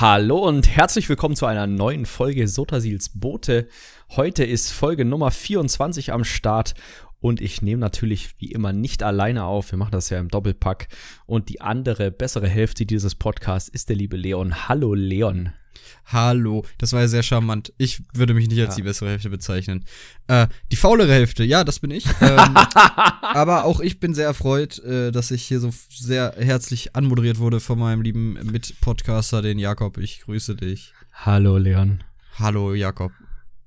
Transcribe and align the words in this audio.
Hallo 0.00 0.38
und 0.38 0.66
herzlich 0.66 1.10
willkommen 1.10 1.36
zu 1.36 1.44
einer 1.44 1.66
neuen 1.66 2.06
Folge 2.06 2.48
Sotasils 2.48 3.10
Boote. 3.10 3.68
Heute 4.08 4.44
ist 4.44 4.72
Folge 4.72 5.04
Nummer 5.04 5.30
24 5.30 6.14
am 6.14 6.24
Start 6.24 6.72
und 7.20 7.42
ich 7.42 7.60
nehme 7.60 7.80
natürlich 7.80 8.30
wie 8.38 8.50
immer 8.50 8.72
nicht 8.72 9.02
alleine 9.02 9.44
auf. 9.44 9.72
Wir 9.72 9.78
machen 9.78 9.90
das 9.90 10.08
ja 10.08 10.18
im 10.18 10.28
Doppelpack. 10.28 10.88
Und 11.26 11.50
die 11.50 11.60
andere, 11.60 12.10
bessere 12.10 12.48
Hälfte 12.48 12.86
dieses 12.86 13.14
Podcasts 13.14 13.68
ist 13.68 13.90
der 13.90 13.96
liebe 13.96 14.16
Leon. 14.16 14.70
Hallo 14.70 14.94
Leon. 14.94 15.52
Hallo, 16.06 16.64
das 16.78 16.92
war 16.92 17.02
ja 17.02 17.08
sehr 17.08 17.22
charmant. 17.22 17.72
Ich 17.78 18.02
würde 18.14 18.34
mich 18.34 18.48
nicht 18.48 18.60
als 18.60 18.70
ja. 18.70 18.76
die 18.76 18.82
bessere 18.82 19.10
Hälfte 19.10 19.30
bezeichnen. 19.30 19.84
Äh, 20.26 20.48
die 20.72 20.76
faulere 20.76 21.12
Hälfte, 21.12 21.44
ja, 21.44 21.62
das 21.62 21.78
bin 21.78 21.90
ich. 21.90 22.04
Ähm, 22.20 22.56
aber 23.22 23.64
auch 23.64 23.80
ich 23.80 24.00
bin 24.00 24.14
sehr 24.14 24.26
erfreut, 24.26 24.78
äh, 24.80 25.12
dass 25.12 25.30
ich 25.30 25.44
hier 25.44 25.60
so 25.60 25.70
sehr 25.88 26.34
herzlich 26.38 26.96
anmoderiert 26.96 27.38
wurde 27.38 27.60
von 27.60 27.78
meinem 27.78 28.02
lieben 28.02 28.32
Mitpodcaster, 28.50 29.42
den 29.42 29.58
Jakob. 29.58 29.98
Ich 29.98 30.22
grüße 30.22 30.56
dich. 30.56 30.92
Hallo, 31.12 31.58
Leon. 31.58 32.02
Hallo, 32.38 32.74
Jakob. 32.74 33.12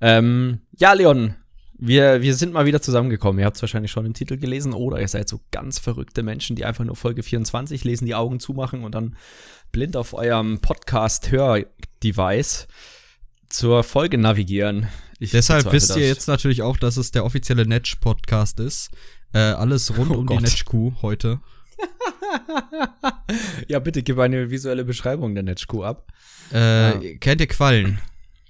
Ähm, 0.01 0.59
ja, 0.77 0.91
Leon, 0.93 1.35
wir, 1.77 2.21
wir 2.21 2.35
sind 2.35 2.53
mal 2.53 2.65
wieder 2.65 2.81
zusammengekommen. 2.81 3.39
Ihr 3.39 3.45
habt 3.45 3.55
es 3.57 3.61
wahrscheinlich 3.61 3.91
schon 3.91 4.05
im 4.05 4.13
Titel 4.13 4.37
gelesen 4.37 4.73
oder 4.73 4.99
ihr 4.99 5.07
seid 5.07 5.27
so 5.27 5.41
ganz 5.51 5.79
verrückte 5.79 6.23
Menschen, 6.23 6.55
die 6.55 6.65
einfach 6.65 6.83
nur 6.83 6.95
Folge 6.95 7.23
24 7.23 7.83
lesen, 7.83 8.05
die 8.05 8.15
Augen 8.15 8.39
zumachen 8.39 8.83
und 8.83 8.95
dann 8.95 9.15
blind 9.73 9.97
auf 9.97 10.13
eurem 10.13 10.61
Podcast-Hör-Device 10.61 12.67
zur 13.49 13.83
Folge 13.83 14.19
navigieren. 14.19 14.87
Ich 15.19 15.31
Deshalb 15.31 15.71
wisst 15.71 15.95
ihr 15.95 16.07
jetzt 16.07 16.27
natürlich 16.27 16.61
auch, 16.61 16.77
dass 16.77 16.95
es 16.95 17.09
der 17.09 17.25
offizielle 17.25 17.65
Netsch-Podcast 17.65 18.59
ist. 18.59 18.91
Äh, 19.33 19.39
alles 19.39 19.97
rund 19.97 20.11
oh 20.11 20.19
um 20.19 20.27
Gott. 20.27 20.37
die 20.37 20.43
Netsch-Kuh 20.43 20.93
heute. 21.01 21.41
ja, 23.67 23.79
bitte 23.79 24.03
gib 24.03 24.19
eine 24.19 24.51
visuelle 24.51 24.85
Beschreibung 24.85 25.33
der 25.33 25.43
Netsch-Kuh 25.43 25.83
ab. 25.83 26.13
Äh, 26.51 27.13
ja. 27.13 27.17
Kennt 27.17 27.41
ihr 27.41 27.47
Quallen? 27.47 27.99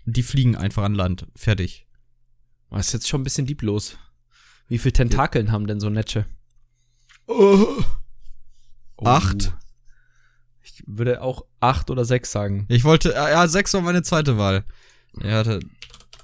Die 0.05 0.23
fliegen 0.23 0.58
einfach 0.58 0.84
an 0.84 0.94
Land. 0.94 1.26
Fertig. 1.38 1.88
Das 2.69 2.88
ist 2.88 2.94
jetzt 2.94 3.08
schon 3.08 3.22
ein 3.22 3.23
bisschen 3.23 3.45
lieblos. 3.45 3.97
Wie 4.67 4.78
viele 4.78 4.92
Tentakeln 4.92 5.47
ja. 5.47 5.52
haben 5.53 5.67
denn 5.67 5.80
so 5.80 5.90
Netsche? 5.90 6.25
Oh. 7.28 7.81
Oh. 8.97 9.06
Acht. 9.06 9.53
Ich 10.86 10.98
würde 10.98 11.22
auch 11.22 11.45
acht 11.59 11.89
oder 11.89 12.06
sechs 12.06 12.31
sagen. 12.31 12.66
Ich 12.70 12.84
wollte, 12.84 13.14
äh, 13.14 13.31
ja, 13.31 13.48
sechs 13.48 13.73
war 13.73 13.81
meine 13.81 14.03
zweite 14.03 14.38
Wahl. 14.38 14.64
Ja, 15.22 15.44
da 15.44 15.59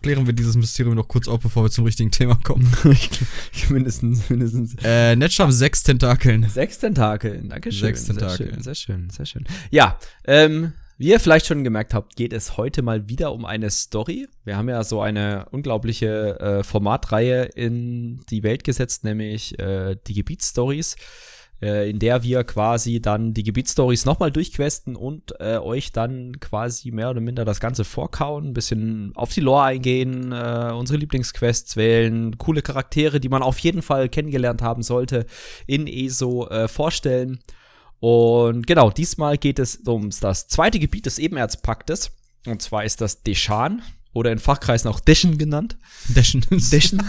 klären 0.02 0.26
wir 0.26 0.34
dieses 0.34 0.56
Mysterium 0.56 0.96
noch 0.96 1.08
kurz 1.08 1.28
auf, 1.28 1.40
bevor 1.40 1.64
wir 1.64 1.70
zum 1.70 1.86
richtigen 1.86 2.12
Thema 2.12 2.36
kommen. 2.44 2.72
mindestens, 3.70 4.30
mindestens. 4.30 4.76
Äh, 4.84 5.16
Netsch 5.16 5.40
haben 5.40 5.52
sechs 5.52 5.84
Tentakeln. 5.84 6.48
Sechs 6.50 6.80
Tentakeln, 6.80 7.50
dankeschön. 7.50 7.88
Sechs 7.88 8.06
Tentakeln. 8.06 8.62
Sehr 8.62 8.76
schön, 8.76 9.10
sehr 9.10 9.26
schön, 9.26 9.46
sehr 9.46 9.46
schön. 9.46 9.46
Ja, 9.72 10.00
ähm, 10.26 10.73
wie 10.98 11.12
ihr 11.12 11.20
vielleicht 11.22 11.46
schon 11.46 11.64
gemerkt 11.64 11.94
habt, 11.94 12.18
geht 12.18 12.34
es 12.34 12.58
heute 12.58 12.82
mal 12.82 13.08
wieder 13.08 13.32
um 13.32 13.46
eine 13.46 13.70
Story. 13.70 14.28
Wir 14.44 14.58
haben 14.58 14.68
ja 14.68 14.84
so 14.84 15.02
eine 15.02 15.46
unglaubliche 15.52 16.40
äh, 16.42 16.64
Formatreihe 16.64 17.44
in 17.44 18.22
die 18.30 18.44
Welt 18.44 18.66
gesetzt, 18.66 19.06
nämlich 19.06 19.58
äh, 19.60 19.96
die 20.08 20.14
Gebietsstories, 20.14 20.98
äh, 21.62 21.90
in 21.90 22.00
der 22.00 22.24
wir 22.24 22.44
quasi 22.44 23.02
dann 23.02 23.34
die 23.34 23.44
Gebietsstories 23.44 24.06
nochmal 24.06 24.32
durchquesten 24.32 24.96
und 24.96 25.34
äh, 25.40 25.58
euch 25.58 25.92
dann 25.92 26.40
quasi 26.40 26.92
mehr 26.92 27.10
oder 27.10 27.22
minder 27.22 27.46
das 27.46 27.60
Ganze 27.60 27.84
vorkauen, 27.84 28.48
ein 28.50 28.54
bisschen 28.54 29.12
auf 29.16 29.34
die 29.34 29.42
Lore 29.42 29.64
eingehen, 29.64 30.32
äh, 30.32 30.72
unsere 30.74 30.98
Lieblingsquests 30.98 31.76
wählen, 31.76 32.38
coole 32.38 32.62
Charaktere, 32.62 33.20
die 33.20 33.30
man 33.30 33.44
auf 33.44 33.60
jeden 33.60 33.82
Fall 33.82 34.10
kennengelernt 34.10 34.62
haben 34.62 34.84
sollte, 34.84 35.26
in 35.68 35.88
ESO 35.88 36.48
äh, 36.48 36.68
vorstellen 36.68 37.40
und 38.00 38.66
genau, 38.66 38.92
diesmal 38.92 39.38
geht 39.38 39.60
es 39.60 39.78
um 39.78 40.10
das 40.22 40.48
zweite 40.48 40.80
Gebiet 40.80 41.06
des 41.06 41.20
Ebenerzpaktes. 41.20 42.12
Und 42.46 42.62
zwar 42.62 42.86
ist 42.86 43.02
das 43.02 43.23
Deschan 43.23 43.82
oder 44.14 44.32
in 44.32 44.40
Fachkreisen 44.40 44.90
auch 44.90 45.00
Deschen 45.00 45.38
genannt. 45.38 45.78
Deschen. 46.08 46.46
Deschen. 46.50 47.04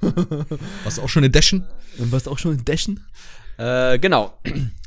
was 0.84 0.98
auch 0.98 1.08
schon 1.08 1.24
in 1.24 1.32
Deschen? 1.32 1.66
Was 1.98 2.28
auch 2.28 2.38
schon 2.38 2.52
in 2.52 2.64
Deschen. 2.64 3.04
Äh, 3.58 3.98
genau. 3.98 4.38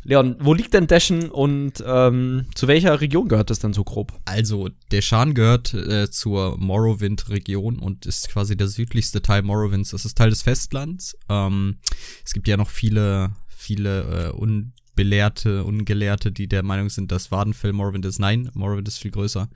Leon, 0.03 0.37
wo 0.39 0.53
liegt 0.53 0.73
denn 0.73 0.87
Deschen 0.87 1.29
und 1.29 1.83
ähm, 1.85 2.47
zu 2.55 2.67
welcher 2.67 3.01
Region 3.01 3.27
gehört 3.27 3.49
das 3.49 3.59
dann 3.59 3.73
so 3.73 3.83
grob? 3.83 4.13
Also, 4.25 4.69
Deschan 4.91 5.33
gehört 5.33 5.73
äh, 5.73 6.09
zur 6.09 6.57
Morrowind-Region 6.57 7.79
und 7.79 8.05
ist 8.05 8.29
quasi 8.29 8.55
der 8.55 8.67
südlichste 8.67 9.21
Teil 9.21 9.43
Morrowinds. 9.43 9.91
Das 9.91 10.05
ist 10.05 10.17
Teil 10.17 10.29
des 10.29 10.41
Festlands. 10.41 11.17
Ähm, 11.29 11.77
es 12.25 12.33
gibt 12.33 12.47
ja 12.47 12.57
noch 12.57 12.69
viele, 12.69 13.31
viele 13.49 14.31
äh, 14.31 14.35
un 14.35 14.73
Belehrte, 14.95 15.63
Ungelehrte, 15.63 16.29
die 16.29 16.47
der 16.49 16.61
Meinung 16.61 16.89
sind, 16.89 17.11
dass 17.13 17.31
Wadenfell 17.31 17.71
Morrowind 17.71 18.05
ist. 18.05 18.19
Nein, 18.19 18.49
Morrowind 18.53 18.85
ist 18.87 18.97
viel 18.97 19.11
größer. 19.11 19.47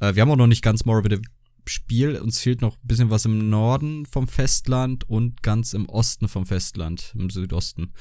Äh, 0.00 0.14
wir 0.14 0.20
haben 0.20 0.30
auch 0.30 0.36
noch 0.36 0.46
nicht 0.46 0.62
ganz 0.62 0.84
Morrowind 0.84 1.14
im 1.14 1.22
Spiel. 1.66 2.16
Uns 2.16 2.40
fehlt 2.40 2.60
noch 2.60 2.74
ein 2.74 2.86
bisschen 2.86 3.08
was 3.08 3.24
im 3.24 3.48
Norden 3.48 4.04
vom 4.04 4.28
Festland 4.28 5.08
und 5.08 5.42
ganz 5.42 5.72
im 5.72 5.88
Osten 5.88 6.28
vom 6.28 6.44
Festland, 6.44 7.14
im 7.16 7.30
Südosten. 7.30 7.92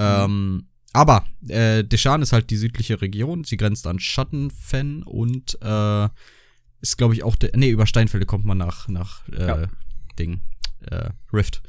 Ähm, 0.00 0.66
aber 0.92 1.24
äh, 1.48 1.84
Deshan 1.84 2.22
ist 2.22 2.32
halt 2.32 2.50
die 2.50 2.56
südliche 2.56 3.00
Region. 3.00 3.44
Sie 3.44 3.56
grenzt 3.56 3.86
an 3.86 4.00
Schattenfen 4.00 5.02
und 5.02 5.58
äh, 5.62 6.08
ist, 6.80 6.96
glaube 6.96 7.14
ich, 7.14 7.22
auch 7.22 7.36
der. 7.36 7.50
Nee, 7.54 7.70
über 7.70 7.86
Steinfelde 7.86 8.26
kommt 8.26 8.44
man 8.44 8.58
nach, 8.58 8.88
nach 8.88 9.28
äh, 9.28 9.46
ja. 9.46 9.68
Ding. 10.18 10.40
Äh, 10.90 11.10
Rift. 11.32 11.62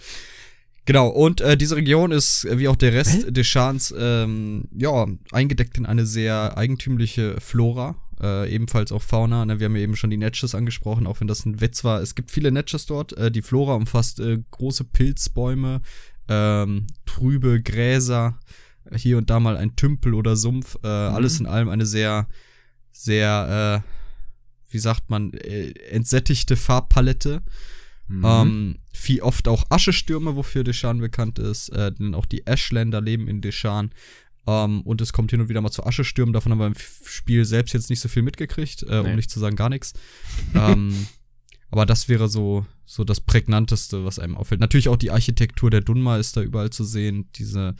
Genau, 0.86 1.10
und 1.10 1.42
äh, 1.42 1.58
diese 1.58 1.76
Region 1.76 2.12
ist, 2.12 2.48
wie 2.50 2.68
auch 2.68 2.76
der 2.76 2.94
Rest 2.94 3.26
Hä? 3.26 3.32
des 3.32 3.46
Schans, 3.46 3.94
ähm, 3.98 4.68
ja, 4.76 5.06
eingedeckt 5.32 5.78
in 5.78 5.86
eine 5.86 6.08
sehr 6.08 6.58
eigentümliche 6.58 7.40
Flora, 7.40 7.96
äh, 8.20 8.52
ebenfalls 8.52 8.92
auch 8.92 9.04
Fauna. 9.04 9.46
Ne? 9.46 9.60
Wir 9.60 9.66
haben 9.66 9.76
ja 9.76 9.84
eben 9.84 9.96
schon 9.96 10.10
die 10.10 10.18
Netches 10.18 10.56
angesprochen, 10.56 11.06
auch 11.06 11.20
wenn 11.20 11.28
das 11.28 11.46
ein 11.46 11.62
Witz 11.62 11.84
war. 11.84 12.02
Es 12.02 12.16
gibt 12.16 12.32
viele 12.32 12.52
Netches 12.52 12.88
dort. 12.88 13.14
Äh, 13.14 13.32
die 13.32 13.44
Flora 13.44 13.76
umfasst 13.76 14.20
äh, 14.20 14.40
große 14.50 14.86
Pilzbäume, 14.86 15.82
ähm, 16.28 16.88
trübe 17.06 17.62
Gräser, 17.62 18.40
hier 18.96 19.18
und 19.18 19.30
da 19.30 19.40
mal 19.40 19.58
ein 19.58 19.76
Tümpel 19.76 20.14
oder 20.14 20.36
Sumpf. 20.36 20.76
Äh, 20.84 20.88
mhm. 20.88 21.16
Alles 21.16 21.40
in 21.40 21.46
allem 21.46 21.70
eine 21.70 21.86
sehr, 21.86 22.28
sehr, 22.92 23.84
äh, 23.86 24.72
wie 24.72 24.80
sagt 24.80 25.10
man, 25.10 25.34
äh, 25.34 25.72
entsättigte 25.90 26.56
Farbpalette. 26.56 27.42
Mhm. 28.08 28.26
Ähm, 28.26 28.76
viel 28.94 29.22
oft 29.22 29.48
auch 29.48 29.66
Aschestürme, 29.70 30.36
wofür 30.36 30.64
Deschan 30.64 31.00
bekannt 31.00 31.40
ist. 31.40 31.70
Äh, 31.70 31.92
denn 31.94 32.16
auch 32.16 32.26
die 32.26 32.46
Ashländer 32.46 33.02
leben 33.02 33.28
in 33.28 33.42
Deschan. 33.42 33.92
Ähm, 34.48 34.82
und 34.82 35.02
es 35.02 35.14
kommt 35.14 35.32
hin 35.32 35.42
und 35.42 35.50
wieder 35.50 35.62
mal 35.62 35.72
zu 35.72 35.86
Aschestürmen. 35.86 36.34
Davon 36.34 36.52
haben 36.52 36.60
wir 36.60 36.68
im 36.68 36.76
Spiel 37.06 37.46
selbst 37.46 37.74
jetzt 37.74 37.90
nicht 37.90 38.00
so 38.00 38.10
viel 38.10 38.24
mitgekriegt, 38.24 38.84
äh, 38.84 39.02
nee. 39.02 39.10
um 39.10 39.16
nicht 39.16 39.30
zu 39.30 39.40
sagen 39.40 39.56
gar 39.56 39.70
nichts. 39.70 39.94
ähm, 40.56 41.08
aber 41.72 41.86
das 41.86 42.10
wäre 42.10 42.28
so, 42.28 42.66
so 42.86 43.04
das 43.04 43.22
prägnanteste, 43.22 44.04
was 44.04 44.20
einem 44.20 44.36
auffällt. 44.36 44.60
Natürlich 44.60 44.90
auch 44.90 44.98
die 44.98 45.12
Architektur 45.12 45.70
der 45.70 45.82
Dunma 45.82 46.18
ist 46.18 46.36
da 46.36 46.42
überall 46.42 46.70
zu 46.70 46.84
sehen. 46.84 47.30
Diese 47.36 47.76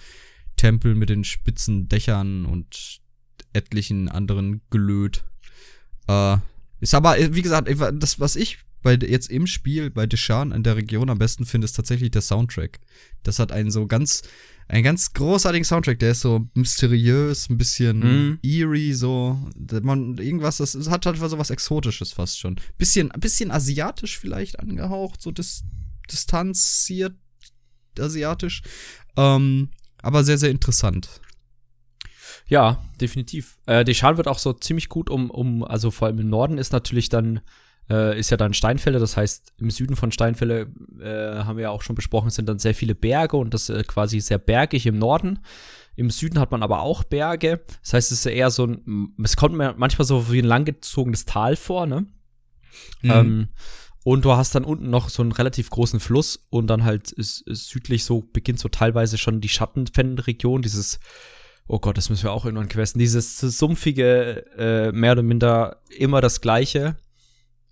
Tempel 0.56 0.96
mit 0.96 1.10
den 1.10 1.26
spitzen 1.26 1.90
Dächern 1.90 2.46
und 2.46 3.02
etlichen 3.52 4.08
anderen 4.08 4.62
Gelöt. 4.70 5.26
Äh, 6.08 6.38
ist 6.80 6.96
aber, 6.96 7.18
wie 7.36 7.42
gesagt, 7.42 7.70
das, 8.02 8.20
was 8.20 8.38
ich 8.38 8.60
bei 8.82 8.96
jetzt 8.96 9.30
im 9.30 9.48
Spiel 9.48 9.90
bei 9.90 10.06
Deshan 10.06 10.52
in 10.52 10.64
der 10.64 10.76
Region 10.76 11.10
am 11.10 11.20
besten 11.20 11.46
finde, 11.46 11.66
ist 11.66 11.76
tatsächlich 11.76 12.12
der 12.12 12.22
Soundtrack. 12.22 12.80
Das 13.24 13.40
hat 13.40 13.52
einen 13.52 13.72
so 13.72 13.88
ganz, 13.88 14.24
einen 14.68 14.84
ganz 14.84 15.14
großartigen 15.14 15.66
Soundtrack. 15.66 16.00
Der 16.00 16.12
ist 16.12 16.22
so 16.22 16.48
mysteriös, 16.54 17.50
ein 17.50 17.58
bisschen 17.58 18.00
mm. 18.00 18.40
eerie, 18.42 18.94
so. 18.94 19.40
Man, 19.84 20.18
irgendwas, 20.18 20.58
das 20.58 20.76
hat 20.90 21.06
halt 21.06 21.18
so 21.18 21.38
was 21.38 21.50
Exotisches 21.50 22.14
fast 22.14 22.40
schon. 22.40 22.60
Bisschen, 22.78 23.10
bisschen 23.20 23.52
asiatisch 23.52 24.18
vielleicht 24.18 24.60
angehaucht, 24.60 25.22
so 25.22 25.32
dis, 25.32 25.64
distanziert 26.10 27.14
asiatisch. 28.00 28.62
Ähm, 29.18 29.70
aber 30.02 30.24
sehr, 30.24 30.38
sehr 30.38 30.50
interessant. 30.50 31.22
Ja, 32.48 32.84
definitiv. 33.00 33.58
Äh, 33.66 33.86
Deschan 33.86 34.18
wird 34.18 34.28
auch 34.28 34.40
so 34.40 34.54
ziemlich 34.54 34.90
gut 34.90 35.10
um, 35.10 35.30
um, 35.30 35.64
also 35.64 35.92
vor 35.92 36.08
allem 36.08 36.20
im 36.20 36.30
Norden 36.30 36.58
ist 36.58 36.74
natürlich 36.74 37.10
dann 37.10 37.42
äh, 37.92 38.18
ist 38.18 38.30
ja 38.30 38.38
dann 38.38 38.54
Steinfälle. 38.54 39.00
Das 39.00 39.18
heißt, 39.18 39.54
im 39.60 39.70
Süden 39.70 39.96
von 39.96 40.12
Steinfälle 40.12 40.68
äh, 41.02 41.44
haben 41.44 41.58
wir 41.58 41.64
ja 41.64 41.70
auch 41.70 41.82
schon 41.82 41.96
besprochen, 41.96 42.30
sind 42.30 42.48
dann 42.48 42.60
sehr 42.60 42.74
viele 42.74 42.96
Berge 42.96 43.38
und 43.38 43.54
das 43.54 43.70
ist 43.70 43.88
quasi 43.88 44.20
sehr 44.22 44.38
bergig 44.38 44.86
im 44.86 44.98
Norden. 44.98 45.40
Im 45.96 46.10
Süden 46.10 46.40
hat 46.40 46.52
man 46.52 46.64
aber 46.64 46.82
auch 46.82 47.04
Berge. 47.04 47.62
Das 47.84 47.94
heißt, 47.94 48.12
es 48.12 48.20
ist 48.20 48.26
eher 48.26 48.50
so 48.50 48.66
ein, 48.66 49.14
es 49.24 49.36
kommt 49.36 49.56
mir 49.56 49.76
manchmal 49.78 50.06
so 50.06 50.32
wie 50.32 50.40
ein 50.40 50.46
langgezogenes 50.46 51.26
Tal 51.26 51.56
vor, 51.58 51.86
ne? 51.86 52.06
Mhm. 53.02 53.12
Ähm, 53.12 53.48
und 54.04 54.26
du 54.26 54.32
hast 54.32 54.56
dann 54.56 54.64
unten 54.64 54.90
noch 54.90 55.10
so 55.10 55.22
einen 55.22 55.34
relativ 55.34 55.70
großen 55.70 56.00
Fluss 56.00 56.48
und 56.50 56.68
dann 56.68 56.86
halt 56.86 57.12
ist, 57.12 57.42
ist 57.42 57.68
südlich 57.68 58.04
so 58.04 58.22
beginnt 58.22 58.60
so 58.60 58.70
teilweise 58.70 59.18
schon 59.18 59.42
die 59.42 59.50
Schattenfennenregion, 59.50 60.62
dieses 60.62 61.00
oh 61.68 61.80
Gott, 61.80 61.98
das 61.98 62.10
müssen 62.10 62.24
wir 62.24 62.32
auch 62.32 62.46
irgendwann 62.46 62.68
questen, 62.68 63.00
dieses 63.00 63.38
sumpfige, 63.38 64.46
äh, 64.58 64.92
mehr 64.92 65.12
oder 65.12 65.24
minder 65.24 65.82
immer 65.90 66.20
das 66.20 66.42
gleiche 66.42 66.96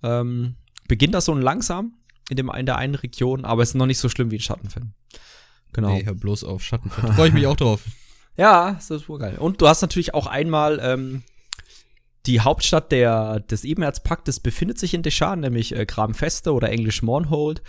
ähm, 0.04 0.56
beginnt 0.88 1.13
das 1.13 1.25
so 1.25 1.34
langsam 1.34 1.94
in, 2.30 2.38
dem, 2.38 2.50
in 2.50 2.66
der 2.66 2.78
einen 2.78 2.96
Region, 2.96 3.46
aber 3.46 3.63
es 3.63 3.69
ist 3.69 3.75
noch 3.75 3.86
nicht 3.86 4.00
so 4.00 4.10
schlimm 4.10 4.31
wie 4.31 4.36
in 4.36 4.42
Schattenfan. 4.42 4.94
Genau. 5.74 5.94
Nee, 5.94 6.06
hör 6.06 6.16
bloß 6.16 6.44
auf 6.44 6.63
Schattenfan. 6.63 7.13
Freue 7.13 7.28
ich 7.30 7.34
mich 7.34 7.48
auch 7.48 7.57
drauf. 7.57 7.81
Ja, 8.38 8.72
das 8.72 8.90
ist 8.90 9.10
wohl 9.10 9.19
geil. 9.19 9.36
Und 9.38 9.60
du 9.60 9.68
hast 9.68 9.81
natürlich 9.81 10.13
auch 10.13 10.25
einmal 10.25 10.80
ähm, 10.81 11.24
die 12.25 12.40
Hauptstadt 12.40 12.92
der, 12.92 13.42
des 13.42 13.66
Ebenerzpaktes 13.66 14.40
befindet 14.40 14.80
sich 14.80 14.94
in 14.94 15.04
Deschan, 15.04 15.42
nämlich 15.42 15.75
äh, 15.75 15.86
Gramfeste 15.86 16.54
oder 16.54 16.69
Englisch 16.69 17.01
Mornhold. 17.01 17.62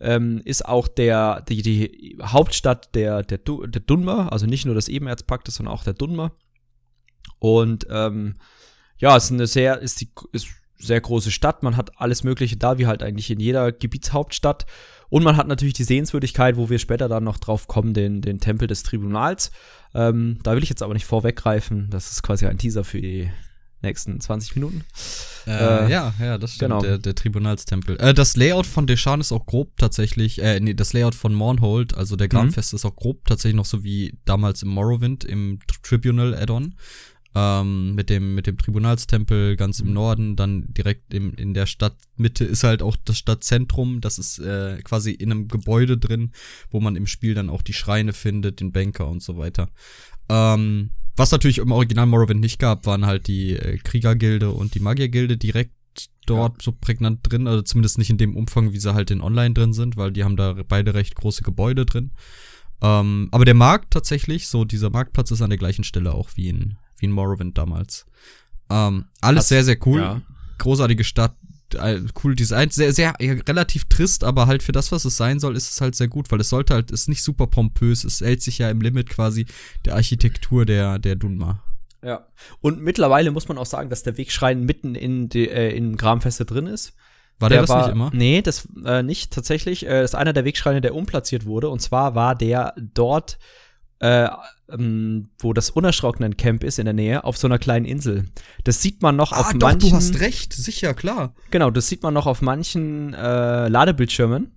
Ähm, 0.00 0.42
ist 0.44 0.66
auch 0.66 0.86
der, 0.88 1.42
die, 1.48 1.62
die 1.62 2.18
Hauptstadt 2.22 2.94
der, 2.94 3.22
der, 3.22 3.38
der 3.38 3.80
Dunmer, 3.80 4.32
also 4.32 4.44
nicht 4.44 4.66
nur 4.66 4.74
des 4.74 4.88
Ebenerzpaktes, 4.88 5.54
sondern 5.54 5.74
auch 5.74 5.84
der 5.84 5.94
Dunmer. 5.94 6.32
Und 7.38 7.86
ähm, 7.90 8.36
ja, 8.98 9.16
ist 9.16 9.30
eine 9.30 9.46
sehr, 9.46 9.78
ist 9.78 10.00
die 10.00 10.10
ist 10.32 10.48
sehr 10.78 11.00
große 11.00 11.30
Stadt. 11.30 11.62
Man 11.62 11.76
hat 11.76 12.00
alles 12.00 12.24
Mögliche 12.24 12.56
da, 12.56 12.78
wie 12.78 12.86
halt 12.86 13.02
eigentlich 13.02 13.30
in 13.30 13.40
jeder 13.40 13.72
Gebietshauptstadt. 13.72 14.66
Und 15.08 15.22
man 15.22 15.36
hat 15.36 15.48
natürlich 15.48 15.74
die 15.74 15.84
Sehenswürdigkeit, 15.84 16.56
wo 16.56 16.68
wir 16.70 16.78
später 16.78 17.08
dann 17.08 17.24
noch 17.24 17.38
drauf 17.38 17.66
kommen, 17.66 17.94
den, 17.94 18.20
den 18.20 18.40
Tempel 18.40 18.68
des 18.68 18.82
Tribunals. 18.82 19.50
Ähm, 19.94 20.38
da 20.42 20.54
will 20.54 20.62
ich 20.62 20.68
jetzt 20.68 20.82
aber 20.82 20.94
nicht 20.94 21.06
vorweggreifen. 21.06 21.88
Das 21.90 22.10
ist 22.10 22.22
quasi 22.22 22.46
ein 22.46 22.58
Teaser 22.58 22.84
für 22.84 23.00
die 23.00 23.30
nächsten 23.80 24.20
20 24.20 24.56
Minuten. 24.56 24.84
Äh, 25.46 25.50
äh, 25.86 25.90
ja, 25.90 26.12
ja, 26.20 26.36
das 26.36 26.54
stimmt, 26.54 26.70
genau. 26.70 26.82
der, 26.82 26.98
der 26.98 27.14
Tribunalstempel. 27.14 27.96
Äh, 27.98 28.12
das 28.12 28.36
Layout 28.36 28.66
von 28.66 28.86
Deschan 28.86 29.20
ist 29.20 29.32
auch 29.32 29.46
grob 29.46 29.76
tatsächlich, 29.78 30.42
äh, 30.42 30.58
nee, 30.60 30.74
das 30.74 30.92
Layout 30.92 31.14
von 31.14 31.32
Mornhold, 31.32 31.96
also 31.96 32.16
der 32.16 32.28
Grabfest, 32.28 32.72
mhm. 32.72 32.76
ist 32.76 32.84
auch 32.84 32.96
grob 32.96 33.24
tatsächlich 33.26 33.56
noch 33.56 33.64
so 33.64 33.84
wie 33.84 34.18
damals 34.24 34.62
im 34.62 34.70
Morrowind, 34.70 35.24
im 35.24 35.60
Tribunal 35.82 36.34
Add-on 36.34 36.74
ähm, 37.34 37.94
mit 37.94 38.10
dem 38.10 38.34
mit 38.34 38.46
dem 38.46 38.58
Tribunalstempel 38.58 39.56
ganz 39.56 39.80
im 39.80 39.88
mhm. 39.88 39.92
Norden, 39.94 40.36
dann 40.36 40.72
direkt 40.72 41.12
im, 41.12 41.34
in 41.34 41.54
der 41.54 41.66
Stadtmitte 41.66 42.44
ist 42.44 42.64
halt 42.64 42.82
auch 42.82 42.96
das 43.04 43.18
Stadtzentrum, 43.18 44.00
das 44.00 44.18
ist 44.18 44.38
äh, 44.38 44.80
quasi 44.82 45.12
in 45.12 45.30
einem 45.30 45.48
Gebäude 45.48 45.98
drin, 45.98 46.32
wo 46.70 46.80
man 46.80 46.96
im 46.96 47.06
Spiel 47.06 47.34
dann 47.34 47.50
auch 47.50 47.62
die 47.62 47.74
Schreine 47.74 48.12
findet, 48.12 48.60
den 48.60 48.72
Banker 48.72 49.08
und 49.08 49.22
so 49.22 49.36
weiter. 49.36 49.68
Ähm, 50.28 50.90
was 51.16 51.32
natürlich 51.32 51.58
im 51.58 51.72
Original 51.72 52.06
Morrowind 52.06 52.40
nicht 52.40 52.58
gab, 52.58 52.86
waren 52.86 53.04
halt 53.04 53.26
die 53.26 53.54
äh, 53.56 53.78
Kriegergilde 53.78 54.50
und 54.50 54.74
die 54.74 54.80
Magiergilde 54.80 55.36
direkt 55.36 55.72
dort 56.26 56.58
ja. 56.58 56.64
so 56.64 56.72
prägnant 56.72 57.20
drin, 57.22 57.46
also 57.46 57.62
zumindest 57.62 57.98
nicht 57.98 58.10
in 58.10 58.18
dem 58.18 58.36
Umfang, 58.36 58.72
wie 58.72 58.78
sie 58.78 58.94
halt 58.94 59.10
in 59.10 59.20
Online 59.20 59.54
drin 59.54 59.72
sind, 59.72 59.96
weil 59.96 60.12
die 60.12 60.24
haben 60.24 60.36
da 60.36 60.54
beide 60.66 60.94
recht 60.94 61.14
große 61.14 61.42
Gebäude 61.42 61.86
drin. 61.86 62.12
Ähm, 62.80 63.28
aber 63.32 63.44
der 63.44 63.54
Markt 63.54 63.92
tatsächlich, 63.92 64.46
so 64.46 64.64
dieser 64.64 64.90
Marktplatz 64.90 65.30
ist 65.30 65.42
an 65.42 65.50
der 65.50 65.58
gleichen 65.58 65.84
Stelle 65.84 66.14
auch 66.14 66.30
wie 66.36 66.48
in 66.48 66.76
wie 66.98 67.06
in 67.06 67.12
Morrowind 67.12 67.56
damals. 67.56 68.06
Ähm, 68.70 69.06
alles 69.20 69.40
Hast, 69.40 69.48
sehr, 69.48 69.64
sehr 69.64 69.78
cool. 69.86 70.00
Ja. 70.00 70.22
Großartige 70.58 71.04
Stadt, 71.04 71.34
äh, 71.74 72.00
cool 72.22 72.34
Design, 72.34 72.70
sehr, 72.70 72.92
sehr, 72.92 73.14
ja, 73.20 73.32
relativ 73.46 73.84
trist, 73.86 74.24
aber 74.24 74.46
halt 74.46 74.62
für 74.62 74.72
das, 74.72 74.92
was 74.92 75.04
es 75.04 75.16
sein 75.16 75.40
soll, 75.40 75.56
ist 75.56 75.70
es 75.70 75.80
halt 75.80 75.94
sehr 75.94 76.08
gut, 76.08 76.30
weil 76.30 76.40
es 76.40 76.48
sollte 76.48 76.74
halt, 76.74 76.90
ist 76.90 77.08
nicht 77.08 77.22
super 77.22 77.46
pompös, 77.46 78.04
es 78.04 78.20
hält 78.20 78.42
sich 78.42 78.58
ja 78.58 78.70
im 78.70 78.80
Limit 78.80 79.08
quasi 79.08 79.46
der 79.84 79.94
Architektur 79.94 80.66
der, 80.66 80.98
der 80.98 81.16
Dunma. 81.16 81.62
Ja. 82.02 82.26
Und 82.60 82.80
mittlerweile 82.80 83.30
muss 83.30 83.48
man 83.48 83.58
auch 83.58 83.66
sagen, 83.66 83.90
dass 83.90 84.02
der 84.02 84.16
Wegschrein 84.16 84.64
mitten 84.64 84.94
in, 84.94 85.28
die, 85.28 85.48
äh, 85.48 85.76
in 85.76 85.96
Gramfeste 85.96 86.44
drin 86.44 86.66
ist. 86.66 86.94
War 87.38 87.48
der, 87.48 87.58
der 87.58 87.62
das 87.62 87.70
war, 87.70 87.82
nicht 87.82 87.92
immer? 87.92 88.10
Nee, 88.12 88.42
das 88.42 88.68
äh, 88.84 89.02
nicht 89.02 89.32
tatsächlich. 89.32 89.86
Äh, 89.86 90.02
das 90.02 90.12
ist 90.12 90.14
einer 90.14 90.32
der 90.32 90.44
Wegschreine, 90.44 90.80
der 90.80 90.94
umplatziert 90.94 91.44
wurde. 91.44 91.68
Und 91.68 91.80
zwar 91.80 92.14
war 92.14 92.34
der 92.34 92.74
dort 92.76 93.38
äh, 94.00 94.28
ähm, 94.70 95.30
wo 95.38 95.52
das 95.52 95.70
unerschrockenen 95.70 96.36
Camp 96.36 96.62
ist 96.62 96.78
in 96.78 96.84
der 96.84 96.94
Nähe, 96.94 97.24
auf 97.24 97.36
so 97.36 97.46
einer 97.46 97.58
kleinen 97.58 97.86
Insel. 97.86 98.26
Das 98.64 98.82
sieht 98.82 99.02
man 99.02 99.16
noch 99.16 99.32
ah, 99.32 99.40
auf 99.40 99.52
doch, 99.52 99.68
manchen. 99.68 99.90
Du 99.90 99.96
hast 99.96 100.20
recht, 100.20 100.52
sicher, 100.52 100.94
klar. 100.94 101.34
Genau, 101.50 101.70
das 101.70 101.88
sieht 101.88 102.02
man 102.02 102.14
noch 102.14 102.26
auf 102.26 102.42
manchen 102.42 103.14
äh, 103.14 103.68
Ladebildschirmen. 103.68 104.52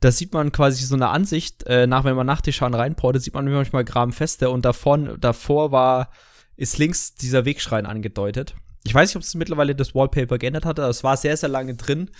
Da 0.00 0.12
sieht 0.12 0.32
man 0.32 0.52
quasi 0.52 0.84
so 0.84 0.94
eine 0.94 1.08
Ansicht, 1.08 1.64
äh, 1.66 1.86
nach, 1.86 2.04
wenn 2.04 2.16
man 2.16 2.26
nach 2.26 2.42
Tischan 2.42 2.74
reinportet, 2.74 3.22
sieht 3.22 3.34
man 3.34 3.50
manchmal 3.50 3.84
Grabenfeste 3.84 4.50
und 4.50 4.64
davon, 4.64 5.16
davor 5.20 5.72
war, 5.72 6.10
ist 6.56 6.78
links 6.78 7.14
dieser 7.14 7.44
Wegschrein 7.44 7.86
angedeutet. 7.86 8.54
Ich 8.84 8.94
weiß 8.94 9.08
nicht, 9.08 9.16
ob 9.16 9.22
es 9.22 9.34
mittlerweile 9.34 9.74
das 9.74 9.94
Wallpaper 9.94 10.36
geändert 10.38 10.66
hat, 10.66 10.78
aber 10.78 10.90
es 10.90 11.02
war 11.02 11.16
sehr, 11.16 11.36
sehr 11.36 11.48
lange 11.48 11.74
drin. 11.74 12.10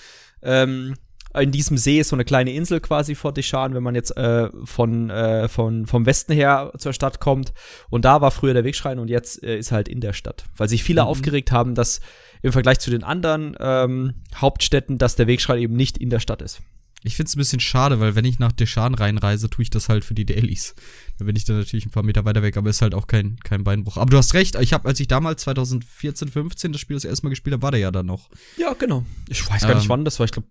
Ähm, 0.43 0.95
in 1.43 1.51
diesem 1.51 1.77
See 1.77 1.99
ist 1.99 2.09
so 2.09 2.17
eine 2.17 2.25
kleine 2.25 2.53
Insel 2.53 2.81
quasi 2.81 3.15
vor 3.15 3.33
Deschan, 3.33 3.75
wenn 3.75 3.83
man 3.83 3.95
jetzt 3.95 4.17
äh, 4.17 4.49
von, 4.65 5.11
äh, 5.11 5.49
von, 5.49 5.87
vom 5.87 6.07
Westen 6.07 6.33
her 6.33 6.73
zur 6.79 6.93
Stadt 6.93 7.21
kommt. 7.21 7.53
Und 7.91 8.05
da 8.05 8.21
war 8.21 8.31
früher 8.31 8.55
der 8.55 8.65
Wegschrein 8.65 8.99
und 8.99 9.09
jetzt 9.09 9.43
äh, 9.43 9.59
ist 9.59 9.73
er 9.73 9.77
halt 9.77 9.89
in 9.89 10.01
der 10.01 10.13
Stadt. 10.13 10.45
Weil 10.57 10.69
sich 10.69 10.85
viele 10.85 11.03
mhm. 11.03 11.09
aufgeregt 11.09 11.53
haben, 11.53 11.75
dass 11.75 12.01
im 12.43 12.53
Vergleich 12.53 12.79
zu 12.79 12.91
den 12.91 13.03
anderen 13.03 13.57
ähm, 13.59 14.15
Hauptstädten, 14.37 14.99
dass 14.99 15.17
der 15.17 15.27
Wegschrein 15.27 15.61
eben 15.61 15.75
nicht 15.75 15.99
in 15.99 16.11
der 16.11 16.21
Stadt 16.21 16.43
ist. 16.43 16.61
Ich 17.07 17.17
finde 17.17 17.29
es 17.29 17.37
ein 17.37 17.39
bisschen 17.39 17.61
schade, 17.61 18.01
weil 18.01 18.15
wenn 18.15 18.25
ich 18.25 18.39
nach 18.39 18.53
Deschan 18.53 18.95
reinreise, 18.95 19.51
tue 19.51 19.63
ich 19.63 19.71
das 19.71 19.91
halt 19.91 20.07
für 20.07 20.15
die 20.15 20.25
Dailies. 20.25 20.75
Da 21.19 21.27
bin 21.27 21.37
ich 21.37 21.45
dann 21.45 21.59
natürlich 21.59 21.85
ein 21.85 21.91
paar 21.91 22.03
Meter 22.03 22.25
weiter 22.25 22.43
weg, 22.43 22.57
aber 22.57 22.71
ist 22.71 22.81
halt 22.81 22.95
auch 22.95 23.07
kein, 23.07 23.37
kein 23.45 23.63
Beinbruch. 23.63 23.99
Aber 23.99 24.09
du 24.09 24.17
hast 24.17 24.33
recht, 24.33 24.57
ich 24.57 24.73
habe, 24.73 24.89
als 24.89 25.01
ich 25.01 25.07
damals 25.09 25.43
2014, 25.43 26.29
15 26.29 26.73
das 26.73 26.81
Spiel 26.81 26.97
das 26.97 27.05
erste 27.05 27.27
Mal 27.27 27.31
gespielt 27.31 27.53
habe, 27.53 27.63
war 27.63 27.73
der 27.73 27.81
ja 27.81 27.91
dann 27.91 28.07
noch. 28.07 28.31
Ja, 28.57 28.73
genau. 28.73 29.05
Ich 29.29 29.47
weiß 29.49 29.63
gar 29.63 29.73
ähm, 29.73 29.79
nicht 29.79 29.91
wann, 29.91 30.07
das 30.07 30.19
war, 30.19 30.25
ich 30.25 30.33
glaube, 30.33 30.49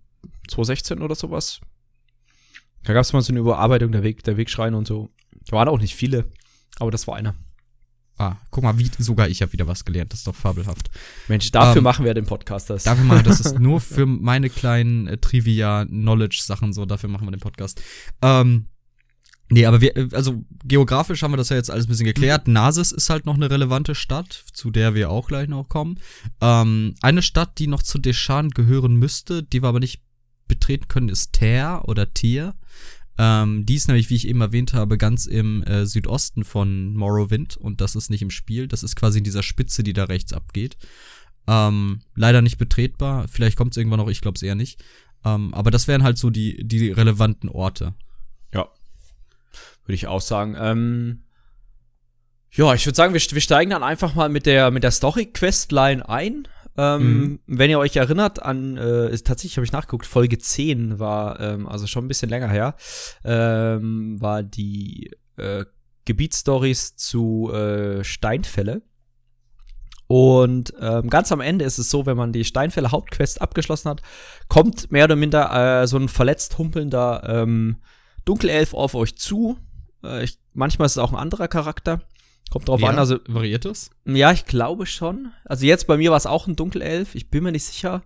2016 0.47 1.01
oder 1.01 1.15
sowas. 1.15 1.61
Da 2.83 2.93
gab 2.93 3.03
es 3.03 3.13
mal 3.13 3.21
so 3.21 3.31
eine 3.31 3.39
Überarbeitung 3.39 3.91
der, 3.91 4.03
Weg, 4.03 4.23
der 4.23 4.37
Wegschreine 4.37 4.77
und 4.77 4.87
so. 4.87 5.09
Da 5.45 5.57
waren 5.57 5.69
auch 5.69 5.79
nicht 5.79 5.95
viele, 5.95 6.25
aber 6.79 6.91
das 6.91 7.07
war 7.07 7.15
einer. 7.15 7.35
Ah, 8.17 8.35
guck 8.51 8.63
mal, 8.63 8.77
wie, 8.77 8.89
sogar 8.99 9.27
ich 9.27 9.41
habe 9.41 9.53
wieder 9.53 9.67
was 9.67 9.85
gelernt. 9.85 10.13
Das 10.13 10.19
ist 10.19 10.27
doch 10.27 10.35
fabelhaft. 10.35 10.91
Mensch, 11.27 11.49
dafür 11.51 11.77
ähm, 11.77 11.83
machen 11.83 12.05
wir 12.05 12.13
den 12.13 12.25
Podcast. 12.25 12.69
Das. 12.69 12.83
Dafür 12.83 13.05
machen 13.05 13.19
wir 13.19 13.23
das. 13.23 13.39
ist 13.39 13.59
nur 13.59 13.81
für 13.81 14.05
meine 14.05 14.49
kleinen 14.49 15.07
äh, 15.07 15.17
Trivia-Knowledge-Sachen 15.17 16.73
so. 16.73 16.85
Dafür 16.85 17.09
machen 17.09 17.25
wir 17.25 17.31
den 17.31 17.39
Podcast. 17.39 17.81
Ähm, 18.21 18.67
nee, 19.49 19.65
aber 19.65 19.81
wir, 19.81 20.09
also 20.11 20.43
geografisch 20.63 21.23
haben 21.23 21.33
wir 21.33 21.37
das 21.37 21.49
ja 21.49 21.55
jetzt 21.55 21.71
alles 21.71 21.87
ein 21.87 21.89
bisschen 21.89 22.05
geklärt. 22.05 22.47
Mhm. 22.47 22.53
Nasis 22.53 22.91
ist 22.91 23.09
halt 23.09 23.25
noch 23.25 23.35
eine 23.35 23.49
relevante 23.49 23.95
Stadt, 23.95 24.45
zu 24.53 24.69
der 24.69 24.93
wir 24.93 25.09
auch 25.09 25.27
gleich 25.27 25.49
noch 25.49 25.67
kommen. 25.67 25.99
Ähm, 26.39 26.93
eine 27.01 27.23
Stadt, 27.23 27.57
die 27.57 27.67
noch 27.67 27.81
zu 27.81 27.97
Deschan 27.97 28.51
gehören 28.51 28.95
müsste, 28.95 29.41
die 29.41 29.63
wir 29.63 29.69
aber 29.69 29.79
nicht 29.79 30.03
betreten 30.47 30.87
können, 30.87 31.09
ist 31.09 31.33
Ter 31.33 31.87
oder 31.87 32.13
Tier. 32.13 32.55
Ähm, 33.17 33.65
die 33.65 33.75
ist 33.75 33.87
nämlich, 33.87 34.09
wie 34.09 34.15
ich 34.15 34.27
eben 34.27 34.41
erwähnt 34.41 34.73
habe, 34.73 34.97
ganz 34.97 35.25
im 35.25 35.63
äh, 35.63 35.85
Südosten 35.85 36.43
von 36.43 36.95
Morrowind 36.95 37.57
und 37.57 37.79
das 37.79 37.95
ist 37.95 38.09
nicht 38.09 38.21
im 38.21 38.31
Spiel. 38.31 38.67
Das 38.67 38.81
ist 38.83 38.95
quasi 38.95 39.19
in 39.19 39.23
dieser 39.23 39.43
Spitze, 39.43 39.83
die 39.83 39.93
da 39.93 40.05
rechts 40.05 40.33
abgeht. 40.33 40.77
Ähm, 41.47 42.01
leider 42.15 42.41
nicht 42.41 42.57
betretbar. 42.57 43.27
Vielleicht 43.27 43.57
kommt 43.57 43.71
es 43.71 43.77
irgendwann 43.77 43.99
noch, 43.99 44.09
ich 44.09 44.21
glaube 44.21 44.35
es 44.35 44.43
eher 44.43 44.55
nicht. 44.55 44.83
Ähm, 45.25 45.53
aber 45.53 45.71
das 45.71 45.87
wären 45.87 46.03
halt 46.03 46.17
so 46.17 46.29
die, 46.29 46.63
die 46.63 46.91
relevanten 46.91 47.49
Orte. 47.49 47.93
Ja. 48.53 48.67
Würde 49.85 49.95
ich 49.95 50.07
auch 50.07 50.21
sagen. 50.21 50.55
Ähm, 50.57 51.23
ja, 52.51 52.73
ich 52.73 52.85
würde 52.85 52.95
sagen, 52.95 53.13
wir, 53.13 53.21
wir 53.21 53.41
steigen 53.41 53.71
dann 53.71 53.83
einfach 53.83 54.15
mal 54.15 54.29
mit 54.29 54.45
der, 54.45 54.71
mit 54.71 54.83
der 54.83 54.91
Story-Questline 54.91 56.07
ein. 56.07 56.47
Ähm, 56.75 57.03
mhm. 57.03 57.39
Wenn 57.45 57.69
ihr 57.69 57.79
euch 57.79 57.95
erinnert 57.95 58.41
an, 58.41 58.77
äh, 58.77 59.09
ist, 59.09 59.27
tatsächlich 59.27 59.57
habe 59.57 59.65
ich 59.65 59.71
nachgeguckt, 59.71 60.05
Folge 60.05 60.37
10 60.37 60.99
war, 60.99 61.39
ähm, 61.39 61.67
also 61.67 61.87
schon 61.87 62.05
ein 62.05 62.07
bisschen 62.07 62.29
länger 62.29 62.49
her, 62.49 62.75
ähm, 63.23 64.19
war 64.19 64.43
die 64.43 65.11
äh, 65.37 65.65
Gebietsstories 66.05 66.95
zu 66.95 67.51
äh, 67.53 68.03
Steinfälle. 68.03 68.81
Und 70.07 70.73
ähm, 70.79 71.09
ganz 71.09 71.31
am 71.31 71.41
Ende 71.41 71.65
ist 71.65 71.77
es 71.77 71.89
so, 71.89 72.05
wenn 72.05 72.17
man 72.17 72.33
die 72.33 72.43
Steinfälle 72.43 72.91
Hauptquest 72.91 73.41
abgeschlossen 73.41 73.89
hat, 73.89 74.01
kommt 74.47 74.91
mehr 74.91 75.05
oder 75.05 75.15
minder 75.15 75.81
äh, 75.81 75.87
so 75.87 75.97
ein 75.97 76.09
verletzt 76.09 76.57
humpelnder 76.57 77.23
ähm, 77.25 77.77
Dunkelelf 78.25 78.73
auf 78.73 78.95
euch 78.95 79.17
zu. 79.17 79.57
Äh, 80.03 80.25
ich, 80.25 80.39
manchmal 80.53 80.85
ist 80.87 80.93
es 80.93 80.97
auch 80.97 81.11
ein 81.11 81.19
anderer 81.19 81.47
Charakter. 81.47 82.01
Kommt 82.51 82.67
drauf 82.67 82.81
ja, 82.81 82.89
an, 82.89 82.99
also. 82.99 83.17
Variiert 83.27 83.65
das? 83.65 83.89
Ja, 84.05 84.31
ich 84.31 84.45
glaube 84.45 84.85
schon. 84.85 85.31
Also 85.45 85.65
jetzt 85.65 85.87
bei 85.87 85.97
mir 85.97 86.11
war 86.11 86.17
es 86.17 86.25
auch 86.25 86.47
ein 86.47 86.55
Dunkelelf. 86.55 87.15
Ich 87.15 87.29
bin 87.29 87.43
mir 87.43 87.51
nicht 87.51 87.65
sicher, 87.65 88.01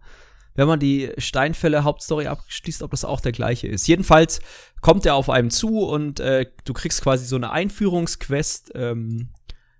wenn 0.55 0.67
man 0.67 0.79
die 0.79 1.11
Steinfälle 1.17 1.83
Hauptstory 1.83 2.27
abschließt, 2.27 2.81
ob 2.81 2.91
das 2.91 3.05
auch 3.05 3.21
der 3.21 3.31
gleiche 3.31 3.67
ist. 3.67 3.87
Jedenfalls 3.87 4.39
kommt 4.81 5.05
er 5.05 5.15
auf 5.15 5.29
einem 5.29 5.49
zu 5.49 5.79
und 5.79 6.19
äh, 6.19 6.45
du 6.65 6.73
kriegst 6.73 7.01
quasi 7.01 7.25
so 7.25 7.35
eine 7.35 7.51
Einführungsquest 7.51 8.71
ähm, 8.75 9.29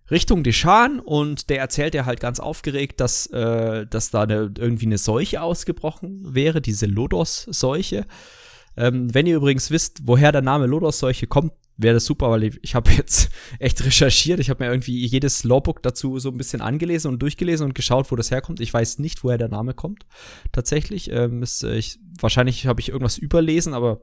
Richtung 0.10 0.44
Deschan 0.44 1.00
und 1.00 1.50
der 1.50 1.60
erzählt 1.60 1.94
dir 1.94 2.06
halt 2.06 2.20
ganz 2.20 2.40
aufgeregt, 2.40 3.02
dass, 3.02 3.28
äh, 3.28 3.86
dass 3.88 4.12
da 4.12 4.24
eine, 4.24 4.52
irgendwie 4.58 4.86
eine 4.86 4.98
Seuche 4.98 5.42
ausgebrochen 5.42 6.34
wäre, 6.34 6.62
diese 6.62 6.86
Lodos-Seuche. 6.86 8.06
Ähm, 8.78 9.14
wenn 9.14 9.26
ihr 9.26 9.36
übrigens 9.36 9.72
wisst, 9.72 10.02
woher 10.04 10.32
der 10.32 10.42
Name 10.42 10.66
Lodos-Seuche 10.68 11.28
kommt, 11.28 11.54
wäre 11.77 11.93
das 11.93 12.05
super, 12.05 12.29
weil 12.29 12.43
ich, 12.43 12.60
ich 12.62 12.75
habe 12.75 12.91
jetzt 12.91 13.29
echt 13.60 13.84
recherchiert. 13.86 14.39
Ich 14.39 14.50
habe 14.50 14.63
mir 14.63 14.72
irgendwie 14.72 15.05
jedes 15.05 15.43
Lawbook 15.43 15.84
dazu 15.84 16.19
so 16.19 16.29
ein 16.29 16.38
bisschen 16.38 16.62
angelesen 16.62 17.12
und 17.12 17.19
durchgelesen 17.19 17.65
und 17.65 17.75
geschaut, 17.75 18.12
wo 18.12 18.15
das 18.15 18.31
herkommt. 18.31 18.60
Ich 18.60 18.74
weiß 18.74 19.00
nicht, 19.00 19.24
woher 19.24 19.38
der 19.38 19.50
Name 19.50 19.74
kommt. 19.74 20.05
Tatsächlich. 20.51 21.12
Ähm, 21.12 21.43
ist, 21.43 21.63
äh, 21.63 21.77
ich, 21.77 22.00
wahrscheinlich 22.19 22.67
habe 22.67 22.81
ich 22.81 22.89
irgendwas 22.89 23.17
überlesen, 23.17 23.74
aber 23.74 24.01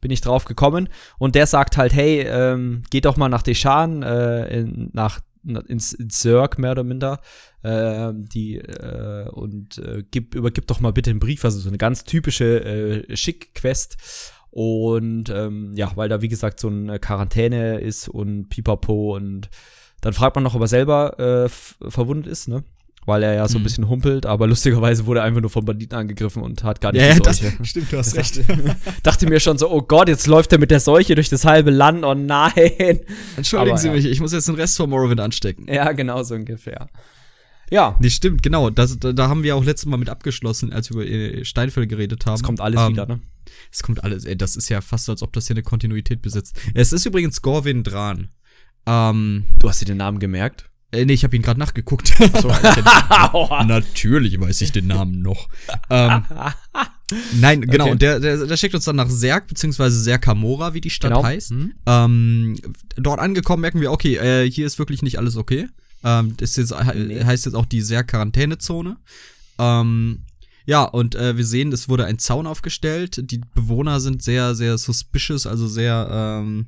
bin 0.00 0.10
ich 0.10 0.20
drauf 0.20 0.44
gekommen. 0.44 0.88
Und 1.18 1.34
der 1.34 1.46
sagt 1.46 1.76
halt, 1.76 1.92
hey, 1.94 2.26
ähm, 2.28 2.82
geht 2.90 3.04
doch 3.04 3.16
mal 3.16 3.28
nach 3.28 3.42
Deschan, 3.42 4.02
äh, 4.02 4.60
in, 4.60 4.90
nach 4.92 5.20
ins, 5.44 5.92
ins 5.92 6.20
Zerg 6.20 6.58
mehr 6.58 6.72
oder 6.72 6.84
minder 6.84 7.20
äh, 7.62 8.12
die 8.14 8.58
äh, 8.58 9.28
und 9.30 9.78
äh, 9.78 10.04
gib, 10.10 10.34
übergib 10.34 10.66
doch 10.66 10.80
mal 10.80 10.92
bitte 10.92 11.10
einen 11.10 11.20
Brief, 11.20 11.44
also 11.44 11.58
so 11.58 11.68
eine 11.68 11.78
ganz 11.78 12.04
typische 12.04 12.64
äh, 12.64 13.16
Schick-Quest 13.16 13.96
und 14.52 15.28
ähm, 15.30 15.72
ja, 15.74 15.90
weil 15.96 16.08
da 16.08 16.22
wie 16.22 16.28
gesagt 16.28 16.60
so 16.60 16.68
eine 16.68 16.98
Quarantäne 17.00 17.80
ist 17.80 18.08
und 18.08 18.48
Pipapo 18.48 19.16
und 19.16 19.48
dann 20.02 20.12
fragt 20.12 20.36
man 20.36 20.44
noch, 20.44 20.54
ob 20.54 20.60
er 20.60 20.68
selber 20.68 21.18
äh, 21.18 21.48
verwundet 21.90 22.26
ist, 22.30 22.48
ne? 22.48 22.62
weil 23.04 23.24
er 23.24 23.34
ja 23.34 23.48
so 23.48 23.58
ein 23.58 23.62
Mhm. 23.62 23.64
bisschen 23.64 23.88
humpelt, 23.88 24.26
aber 24.26 24.46
lustigerweise 24.46 25.06
wurde 25.06 25.18
er 25.20 25.24
einfach 25.26 25.40
nur 25.40 25.50
von 25.50 25.64
Banditen 25.64 25.98
angegriffen 25.98 26.40
und 26.40 26.62
hat 26.62 26.80
gar 26.80 26.92
nicht 26.92 27.00
Ja, 27.02 27.08
die 27.08 27.14
ja, 27.14 27.20
das, 27.20 27.38
Seuche. 27.38 27.52
stimmt, 27.64 27.92
du 27.92 27.98
hast 27.98 28.14
recht. 28.16 28.40
Dachte 29.02 29.26
mir 29.28 29.40
schon 29.40 29.58
so, 29.58 29.68
oh 29.72 29.82
Gott, 29.82 30.08
jetzt 30.08 30.28
läuft 30.28 30.52
er 30.52 30.58
mit 30.60 30.70
der 30.70 30.78
Seuche 30.78 31.16
durch 31.16 31.28
das 31.28 31.44
halbe 31.44 31.72
Land, 31.72 32.04
oh 32.04 32.14
nein. 32.14 32.52
Entschuldigen 33.36 33.70
Aber 33.72 33.78
Sie 33.78 33.88
ja. 33.88 33.94
mich, 33.94 34.04
ich 34.04 34.20
muss 34.20 34.32
jetzt 34.32 34.46
den 34.46 34.54
Rest 34.54 34.76
von 34.76 34.88
Morrowind 34.88 35.18
anstecken. 35.20 35.66
Ja, 35.68 35.90
genau 35.90 36.22
so 36.22 36.36
ungefähr. 36.36 36.86
Ja, 37.72 37.96
Nee, 38.00 38.10
stimmt, 38.10 38.42
genau. 38.42 38.70
Das, 38.70 38.96
da, 39.00 39.12
da 39.12 39.28
haben 39.28 39.42
wir 39.42 39.56
auch 39.56 39.64
letztes 39.64 39.86
Mal 39.86 39.96
mit 39.96 40.08
abgeschlossen, 40.10 40.72
als 40.72 40.90
wir 40.94 41.02
über 41.02 41.06
äh, 41.06 41.44
Steinfälle 41.44 41.86
geredet 41.88 42.24
haben. 42.26 42.34
es 42.34 42.42
kommt 42.44 42.60
alles 42.60 42.80
Ähm, 42.82 42.88
wieder, 42.92 43.06
ne? 43.06 43.20
Es 43.70 43.82
kommt 43.82 44.02
alles, 44.04 44.24
ey, 44.24 44.36
das 44.36 44.56
ist 44.56 44.68
ja 44.68 44.80
fast 44.80 45.04
so, 45.06 45.12
als 45.12 45.22
ob 45.22 45.32
das 45.32 45.46
hier 45.46 45.54
eine 45.54 45.62
Kontinuität 45.62 46.22
besitzt. 46.22 46.58
Es 46.74 46.92
ist 46.92 47.06
übrigens 47.06 47.42
Gorwin 47.42 47.82
Dran. 47.84 48.28
Ähm, 48.86 49.46
Du 49.58 49.68
hast 49.68 49.80
dir 49.80 49.86
den 49.86 49.98
Namen 49.98 50.18
gemerkt? 50.18 50.68
äh, 50.92 51.04
nee, 51.06 51.14
ich 51.14 51.24
habe 51.24 51.34
ihn 51.36 51.42
gerade 51.42 51.58
nachgeguckt. 51.60 52.12
Natürlich 53.66 54.40
weiß 54.40 54.60
ich 54.60 54.72
den 54.72 54.86
Namen 54.88 55.22
noch. 55.22 55.48
ähm, 55.90 56.24
nein, 57.34 57.60
genau, 57.66 57.84
Okay. 57.84 57.92
und 57.92 58.02
der, 58.02 58.20
der, 58.20 58.46
der 58.46 58.56
schickt 58.56 58.74
uns 58.74 58.84
dann 58.84 58.96
nach 58.96 59.08
Serg, 59.08 59.46
beziehungsweise 59.46 59.98
Serkamora, 60.00 60.74
wie 60.74 60.80
die 60.80 60.90
Stadt 60.90 61.12
Genau. 61.12 61.24
heißt. 61.24 61.52
Mhm. 61.52 61.72
Ähm, 61.86 62.58
dort 62.96 63.20
angekommen 63.20 63.62
merken 63.62 63.80
wir, 63.80 63.92
okay, 63.92 64.16
äh, 64.16 64.50
hier 64.50 64.66
ist 64.66 64.78
wirklich 64.78 65.02
nicht 65.02 65.18
alles 65.18 65.36
okay. 65.36 65.68
Ähm, 66.04 66.34
das 66.36 66.50
ist 66.50 66.56
jetzt, 66.70 66.74
he- 66.92 67.24
heißt 67.24 67.46
jetzt 67.46 67.54
auch 67.54 67.66
die 67.66 67.80
Serg-Quarantänezone. 67.80 68.96
Ähm, 69.58 70.24
ja, 70.66 70.84
und 70.84 71.14
äh, 71.14 71.36
wir 71.36 71.44
sehen, 71.44 71.72
es 71.72 71.88
wurde 71.88 72.04
ein 72.04 72.18
Zaun 72.18 72.46
aufgestellt. 72.46 73.30
Die 73.30 73.40
Bewohner 73.54 74.00
sind 74.00 74.22
sehr, 74.22 74.54
sehr 74.54 74.78
suspicious, 74.78 75.46
also 75.46 75.66
sehr, 75.66 76.08
ähm, 76.10 76.66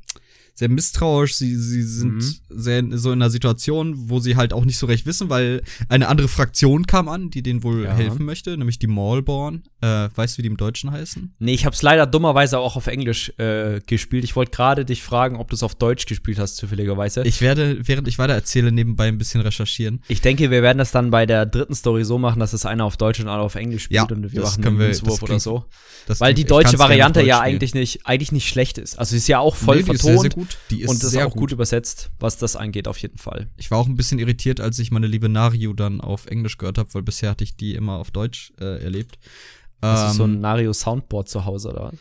sehr 0.54 0.68
misstrauisch. 0.68 1.34
Sie, 1.34 1.56
sie 1.56 1.82
sind 1.82 2.14
Mhm. 2.14 2.34
sehr 2.48 2.84
so 2.92 3.10
in 3.12 3.20
einer 3.20 3.30
Situation, 3.30 4.08
wo 4.08 4.20
sie 4.20 4.36
halt 4.36 4.52
auch 4.52 4.64
nicht 4.64 4.78
so 4.78 4.86
recht 4.86 5.04
wissen, 5.06 5.28
weil 5.30 5.62
eine 5.88 6.08
andere 6.08 6.28
Fraktion 6.28 6.86
kam 6.86 7.08
an, 7.08 7.30
die 7.30 7.42
denen 7.42 7.62
wohl 7.62 7.84
Ja. 7.84 7.94
helfen 7.94 8.24
möchte, 8.24 8.56
nämlich 8.56 8.78
die 8.78 8.86
Maulborn. 8.86 9.64
Äh, 9.80 10.08
weißt 10.14 10.34
du, 10.34 10.38
wie 10.38 10.42
die 10.42 10.48
im 10.48 10.56
Deutschen 10.56 10.90
heißen? 10.92 11.34
Nee, 11.40 11.54
ich 11.54 11.66
hab's 11.66 11.82
leider 11.82 12.06
dummerweise 12.06 12.58
auch 12.58 12.76
auf 12.76 12.86
Englisch 12.86 13.32
äh, 13.38 13.80
gespielt. 13.86 14.24
Ich 14.24 14.36
wollte 14.36 14.52
gerade 14.52 14.84
dich 14.84 15.02
fragen, 15.02 15.36
ob 15.36 15.50
du 15.50 15.56
es 15.56 15.62
auf 15.62 15.74
Deutsch 15.74 16.06
gespielt 16.06 16.38
hast, 16.38 16.56
zufälligerweise. 16.56 17.22
Ich 17.24 17.40
werde, 17.40 17.78
während 17.82 18.06
ich 18.08 18.18
weiter 18.18 18.32
erzähle, 18.34 18.70
nebenbei 18.72 19.08
ein 19.08 19.18
bisschen 19.18 19.40
recherchieren. 19.40 20.02
Ich 20.08 20.20
denke, 20.20 20.50
wir 20.50 20.62
werden 20.62 20.78
das 20.78 20.90
dann 20.92 21.10
bei 21.10 21.26
der 21.26 21.46
dritten 21.46 21.74
Story 21.74 22.04
so 22.04 22.18
machen, 22.18 22.38
dass 22.40 22.52
es 22.52 22.64
einer 22.64 22.84
auf 22.84 22.96
Deutsch 22.96 23.20
und 23.20 23.28
einer 23.28 23.42
auf 23.42 23.56
Englisch 23.56 23.84
spielt 23.84 23.96
Ja, 23.96 24.16
und 24.16 24.32
wir 24.32 24.40
machen 24.42 24.62
können 24.62 24.76
einen 24.76 24.78
wir- 24.78 24.86
Münzwurf 24.86 25.22
oder 25.22 25.40
so. 25.40 25.64
Weil 26.18 26.32
die 26.34 26.44
deutsche 26.44 26.78
Variante 26.78 27.22
ja 27.22 27.40
eigentlich 27.40 27.74
nicht, 27.74 28.06
eigentlich 28.06 28.30
nicht 28.32 28.48
schlecht 28.48 28.78
ist. 28.78 28.98
Also 28.98 29.10
sie 29.12 29.16
ist 29.18 29.28
ja 29.28 29.38
auch 29.38 29.56
voll 29.56 29.78
Nee, 29.78 29.82
vertont 29.84 30.00
sehr, 30.00 30.18
sehr 30.18 30.30
gut. 30.46 30.58
Die 30.70 30.82
ist 30.82 30.88
und 30.90 30.96
das 30.98 31.04
ist 31.04 31.10
sehr 31.12 31.26
auch 31.26 31.30
gut. 31.32 31.40
gut. 31.40 31.52
übersetzt, 31.52 32.10
was 32.18 32.36
das 32.38 32.56
angeht, 32.56 32.88
auf 32.88 32.98
jeden 32.98 33.18
Fall. 33.18 33.48
Ich 33.56 33.70
war 33.70 33.78
auch 33.78 33.86
ein 33.86 33.96
bisschen 33.96 34.18
irritiert, 34.18 34.60
als 34.60 34.78
ich 34.78 34.90
meine 34.90 35.06
liebe 35.06 35.28
Nario 35.28 35.72
dann 35.72 36.00
auf 36.00 36.26
Englisch 36.26 36.58
gehört 36.58 36.78
habe, 36.78 36.92
weil 36.94 37.02
bisher 37.02 37.30
hatte 37.30 37.44
ich 37.44 37.56
die 37.56 37.74
immer 37.74 37.94
auf 37.96 38.10
Deutsch 38.10 38.52
äh, 38.60 38.82
erlebt. 38.82 39.18
Das 39.80 40.10
ist 40.12 40.16
so 40.16 40.24
ein 40.24 40.34
Ähm, 40.34 40.40
Nario 40.40 40.72
Soundboard 40.72 41.28
zu 41.28 41.44
Hause, 41.44 41.70
oder? 41.70 41.92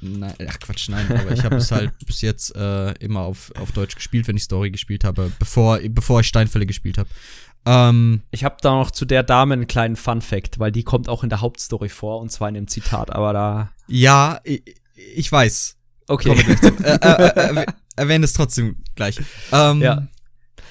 nein, 0.00 0.34
ach 0.48 0.60
Quatsch, 0.60 0.88
nein, 0.88 1.10
aber 1.10 1.32
ich 1.32 1.42
habe 1.44 1.56
es 1.56 1.72
halt 1.72 1.92
bis 2.06 2.20
jetzt 2.20 2.54
äh, 2.54 2.92
immer 2.98 3.20
auf, 3.22 3.50
auf 3.58 3.72
Deutsch 3.72 3.96
gespielt, 3.96 4.28
wenn 4.28 4.36
ich 4.36 4.44
Story 4.44 4.70
gespielt 4.70 5.02
habe, 5.02 5.32
bevor, 5.40 5.80
bevor 5.88 6.20
ich 6.20 6.28
Steinfälle 6.28 6.66
gespielt 6.66 6.98
habe. 6.98 7.08
Ähm, 7.66 8.22
Ich 8.30 8.44
habe 8.44 8.56
da 8.60 8.70
noch 8.70 8.92
zu 8.92 9.04
der 9.04 9.24
Dame 9.24 9.54
einen 9.54 9.66
kleinen 9.66 9.96
Fun 9.96 10.22
Fact, 10.22 10.60
weil 10.60 10.70
die 10.70 10.84
kommt 10.84 11.08
auch 11.08 11.24
in 11.24 11.30
der 11.30 11.40
Hauptstory 11.40 11.88
vor 11.88 12.20
und 12.20 12.30
zwar 12.30 12.48
in 12.48 12.54
dem 12.54 12.68
Zitat, 12.68 13.10
aber 13.10 13.32
da. 13.32 13.70
ja, 13.88 14.40
ich, 14.44 14.62
ich 14.94 15.32
weiß. 15.32 15.76
Okay. 16.08 16.28
Kommen 16.30 16.46
wir 16.46 16.56
gleich 16.56 16.60
zu. 16.60 16.84
äh, 16.84 16.94
äh, 16.94 16.96
äh, 16.96 17.50
erwäh- 17.52 17.72
erwähne 17.96 18.24
es 18.24 18.32
trotzdem 18.32 18.76
gleich. 18.96 19.18
Ähm, 19.52 19.80
Ja. 19.82 20.06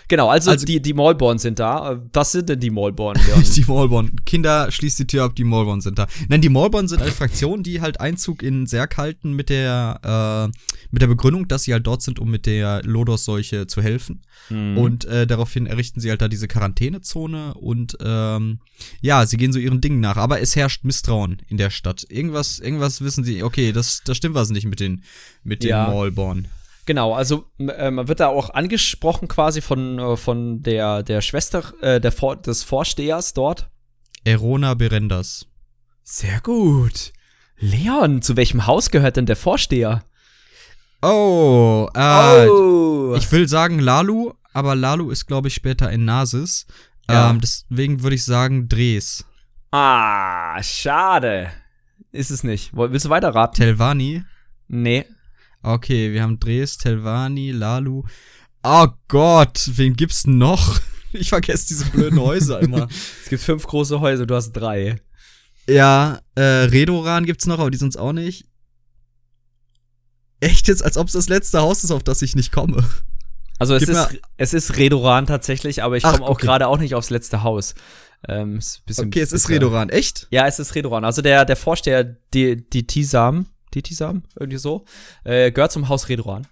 Genau, 0.10 0.30
also, 0.30 0.52
Also- 0.52 0.66
die, 0.66 0.82
die 0.82 0.94
Maulborn 0.94 1.38
sind 1.38 1.60
da. 1.60 2.02
Was 2.14 2.32
sind 2.32 2.48
denn 2.50 2.60
die 2.60 2.70
Maulborn? 2.70 3.20
Die 3.56 3.66
Maulborn. 3.66 4.12
Kinder, 4.26 4.72
schließt 4.72 5.00
die 5.00 5.08
Tür 5.08 5.24
ab, 5.26 5.36
die 5.36 5.44
Maulborn 5.44 5.82
sind 5.82 5.98
da. 6.00 6.08
Nein, 6.30 6.42
die 6.42 6.50
Maulborn 6.50 6.88
sind 6.88 7.02
eine 7.02 7.12
Fraktion, 7.12 7.64
die 7.64 7.82
halt 7.82 8.00
Einzug 8.00 8.42
in 8.44 8.68
Serk 8.68 8.98
halten 8.98 9.34
mit 9.34 9.50
der, 9.50 10.52
äh, 10.54 10.58
mit 10.92 11.02
der 11.02 11.08
Begründung, 11.08 11.48
dass 11.48 11.64
sie 11.64 11.74
halt 11.74 11.86
dort 11.88 12.02
sind, 12.02 12.20
um 12.20 12.30
mit 12.32 12.46
der 12.46 12.82
Lodos-Seuche 12.84 13.68
zu 13.68 13.82
helfen. 13.82 14.22
Mhm. 14.50 14.78
Und 14.78 15.06
äh, 15.06 15.28
daraufhin 15.28 15.66
errichten 15.66 16.00
sie 16.00 16.10
halt 16.10 16.22
da 16.22 16.28
diese 16.28 16.48
Quarantänezone 16.48 17.54
und 17.56 17.98
ähm, 18.02 18.60
ja, 19.02 19.26
sie 19.26 19.38
gehen 19.38 19.52
so 19.52 19.60
ihren 19.60 19.82
Dingen 19.82 20.00
nach. 20.00 20.18
Aber 20.18 20.40
es 20.42 20.56
herrscht 20.56 20.84
Misstrauen 20.84 21.42
in 21.48 21.58
der 21.58 21.70
Stadt. 21.70 22.06
Irgendwas, 22.10 22.60
irgendwas 22.60 23.02
wissen 23.02 23.24
sie, 23.24 23.44
okay, 23.44 23.72
das, 23.72 24.02
das 24.06 24.18
stimmt 24.18 24.36
was 24.36 24.50
nicht 24.52 24.66
mit 24.68 24.80
den, 24.80 25.04
mit 25.44 25.64
den 25.64 25.70
Ja. 25.72 25.88
Maulborn. 25.90 26.48
Genau, 26.88 27.14
also 27.14 27.44
äh, 27.60 27.92
man 27.92 28.08
wird 28.08 28.22
da 28.22 28.28
auch 28.28 28.50
angesprochen 28.52 29.28
quasi 29.28 29.60
von, 29.60 30.00
äh, 30.00 30.16
von 30.16 30.64
der, 30.64 31.04
der 31.04 31.20
Schwester 31.20 31.74
äh, 31.82 32.00
der 32.00 32.14
Vor 32.14 32.38
des 32.38 32.64
Vorstehers 32.64 33.34
dort. 33.34 33.70
Erona 34.24 34.74
Berendas. 34.74 35.48
Sehr 36.02 36.40
gut. 36.40 37.12
Leon, 37.58 38.22
zu 38.22 38.38
welchem 38.38 38.66
Haus 38.68 38.90
gehört 38.90 39.18
denn 39.18 39.26
der 39.26 39.36
Vorsteher? 39.36 40.06
Oh, 41.02 41.90
äh, 41.94 42.48
oh. 42.48 43.16
Ich 43.18 43.30
will 43.34 43.50
sagen 43.50 43.80
Lalu, 43.80 44.32
aber 44.54 44.74
Lalu 44.74 45.12
ist, 45.12 45.26
glaube 45.26 45.50
ich, 45.50 45.56
später 45.56 45.92
in 45.92 46.06
Nasis. 46.06 46.68
Ja. 47.10 47.30
Ähm, 47.30 47.42
deswegen 47.42 48.02
würde 48.02 48.16
ich 48.16 48.24
sagen 48.24 48.70
Dres. 48.70 49.26
ah, 49.72 50.64
schade. 50.64 51.52
Ist 52.14 52.32
es 52.32 52.46
nicht. 52.46 52.72
Willst 52.74 53.06
du 53.06 53.10
weiter 53.10 53.36
raten? 53.36 53.58
Telvani. 53.58 54.24
nee. 54.70 55.06
Okay, 55.68 56.14
wir 56.14 56.24
haben 56.24 56.40
Dres, 56.40 56.78
Telvani, 56.78 57.52
Lalu. 57.52 58.04
Oh 58.64 58.88
Gott, 59.10 59.70
wen 59.74 59.96
gibt's 59.96 60.26
noch? 60.26 60.80
Ich 61.14 61.30
vergesse 61.30 61.68
diese 61.68 61.86
blöden 61.86 62.20
Häuser 62.20 62.60
immer. 62.60 62.88
Es 63.24 63.30
gibt 63.30 63.42
fünf 63.42 63.66
große 63.66 64.02
Häuser, 64.02 64.26
du 64.26 64.36
hast 64.36 64.52
drei. 64.52 65.00
Ja, 65.66 66.20
äh, 66.36 66.42
Redoran 66.42 67.26
gibt's 67.26 67.46
noch, 67.46 67.60
aber 67.60 67.72
die 67.72 67.78
sind's 67.78 67.96
auch 67.96 68.12
nicht. 68.12 68.46
Echt 70.42 70.68
jetzt, 70.68 70.84
als 70.84 70.98
ob 70.98 71.08
es 71.08 71.14
das 71.14 71.30
letzte 71.30 71.60
Haus 71.60 71.86
ist, 71.86 71.92
auf 71.92 72.04
das 72.04 72.22
ich 72.22 72.36
nicht 72.36 72.52
komme. 72.52 72.86
Also 73.58 73.74
es 73.74 73.86
Gib 73.86 73.96
ist, 73.96 74.20
es 74.36 74.54
ist 74.54 74.78
Redoran 74.78 75.26
tatsächlich, 75.26 75.82
aber 75.82 75.96
ich 75.98 76.04
komme 76.04 76.24
auch 76.24 76.32
okay. 76.32 76.46
gerade 76.46 76.68
auch 76.68 76.78
nicht 76.78 76.94
aufs 76.94 77.10
letzte 77.10 77.44
Haus. 77.44 77.74
Ähm, 78.28 78.60
Okay, 78.98 79.22
es 79.22 79.32
ist 79.32 79.50
Redoran. 79.50 79.90
Echt? 79.90 80.28
Ja, 80.30 80.46
es 80.46 80.60
ist 80.60 80.76
Redoran. 80.76 81.06
Also 81.06 81.22
der, 81.22 81.46
der 81.46 81.56
Vorsteher, 81.56 82.04
die, 82.04 82.70
die 82.70 82.86
Tisam, 82.86 83.48
die 83.78 83.90
Tisam, 83.90 84.24
irgendwie 84.40 84.58
so, 84.58 84.86
äh, 85.24 85.52
gehört 85.52 85.72
zum 85.72 85.90
Haus 85.90 86.10
Redoran. 86.10 86.48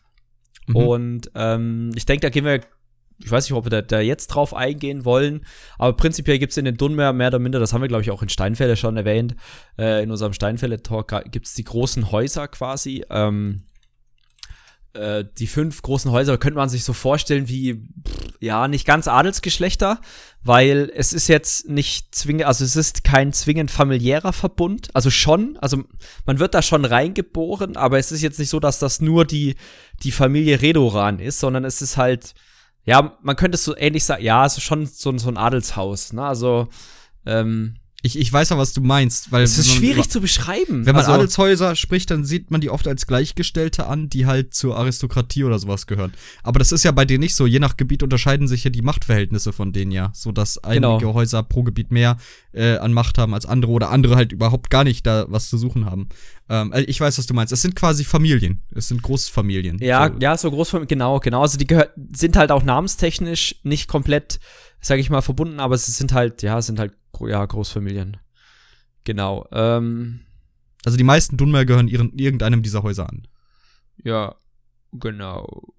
Mhm. 0.67 0.75
Und 0.75 1.31
ähm, 1.35 1.91
ich 1.95 2.05
denke, 2.05 2.21
da 2.21 2.29
gehen 2.29 2.45
wir, 2.45 2.61
ich 3.19 3.31
weiß 3.31 3.49
nicht, 3.49 3.57
ob 3.57 3.65
wir 3.65 3.69
da, 3.69 3.81
da 3.81 3.99
jetzt 3.99 4.27
drauf 4.27 4.53
eingehen 4.53 5.05
wollen, 5.05 5.45
aber 5.77 5.95
prinzipiell 5.95 6.39
gibt's 6.39 6.57
in 6.57 6.65
den 6.65 6.77
Dunmer 6.77 7.13
mehr 7.13 7.29
oder 7.29 7.39
minder, 7.39 7.59
das 7.59 7.73
haben 7.73 7.81
wir, 7.81 7.87
glaube 7.87 8.03
ich, 8.03 8.11
auch 8.11 8.21
in 8.21 8.29
Steinfälle 8.29 8.75
schon 8.77 8.97
erwähnt, 8.97 9.35
äh, 9.77 10.03
in 10.03 10.11
unserem 10.11 10.33
Steinfälle-Talk 10.33 11.31
gibt's 11.31 11.53
die 11.53 11.63
großen 11.63 12.11
Häuser 12.11 12.47
quasi. 12.47 13.03
Ähm, 13.09 13.61
äh, 14.95 15.25
die 15.37 15.47
fünf 15.47 15.81
großen 15.81 16.11
Häuser 16.11 16.37
könnte 16.37 16.57
man 16.57 16.69
sich 16.69 16.83
so 16.83 16.93
vorstellen 16.93 17.47
wie, 17.47 17.87
ja, 18.39 18.67
nicht 18.67 18.85
ganz 18.85 19.07
Adelsgeschlechter, 19.07 19.99
weil 20.43 20.91
es 20.95 21.13
ist 21.13 21.27
jetzt 21.27 21.69
nicht 21.69 22.15
zwingend, 22.15 22.45
also 22.45 22.63
es 22.63 22.75
ist 22.75 23.03
kein 23.03 23.33
zwingend 23.33 23.71
familiärer 23.71 24.33
Verbund, 24.33 24.89
also 24.93 25.09
schon, 25.09 25.57
also 25.57 25.83
man 26.25 26.39
wird 26.39 26.53
da 26.53 26.61
schon 26.61 26.85
reingeboren, 26.85 27.77
aber 27.77 27.99
es 27.99 28.11
ist 28.11 28.21
jetzt 28.21 28.39
nicht 28.39 28.49
so, 28.49 28.59
dass 28.59 28.79
das 28.79 29.01
nur 29.01 29.25
die, 29.25 29.55
die 30.03 30.11
Familie 30.11 30.61
Redoran 30.61 31.19
ist, 31.19 31.39
sondern 31.39 31.65
es 31.65 31.81
ist 31.81 31.97
halt, 31.97 32.33
ja, 32.85 33.17
man 33.21 33.35
könnte 33.35 33.55
es 33.55 33.63
so 33.63 33.75
ähnlich 33.75 34.05
sagen, 34.05 34.23
ja, 34.23 34.45
es 34.45 34.57
ist 34.57 34.63
schon 34.63 34.85
so, 34.85 35.17
so 35.17 35.29
ein 35.29 35.37
Adelshaus, 35.37 36.13
ne, 36.13 36.23
also, 36.23 36.69
ähm, 37.25 37.75
Ich, 38.05 38.19
ich 38.19 38.31
weiß 38.31 38.49
ja, 38.49 38.57
was 38.59 38.71
du 38.73 38.81
meinst, 38.81 39.31
weil 39.31 39.41
es 39.43 39.57
ist 39.57 39.65
wenn 39.67 39.73
man- 39.73 39.77
schwierig 39.79 40.09
zu 40.09 40.21
beschreiben. 40.21 40.85
Wenn 40.85 40.93
man 40.93 41.05
also, 41.05 41.13
Adelshäuser 41.13 41.75
spricht, 41.75 42.11
dann 42.11 42.23
sieht 42.23 42.51
man 42.51 42.61
die 42.61 42.69
oft 42.69 42.87
als 42.87 43.07
Gleichgestellte 43.07 43.87
an, 43.87 44.09
die 44.09 44.27
halt 44.27 44.53
zur 44.53 44.77
Aristokratie 44.77 45.43
oder 45.43 45.57
sowas 45.57 45.87
gehören. 45.87 46.13
Aber 46.43 46.59
das 46.59 46.71
ist 46.71 46.83
ja 46.83 46.91
bei 46.91 47.05
denen 47.05 47.21
nicht 47.21 47.33
so. 47.33 47.47
Je 47.47 47.57
nach 47.57 47.77
Gebiet 47.77 48.03
unterscheiden 48.03 48.47
sich 48.47 48.63
ja 48.63 48.69
die 48.69 48.83
Machtverhältnisse 48.83 49.53
von 49.53 49.73
denen 49.73 49.91
ja, 49.91 50.11
so 50.13 50.31
dass 50.31 50.57
einige 50.63 50.99
Genau. 50.99 51.13
Häuser 51.15 51.41
pro 51.41 51.63
Gebiet 51.63 51.91
mehr 51.91 52.17
äh, 52.53 52.77
an 52.77 52.93
Macht 52.93 53.17
haben 53.17 53.33
als 53.33 53.47
andere 53.47 53.71
oder 53.71 53.89
andere 53.89 54.15
halt 54.15 54.31
überhaupt 54.31 54.69
gar 54.69 54.83
nicht 54.83 55.07
da 55.07 55.25
was 55.29 55.49
zu 55.49 55.57
suchen 55.57 55.85
haben. 55.85 56.07
Ähm, 56.47 56.71
also 56.73 56.87
ich 56.87 57.01
weiß, 57.01 57.17
was 57.17 57.25
du 57.25 57.33
meinst. 57.33 57.51
Es 57.53 57.63
sind 57.63 57.75
quasi 57.75 58.03
Familien. 58.03 58.61
Es 58.75 58.87
sind 58.89 59.01
Großfamilien. 59.01 59.79
Ja, 59.81 60.09
so. 60.13 60.19
ja, 60.19 60.37
so 60.37 60.51
Großfamilien, 60.51 60.87
genau, 60.89 61.19
genau. 61.19 61.41
Also 61.41 61.57
die 61.57 61.65
gehör 61.65 61.89
sind 62.15 62.37
halt 62.37 62.51
auch 62.51 62.61
namenstechnisch 62.63 63.55
nicht 63.63 63.87
komplett, 63.87 64.39
sage 64.79 65.01
ich 65.01 65.09
mal, 65.09 65.21
verbunden, 65.21 65.59
aber 65.59 65.75
sie 65.77 65.91
sind 65.91 66.13
halt, 66.13 66.43
ja, 66.43 66.61
sind 66.61 66.77
halt, 66.79 66.93
ja, 67.27 67.45
Großfamilien. 67.45 68.17
Genau. 69.03 69.47
Ähm, 69.51 70.21
Also 70.85 70.97
die 70.97 71.03
meisten 71.03 71.37
Dunmer 71.37 71.65
gehören 71.65 71.87
ihren, 71.87 72.11
irgendeinem 72.17 72.61
dieser 72.63 72.83
Häuser 72.83 73.07
an. 73.09 73.27
ja, 74.03 74.35
genau. 74.93 75.73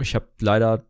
Ich 0.00 0.14
habe 0.14 0.28
leider 0.40 0.84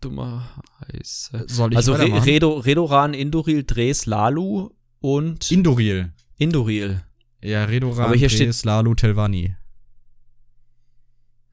dummerweise. 0.00 1.44
Soll 1.48 1.72
ich 1.72 1.76
Also 1.76 1.94
Re? 1.94 2.24
Redo, 2.24 2.58
Redoran, 2.58 3.14
Indoril, 3.14 3.64
Dres, 3.64 4.06
Lalu 4.06 4.70
und 5.00 5.50
Indoril. 5.50 6.12
Indoril. 6.38 7.02
Ja, 7.42 7.64
Redoran, 7.64 8.04
Aber 8.06 8.14
hier 8.14 8.28
Dres, 8.28 8.36
steht- 8.58 8.64
Lalu, 8.64 8.94
Telvani. 8.94 9.56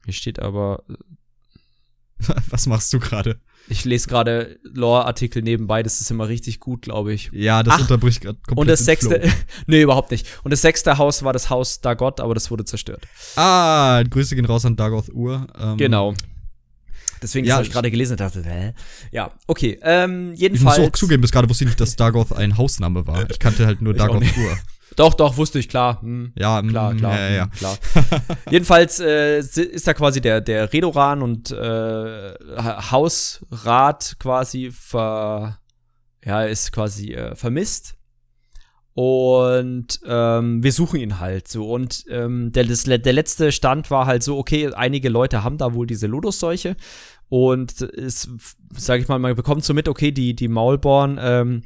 Hier 0.04 0.14
steht 0.14 0.38
aber. 0.40 0.84
Was 2.50 2.66
machst 2.66 2.92
du 2.92 2.98
gerade? 2.98 3.40
Ich 3.68 3.84
lese 3.84 4.08
gerade 4.08 4.58
Lore-Artikel 4.64 5.42
nebenbei, 5.42 5.82
das 5.84 6.00
ist 6.00 6.10
immer 6.10 6.26
richtig 6.28 6.58
gut, 6.58 6.82
glaube 6.82 7.12
ich. 7.12 7.30
Ja, 7.32 7.62
das 7.62 7.74
Ach, 7.74 7.80
unterbricht 7.82 8.20
gerade 8.20 8.38
komplett. 8.46 8.58
Und 8.58 8.66
das 8.68 8.80
den 8.80 8.84
sechste, 8.86 9.22
nee, 9.66 9.82
überhaupt 9.82 10.10
nicht. 10.10 10.26
Und 10.42 10.50
das 10.50 10.62
sechste 10.62 10.98
Haus 10.98 11.22
war 11.22 11.32
das 11.32 11.50
Haus 11.50 11.80
Dagot, 11.80 12.18
aber 12.20 12.34
das 12.34 12.50
wurde 12.50 12.64
zerstört. 12.64 13.06
Ah, 13.36 14.02
Grüße 14.08 14.34
gehen 14.34 14.44
raus 14.44 14.64
an 14.64 14.74
Dagoth 14.76 15.08
Ur. 15.12 15.46
Ähm, 15.60 15.76
Genau. 15.76 16.14
Deswegen 17.22 17.46
Ja, 17.46 17.56
habe 17.56 17.64
ich 17.66 17.70
gerade 17.70 17.90
gelesen 17.90 18.12
und 18.14 18.20
dachte, 18.20 18.42
hä? 18.44 18.72
Ja, 19.12 19.30
okay. 19.46 19.78
Ähm, 19.82 20.28
Ich 20.28 20.30
muss 20.30 20.40
jedenfalls. 20.40 20.78
auch 20.78 20.92
zugeben, 20.92 21.20
bis 21.20 21.30
gerade 21.30 21.48
wusste 21.48 21.64
ich 21.64 21.68
nicht, 21.68 21.80
dass 21.80 21.94
Dagoth 21.94 22.32
ein 22.32 22.56
Hausname 22.56 23.06
war. 23.06 23.30
Ich 23.30 23.38
kannte 23.38 23.66
halt 23.66 23.82
nur 23.82 23.92
Dagoth. 23.94 24.22
Ur. 24.22 24.58
Doch, 24.96 25.14
doch, 25.14 25.36
wusste 25.36 25.58
ich, 25.58 25.68
klar. 25.68 26.02
Hm. 26.02 26.32
Ja, 26.36 26.60
Klar, 26.62 26.92
mm, 26.94 26.96
klar, 26.98 27.18
Ja, 27.18 27.28
ja, 27.30 27.42
hm, 27.44 27.50
klar. 27.52 27.78
Jedenfalls 28.50 29.00
äh, 29.00 29.38
ist 29.38 29.86
da 29.86 29.94
quasi 29.94 30.20
der, 30.20 30.40
der 30.40 30.72
Redoran 30.72 31.22
und 31.22 31.50
äh, 31.52 32.34
Ha- 32.56 32.90
Hausrat 32.90 34.16
quasi 34.18 34.70
ver, 34.72 35.58
ja, 36.24 36.42
ist 36.44 36.72
quasi 36.72 37.14
äh, 37.14 37.34
vermisst. 37.34 37.96
Und 38.94 40.00
ähm, 40.04 40.62
wir 40.62 40.72
suchen 40.72 41.00
ihn 41.00 41.20
halt 41.20 41.48
so. 41.48 41.70
Und 41.72 42.04
ähm, 42.10 42.50
der, 42.52 42.64
das, 42.64 42.82
der 42.84 43.12
letzte 43.12 43.52
Stand 43.52 43.90
war 43.90 44.06
halt 44.06 44.22
so, 44.22 44.36
okay, 44.36 44.72
einige 44.74 45.08
Leute 45.08 45.44
haben 45.44 45.56
da 45.58 45.72
wohl 45.74 45.86
diese 45.86 46.06
Ludus-Seuche. 46.08 46.76
Und 47.28 47.80
es, 47.82 48.28
sag 48.76 49.00
ich 49.00 49.08
mal, 49.08 49.18
man 49.20 49.36
bekommt 49.36 49.64
so 49.64 49.72
mit, 49.72 49.88
okay, 49.88 50.10
die, 50.10 50.34
die 50.34 50.48
Maulborn 50.48 51.18
ähm, 51.22 51.62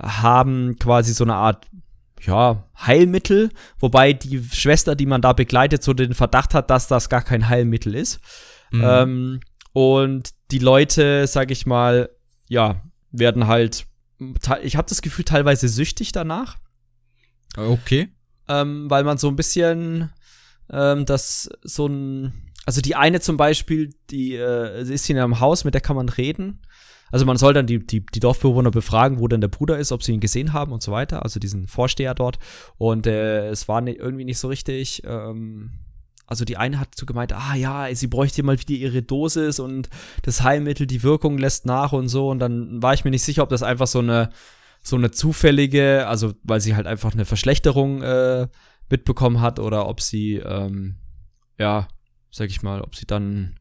haben 0.00 0.76
quasi 0.78 1.12
so 1.12 1.24
eine 1.24 1.34
Art 1.34 1.66
ja, 2.26 2.64
Heilmittel, 2.78 3.50
wobei 3.78 4.12
die 4.12 4.42
Schwester, 4.52 4.94
die 4.96 5.06
man 5.06 5.22
da 5.22 5.32
begleitet, 5.32 5.82
so 5.82 5.92
den 5.94 6.14
Verdacht 6.14 6.54
hat, 6.54 6.70
dass 6.70 6.88
das 6.88 7.08
gar 7.08 7.22
kein 7.22 7.48
Heilmittel 7.48 7.94
ist. 7.94 8.20
Mhm. 8.70 8.82
Ähm, 8.84 9.40
und 9.72 10.30
die 10.50 10.58
Leute, 10.58 11.26
sag 11.26 11.50
ich 11.50 11.66
mal, 11.66 12.10
ja, 12.48 12.80
werden 13.10 13.46
halt, 13.46 13.86
ich 14.62 14.76
habe 14.76 14.88
das 14.88 15.02
Gefühl, 15.02 15.24
teilweise 15.24 15.68
süchtig 15.68 16.12
danach, 16.12 16.56
Okay. 17.56 18.08
ähm, 18.48 18.90
weil 18.90 19.04
man 19.04 19.18
so 19.18 19.28
ein 19.28 19.36
bisschen 19.36 20.10
ähm, 20.70 21.04
das 21.06 21.48
so 21.62 21.86
ein, 21.86 22.52
also 22.66 22.80
die 22.80 22.96
eine 22.96 23.20
zum 23.20 23.36
Beispiel, 23.36 23.94
die 24.10 24.34
äh, 24.34 24.84
sie 24.84 24.94
ist 24.94 25.08
in 25.08 25.18
einem 25.18 25.40
Haus, 25.40 25.64
mit 25.64 25.74
der 25.74 25.80
kann 25.80 25.96
man 25.96 26.08
reden. 26.08 26.62
Also 27.12 27.24
man 27.24 27.36
soll 27.36 27.54
dann 27.54 27.66
die, 27.66 27.78
die, 27.86 28.04
die 28.04 28.20
Dorfbewohner 28.20 28.70
befragen, 28.70 29.18
wo 29.20 29.28
denn 29.28 29.40
der 29.40 29.48
Bruder 29.48 29.78
ist, 29.78 29.92
ob 29.92 30.02
sie 30.02 30.12
ihn 30.12 30.20
gesehen 30.20 30.52
haben 30.52 30.72
und 30.72 30.82
so 30.82 30.90
weiter, 30.92 31.22
also 31.22 31.38
diesen 31.38 31.66
Vorsteher 31.68 32.14
dort. 32.14 32.38
Und 32.78 33.06
äh, 33.06 33.48
es 33.48 33.68
war 33.68 33.80
ni- 33.80 33.92
irgendwie 33.92 34.24
nicht 34.24 34.38
so 34.38 34.48
richtig, 34.48 35.02
ähm, 35.04 35.70
also 36.26 36.44
die 36.44 36.56
eine 36.56 36.80
hat 36.80 36.96
so 36.96 37.06
gemeint, 37.06 37.32
ah 37.32 37.54
ja, 37.54 37.94
sie 37.94 38.08
bräuchte 38.08 38.42
mal 38.42 38.58
wieder 38.58 38.74
ihre 38.74 39.02
Dosis 39.02 39.60
und 39.60 39.88
das 40.22 40.42
Heilmittel, 40.42 40.86
die 40.88 41.04
Wirkung 41.04 41.38
lässt 41.38 41.66
nach 41.66 41.92
und 41.92 42.08
so. 42.08 42.28
Und 42.28 42.40
dann 42.40 42.82
war 42.82 42.94
ich 42.94 43.04
mir 43.04 43.12
nicht 43.12 43.22
sicher, 43.22 43.44
ob 43.44 43.48
das 43.50 43.62
einfach 43.62 43.86
so 43.86 44.00
eine, 44.00 44.30
so 44.82 44.96
eine 44.96 45.12
zufällige, 45.12 46.06
also 46.08 46.34
weil 46.42 46.60
sie 46.60 46.74
halt 46.74 46.88
einfach 46.88 47.12
eine 47.12 47.24
Verschlechterung 47.24 48.02
äh, 48.02 48.48
mitbekommen 48.90 49.40
hat 49.40 49.60
oder 49.60 49.88
ob 49.88 50.00
sie, 50.00 50.34
ähm, 50.36 50.96
ja, 51.58 51.86
sag 52.32 52.50
ich 52.50 52.62
mal, 52.62 52.80
ob 52.82 52.96
sie 52.96 53.06
dann 53.06 53.54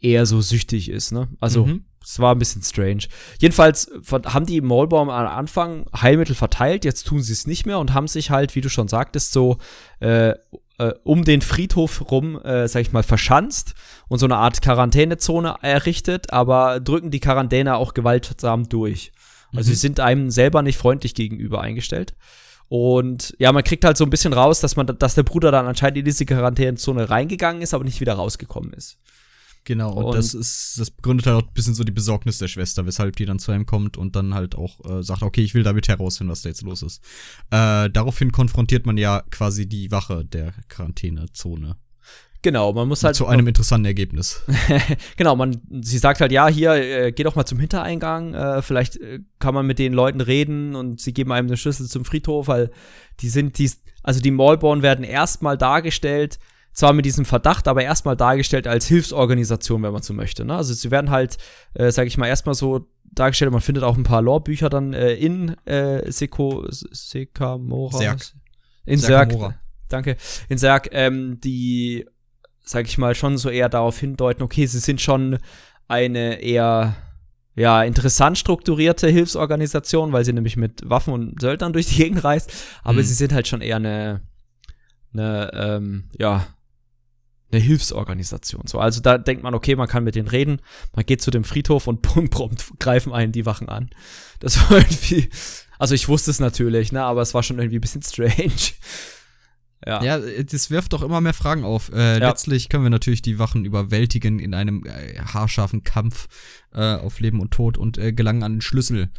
eher 0.00 0.26
so 0.26 0.40
süchtig 0.40 0.90
ist, 0.90 1.12
ne? 1.12 1.28
Also, 1.40 1.64
Mhm. 1.66 1.84
Es 2.08 2.18
war 2.18 2.34
ein 2.34 2.38
bisschen 2.38 2.62
strange. 2.62 3.04
Jedenfalls 3.38 3.90
haben 4.24 4.46
die 4.46 4.60
Maulbaum 4.62 5.10
am 5.10 5.26
Anfang 5.26 5.84
Heilmittel 5.94 6.34
verteilt, 6.34 6.84
jetzt 6.84 7.06
tun 7.06 7.20
sie 7.20 7.34
es 7.34 7.46
nicht 7.46 7.66
mehr 7.66 7.78
und 7.78 7.92
haben 7.92 8.08
sich 8.08 8.30
halt, 8.30 8.54
wie 8.54 8.62
du 8.62 8.70
schon 8.70 8.88
sagtest, 8.88 9.32
so 9.32 9.58
äh, 10.00 10.30
äh, 10.78 10.94
um 11.04 11.24
den 11.24 11.42
Friedhof 11.42 12.10
rum, 12.10 12.40
äh, 12.42 12.66
sag 12.66 12.80
ich 12.80 12.92
mal, 12.92 13.02
verschanzt 13.02 13.74
und 14.08 14.20
so 14.20 14.26
eine 14.26 14.36
Art 14.36 14.62
Quarantänezone 14.62 15.56
errichtet, 15.60 16.32
aber 16.32 16.80
drücken 16.80 17.10
die 17.10 17.20
Quarantäne 17.20 17.76
auch 17.76 17.92
gewaltsam 17.92 18.68
durch. 18.68 19.12
Also 19.54 19.68
Mhm. 19.68 19.74
sie 19.74 19.78
sind 19.78 20.00
einem 20.00 20.30
selber 20.30 20.62
nicht 20.62 20.78
freundlich 20.78 21.14
gegenüber 21.14 21.60
eingestellt. 21.60 22.14
Und 22.68 23.34
ja, 23.38 23.50
man 23.52 23.64
kriegt 23.64 23.84
halt 23.84 23.96
so 23.96 24.04
ein 24.04 24.10
bisschen 24.10 24.32
raus, 24.34 24.60
dass 24.60 24.76
man, 24.76 24.86
dass 24.86 25.14
der 25.14 25.22
Bruder 25.22 25.50
dann 25.50 25.66
anscheinend 25.66 25.98
in 25.98 26.04
diese 26.04 26.26
Quarantänezone 26.26 27.08
reingegangen 27.10 27.62
ist, 27.62 27.74
aber 27.74 27.84
nicht 27.84 28.00
wieder 28.00 28.14
rausgekommen 28.14 28.72
ist. 28.74 28.98
Genau, 29.68 29.92
und, 29.92 30.04
Und- 30.06 30.14
das 30.14 30.32
ist, 30.32 30.80
das 30.80 30.90
begründet 30.90 31.26
halt 31.26 31.36
auch 31.36 31.46
ein 31.46 31.52
bisschen 31.52 31.74
so 31.74 31.84
die 31.84 31.92
Besorgnis 31.92 32.38
der 32.38 32.48
Schwester, 32.48 32.86
weshalb 32.86 33.16
die 33.16 33.26
dann 33.26 33.38
zu 33.38 33.52
ihm 33.52 33.66
kommt 33.66 33.98
und 33.98 34.16
dann 34.16 34.32
halt 34.32 34.54
auch 34.56 34.82
äh, 34.88 35.02
sagt, 35.02 35.20
okay, 35.22 35.42
ich 35.42 35.52
will 35.52 35.62
damit 35.62 35.88
herausfinden, 35.88 36.30
was 36.30 36.40
da 36.40 36.48
jetzt 36.48 36.62
los 36.62 36.82
ist. 36.82 37.04
Äh, 37.50 37.90
daraufhin 37.90 38.32
konfrontiert 38.32 38.86
man 38.86 38.96
ja 38.96 39.22
quasi 39.30 39.68
die 39.68 39.90
Wache 39.90 40.24
der 40.24 40.54
Quarantänezone. 40.70 41.76
Genau, 42.40 42.72
man 42.72 42.88
muss 42.88 43.04
halt 43.04 43.14
zu 43.14 43.26
einem 43.26 43.46
interessanten 43.46 43.84
Ergebnis. 43.84 44.42
genau, 45.18 45.36
man, 45.36 45.60
sie 45.82 45.98
sagt 45.98 46.22
halt, 46.22 46.32
ja, 46.32 46.48
hier, 46.48 46.72
äh, 46.72 47.12
geh 47.12 47.22
doch 47.22 47.34
mal 47.34 47.44
zum 47.44 47.58
Hintereingang, 47.60 48.32
äh, 48.32 48.62
vielleicht 48.62 48.96
äh, 48.96 49.20
kann 49.38 49.52
man 49.52 49.66
mit 49.66 49.78
den 49.78 49.92
Leuten 49.92 50.22
reden 50.22 50.76
und 50.76 50.98
sie 50.98 51.12
geben 51.12 51.30
einem 51.30 51.48
eine 51.48 51.58
Schlüssel 51.58 51.88
zum 51.88 52.06
Friedhof, 52.06 52.48
weil 52.48 52.70
die 53.20 53.28
sind, 53.28 53.58
die, 53.58 53.70
also 54.02 54.22
die 54.22 54.30
Maulborn 54.30 54.80
werden 54.80 55.04
erstmal 55.04 55.58
dargestellt, 55.58 56.38
zwar 56.78 56.92
mit 56.92 57.04
diesem 57.04 57.24
Verdacht, 57.24 57.66
aber 57.66 57.82
erstmal 57.82 58.16
dargestellt 58.16 58.66
als 58.66 58.86
Hilfsorganisation, 58.86 59.82
wenn 59.82 59.92
man 59.92 60.02
so 60.02 60.14
möchte. 60.14 60.44
Ne? 60.44 60.54
Also 60.54 60.72
sie 60.74 60.90
werden 60.90 61.10
halt, 61.10 61.36
äh, 61.74 61.90
sag 61.90 62.06
ich 62.06 62.16
mal, 62.16 62.28
erstmal 62.28 62.54
so 62.54 62.88
dargestellt, 63.04 63.50
man 63.50 63.60
findet 63.60 63.82
auch 63.82 63.96
ein 63.96 64.04
paar 64.04 64.22
Lore-Bücher 64.22 64.68
dann 64.70 64.92
äh, 64.92 65.14
in 65.14 65.56
äh, 65.66 66.10
Seko, 66.10 66.66
Sekamora. 66.70 67.98
Serk. 67.98 68.20
In 68.86 68.98
Serk. 68.98 69.34
Danke. 69.88 70.16
In 70.48 70.58
Serk, 70.58 70.88
ähm, 70.92 71.40
die 71.40 72.06
sag 72.62 72.86
ich 72.86 72.98
mal, 72.98 73.14
schon 73.14 73.38
so 73.38 73.48
eher 73.48 73.68
darauf 73.68 73.98
hindeuten, 73.98 74.42
okay, 74.42 74.66
sie 74.66 74.78
sind 74.78 75.00
schon 75.00 75.38
eine 75.88 76.40
eher 76.42 76.94
ja, 77.54 77.82
interessant 77.82 78.38
strukturierte 78.38 79.08
Hilfsorganisation, 79.08 80.12
weil 80.12 80.24
sie 80.24 80.32
nämlich 80.32 80.56
mit 80.56 80.88
Waffen 80.88 81.12
und 81.12 81.40
Söldnern 81.40 81.72
durch 81.72 81.86
die 81.86 81.96
Gegend 81.96 82.22
reist, 82.22 82.52
aber 82.84 82.98
Mhm. 82.98 83.02
sie 83.02 83.14
sind 83.14 83.32
halt 83.32 83.48
schon 83.48 83.62
eher 83.62 83.76
eine, 83.76 84.20
eine 85.12 85.50
ähm, 85.54 86.04
ja, 86.18 86.46
eine 87.50 87.60
Hilfsorganisation. 87.60 88.66
So, 88.66 88.78
also 88.78 89.00
da 89.00 89.18
denkt 89.18 89.42
man, 89.42 89.54
okay, 89.54 89.74
man 89.76 89.88
kann 89.88 90.04
mit 90.04 90.14
denen 90.14 90.28
reden, 90.28 90.60
man 90.94 91.06
geht 91.06 91.22
zu 91.22 91.30
dem 91.30 91.44
Friedhof 91.44 91.86
und 91.86 92.02
bumm, 92.14 92.28
prompt 92.30 92.64
greifen 92.78 93.12
einen 93.12 93.32
die 93.32 93.46
Wachen 93.46 93.68
an. 93.68 93.90
Das 94.40 94.58
war 94.70 94.78
irgendwie, 94.78 95.30
also 95.78 95.94
ich 95.94 96.08
wusste 96.08 96.30
es 96.30 96.40
natürlich, 96.40 96.92
ne, 96.92 97.02
aber 97.02 97.22
es 97.22 97.34
war 97.34 97.42
schon 97.42 97.58
irgendwie 97.58 97.78
ein 97.78 97.80
bisschen 97.80 98.02
strange. 98.02 98.72
Ja. 99.86 100.02
Ja, 100.02 100.18
das 100.18 100.70
wirft 100.70 100.92
doch 100.92 101.02
immer 101.02 101.20
mehr 101.20 101.34
Fragen 101.34 101.64
auf. 101.64 101.90
Äh, 101.92 102.18
Ja. 102.18 102.28
Letztlich 102.28 102.68
können 102.68 102.82
wir 102.82 102.90
natürlich 102.90 103.22
die 103.22 103.38
Wachen 103.38 103.64
überwältigen 103.64 104.40
in 104.40 104.52
einem 104.52 104.84
äh, 104.84 105.18
haarscharfen 105.20 105.84
Kampf 105.84 106.26
äh, 106.74 106.96
auf 106.96 107.20
Leben 107.20 107.40
und 107.40 107.52
Tod 107.52 107.78
und 107.78 107.96
äh, 107.96 108.12
gelangen 108.12 108.42
an 108.42 108.54
den 108.54 108.60
Schlüssel. 108.60 109.10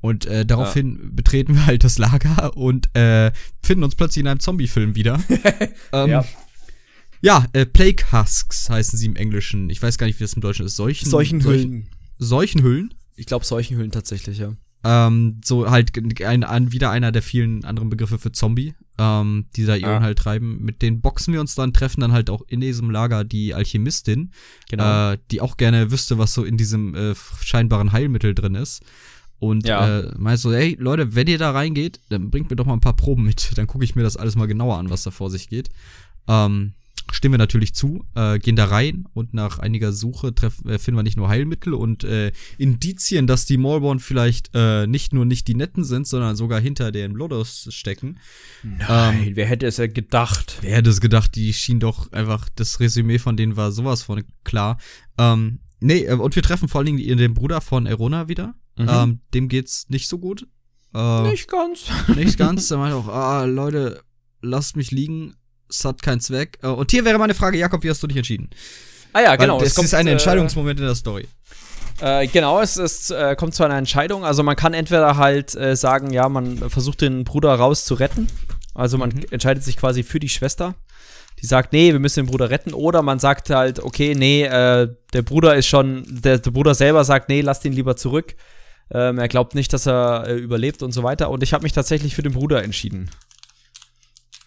Und 0.00 0.26
äh, 0.26 0.44
daraufhin 0.46 1.16
betreten 1.16 1.54
wir 1.54 1.66
halt 1.66 1.82
das 1.82 1.98
Lager 1.98 2.56
und 2.56 2.94
äh, 2.94 3.32
finden 3.62 3.84
uns 3.84 3.96
plötzlich 3.96 4.20
in 4.22 4.28
einem 4.28 4.38
Zombie-Film 4.40 4.94
wieder. 4.94 5.18
ähm, 5.92 6.10
Ja. 6.10 6.24
Ja, 7.24 7.46
äh, 7.52 7.64
Plague 7.66 8.04
Husks 8.12 8.68
heißen 8.68 8.98
sie 8.98 9.06
im 9.06 9.16
Englischen. 9.16 9.70
Ich 9.70 9.82
weiß 9.82 9.96
gar 9.98 10.06
nicht, 10.06 10.18
wie 10.20 10.24
das 10.24 10.34
im 10.34 10.42
Deutschen 10.42 10.66
ist. 10.66 10.76
Seuchen, 10.76 11.08
Solchen 11.08 11.40
Seuchen- 11.40 11.70
Hüllen. 11.70 11.88
Seuchenhüllen. 12.18 12.94
Ich 13.16 13.26
glaube, 13.26 13.44
solchen 13.44 13.76
Hüllen 13.76 13.90
tatsächlich, 13.90 14.38
ja. 14.38 14.54
Ähm, 14.86 15.40
so 15.42 15.70
halt 15.70 15.96
ein, 16.22 16.44
ein, 16.44 16.72
wieder 16.72 16.90
einer 16.90 17.10
der 17.10 17.22
vielen 17.22 17.64
anderen 17.64 17.88
Begriffe 17.88 18.18
für 18.18 18.32
Zombie, 18.32 18.74
ähm, 18.98 19.46
die 19.56 19.64
da 19.64 19.76
ihren 19.76 20.02
Ah. 20.02 20.06
halt 20.06 20.18
treiben. 20.18 20.62
Mit 20.62 20.82
denen 20.82 21.00
boxen 21.00 21.32
wir 21.32 21.40
uns 21.40 21.54
dann, 21.54 21.72
treffen 21.72 22.02
dann 22.02 22.12
halt 22.12 22.28
auch 22.28 22.42
in 22.48 22.60
diesem 22.60 22.90
Lager 22.90 23.24
die 23.24 23.54
Alchemistin, 23.54 24.32
Genau. 24.68 25.12
äh, 25.12 25.18
die 25.30 25.40
auch 25.40 25.56
gerne 25.56 25.90
wüsste, 25.90 26.18
was 26.18 26.34
so 26.34 26.44
in 26.44 26.58
diesem 26.58 26.94
äh, 26.94 27.14
scheinbaren 27.40 27.92
Heilmittel 27.92 28.34
drin 28.34 28.54
ist. 28.56 28.82
Und 29.38 29.66
Ja. 29.66 30.00
äh, 30.00 30.12
meint 30.18 30.38
so, 30.40 30.52
hey 30.52 30.76
Leute, 30.78 31.14
wenn 31.14 31.26
ihr 31.28 31.38
da 31.38 31.50
reingeht, 31.52 32.00
dann 32.10 32.30
bringt 32.30 32.50
mir 32.50 32.56
doch 32.56 32.66
mal 32.66 32.74
ein 32.74 32.80
paar 32.80 32.96
Proben 32.96 33.24
mit. 33.24 33.52
Dann 33.56 33.66
gucke 33.66 33.84
ich 33.84 33.94
mir 33.96 34.02
das 34.02 34.16
alles 34.18 34.36
mal 34.36 34.46
genauer 34.46 34.76
an, 34.78 34.90
was 34.90 35.02
da 35.04 35.10
vor 35.10 35.30
sich 35.30 35.48
geht. 35.48 35.70
Ähm, 36.28 36.74
stimmen 37.12 37.34
wir 37.34 37.38
natürlich 37.38 37.74
zu, 37.74 38.04
äh, 38.14 38.38
gehen 38.38 38.56
da 38.56 38.66
rein 38.66 39.06
und 39.14 39.34
nach 39.34 39.58
einiger 39.58 39.92
Suche 39.92 40.34
treff, 40.34 40.64
äh, 40.64 40.78
finden 40.78 40.98
wir 40.98 41.02
nicht 41.02 41.16
nur 41.16 41.28
Heilmittel 41.28 41.74
und 41.74 42.04
äh, 42.04 42.32
Indizien, 42.58 43.26
dass 43.26 43.46
die 43.46 43.56
Maulborn 43.56 44.00
vielleicht 44.00 44.50
äh, 44.54 44.86
nicht 44.86 45.12
nur 45.12 45.24
nicht 45.24 45.48
die 45.48 45.54
Netten 45.54 45.84
sind, 45.84 46.06
sondern 46.06 46.36
sogar 46.36 46.60
hinter 46.60 46.92
den 46.92 47.12
Lodos 47.12 47.68
stecken. 47.70 48.18
Nein, 48.62 49.32
wer 49.34 49.46
hätte 49.46 49.66
es 49.66 49.76
ja 49.76 49.86
gedacht? 49.86 50.58
Wer 50.60 50.76
hätte 50.76 50.90
es 50.90 51.00
gedacht, 51.00 51.34
die 51.34 51.52
schien 51.52 51.80
doch 51.80 52.12
einfach, 52.12 52.48
das 52.54 52.80
Resümee 52.80 53.18
von 53.18 53.36
denen 53.36 53.56
war 53.56 53.72
sowas 53.72 54.02
von 54.02 54.24
klar. 54.44 54.78
Ähm, 55.18 55.60
nee, 55.80 56.04
äh, 56.04 56.14
und 56.14 56.34
wir 56.34 56.42
treffen 56.42 56.68
vor 56.68 56.80
allen 56.80 56.96
Dingen 56.96 57.18
den 57.18 57.34
Bruder 57.34 57.60
von 57.60 57.86
Erona 57.86 58.28
wieder. 58.28 58.54
Mhm. 58.76 58.88
Ähm, 58.88 59.20
dem 59.34 59.48
geht's 59.48 59.88
nicht 59.88 60.08
so 60.08 60.18
gut. 60.18 60.46
Äh, 60.94 61.22
Nicht 61.30 61.48
ganz. 61.48 61.86
nicht 62.14 62.38
ganz. 62.38 62.68
Der 62.68 62.78
meint 62.78 62.94
auch, 62.94 63.08
ah, 63.08 63.44
Leute, 63.44 64.02
lasst 64.40 64.76
mich 64.76 64.90
liegen. 64.90 65.34
Es 65.78 65.84
hat 65.84 66.02
keinen 66.02 66.20
Zweck. 66.20 66.58
Äh, 66.62 66.68
und 66.68 66.90
hier 66.90 67.04
wäre 67.04 67.18
meine 67.18 67.34
Frage, 67.34 67.58
Jakob, 67.58 67.82
wie 67.82 67.90
hast 67.90 68.02
du 68.02 68.06
dich 68.06 68.16
entschieden? 68.16 68.50
Ah 69.12 69.20
ja, 69.22 69.36
genau. 69.36 69.58
Weil 69.60 69.66
es 69.66 69.74
das 69.74 69.84
ist 69.84 69.94
ein 69.94 70.06
äh, 70.06 70.12
Entscheidungsmoment 70.12 70.78
in 70.80 70.86
der 70.86 70.94
Story. 70.94 71.26
Äh, 72.00 72.26
genau, 72.28 72.60
es, 72.60 72.76
es 72.76 73.10
äh, 73.10 73.36
kommt 73.36 73.54
zu 73.54 73.62
einer 73.64 73.76
Entscheidung. 73.76 74.24
Also 74.24 74.42
man 74.42 74.56
kann 74.56 74.74
entweder 74.74 75.16
halt 75.16 75.54
äh, 75.54 75.76
sagen, 75.76 76.12
ja, 76.12 76.28
man 76.28 76.68
versucht 76.70 77.00
den 77.00 77.24
Bruder 77.24 77.54
raus 77.54 77.84
zu 77.84 77.94
retten. 77.94 78.26
Also 78.74 78.98
man 78.98 79.10
Mhm. 79.10 79.26
entscheidet 79.30 79.62
sich 79.62 79.76
quasi 79.76 80.02
für 80.02 80.18
die 80.20 80.28
Schwester. 80.28 80.74
die 81.42 81.46
sagt, 81.46 81.72
nee, 81.72 81.92
wir 81.92 81.98
müssen 81.98 82.20
den 82.24 82.30
Bruder 82.30 82.48
retten. 82.50 82.72
Oder 82.72 83.02
man 83.02 83.18
sagt 83.18 83.50
halt, 83.50 83.80
okay, 83.80 84.14
nee, 84.14 84.44
der 84.48 85.22
Bruder 85.24 85.56
ist 85.56 85.66
schon, 85.66 86.04
der, 86.08 86.38
der, 86.38 86.50
Bruder 86.52 86.74
selber 86.74 87.04
sagt, 87.04 87.28
nee, 87.28 87.40
lasst 87.40 87.64
ihn 87.64 87.72
lieber 87.72 87.96
zurück. 87.96 88.36
Ähm, 88.90 89.18
er 89.18 89.28
glaubt 89.28 89.54
nicht, 89.54 89.72
dass 89.72 89.86
er 89.86 90.32
überlebt 90.34 90.82
und 90.82 90.92
so 90.92 91.02
weiter. 91.02 91.30
Und 91.30 91.42
ich 91.42 91.52
habe 91.52 91.64
mich 91.64 91.72
tatsächlich 91.72 92.14
für 92.14 92.22
den 92.22 92.32
Bruder 92.32 92.62
entschieden. 92.62 93.10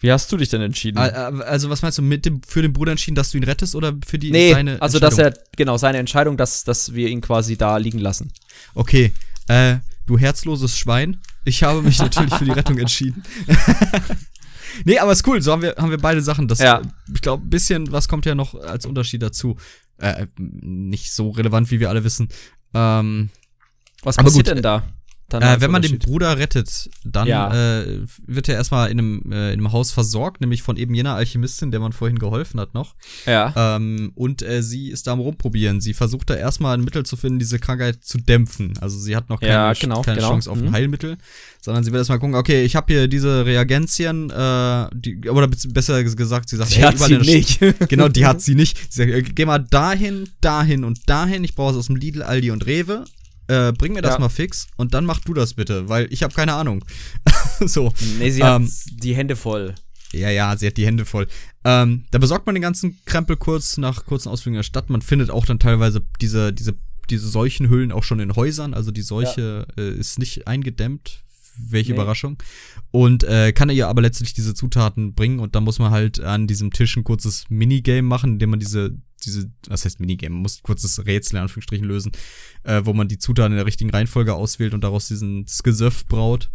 Wie 0.00 0.12
hast 0.12 0.30
du 0.30 0.36
dich 0.36 0.48
denn 0.48 0.60
entschieden? 0.60 0.98
Also, 0.98 1.70
was 1.70 1.82
meinst 1.82 1.98
du, 1.98 2.02
mit 2.02 2.24
dem, 2.24 2.40
für 2.42 2.62
den 2.62 2.72
Bruder 2.72 2.92
entschieden, 2.92 3.16
dass 3.16 3.30
du 3.30 3.38
ihn 3.38 3.44
rettest 3.44 3.74
oder 3.74 3.94
für 4.06 4.18
die 4.18 4.30
nee, 4.30 4.52
seine 4.52 4.80
also 4.80 5.00
dass 5.00 5.18
er, 5.18 5.34
genau, 5.56 5.76
seine 5.76 5.98
Entscheidung, 5.98 6.36
dass, 6.36 6.62
dass 6.62 6.94
wir 6.94 7.08
ihn 7.08 7.20
quasi 7.20 7.56
da 7.56 7.76
liegen 7.78 7.98
lassen. 7.98 8.30
Okay, 8.74 9.12
äh, 9.48 9.78
du 10.06 10.16
herzloses 10.16 10.78
Schwein. 10.78 11.20
Ich 11.44 11.62
habe 11.64 11.82
mich 11.82 11.98
natürlich 11.98 12.32
für 12.34 12.44
die 12.44 12.52
Rettung 12.52 12.78
entschieden. 12.78 13.24
nee, 14.84 14.98
aber 14.98 15.10
ist 15.10 15.26
cool, 15.26 15.42
so 15.42 15.50
haben 15.50 15.62
wir, 15.62 15.74
haben 15.76 15.90
wir 15.90 15.98
beide 15.98 16.22
Sachen. 16.22 16.46
Das, 16.46 16.60
ja. 16.60 16.80
Ich 17.12 17.20
glaube, 17.20 17.44
ein 17.44 17.50
bisschen 17.50 17.90
was 17.90 18.06
kommt 18.06 18.24
ja 18.24 18.36
noch 18.36 18.54
als 18.54 18.86
Unterschied 18.86 19.22
dazu. 19.22 19.56
Äh, 19.98 20.26
nicht 20.36 21.12
so 21.12 21.30
relevant, 21.30 21.72
wie 21.72 21.80
wir 21.80 21.88
alle 21.88 22.04
wissen. 22.04 22.28
Ähm, 22.72 23.30
was 24.02 24.16
passiert 24.16 24.46
denn 24.46 24.62
da? 24.62 24.84
Äh, 25.30 25.60
wenn 25.60 25.70
man 25.70 25.82
den 25.82 25.98
Bruder 25.98 26.38
rettet, 26.38 26.88
dann 27.04 27.28
ja. 27.28 27.82
äh, 27.82 28.00
wird 28.26 28.48
er 28.48 28.54
erstmal 28.54 28.90
in 28.90 28.98
einem, 28.98 29.22
äh, 29.30 29.52
in 29.52 29.60
einem 29.60 29.72
Haus 29.72 29.90
versorgt, 29.90 30.40
nämlich 30.40 30.62
von 30.62 30.78
eben 30.78 30.94
jener 30.94 31.14
Alchemistin, 31.14 31.70
der 31.70 31.80
man 31.80 31.92
vorhin 31.92 32.18
geholfen 32.18 32.58
hat 32.58 32.72
noch. 32.72 32.94
Ja. 33.26 33.76
Ähm, 33.76 34.12
und 34.14 34.40
äh, 34.40 34.62
sie 34.62 34.88
ist 34.88 35.06
da 35.06 35.12
am 35.12 35.20
rumprobieren. 35.20 35.82
Sie 35.82 35.92
versucht 35.92 36.30
da 36.30 36.34
erstmal 36.34 36.78
ein 36.78 36.82
Mittel 36.82 37.04
zu 37.04 37.16
finden, 37.16 37.38
diese 37.38 37.58
Krankheit 37.58 38.02
zu 38.02 38.16
dämpfen. 38.16 38.72
Also 38.80 38.98
sie 38.98 39.16
hat 39.16 39.28
noch 39.28 39.40
keine, 39.40 39.52
ja, 39.52 39.72
genau, 39.74 40.00
keine 40.00 40.16
genau. 40.16 40.30
Chance 40.30 40.50
auf 40.50 40.58
ein 40.58 40.66
mhm. 40.66 40.72
Heilmittel, 40.72 41.18
sondern 41.60 41.84
sie 41.84 41.92
will 41.92 41.98
erstmal 41.98 42.18
gucken, 42.18 42.34
okay, 42.34 42.64
ich 42.64 42.74
habe 42.74 42.90
hier 42.90 43.06
diese 43.06 43.44
Reagenzien, 43.44 44.30
äh, 44.30 44.86
die, 44.94 45.28
oder 45.28 45.46
besser 45.46 46.02
gesagt, 46.04 46.48
sie 46.48 46.56
sagt, 46.56 46.70
die 46.70 46.76
hey, 46.76 46.84
hat 46.84 46.98
sie 46.98 47.18
nicht. 47.18 47.60
genau, 47.88 48.08
die 48.08 48.24
hat 48.24 48.40
sie 48.40 48.54
nicht. 48.54 48.78
Sie 48.90 49.02
sagt, 49.02 49.10
äh, 49.10 49.22
geh 49.22 49.44
mal 49.44 49.58
dahin, 49.58 50.26
dahin 50.40 50.84
und 50.84 51.06
dahin. 51.06 51.44
Ich 51.44 51.54
brauche 51.54 51.72
es 51.72 51.76
aus 51.76 51.86
dem 51.88 51.96
Lidl, 51.96 52.22
Aldi 52.22 52.50
und 52.50 52.64
Rewe 52.64 53.04
äh, 53.48 53.72
bring 53.72 53.94
mir 53.94 54.02
das 54.02 54.14
ja. 54.14 54.20
mal 54.20 54.28
fix 54.28 54.68
und 54.76 54.94
dann 54.94 55.04
mach 55.04 55.20
du 55.20 55.34
das 55.34 55.54
bitte, 55.54 55.88
weil 55.88 56.06
ich 56.12 56.22
habe 56.22 56.34
keine 56.34 56.54
Ahnung. 56.54 56.84
so. 57.60 57.92
Nee, 58.18 58.30
sie 58.30 58.42
ähm, 58.42 58.64
hat 58.64 58.70
die 58.90 59.14
Hände 59.14 59.36
voll. 59.36 59.74
Ja, 60.12 60.30
ja, 60.30 60.56
sie 60.56 60.66
hat 60.66 60.76
die 60.76 60.86
Hände 60.86 61.04
voll. 61.04 61.26
Ähm, 61.64 62.04
da 62.10 62.18
besorgt 62.18 62.46
man 62.46 62.54
den 62.54 62.62
ganzen 62.62 62.98
Krempel 63.04 63.36
kurz 63.36 63.76
nach 63.76 64.06
kurzen 64.06 64.28
Ausflügen 64.28 64.54
in 64.54 64.60
der 64.60 64.64
Stadt. 64.64 64.88
Man 64.90 65.02
findet 65.02 65.30
auch 65.30 65.44
dann 65.44 65.58
teilweise 65.58 66.02
diese, 66.20 66.52
diese, 66.52 66.74
diese 67.10 67.28
Seuchenhüllen 67.28 67.92
auch 67.92 68.04
schon 68.04 68.20
in 68.20 68.34
Häusern. 68.34 68.74
Also 68.74 68.90
die 68.90 69.02
Seuche 69.02 69.66
ja. 69.76 69.82
äh, 69.82 69.90
ist 69.90 70.18
nicht 70.18 70.46
eingedämmt. 70.46 71.22
Welche 71.60 71.90
nee. 71.90 71.96
Überraschung. 71.96 72.38
Und 72.92 73.24
äh, 73.24 73.52
kann 73.52 73.68
ihr 73.68 73.88
aber 73.88 74.00
letztlich 74.00 74.32
diese 74.32 74.54
Zutaten 74.54 75.14
bringen 75.14 75.40
und 75.40 75.56
dann 75.56 75.64
muss 75.64 75.80
man 75.80 75.90
halt 75.90 76.20
an 76.20 76.46
diesem 76.46 76.70
Tisch 76.70 76.96
ein 76.96 77.02
kurzes 77.02 77.46
Minigame 77.48 78.02
machen, 78.02 78.34
indem 78.34 78.50
man 78.50 78.60
diese 78.60 78.96
diese, 79.24 79.50
was 79.68 79.84
heißt 79.84 80.00
Minigame, 80.00 80.34
man 80.34 80.42
muss 80.42 80.62
kurzes 80.62 81.04
Rätsel 81.06 81.36
in 81.36 81.42
Anführungsstrichen 81.42 81.86
lösen, 81.86 82.12
äh, 82.64 82.82
wo 82.84 82.92
man 82.92 83.08
die 83.08 83.18
Zutaten 83.18 83.52
in 83.52 83.56
der 83.58 83.66
richtigen 83.66 83.90
Reihenfolge 83.90 84.34
auswählt 84.34 84.74
und 84.74 84.84
daraus 84.84 85.08
diesen 85.08 85.46
Gesöff 85.62 86.06
braut. 86.06 86.50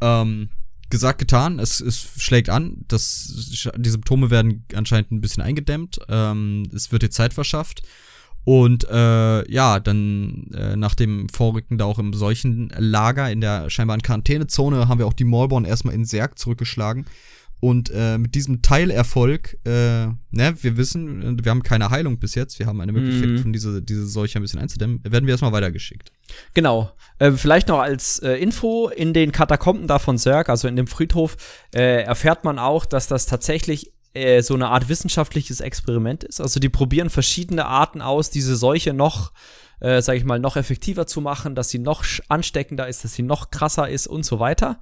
Ähm, 0.00 0.50
gesagt, 0.90 1.18
getan, 1.18 1.58
es, 1.58 1.80
es 1.80 2.08
schlägt 2.18 2.48
an, 2.48 2.84
das, 2.88 3.70
die 3.76 3.90
Symptome 3.90 4.30
werden 4.30 4.64
anscheinend 4.74 5.10
ein 5.10 5.20
bisschen 5.20 5.42
eingedämmt, 5.42 5.98
ähm, 6.08 6.68
es 6.74 6.92
wird 6.92 7.02
dir 7.02 7.10
Zeit 7.10 7.34
verschafft. 7.34 7.82
Und 8.44 8.88
äh, 8.88 9.50
ja, 9.50 9.80
dann 9.80 10.52
äh, 10.54 10.76
nach 10.76 10.94
dem 10.94 11.28
Vorrücken 11.30 11.78
da 11.78 11.84
auch 11.84 11.98
im 11.98 12.12
solchen 12.12 12.68
Lager 12.78 13.28
in 13.28 13.40
der 13.40 13.70
scheinbaren 13.70 14.02
Quarantänezone 14.02 14.86
haben 14.86 15.00
wir 15.00 15.08
auch 15.08 15.12
die 15.12 15.24
Maulborn 15.24 15.64
erstmal 15.64 15.94
in 15.94 16.04
Serg 16.04 16.38
zurückgeschlagen. 16.38 17.06
Und 17.60 17.90
äh, 17.90 18.18
mit 18.18 18.34
diesem 18.34 18.60
Teilerfolg, 18.60 19.56
äh, 19.64 20.06
ne, 20.06 20.54
wir 20.60 20.76
wissen, 20.76 21.42
wir 21.42 21.50
haben 21.50 21.62
keine 21.62 21.90
Heilung 21.90 22.18
bis 22.18 22.34
jetzt, 22.34 22.58
wir 22.58 22.66
haben 22.66 22.80
eine 22.80 22.92
Möglichkeit 22.92 23.44
mhm. 23.44 23.52
diese, 23.52 23.82
diese 23.82 24.06
Seuche 24.06 24.38
ein 24.38 24.42
bisschen 24.42 24.60
einzudämmen, 24.60 25.00
werden 25.04 25.26
wir 25.26 25.32
erstmal 25.32 25.52
weitergeschickt. 25.52 26.12
Genau. 26.52 26.92
Äh, 27.18 27.32
vielleicht 27.32 27.68
noch 27.68 27.78
als 27.78 28.18
äh, 28.18 28.34
Info, 28.34 28.88
in 28.88 29.14
den 29.14 29.32
Katakomben 29.32 29.86
da 29.86 29.98
von 29.98 30.18
Zerg, 30.18 30.50
also 30.50 30.68
in 30.68 30.76
dem 30.76 30.86
Friedhof, 30.86 31.36
äh, 31.74 32.02
erfährt 32.02 32.44
man 32.44 32.58
auch, 32.58 32.84
dass 32.84 33.08
das 33.08 33.24
tatsächlich 33.24 33.92
äh, 34.12 34.42
so 34.42 34.54
eine 34.54 34.68
Art 34.68 34.90
wissenschaftliches 34.90 35.60
Experiment 35.60 36.24
ist. 36.24 36.42
Also 36.42 36.60
die 36.60 36.68
probieren 36.68 37.08
verschiedene 37.08 37.64
Arten 37.64 38.02
aus, 38.02 38.28
diese 38.30 38.56
Seuche 38.56 38.92
noch 38.92 39.32
äh, 39.80 40.00
sage 40.00 40.18
ich 40.18 40.24
mal, 40.24 40.38
noch 40.38 40.56
effektiver 40.56 41.06
zu 41.06 41.20
machen, 41.20 41.54
dass 41.54 41.68
sie 41.68 41.78
noch 41.78 42.04
ansteckender 42.28 42.88
ist, 42.88 43.04
dass 43.04 43.14
sie 43.14 43.22
noch 43.22 43.50
krasser 43.50 43.88
ist 43.88 44.06
und 44.06 44.24
so 44.24 44.38
weiter. 44.38 44.78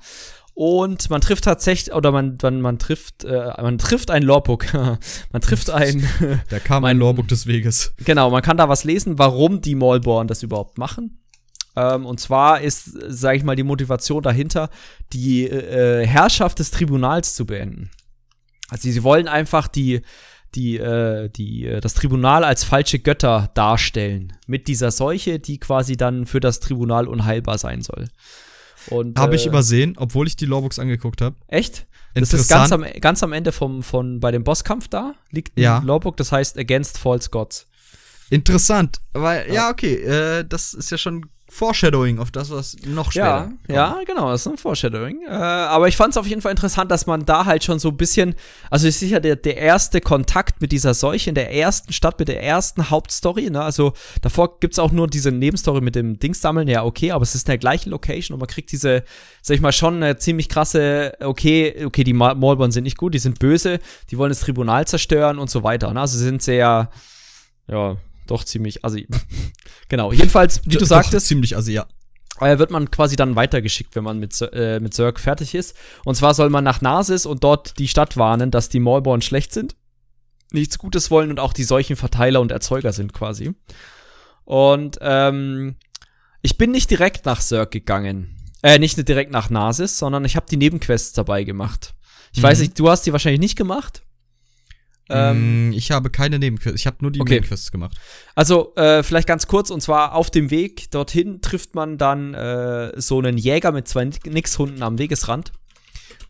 Und 0.54 1.10
man 1.10 1.20
trifft 1.20 1.44
tatsächlich, 1.44 1.94
oder 1.94 2.12
man, 2.12 2.38
man, 2.40 2.60
man 2.60 2.78
trifft, 2.78 3.24
äh, 3.24 3.52
man 3.60 3.76
trifft 3.78 4.10
ein 4.10 4.22
Lorbook. 4.22 4.72
man 5.32 5.42
trifft 5.42 5.70
ein. 5.70 6.08
da 6.48 6.60
kam 6.60 6.84
ein 6.84 6.96
Lorbook 6.96 7.26
des 7.26 7.46
Weges. 7.46 7.92
Genau, 8.04 8.30
man 8.30 8.42
kann 8.42 8.56
da 8.56 8.68
was 8.68 8.84
lesen, 8.84 9.18
warum 9.18 9.60
die 9.60 9.74
Maulborn 9.74 10.28
das 10.28 10.44
überhaupt 10.44 10.78
machen. 10.78 11.18
Ähm, 11.76 12.06
und 12.06 12.20
zwar 12.20 12.60
ist, 12.60 12.84
sage 12.84 13.38
ich 13.38 13.44
mal, 13.44 13.56
die 13.56 13.64
Motivation 13.64 14.22
dahinter, 14.22 14.70
die 15.12 15.48
äh, 15.48 16.06
Herrschaft 16.06 16.60
des 16.60 16.70
Tribunals 16.70 17.34
zu 17.34 17.46
beenden. 17.46 17.90
Also 18.68 18.88
sie 18.90 19.02
wollen 19.02 19.26
einfach 19.26 19.66
die, 19.66 20.02
die, 20.54 20.76
äh, 20.76 21.28
die, 21.30 21.66
äh, 21.66 21.80
das 21.80 21.94
Tribunal 21.94 22.44
als 22.44 22.62
falsche 22.62 23.00
Götter 23.00 23.50
darstellen. 23.54 24.34
Mit 24.46 24.68
dieser 24.68 24.92
Seuche, 24.92 25.40
die 25.40 25.58
quasi 25.58 25.96
dann 25.96 26.26
für 26.26 26.40
das 26.40 26.60
Tribunal 26.60 27.08
unheilbar 27.08 27.58
sein 27.58 27.82
soll. 27.82 28.08
Habe 28.90 29.36
ich 29.36 29.46
äh, 29.46 29.48
übersehen, 29.48 29.94
obwohl 29.96 30.26
ich 30.26 30.36
die 30.36 30.46
Lorebooks 30.46 30.78
angeguckt 30.78 31.20
habe. 31.20 31.36
Echt? 31.48 31.86
Das 32.14 32.32
ist 32.32 32.48
ganz 32.48 32.70
am, 32.70 32.84
ganz 33.00 33.22
am 33.22 33.32
Ende 33.32 33.50
vom, 33.50 33.82
von, 33.82 34.20
bei 34.20 34.30
dem 34.30 34.44
Bosskampf 34.44 34.86
da, 34.88 35.14
liegt 35.30 35.56
ein 35.58 35.62
ja. 35.62 35.82
Lorebook, 35.84 36.16
das 36.16 36.30
heißt 36.30 36.56
Against 36.56 36.98
False 36.98 37.28
Gods. 37.28 37.66
Interessant, 38.30 39.00
weil, 39.12 39.48
ja, 39.48 39.54
ja 39.54 39.70
okay, 39.70 39.94
äh, 39.96 40.44
das 40.48 40.74
ist 40.74 40.90
ja 40.90 40.98
schon 40.98 41.26
Foreshadowing 41.54 42.18
auf 42.18 42.32
das, 42.32 42.50
was 42.50 42.76
noch 42.84 43.12
später. 43.12 43.52
Ja, 43.68 43.74
ja, 43.74 44.00
genau, 44.04 44.32
das 44.32 44.40
ist 44.40 44.48
ein 44.48 44.56
Foreshadowing. 44.56 45.22
Äh, 45.22 45.30
aber 45.30 45.86
ich 45.86 45.96
fand 45.96 46.10
es 46.10 46.16
auf 46.16 46.26
jeden 46.26 46.42
Fall 46.42 46.50
interessant, 46.50 46.90
dass 46.90 47.06
man 47.06 47.24
da 47.24 47.44
halt 47.44 47.62
schon 47.62 47.78
so 47.78 47.90
ein 47.90 47.96
bisschen, 47.96 48.34
also 48.70 48.88
ist 48.88 48.98
sicher 48.98 49.20
der, 49.20 49.36
der 49.36 49.56
erste 49.56 50.00
Kontakt 50.00 50.60
mit 50.60 50.72
dieser 50.72 50.94
Seuche 50.94 51.28
in 51.28 51.36
der 51.36 51.54
ersten 51.54 51.92
Stadt, 51.92 52.18
mit 52.18 52.26
der 52.26 52.42
ersten 52.42 52.90
Hauptstory. 52.90 53.50
Ne? 53.50 53.62
Also 53.62 53.92
davor 54.20 54.58
gibt 54.58 54.74
es 54.74 54.80
auch 54.80 54.90
nur 54.90 55.06
diese 55.06 55.30
Nebenstory 55.30 55.80
mit 55.80 55.94
dem 55.94 56.18
Dings 56.18 56.40
sammeln, 56.40 56.66
ja, 56.66 56.82
okay, 56.82 57.12
aber 57.12 57.22
es 57.22 57.36
ist 57.36 57.46
in 57.46 57.52
der 57.52 57.58
gleichen 57.58 57.90
Location 57.90 58.34
und 58.34 58.40
man 58.40 58.48
kriegt 58.48 58.72
diese, 58.72 59.04
sag 59.40 59.54
ich 59.54 59.60
mal, 59.60 59.70
schon 59.70 60.02
eine 60.02 60.16
ziemlich 60.16 60.48
krasse, 60.48 61.12
okay, 61.20 61.84
okay, 61.84 62.02
die 62.02 62.14
Maulborn 62.14 62.72
sind 62.72 62.82
nicht 62.82 62.98
gut, 62.98 63.14
die 63.14 63.20
sind 63.20 63.38
böse, 63.38 63.78
die 64.10 64.18
wollen 64.18 64.30
das 64.30 64.40
Tribunal 64.40 64.88
zerstören 64.88 65.38
und 65.38 65.50
so 65.50 65.62
weiter. 65.62 65.92
Ne? 65.92 66.00
Also 66.00 66.18
sie 66.18 66.24
sind 66.24 66.42
sehr, 66.42 66.90
ja, 67.68 67.96
doch 68.26 68.44
ziemlich 68.44 68.84
assi. 68.84 69.08
genau, 69.88 70.12
jedenfalls, 70.12 70.60
wie 70.64 70.76
du 70.76 70.84
sagtest. 70.84 71.26
Ziemlich 71.26 71.56
assi, 71.56 71.72
ja. 71.72 71.86
Äh, 72.40 72.58
wird 72.58 72.70
man 72.70 72.90
quasi 72.90 73.16
dann 73.16 73.36
weitergeschickt, 73.36 73.94
wenn 73.94 74.04
man 74.04 74.18
mit, 74.18 74.40
äh, 74.52 74.80
mit 74.80 74.94
Zerg 74.94 75.20
fertig 75.20 75.54
ist. 75.54 75.76
Und 76.04 76.16
zwar 76.16 76.34
soll 76.34 76.50
man 76.50 76.64
nach 76.64 76.80
Nasis 76.80 77.26
und 77.26 77.44
dort 77.44 77.78
die 77.78 77.88
Stadt 77.88 78.16
warnen, 78.16 78.50
dass 78.50 78.68
die 78.68 78.80
Maulborn 78.80 79.22
schlecht 79.22 79.52
sind, 79.52 79.76
nichts 80.52 80.78
Gutes 80.78 81.10
wollen 81.10 81.30
und 81.30 81.38
auch 81.38 81.52
die 81.52 81.64
solchen 81.64 81.96
Verteiler 81.96 82.40
und 82.40 82.50
Erzeuger 82.50 82.92
sind 82.92 83.12
quasi. 83.12 83.54
Und 84.44 84.98
ähm, 85.00 85.76
ich 86.42 86.58
bin 86.58 86.72
nicht 86.72 86.90
direkt 86.90 87.24
nach 87.24 87.40
Zerg 87.40 87.70
gegangen. 87.70 88.36
Äh, 88.62 88.78
nicht 88.78 88.96
direkt 89.08 89.30
nach 89.30 89.50
Nasis, 89.50 89.98
sondern 89.98 90.24
ich 90.24 90.36
habe 90.36 90.46
die 90.50 90.56
Nebenquests 90.56 91.12
dabei 91.12 91.44
gemacht. 91.44 91.94
Ich 92.32 92.38
mhm. 92.38 92.44
weiß 92.44 92.60
nicht, 92.60 92.78
du 92.78 92.88
hast 92.88 93.02
die 93.06 93.12
wahrscheinlich 93.12 93.40
nicht 93.40 93.56
gemacht. 93.56 94.03
Ähm, 95.10 95.68
mm, 95.68 95.72
ich 95.72 95.90
habe 95.90 96.10
keine 96.10 96.38
Nebenquests. 96.38 96.80
Ich 96.80 96.86
habe 96.86 96.96
nur 97.00 97.10
die 97.10 97.20
okay. 97.20 97.34
Nebenquests 97.34 97.70
gemacht. 97.70 97.96
Also, 98.34 98.74
äh, 98.76 99.02
vielleicht 99.02 99.28
ganz 99.28 99.46
kurz, 99.46 99.70
und 99.70 99.80
zwar 99.80 100.14
auf 100.14 100.30
dem 100.30 100.50
Weg 100.50 100.90
dorthin 100.90 101.40
trifft 101.42 101.74
man 101.74 101.98
dann 101.98 102.34
äh, 102.34 102.98
so 103.00 103.18
einen 103.18 103.36
Jäger 103.36 103.72
mit 103.72 103.86
zwei 103.86 104.04
Nixhunden 104.04 104.82
am 104.82 104.98
Wegesrand, 104.98 105.52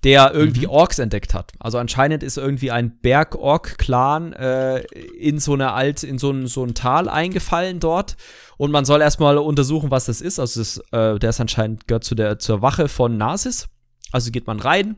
der 0.03 0.35
irgendwie 0.35 0.67
mhm. 0.67 0.73
Orks 0.73 0.99
entdeckt 0.99 1.35
hat. 1.35 1.53
Also 1.61 1.79
anscheinend 1.79 2.23
ist 2.23 2.37
irgendwie 2.37 2.71
ein 2.71 2.99
Berg-Ork-Clan 2.99 4.33
äh, 4.33 4.81
in 5.19 5.39
so 5.39 5.55
eine 5.55 5.73
alt, 5.73 6.03
in 6.03 6.19
so 6.19 6.31
ein, 6.31 6.47
so 6.47 6.65
ein 6.65 6.75
Tal 6.75 7.09
eingefallen 7.09 7.81
dort. 7.81 8.17
Und 8.57 8.71
man 8.71 8.85
soll 8.85 9.01
erstmal 9.01 9.39
untersuchen, 9.39 9.91
was 9.91 10.07
das 10.07 10.21
ist. 10.21 10.39
Also 10.39 10.61
das, 10.61 10.79
äh, 10.93 11.19
der 11.19 11.31
ist 11.31 11.41
anscheinend 11.41 11.87
gehört 11.87 12.05
zu 12.05 12.15
der 12.15 12.39
zur 12.39 12.61
Wache 12.61 12.89
von 12.89 13.17
Nasis. 13.17 13.69
Also 14.13 14.31
geht 14.31 14.47
man 14.47 14.61
rein, 14.61 14.97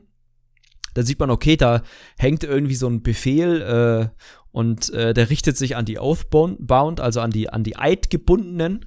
da 0.97 1.03
sieht 1.03 1.19
man, 1.19 1.29
okay, 1.29 1.55
da 1.55 1.83
hängt 2.17 2.43
irgendwie 2.43 2.75
so 2.75 2.87
ein 2.87 3.03
Befehl 3.03 3.61
äh, 3.61 4.09
und 4.51 4.91
äh, 4.93 5.13
der 5.13 5.29
richtet 5.29 5.55
sich 5.55 5.75
an 5.75 5.85
die 5.85 5.99
Oathbound, 5.99 6.99
also 6.99 7.21
an 7.21 7.29
die, 7.29 7.49
an 7.49 7.63
die 7.63 7.77
Eidgebundenen. 7.77 8.85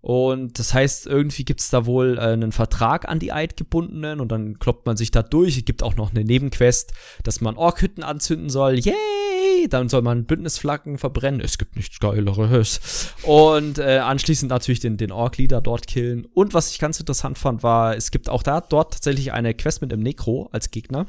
Und 0.00 0.58
das 0.58 0.74
heißt, 0.74 1.06
irgendwie 1.06 1.44
gibt 1.44 1.60
es 1.60 1.70
da 1.70 1.86
wohl 1.86 2.18
äh, 2.18 2.22
einen 2.22 2.50
Vertrag 2.50 3.08
an 3.08 3.20
die 3.20 3.32
Eidgebundenen 3.32 4.20
und 4.20 4.32
dann 4.32 4.58
kloppt 4.58 4.84
man 4.84 4.96
sich 4.96 5.12
da 5.12 5.22
durch. 5.22 5.56
Es 5.56 5.64
gibt 5.64 5.84
auch 5.84 5.94
noch 5.94 6.10
eine 6.10 6.24
Nebenquest, 6.24 6.92
dass 7.22 7.40
man 7.40 7.56
Orkhütten 7.56 8.02
anzünden 8.02 8.50
soll. 8.50 8.80
Yay! 8.80 9.68
Dann 9.70 9.88
soll 9.88 10.02
man 10.02 10.24
Bündnisflaggen 10.24 10.98
verbrennen. 10.98 11.40
Es 11.40 11.56
gibt 11.56 11.76
nichts 11.76 12.00
Geileres. 12.00 13.14
Und 13.22 13.78
äh, 13.78 13.98
anschließend 13.98 14.50
natürlich 14.50 14.80
den, 14.80 14.96
den 14.96 15.12
Ork-Leader 15.12 15.60
dort 15.60 15.86
killen. 15.86 16.26
Und 16.34 16.52
was 16.52 16.72
ich 16.72 16.80
ganz 16.80 16.98
interessant 16.98 17.38
fand, 17.38 17.62
war, 17.62 17.96
es 17.96 18.10
gibt 18.10 18.28
auch 18.28 18.42
da 18.42 18.60
dort 18.60 18.94
tatsächlich 18.94 19.32
eine 19.32 19.54
Quest 19.54 19.80
mit 19.80 19.92
dem 19.92 20.00
Necro 20.00 20.48
als 20.52 20.72
Gegner 20.72 21.06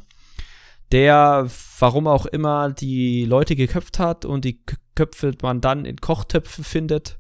der, 0.92 1.50
warum 1.80 2.08
auch 2.08 2.26
immer, 2.26 2.72
die 2.72 3.26
Leute 3.26 3.56
geköpft 3.56 4.00
hat 4.00 4.26
und 4.26 4.46
die 4.46 4.62
Köpfe 4.96 5.34
man 5.42 5.62
dann 5.62 5.86
in 5.86 5.98
Kochtöpfen 5.98 6.64
findet. 6.64 7.20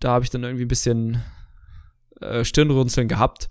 Da 0.00 0.12
habe 0.12 0.24
ich 0.24 0.30
dann 0.30 0.42
irgendwie 0.42 0.64
ein 0.64 0.68
bisschen 0.68 1.22
äh, 2.20 2.44
Stirnrunzeln 2.44 3.08
gehabt. 3.08 3.48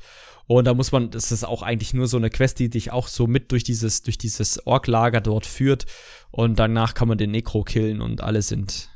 Und 0.47 0.65
da 0.65 0.73
muss 0.73 0.93
man, 0.93 1.11
das 1.11 1.31
ist 1.31 1.43
auch 1.43 1.61
eigentlich 1.61 1.93
nur 1.93 2.07
so 2.07 2.17
eine 2.17 2.29
Quest, 2.29 2.59
die 2.59 2.69
dich 2.69 2.91
auch 2.91 3.07
so 3.07 3.27
mit 3.27 3.51
durch 3.51 3.63
dieses, 3.63 4.01
durch 4.03 4.17
dieses 4.17 4.65
Ork-Lager 4.65 5.19
dort 5.19 5.45
führt. 5.45 5.85
Und 6.31 6.57
danach 6.57 6.93
kann 6.93 7.09
man 7.09 7.17
den 7.17 7.31
Necro 7.31 7.63
killen 7.63 8.01
und 8.01 8.21
alle 8.21 8.41
sind 8.41 8.89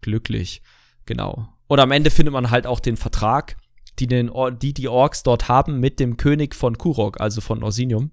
glücklich. 0.00 0.62
Genau. 1.04 1.48
Und 1.66 1.80
am 1.80 1.90
Ende 1.90 2.10
findet 2.10 2.32
man 2.32 2.50
halt 2.50 2.66
auch 2.66 2.78
den 2.78 2.96
Vertrag, 2.96 3.56
die 3.98 4.06
den, 4.06 4.30
die, 4.62 4.72
die 4.72 4.88
Orks 4.88 5.24
dort 5.24 5.48
haben 5.48 5.80
mit 5.80 5.98
dem 5.98 6.16
König 6.16 6.54
von 6.54 6.78
Kurok, 6.78 7.20
also 7.20 7.40
von 7.40 7.62
Orsinium. 7.62 8.12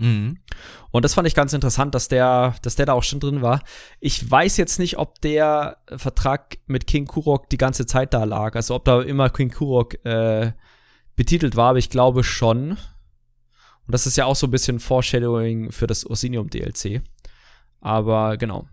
Mhm. 0.00 0.38
Und 0.90 1.04
das 1.04 1.14
fand 1.14 1.28
ich 1.28 1.34
ganz 1.34 1.52
interessant, 1.52 1.94
dass 1.94 2.08
der, 2.08 2.54
dass 2.62 2.74
der 2.74 2.86
da 2.86 2.94
auch 2.94 3.02
schon 3.02 3.20
drin 3.20 3.42
war. 3.42 3.62
Ich 4.00 4.28
weiß 4.28 4.56
jetzt 4.56 4.78
nicht, 4.78 4.98
ob 4.98 5.20
der 5.20 5.76
Vertrag 5.94 6.58
mit 6.66 6.86
King 6.86 7.06
Kurok 7.06 7.50
die 7.50 7.58
ganze 7.58 7.84
Zeit 7.84 8.14
da 8.14 8.24
lag. 8.24 8.56
Also 8.56 8.74
ob 8.74 8.84
da 8.86 9.02
immer 9.02 9.28
King 9.28 9.50
Kurok 9.50 10.02
äh, 10.04 10.52
betitelt 11.16 11.54
war, 11.54 11.70
aber 11.70 11.78
ich 11.78 11.90
glaube 11.90 12.24
schon. 12.24 12.70
Und 12.70 12.78
das 13.94 14.06
ist 14.06 14.16
ja 14.16 14.24
auch 14.24 14.36
so 14.36 14.46
ein 14.46 14.50
bisschen 14.50 14.80
Foreshadowing 14.80 15.70
für 15.70 15.86
das 15.86 16.06
Orsinium 16.06 16.48
DLC. 16.48 17.02
Aber 17.80 18.38
genau. 18.38 18.66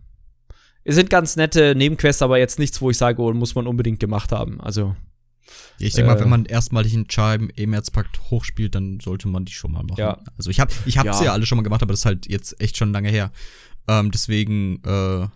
Es 0.86 0.96
sind 0.96 1.10
ganz 1.10 1.36
nette 1.36 1.76
Nebenquests, 1.76 2.22
aber 2.22 2.38
jetzt 2.38 2.58
nichts, 2.58 2.82
wo 2.82 2.90
ich 2.90 2.98
sage, 2.98 3.22
oh, 3.22 3.34
muss 3.34 3.56
man 3.56 3.68
unbedingt 3.68 4.00
gemacht 4.00 4.32
haben. 4.32 4.62
Also 4.62 4.96
ich 5.80 5.94
denke 5.94 6.12
äh, 6.12 6.14
mal, 6.14 6.20
wenn 6.20 6.30
man 6.30 6.46
erstmalig 6.46 6.94
einen 6.94 7.08
Chime 7.08 7.50
Emerzpakt 7.56 8.20
hochspielt, 8.30 8.76
dann 8.76 9.00
sollte 9.00 9.28
man 9.28 9.46
die 9.46 9.54
schon 9.54 9.72
mal 9.72 9.84
machen. 9.84 10.00
Ja. 10.00 10.20
Also 10.38 10.50
ich 10.50 10.60
habe 10.60 10.74
ich 10.86 10.98
hab's 10.98 11.20
ja. 11.20 11.26
ja 11.26 11.34
alle 11.34 11.46
schon 11.46 11.58
mal 11.58 11.64
gemacht, 11.64 11.82
aber 11.82 11.94
das 11.94 12.02
ist 12.02 12.06
halt 12.06 12.30
jetzt 12.30 12.60
echt 12.62 12.78
schon 12.78 12.92
lange 12.92 13.10
her. 13.10 13.32
Ähm, 13.88 14.12
deswegen, 14.12 14.82
äh, 14.84 15.28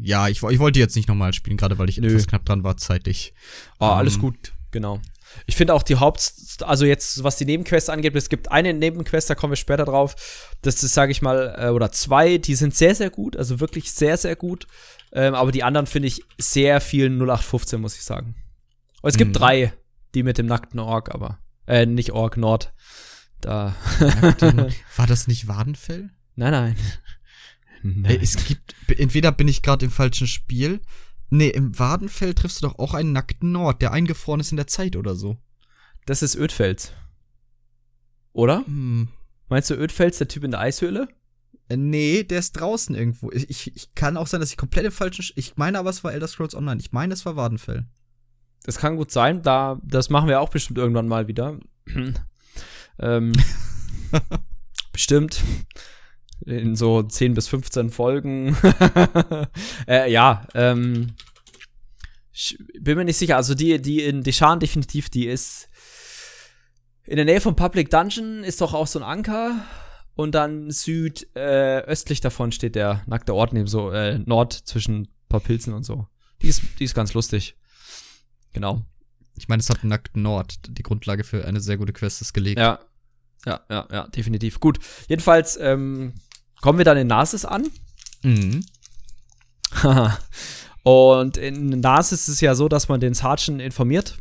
ja, 0.00 0.28
ich, 0.28 0.42
ich 0.42 0.58
wollte 0.58 0.78
jetzt 0.78 0.96
nicht 0.96 1.08
nochmal 1.08 1.32
spielen, 1.32 1.56
gerade 1.56 1.78
weil 1.78 1.88
ich 1.88 1.98
Nö. 1.98 2.08
etwas 2.08 2.26
knapp 2.26 2.44
dran 2.44 2.64
war 2.64 2.76
zeitlich. 2.76 3.34
Ah, 3.78 3.92
ähm, 3.92 3.98
alles 3.98 4.18
gut, 4.18 4.52
genau. 4.70 5.00
Ich 5.46 5.56
finde 5.56 5.74
auch 5.74 5.82
die 5.82 5.96
Haupt, 5.96 6.32
also 6.62 6.84
jetzt, 6.84 7.22
was 7.22 7.36
die 7.36 7.44
Nebenquests 7.44 7.90
angeht, 7.90 8.16
es 8.16 8.28
gibt 8.28 8.50
eine 8.50 8.72
Nebenquest, 8.72 9.28
da 9.28 9.34
kommen 9.34 9.52
wir 9.52 9.56
später 9.56 9.84
drauf. 9.84 10.16
Das 10.62 10.82
ist, 10.82 10.94
sage 10.94 11.12
ich 11.12 11.22
mal, 11.22 11.54
äh, 11.58 11.68
oder 11.68 11.92
zwei, 11.92 12.38
die 12.38 12.54
sind 12.54 12.74
sehr, 12.74 12.94
sehr 12.94 13.10
gut, 13.10 13.36
also 13.36 13.60
wirklich 13.60 13.92
sehr, 13.92 14.16
sehr 14.16 14.36
gut. 14.36 14.66
Ähm, 15.12 15.34
aber 15.34 15.52
die 15.52 15.62
anderen 15.62 15.86
finde 15.86 16.08
ich 16.08 16.22
sehr 16.38 16.80
viel 16.80 17.10
0815, 17.10 17.80
muss 17.80 17.96
ich 17.96 18.02
sagen. 18.02 18.34
Es 19.08 19.16
gibt 19.16 19.30
mhm. 19.30 19.38
drei, 19.38 19.72
die 20.14 20.22
mit 20.22 20.36
dem 20.36 20.46
nackten 20.46 20.78
Ork, 20.78 21.14
aber 21.14 21.38
äh, 21.66 21.86
nicht 21.86 22.12
Ork, 22.12 22.36
Nord. 22.36 22.74
Da. 23.40 23.74
War 24.96 25.06
das 25.06 25.28
nicht 25.28 25.48
Wadenfell? 25.48 26.10
Nein, 26.34 26.50
nein. 26.50 26.76
nein. 27.82 28.18
Es 28.20 28.44
gibt, 28.44 28.74
entweder 28.98 29.32
bin 29.32 29.48
ich 29.48 29.62
gerade 29.62 29.86
im 29.86 29.90
falschen 29.90 30.26
Spiel. 30.26 30.80
Nee, 31.30 31.48
im 31.48 31.78
Wadenfell 31.78 32.34
triffst 32.34 32.62
du 32.62 32.68
doch 32.68 32.78
auch 32.78 32.92
einen 32.92 33.12
nackten 33.12 33.52
Nord, 33.52 33.80
der 33.80 33.92
eingefroren 33.92 34.40
ist 34.40 34.50
in 34.50 34.56
der 34.56 34.66
Zeit 34.66 34.94
oder 34.94 35.14
so. 35.14 35.38
Das 36.04 36.22
ist 36.22 36.36
Ödfels. 36.36 36.92
Oder? 38.32 38.66
Hm. 38.66 39.08
Meinst 39.48 39.70
du 39.70 39.74
Ödfels, 39.74 40.18
der 40.18 40.28
Typ 40.28 40.44
in 40.44 40.50
der 40.50 40.60
Eishöhle? 40.60 41.08
Äh, 41.70 41.78
nee, 41.78 42.24
der 42.24 42.40
ist 42.40 42.52
draußen 42.52 42.94
irgendwo. 42.94 43.30
Ich, 43.30 43.48
ich, 43.48 43.74
ich 43.74 43.94
kann 43.94 44.18
auch 44.18 44.26
sein, 44.26 44.40
dass 44.40 44.50
ich 44.50 44.58
komplett 44.58 44.84
im 44.84 44.92
falschen. 44.92 45.24
Ich 45.36 45.56
meine 45.56 45.78
aber, 45.78 45.88
es 45.88 46.04
war 46.04 46.12
Elder 46.12 46.28
Scrolls 46.28 46.54
Online. 46.54 46.80
Ich 46.80 46.92
meine, 46.92 47.14
es 47.14 47.24
war 47.24 47.36
Wadenfell. 47.36 47.86
Das 48.64 48.78
kann 48.78 48.96
gut 48.96 49.10
sein. 49.10 49.42
Da, 49.42 49.78
das 49.82 50.10
machen 50.10 50.28
wir 50.28 50.40
auch 50.40 50.50
bestimmt 50.50 50.78
irgendwann 50.78 51.08
mal 51.08 51.28
wieder. 51.28 51.58
ähm, 52.98 53.32
bestimmt. 54.92 55.42
In 56.44 56.76
so 56.76 57.02
10 57.02 57.34
bis 57.34 57.48
15 57.48 57.90
Folgen. 57.90 58.56
äh, 59.88 60.10
ja, 60.10 60.46
ähm, 60.54 61.14
ich 62.32 62.58
bin 62.80 62.96
mir 62.96 63.04
nicht 63.04 63.16
sicher. 63.16 63.36
Also 63.36 63.54
die, 63.54 63.80
die 63.82 64.02
in 64.02 64.22
Deshan 64.22 64.60
definitiv, 64.60 65.10
die 65.10 65.26
ist 65.26 65.68
in 67.08 67.16
der 67.16 67.24
Nähe 67.24 67.40
vom 67.40 67.56
Public 67.56 67.90
Dungeon 67.90 68.44
ist 68.44 68.60
doch 68.60 68.74
auch 68.74 68.86
so 68.86 68.98
ein 68.98 69.02
Anker. 69.02 69.64
Und 70.14 70.34
dann 70.34 70.70
südöstlich 70.70 72.18
äh, 72.18 72.22
davon 72.22 72.52
steht 72.52 72.74
der 72.74 73.02
nackte 73.06 73.34
Ort 73.34 73.52
neben 73.52 73.68
so 73.68 73.90
äh, 73.90 74.18
Nord 74.18 74.52
zwischen 74.52 75.02
ein 75.02 75.08
paar 75.28 75.40
Pilzen 75.40 75.72
und 75.72 75.84
so. 75.84 76.06
Die 76.42 76.48
ist, 76.48 76.62
die 76.78 76.84
ist 76.84 76.94
ganz 76.94 77.14
lustig. 77.14 77.56
Genau. 78.52 78.82
Ich 79.36 79.48
meine, 79.48 79.60
es 79.60 79.70
hat 79.70 79.84
nackt 79.84 80.16
Nord. 80.16 80.54
Die 80.68 80.82
Grundlage 80.82 81.24
für 81.24 81.44
eine 81.44 81.60
sehr 81.60 81.76
gute 81.76 81.92
Quest 81.92 82.20
ist 82.20 82.32
gelegt. 82.32 82.58
Ja. 82.58 82.80
Ja, 83.46 83.60
ja, 83.70 83.86
ja, 83.90 84.06
definitiv. 84.08 84.58
Gut. 84.58 84.78
Jedenfalls 85.08 85.56
ähm, 85.60 86.14
kommen 86.60 86.78
wir 86.78 86.84
dann 86.84 86.96
in 86.96 87.06
Nasis 87.06 87.44
an. 87.44 87.68
Mhm. 88.22 88.64
Und 90.82 91.36
in 91.36 91.80
Nasis 91.80 92.22
ist 92.22 92.34
es 92.34 92.40
ja 92.40 92.54
so, 92.54 92.68
dass 92.68 92.88
man 92.88 93.00
den 93.00 93.14
Sergeant 93.14 93.60
informiert 93.60 94.18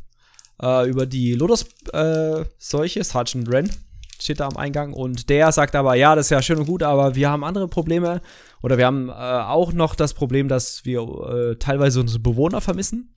äh, 0.61 0.87
über 0.87 1.05
die 1.05 1.33
Lotus-Seuche. 1.33 2.99
Äh, 2.99 3.03
Sergeant 3.03 3.49
Ren 3.49 3.71
steht 4.19 4.39
da 4.39 4.47
am 4.47 4.57
Eingang. 4.57 4.93
Und 4.93 5.29
der 5.29 5.51
sagt 5.51 5.75
aber, 5.75 5.95
ja, 5.95 6.15
das 6.15 6.27
ist 6.27 6.31
ja 6.31 6.41
schön 6.41 6.59
und 6.59 6.65
gut, 6.65 6.83
aber 6.83 7.15
wir 7.15 7.29
haben 7.29 7.43
andere 7.43 7.67
Probleme. 7.67 8.21
Oder 8.61 8.77
wir 8.77 8.85
haben 8.85 9.09
äh, 9.09 9.13
auch 9.13 9.73
noch 9.73 9.95
das 9.95 10.13
Problem, 10.13 10.47
dass 10.47 10.85
wir 10.85 11.01
äh, 11.01 11.55
teilweise 11.55 12.01
unsere 12.01 12.19
Bewohner 12.19 12.61
vermissen. 12.61 13.13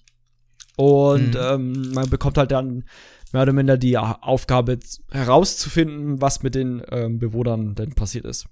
Und 0.77 1.35
mhm. 1.35 1.41
ähm, 1.41 1.93
man 1.93 2.09
bekommt 2.09 2.39
halt 2.39 2.51
dann 2.51 2.85
mehr 3.33 3.43
oder 3.43 3.53
minder 3.53 3.77
die 3.77 3.97
Aufgabe 3.99 4.79
herauszufinden, 5.11 6.21
was 6.21 6.43
mit 6.43 6.55
den 6.55 6.83
ähm, 6.91 7.19
Bewohnern 7.19 7.75
denn 7.75 7.95
passiert 7.95 8.25
ist. 8.25 8.47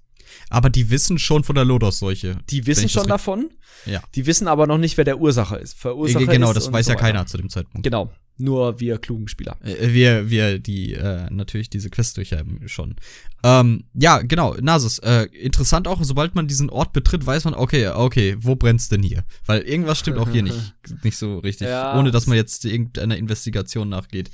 Aber 0.49 0.69
die 0.69 0.89
wissen 0.89 1.17
schon 1.17 1.43
von 1.43 1.55
der 1.55 1.65
Lodos-Seuche. 1.65 2.37
Die 2.49 2.67
wissen 2.67 2.87
schon 2.87 3.07
davon. 3.07 3.49
Ja. 3.85 4.01
Die 4.15 4.25
wissen 4.25 4.47
aber 4.47 4.67
noch 4.67 4.77
nicht, 4.77 4.97
wer 4.97 5.05
der 5.05 5.19
Ursacher 5.19 5.59
ist. 5.59 5.77
Verursacher 5.77 6.27
genau, 6.27 6.49
ist 6.49 6.57
das 6.57 6.71
weiß 6.71 6.85
so 6.85 6.91
ja 6.91 6.97
keiner 6.97 7.25
zu 7.25 7.37
dem 7.37 7.49
Zeitpunkt. 7.49 7.83
Genau. 7.83 8.11
Nur 8.39 8.79
wir 8.79 8.97
klugen 8.97 9.27
Spieler. 9.27 9.57
Äh, 9.63 9.93
wir, 9.93 10.29
wir, 10.29 10.59
die 10.59 10.93
äh, 10.93 11.29
natürlich 11.29 11.69
diese 11.69 11.89
Quest 11.89 12.17
durchhaben 12.17 12.67
schon. 12.67 12.95
Ähm, 13.43 13.83
ja, 13.93 14.19
genau, 14.19 14.55
Nasus. 14.55 14.99
Äh, 14.99 15.25
interessant 15.33 15.87
auch, 15.87 16.01
sobald 16.03 16.35
man 16.35 16.47
diesen 16.47 16.69
Ort 16.69 16.93
betritt, 16.93 17.25
weiß 17.25 17.45
man, 17.45 17.53
okay, 17.53 17.89
okay, 17.89 18.35
wo 18.39 18.55
brennt's 18.55 18.89
denn 18.89 19.03
hier? 19.03 19.23
Weil 19.45 19.61
irgendwas 19.61 19.99
stimmt 19.99 20.17
auch 20.17 20.29
hier 20.29 20.43
nicht, 20.43 20.75
nicht 21.03 21.17
so 21.17 21.39
richtig, 21.39 21.67
ja, 21.67 21.97
ohne 21.99 22.11
dass 22.11 22.27
man 22.27 22.37
jetzt 22.37 22.65
irgendeiner 22.65 23.17
Investigation 23.17 23.89
nachgeht. 23.89 24.31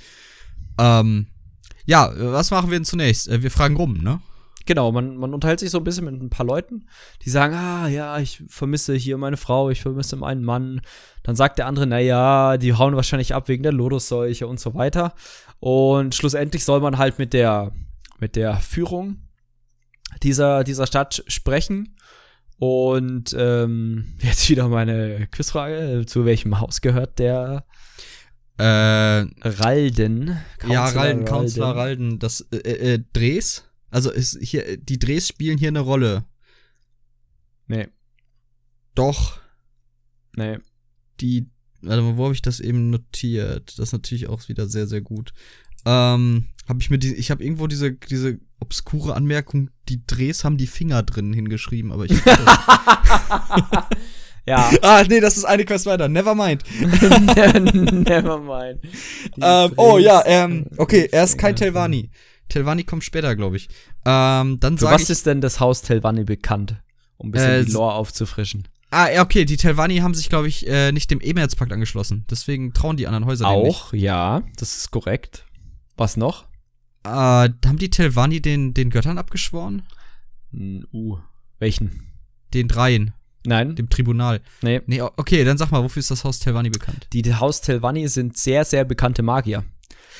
Ähm, 0.77 1.27
ja, 1.85 2.11
was 2.15 2.51
machen 2.51 2.69
wir 2.69 2.77
denn 2.77 2.85
zunächst? 2.85 3.27
Äh, 3.27 3.43
wir 3.43 3.51
fragen 3.51 3.75
rum, 3.75 3.97
ne? 4.01 4.21
Genau, 4.65 4.91
man, 4.91 5.15
man 5.15 5.33
unterhält 5.33 5.59
sich 5.59 5.69
so 5.69 5.77
ein 5.77 5.83
bisschen 5.83 6.05
mit 6.05 6.21
ein 6.21 6.29
paar 6.29 6.45
Leuten, 6.45 6.87
die 7.23 7.29
sagen, 7.29 7.53
ah 7.53 7.87
ja, 7.87 8.17
ich 8.19 8.43
vermisse 8.47 8.95
hier 8.95 9.17
meine 9.17 9.37
Frau, 9.37 9.69
ich 9.69 9.81
vermisse 9.81 10.15
meinen 10.15 10.43
Mann. 10.43 10.81
Dann 11.23 11.35
sagt 11.35 11.59
der 11.59 11.67
andere, 11.67 11.85
na 11.85 11.99
ja, 11.99 12.57
die 12.57 12.73
hauen 12.73 12.95
wahrscheinlich 12.95 13.35
ab 13.35 13.47
wegen 13.47 13.63
der 13.63 13.73
Lodusseuche 13.73 14.47
und 14.47 14.59
so 14.59 14.73
weiter. 14.73 15.13
Und 15.59 16.15
schlussendlich 16.15 16.65
soll 16.65 16.81
man 16.81 16.97
halt 16.97 17.19
mit 17.19 17.33
der, 17.33 17.71
mit 18.19 18.35
der 18.35 18.55
Führung 18.57 19.17
dieser, 20.23 20.63
dieser 20.63 20.87
Stadt 20.87 21.23
sprechen. 21.27 21.95
Und 22.57 23.35
ähm, 23.37 24.15
jetzt 24.21 24.49
wieder 24.49 24.67
meine 24.67 25.27
Quizfrage, 25.27 26.05
zu 26.07 26.25
welchem 26.25 26.59
Haus 26.59 26.81
gehört 26.81 27.19
der 27.19 27.65
äh, 28.57 28.63
Ralden? 28.63 30.37
Counselor 30.59 30.73
ja, 30.73 30.85
Ralden, 30.87 31.25
Counselor 31.25 31.75
Ralden, 31.75 32.19
das 32.19 32.41
äh, 32.51 32.93
äh, 32.93 33.03
Dres? 33.13 33.65
Also 33.95 34.11
ist 34.11 34.37
hier, 34.41 34.75
die 34.75 34.99
Drehs 34.99 35.29
spielen 35.29 35.57
hier 35.57 35.69
eine 35.69 35.79
Rolle. 35.79 36.25
Nee. 37.67 37.87
Doch. 38.93 39.39
Nee. 40.35 40.57
Die, 41.21 41.47
warte 41.81 42.17
wo 42.17 42.25
habe 42.25 42.33
ich 42.33 42.41
das 42.41 42.59
eben 42.59 42.89
notiert? 42.89 43.79
Das 43.79 43.87
ist 43.87 43.93
natürlich 43.93 44.27
auch 44.27 44.49
wieder 44.49 44.67
sehr, 44.67 44.85
sehr 44.85 44.99
gut. 44.99 45.31
Ähm, 45.85 46.49
habe 46.67 46.81
ich 46.81 46.89
mir 46.89 46.97
die, 46.97 47.15
ich 47.15 47.31
habe 47.31 47.41
irgendwo 47.41 47.67
diese, 47.67 47.93
diese 47.93 48.37
obskure 48.59 49.15
Anmerkung, 49.15 49.69
die 49.87 50.05
Drehs 50.05 50.43
haben 50.43 50.57
die 50.57 50.67
Finger 50.67 51.01
drin 51.01 51.31
hingeschrieben, 51.31 51.93
aber 51.93 52.03
ich. 52.03 52.11
ja. 54.45 54.71
Ah, 54.81 55.05
nee, 55.07 55.21
das 55.21 55.37
ist 55.37 55.45
eine 55.45 55.63
Quest 55.63 55.85
weiter. 55.85 56.09
Never 56.09 56.35
mind. 56.35 56.63
Never 56.81 58.39
mind. 58.39 58.81
Ähm, 59.41 59.71
oh 59.77 59.97
ja, 59.99 60.21
ähm, 60.25 60.65
okay, 60.75 61.07
er 61.13 61.23
ist 61.23 61.37
kein 61.37 61.55
Telvani. 61.55 62.09
Telvanni 62.49 62.83
kommt 62.83 63.03
später, 63.03 63.35
glaube 63.35 63.57
ich. 63.57 63.69
Ähm, 64.05 64.59
dann 64.59 64.77
Für 64.77 64.85
was 64.85 65.03
ich, 65.03 65.09
ist 65.11 65.25
denn 65.25 65.41
das 65.41 65.59
Haus 65.59 65.81
Telvanni 65.81 66.23
bekannt? 66.23 66.75
Um 67.17 67.29
ein 67.29 67.31
bisschen 67.31 67.51
äh, 67.51 67.65
die 67.65 67.71
Lore 67.71 67.93
aufzufrischen. 67.93 68.67
Ah, 68.91 69.09
ja, 69.09 69.23
okay, 69.23 69.45
die 69.45 69.57
Telvanni 69.57 69.97
haben 69.97 70.13
sich, 70.13 70.29
glaube 70.29 70.47
ich, 70.47 70.67
äh, 70.67 70.91
nicht 70.91 71.11
dem 71.11 71.19
Emerzpakt 71.19 71.73
angeschlossen. 71.73 72.25
Deswegen 72.29 72.73
trauen 72.73 72.97
die 72.97 73.07
anderen 73.07 73.25
Häuser 73.25 73.47
Auch, 73.47 73.93
ja, 73.93 74.43
das 74.57 74.77
ist 74.77 74.91
korrekt. 74.91 75.45
Was 75.97 76.17
noch? 76.17 76.45
Äh, 77.03 77.09
haben 77.09 77.77
die 77.77 77.89
Telvanni 77.89 78.41
den, 78.41 78.73
den 78.73 78.89
Göttern 78.89 79.17
abgeschworen? 79.17 79.83
Uh, 80.53 81.17
welchen? 81.59 82.13
Den 82.53 82.67
dreien. 82.67 83.13
Nein. 83.45 83.75
Dem 83.75 83.89
Tribunal. 83.89 84.41
Nee. 84.61 84.81
Nee, 84.87 85.01
okay, 85.01 85.43
dann 85.43 85.57
sag 85.57 85.71
mal, 85.71 85.83
wofür 85.83 85.99
ist 85.99 86.11
das 86.11 86.23
Haus 86.23 86.39
Telvanni 86.39 86.69
bekannt? 86.69 87.07
Die 87.13 87.33
Haus 87.33 87.61
Telvanni 87.61 88.07
sind 88.07 88.37
sehr, 88.37 88.65
sehr 88.65 88.85
bekannte 88.85 89.21
Magier. 89.21 89.63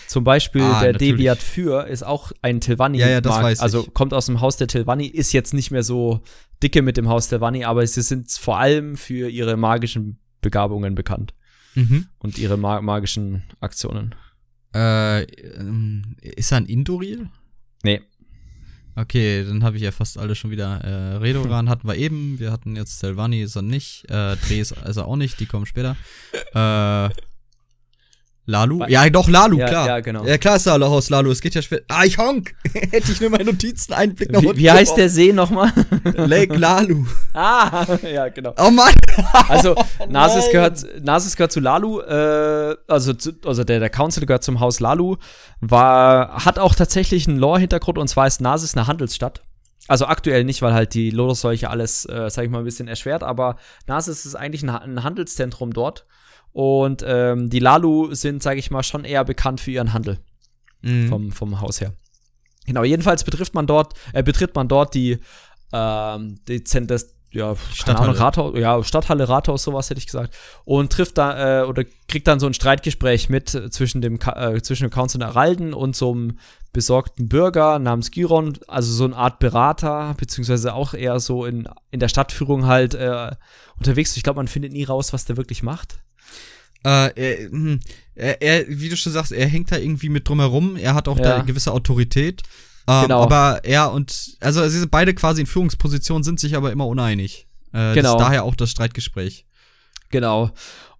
Zum 0.07 0.23
Beispiel 0.23 0.61
Ah, 0.61 0.81
der 0.81 0.93
natürlich. 0.93 1.13
Deviat 1.15 1.39
für 1.39 1.87
ist 1.87 2.03
auch 2.03 2.31
ein 2.41 2.61
Tilvanni. 2.61 2.99
Ja, 2.99 3.07
ja, 3.09 3.21
das 3.21 3.35
weiß 3.41 3.57
ich. 3.59 3.61
Also 3.63 3.83
kommt 3.83 4.13
aus 4.13 4.25
dem 4.27 4.41
Haus 4.41 4.57
der 4.57 4.67
Tilvanni, 4.67 5.07
ist 5.07 5.33
jetzt 5.33 5.53
nicht 5.53 5.71
mehr 5.71 5.83
so 5.83 6.21
dicke 6.63 6.81
mit 6.81 6.97
dem 6.97 7.09
Haus 7.09 7.27
Tilvanni, 7.29 7.63
aber 7.65 7.85
sie 7.85 8.01
sind 8.01 8.31
vor 8.31 8.59
allem 8.59 8.95
für 8.97 9.29
ihre 9.29 9.57
magischen 9.57 10.19
Begabungen 10.41 10.95
bekannt 10.95 11.33
Mhm. 11.75 12.05
und 12.19 12.37
ihre 12.37 12.55
ma 12.57 12.81
magischen 12.81 13.43
Aktionen. 13.59 14.15
Äh, 14.73 15.23
ähm, 15.23 16.15
ist 16.21 16.51
er 16.51 16.57
ein 16.57 16.65
Indoril? 16.65 17.29
Nee. 17.83 18.01
Okay, 18.97 19.43
dann 19.45 19.63
habe 19.63 19.75
ich 19.75 19.83
ja 19.83 19.91
fast 19.91 20.17
alle 20.17 20.35
schon 20.35 20.51
wieder. 20.51 20.79
Äh, 20.81 21.17
Redoran 21.17 21.67
hatten 21.69 21.87
wir 21.87 21.95
eben, 21.95 22.39
wir 22.39 22.51
hatten 22.51 22.75
jetzt 22.77 22.99
Selvani, 22.99 23.41
ist 23.41 23.55
er 23.57 23.61
nicht. 23.61 24.05
Äh, 24.09 24.37
Dreh 24.37 24.61
ist, 24.61 24.71
ist 24.71 24.97
er 24.97 25.05
auch 25.07 25.17
nicht, 25.17 25.39
die 25.39 25.45
kommen 25.47 25.65
später. 25.65 25.97
Äh, 26.53 27.09
Lalu? 28.47 28.85
Ja, 28.87 29.09
doch, 29.09 29.27
Lalu, 29.27 29.57
Ja, 29.57 29.67
klar. 29.67 29.87
ja, 29.87 29.99
genau. 30.01 30.23
Ja, 30.23 30.37
klar 30.37 30.57
ist 30.57 30.67
er 30.67 30.73
alle 30.73 30.85
aus 30.85 31.09
Lalu, 31.09 31.31
es 31.31 31.41
geht 31.41 31.55
ja 31.55 31.61
später. 31.63 31.83
Ah, 31.87 32.03
ich 32.05 32.17
honk! 32.17 32.53
Hätte 32.73 33.11
ich 33.11 33.19
nur 33.19 33.31
meine 33.31 33.45
Notizen 33.45 33.93
einen 33.93 34.13
Blick 34.13 34.31
nach 34.31 34.41
Wie, 34.41 34.47
unten 34.47 34.59
wie 34.59 34.69
heißt 34.69 34.97
der 34.97 35.09
See 35.09 35.33
nochmal? 35.33 35.71
Lake 36.15 36.55
Lalu. 36.55 37.05
ah, 37.33 37.85
ja, 38.03 38.29
genau. 38.29 38.53
Oh 38.57 38.69
Mann! 38.69 38.93
Also, 39.49 39.75
Nasis 40.07 40.43
Nein. 40.43 40.51
gehört, 40.51 40.85
Nasis 41.03 41.35
gehört 41.35 41.51
zu 41.51 41.59
Lalu, 41.59 42.01
äh, 42.01 42.75
also, 42.87 43.13
zu, 43.13 43.31
also 43.45 43.63
der, 43.63 43.79
der 43.79 43.89
Council 43.89 44.25
gehört 44.27 44.43
zum 44.43 44.59
Haus 44.59 44.79
Lalu, 44.79 45.15
war, 45.61 46.45
hat 46.45 46.59
auch 46.59 46.75
tatsächlich 46.75 47.27
einen 47.27 47.39
Lore-Hintergrund 47.39 47.97
und 47.97 48.07
zwar 48.07 48.27
ist 48.27 48.41
Nasis 48.41 48.77
eine 48.77 48.85
Handelsstadt. 48.85 49.41
Also 49.87 50.05
aktuell 50.05 50.43
nicht, 50.43 50.61
weil 50.61 50.73
halt 50.73 50.93
die 50.93 51.11
Lodos-Seuche 51.11 51.69
alles, 51.69 52.05
äh, 52.05 52.29
sag 52.29 52.45
ich 52.45 52.49
mal, 52.49 52.59
ein 52.59 52.65
bisschen 52.65 52.87
erschwert, 52.87 53.23
aber 53.23 53.57
Nasis 53.87 54.25
ist 54.25 54.35
eigentlich 54.35 54.63
ein, 54.63 54.69
ein 54.69 55.03
Handelszentrum 55.03 55.73
dort. 55.73 56.05
Und 56.55 57.03
ähm, 57.05 57.49
die 57.49 57.59
Lalu 57.59 58.15
sind, 58.15 58.41
sag 58.41 58.57
ich 58.57 58.71
mal, 58.71 58.81
schon 58.81 59.03
eher 59.03 59.25
bekannt 59.25 59.59
für 59.59 59.71
ihren 59.71 59.91
Handel 59.91 60.19
Mhm. 60.81 61.09
vom, 61.09 61.31
vom 61.33 61.59
Haus 61.59 61.81
her. 61.81 61.93
Genau, 62.65 62.83
jedenfalls 62.83 63.25
betrifft 63.25 63.55
man 63.55 63.67
dort, 63.67 63.93
äh, 64.13 64.23
betritt 64.23 64.55
man 64.55 64.69
dort 64.69 64.93
die, 64.93 65.17
ähm, 65.73 66.39
die 66.47 66.63
das, 66.63 67.13
ja, 67.31 67.55
Stadthalle. 67.73 68.09
Ahnung, 68.09 68.15
Rathaus, 68.15 68.57
ja, 68.57 68.81
Stadthalle, 68.83 69.27
Rathaus, 69.27 69.63
sowas 69.63 69.89
hätte 69.89 69.97
ich 69.97 70.05
gesagt. 70.05 70.33
Und 70.63 70.93
trifft 70.93 71.17
da, 71.17 71.63
äh, 71.63 71.65
oder 71.65 71.83
kriegt 72.07 72.27
dann 72.27 72.39
so 72.39 72.45
ein 72.47 72.53
Streitgespräch 72.53 73.27
mit 73.27 73.53
äh, 73.53 73.69
zwischen 73.69 73.99
dem, 73.99 74.17
äh, 74.33 74.61
zwischen 74.61 74.83
dem 74.83 74.91
Council 74.91 75.21
Aralden 75.23 75.73
und 75.73 75.95
so 75.97 76.13
einem 76.13 76.39
besorgten 76.71 77.27
Bürger 77.27 77.79
namens 77.79 78.11
Giron, 78.11 78.57
also 78.67 78.93
so 78.93 79.03
eine 79.03 79.17
Art 79.17 79.39
Berater, 79.39 80.13
beziehungsweise 80.17 80.73
auch 80.73 80.93
eher 80.93 81.19
so 81.19 81.43
in, 81.45 81.67
in 81.91 81.99
der 81.99 82.07
Stadtführung 82.09 82.65
halt 82.65 82.93
äh, 82.93 83.31
unterwegs. 83.77 84.15
Ich 84.15 84.23
glaube, 84.23 84.37
man 84.37 84.47
findet 84.47 84.71
nie 84.71 84.85
raus, 84.85 85.11
was 85.11 85.25
der 85.25 85.35
wirklich 85.35 85.63
macht. 85.63 85.97
Äh, 86.85 87.11
er, 87.15 87.49
hm, 87.49 87.79
er, 88.13 88.41
er, 88.41 88.65
wie 88.69 88.89
du 88.89 88.95
schon 88.95 89.11
sagst, 89.11 89.31
er 89.31 89.47
hängt 89.47 89.71
da 89.71 89.77
irgendwie 89.77 90.09
mit 90.09 90.27
drumherum. 90.29 90.75
Er 90.77 90.93
hat 90.93 91.07
auch 91.07 91.17
Ja. 91.17 91.23
da 91.23 91.35
eine 91.37 91.45
gewisse 91.45 91.71
Autorität. 91.71 92.43
Ähm, 92.87 93.01
Genau. 93.03 93.23
Aber 93.23 93.61
er 93.63 93.91
und, 93.91 94.37
also 94.39 94.61
sie 94.69 94.79
sind 94.79 94.91
beide 94.91 95.13
quasi 95.15 95.41
in 95.41 95.47
Führungspositionen, 95.47 96.23
sind 96.23 96.39
sich 96.39 96.55
aber 96.55 96.71
immer 96.71 96.85
uneinig. 96.87 97.47
Äh, 97.73 97.93
Genau. 97.95 98.13
Das 98.13 98.21
ist 98.21 98.27
daher 98.27 98.43
auch 98.43 98.55
das 98.55 98.69
Streitgespräch. 98.69 99.45
Genau. 100.11 100.51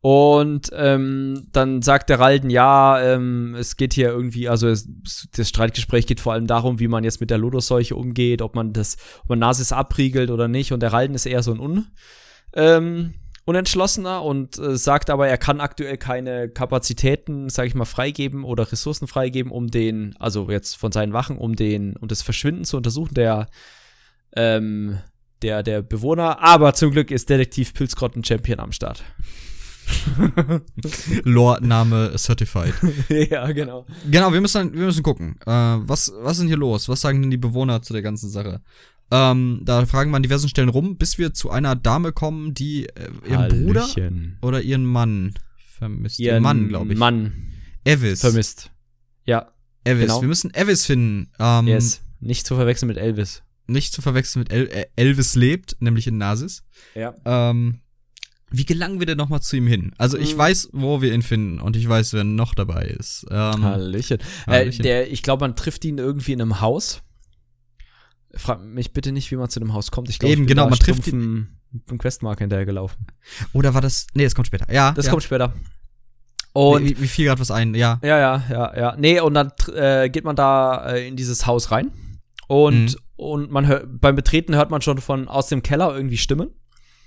Und 0.02 0.70
ähm, 0.76 1.48
dann 1.52 1.82
sagt 1.82 2.10
der 2.10 2.20
Ralden, 2.20 2.50
ja, 2.52 3.02
ähm, 3.02 3.56
es 3.56 3.76
geht 3.76 3.94
hier 3.94 4.10
irgendwie, 4.10 4.48
also 4.50 4.68
es, 4.68 4.88
das 5.36 5.50
Streitgespräch 5.50 6.06
geht 6.06 6.20
vor 6.20 6.34
allem 6.34 6.46
darum, 6.48 6.80
wie 6.80 6.88
man 6.88 7.04
jetzt 7.04 7.22
mit 7.22 7.32
der 7.32 7.40
Lodos-Seuche 7.40 7.96
umgeht, 7.96 8.42
ob 8.44 8.54
man 8.56 8.72
das, 8.74 8.98
ob 9.24 9.30
man 9.30 9.40
Nasis 9.40 9.72
abriegelt 9.72 10.30
oder 10.30 10.48
nicht. 10.48 10.72
Und 10.74 10.82
der 10.82 10.94
Ralden 10.94 11.16
ist 11.16 11.26
eher 11.26 11.42
so 11.42 11.52
ein 11.54 11.60
Un, 11.60 11.88
ähm, 12.54 13.14
Unentschlossener 13.46 14.24
und 14.24 14.58
äh, 14.58 14.76
sagt 14.76 15.12
aber, 15.12 15.28
er 15.28 15.38
kann 15.38 15.62
aktuell 15.62 15.98
keine 15.98 16.50
Kapazitäten, 16.50 17.50
sag 17.50 17.68
ich 17.68 17.76
mal, 17.76 17.86
freigeben 17.86 18.44
oder 18.44 18.72
Ressourcen 18.72 19.08
freigeben, 19.08 19.52
um 19.52 19.70
den, 19.70 20.16
also 20.20 20.50
jetzt 20.50 20.76
von 20.76 20.92
seinen 20.92 21.14
Wachen, 21.14 21.38
um 21.38 21.56
den, 21.56 21.96
um 21.96 22.08
das 22.08 22.24
Verschwinden 22.24 22.66
zu 22.66 22.76
untersuchen, 22.76 23.14
der, 23.14 23.48
ähm, 24.36 24.98
der, 25.44 25.62
der 25.62 25.84
Bewohner. 25.84 26.42
Aber 26.42 26.74
zum 26.74 26.90
Glück 26.90 27.12
ist 27.12 27.30
Detektiv 27.30 27.76
Pilzgrotten 27.76 28.24
Champion 28.24 28.60
am 28.60 28.72
Start. 28.72 29.04
Lore-Name 31.24 32.18
certified. 32.18 32.74
ja, 33.30 33.52
genau. 33.52 33.86
genau, 34.10 34.34
wir 34.34 34.42
müssen, 34.42 34.74
wir 34.74 34.86
müssen 34.86 35.04
gucken. 35.04 35.38
Äh, 35.46 35.52
was, 35.52 36.12
was 36.20 36.34
ist 36.34 36.40
denn 36.40 36.48
hier 36.48 36.58
los? 36.58 36.90
Was 36.90 37.02
sagen 37.02 37.22
denn 37.22 37.32
die 37.32 37.38
Bewohner 37.38 37.84
zu 37.84 37.94
der 37.94 38.02
ganzen 38.02 38.30
Sache? 38.30 38.62
Ähm, 39.12 39.62
da 39.64 39.86
fragen 39.86 40.12
wir 40.12 40.18
an 40.18 40.24
diversen 40.24 40.50
Stellen 40.50 40.70
rum, 40.70 40.98
bis 40.98 41.18
wir 41.18 41.34
zu 41.34 41.52
einer 41.52 41.76
Dame 41.76 42.12
kommen, 42.12 42.54
die 42.54 42.88
äh, 42.88 43.10
ihren 43.30 43.50
Bruder 43.50 43.82
Hallöchen. 43.84 44.38
oder 44.42 44.62
ihren 44.62 44.86
Mann 44.86 45.34
vermisst. 45.78 46.20
Ihren 46.20 46.42
Mann, 46.42 46.68
glaube 46.70 46.92
ich. 46.94 46.98
Mann 47.00 47.34
Evis. 47.84 48.22
vermisst. 48.22 48.72
Ja, 49.26 49.52
Evis. 49.84 50.02
genau. 50.08 50.22
Wir 50.22 50.28
müssen 50.28 50.54
Evis 50.54 50.86
finden. 50.86 51.30
Ähm, 51.40 51.68
yes. 51.68 52.02
Nicht 52.20 52.48
zu 52.48 52.56
verwechseln 52.56 52.88
mit 52.88 52.98
Elvis. 52.98 53.44
Nicht 53.68 53.94
zu 53.94 54.02
verwechseln 54.02 54.42
mit 54.42 54.52
El 54.52 54.68
äh, 54.68 54.86
Elvis 54.96 55.36
lebt, 55.36 55.76
nämlich 55.80 56.08
in 56.08 56.18
Nasis. 56.18 56.64
Ja. 56.96 57.14
Ähm, 57.26 57.80
wie 58.52 58.66
gelangen 58.66 59.00
wir 59.00 59.06
denn 59.08 59.18
noch 59.18 59.30
mal 59.30 59.42
zu 59.42 59.56
ihm 59.58 59.68
hin? 59.68 59.92
Also 59.98 60.18
ich 60.18 60.32
Hm. 60.32 60.38
weiß, 60.38 60.70
wo 60.72 61.02
wir 61.02 61.14
ihn 61.14 61.24
finden 61.24 61.60
und 61.60 61.76
ich 61.76 61.88
weiß, 61.90 62.14
wer 62.14 62.24
noch 62.24 62.56
dabei 62.56 62.86
ist. 62.86 63.26
Ähm, 63.30 63.64
Hallöchen. 63.64 64.20
Äh, 64.48 64.52
Hallöchen. 64.52 64.84
der, 64.84 65.12
ich 65.12 65.24
glaube, 65.24 65.42
man 65.42 65.56
trifft 65.56 65.84
ihn 65.86 65.98
irgendwie 65.98 66.34
in 66.34 66.42
einem 66.42 66.62
Haus. 66.62 67.02
Frag 68.36 68.62
mich 68.64 68.92
bitte 68.94 69.12
nicht, 69.12 69.32
wie 69.32 69.36
man 69.36 69.50
zu 69.50 69.60
dem 69.60 69.74
Haus 69.74 69.92
kommt. 69.92 70.10
Ich 70.10 70.20
glaube, 70.20 70.34
Eben, 70.34 70.44
ich 70.44 70.48
bin 70.48 70.56
genau, 70.58 70.70
man 70.70 70.80
trifft 70.80 71.08
einem 71.08 71.48
Questmarker 71.98 72.40
hinterhergelaufen. 72.42 73.06
Oder 73.54 73.74
war 73.74 73.82
das? 73.82 74.08
Nee, 74.14 74.24
das 74.24 74.36
kommt 74.36 74.48
später. 74.48 74.72
Ja, 74.74 74.92
Das 74.92 75.06
ja. 75.06 75.12
kommt 75.12 75.24
später. 75.24 75.54
Und 76.54 76.86
wie, 76.86 77.02
wie 77.02 77.08
fiel 77.08 77.26
gerade 77.26 77.42
was 77.42 77.52
ein? 77.52 77.76
Ja. 77.76 78.00
Ja, 78.02 78.18
ja, 78.18 78.44
ja, 78.50 78.78
ja. 78.78 78.96
Nee, 78.98 79.20
und 79.20 79.34
dann 79.34 79.52
äh, 79.76 80.10
geht 80.10 80.24
man 80.24 80.36
da 80.38 80.92
äh, 80.94 81.08
in 81.08 81.16
dieses 81.18 81.46
Haus 81.46 81.72
rein. 81.72 81.92
Und, 82.48 82.94
Mhm. 82.94 82.96
und 83.18 83.52
man 83.52 83.68
hört, 83.68 84.00
beim 84.00 84.16
Betreten 84.16 84.56
hört 84.56 84.70
man 84.72 84.82
schon 84.82 85.00
von 85.00 85.28
aus 85.28 85.48
dem 85.50 85.64
Keller 85.64 85.94
irgendwie 85.96 86.18
Stimmen. 86.18 86.52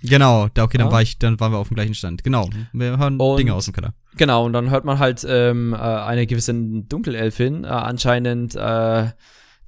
Genau. 0.02 0.48
Da, 0.54 0.64
okay, 0.64 0.78
dann 0.78 0.88
Ja. 0.88 0.92
war 0.92 1.02
ich, 1.02 1.18
dann 1.18 1.40
waren 1.40 1.52
wir 1.52 1.58
auf 1.58 1.68
dem 1.68 1.74
gleichen 1.76 1.94
Stand. 1.94 2.22
Genau. 2.24 2.48
Wir 2.72 2.98
hören 2.98 3.18
Und- 3.18 3.38
Dinge 3.38 3.54
aus 3.54 3.64
dem 3.64 3.74
Keller. 3.74 3.94
Genau, 4.16 4.44
und 4.44 4.52
dann 4.52 4.70
hört 4.70 4.84
man 4.84 4.98
halt 4.98 5.24
ähm, 5.28 5.72
äh, 5.72 5.76
eine 5.78 6.26
gewisse 6.26 6.52
Dunkelelfin, 6.54 7.64
äh, 7.64 7.68
anscheinend 7.68 8.54
äh, 8.56 9.06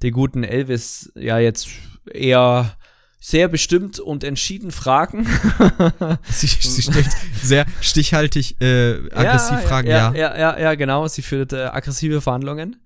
den 0.01 0.13
guten 0.13 0.43
Elvis 0.43 1.11
ja 1.15 1.37
jetzt 1.39 1.69
eher 2.11 2.75
sehr 3.23 3.47
bestimmt 3.47 3.99
und 3.99 4.23
entschieden 4.23 4.71
fragen. 4.71 5.27
Sie, 6.27 6.47
sie 6.47 6.81
stellt 6.81 7.09
sehr 7.41 7.65
stichhaltig, 7.79 8.59
äh, 8.59 8.93
aggressiv 9.11 9.51
ja, 9.51 9.57
Fragen, 9.59 9.87
ja. 9.87 10.11
ja. 10.11 10.15
Ja, 10.15 10.37
ja, 10.37 10.59
ja, 10.59 10.75
genau. 10.75 11.07
Sie 11.07 11.21
führt 11.21 11.53
äh, 11.53 11.65
aggressive 11.65 12.19
Verhandlungen. 12.19 12.77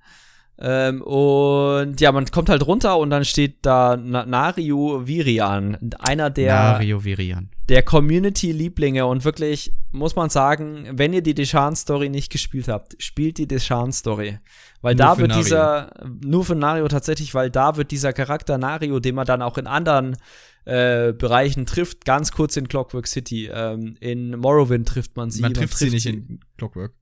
Ähm, 0.57 1.01
und 1.01 1.99
ja, 1.99 2.13
man 2.13 2.25
kommt 2.27 2.47
halt 2.47 2.65
runter 2.65 2.97
und 2.97 3.09
dann 3.09 3.25
steht 3.25 3.57
da 3.63 3.97
Na 4.01 4.25
Nario 4.25 5.05
Virian, 5.05 5.77
einer 5.99 6.29
der, 6.29 6.55
Nario 6.55 7.03
Virian. 7.03 7.49
der 7.67 7.83
Community-Lieblinge 7.83 9.05
und 9.05 9.25
wirklich, 9.25 9.73
muss 9.91 10.15
man 10.15 10.29
sagen, 10.29 10.87
wenn 10.93 11.11
ihr 11.11 11.21
die 11.21 11.33
Deshan-Story 11.33 12.07
nicht 12.07 12.31
gespielt 12.31 12.69
habt, 12.69 12.95
spielt 13.03 13.37
die 13.37 13.47
Deshan-Story. 13.47 14.39
Weil 14.81 14.95
Nur 14.95 15.05
da 15.05 15.17
wird 15.17 15.29
Nario. 15.29 15.43
dieser, 15.43 15.91
nur 16.23 16.45
für 16.45 16.55
Nario 16.55 16.87
tatsächlich, 16.87 17.33
weil 17.35 17.49
da 17.51 17.75
wird 17.75 17.91
dieser 17.91 18.13
Charakter 18.13 18.57
Nario, 18.57 19.01
den 19.01 19.15
man 19.15 19.25
dann 19.25 19.41
auch 19.41 19.57
in 19.57 19.67
anderen 19.67 20.15
äh, 20.63 21.11
Bereichen 21.11 21.65
trifft, 21.65 22.05
ganz 22.05 22.31
kurz 22.31 22.55
in 22.55 22.69
Clockwork 22.69 23.07
City. 23.07 23.49
Ähm, 23.53 23.97
in 23.99 24.31
Morrowind 24.39 24.87
trifft 24.87 25.17
man 25.17 25.31
sie. 25.31 25.41
Man 25.41 25.53
trifft 25.53 25.77
sie 25.77 25.89
nicht 25.89 26.05
in 26.05 26.39
Clockwork. 26.57 26.93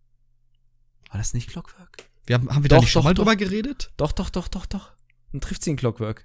War 1.11 1.19
das 1.19 1.35
nicht 1.35 1.49
Clockwork? 1.49 1.97
Wir 2.25 2.35
haben, 2.35 2.49
haben 2.49 2.63
wir 2.63 2.69
da 2.69 2.77
Doch, 2.77 2.83
nicht 2.83 2.91
schon 2.91 3.01
doch, 3.01 3.05
mal 3.05 3.13
doch. 3.13 3.23
drüber 3.23 3.35
geredet? 3.35 3.91
Doch, 3.97 4.11
doch, 4.11 4.29
doch, 4.29 4.47
doch, 4.47 4.65
doch. 4.65 4.91
Dann 5.31 5.41
trifft 5.41 5.63
sie 5.63 5.71
in 5.71 5.75
Clockwork. 5.77 6.23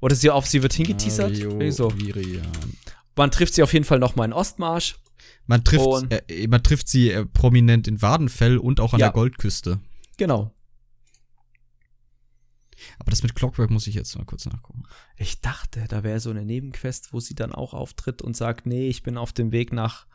Oder 0.00 0.14
sie 0.14 0.30
auf 0.30 0.46
sie 0.46 0.62
wird 0.62 0.72
hingeteasert. 0.74 1.36
Irgendwie 1.38 1.70
so. 1.72 1.90
Virian. 1.96 2.46
Man 3.16 3.30
trifft 3.30 3.54
sie 3.54 3.62
auf 3.62 3.72
jeden 3.72 3.84
Fall 3.84 3.98
noch 3.98 4.14
mal 4.16 4.24
in 4.26 4.32
Ostmarsch. 4.32 4.96
Man 5.46 5.64
trifft, 5.64 5.84
Und- 5.86 6.12
äh, 6.12 6.46
man 6.48 6.62
trifft 6.62 6.88
sie 6.88 7.10
äh, 7.10 7.24
prominent 7.26 7.88
in 7.88 8.00
Wadenfell 8.02 8.58
und 8.58 8.80
auch 8.80 8.92
an 8.92 9.00
Ja. 9.00 9.06
der 9.06 9.12
Goldküste. 9.14 9.80
Genau. 10.18 10.54
Aber 13.00 13.10
das 13.10 13.22
mit 13.22 13.34
Clockwork 13.34 13.70
muss 13.70 13.86
ich 13.88 13.94
jetzt 13.94 14.16
mal 14.16 14.24
kurz 14.24 14.46
nachgucken. 14.46 14.84
Ich 15.16 15.40
dachte, 15.40 15.84
da 15.88 16.04
wäre 16.04 16.20
so 16.20 16.30
eine 16.30 16.44
Nebenquest, 16.44 17.12
wo 17.12 17.18
sie 17.20 17.34
dann 17.34 17.52
auch 17.52 17.74
auftritt 17.74 18.22
und 18.22 18.36
sagt, 18.36 18.66
nee, 18.66 18.88
ich 18.88 19.02
bin 19.02 19.16
auf 19.16 19.32
dem 19.32 19.50
Weg 19.50 19.72
nach 19.72 20.06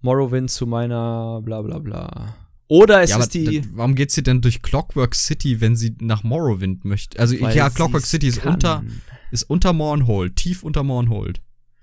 Morrowind 0.00 0.50
zu 0.50 0.66
meiner 0.66 1.40
bla 1.42 1.60
bla 1.62 1.78
bla. 1.80 2.34
Oder 2.68 3.02
es 3.02 3.10
ja, 3.10 3.18
ist 3.18 3.32
die. 3.32 3.62
warum 3.72 3.94
geht 3.94 4.10
sie 4.10 4.22
denn 4.22 4.42
durch 4.42 4.60
Clockwork 4.60 5.14
City, 5.14 5.60
wenn 5.62 5.74
sie 5.74 5.96
nach 6.00 6.22
Morrowind 6.22 6.84
möchte? 6.84 7.18
Also 7.18 7.40
weil 7.40 7.56
ja, 7.56 7.70
Clockwork 7.70 8.04
City 8.04 8.28
ist 8.28 8.42
kann. 8.42 8.54
unter 8.54 8.84
ist 9.30 9.44
unter 9.44 9.72
Mornhold, 9.72 10.36
tief 10.36 10.62
unter 10.62 10.82
Mornhold. 10.82 11.40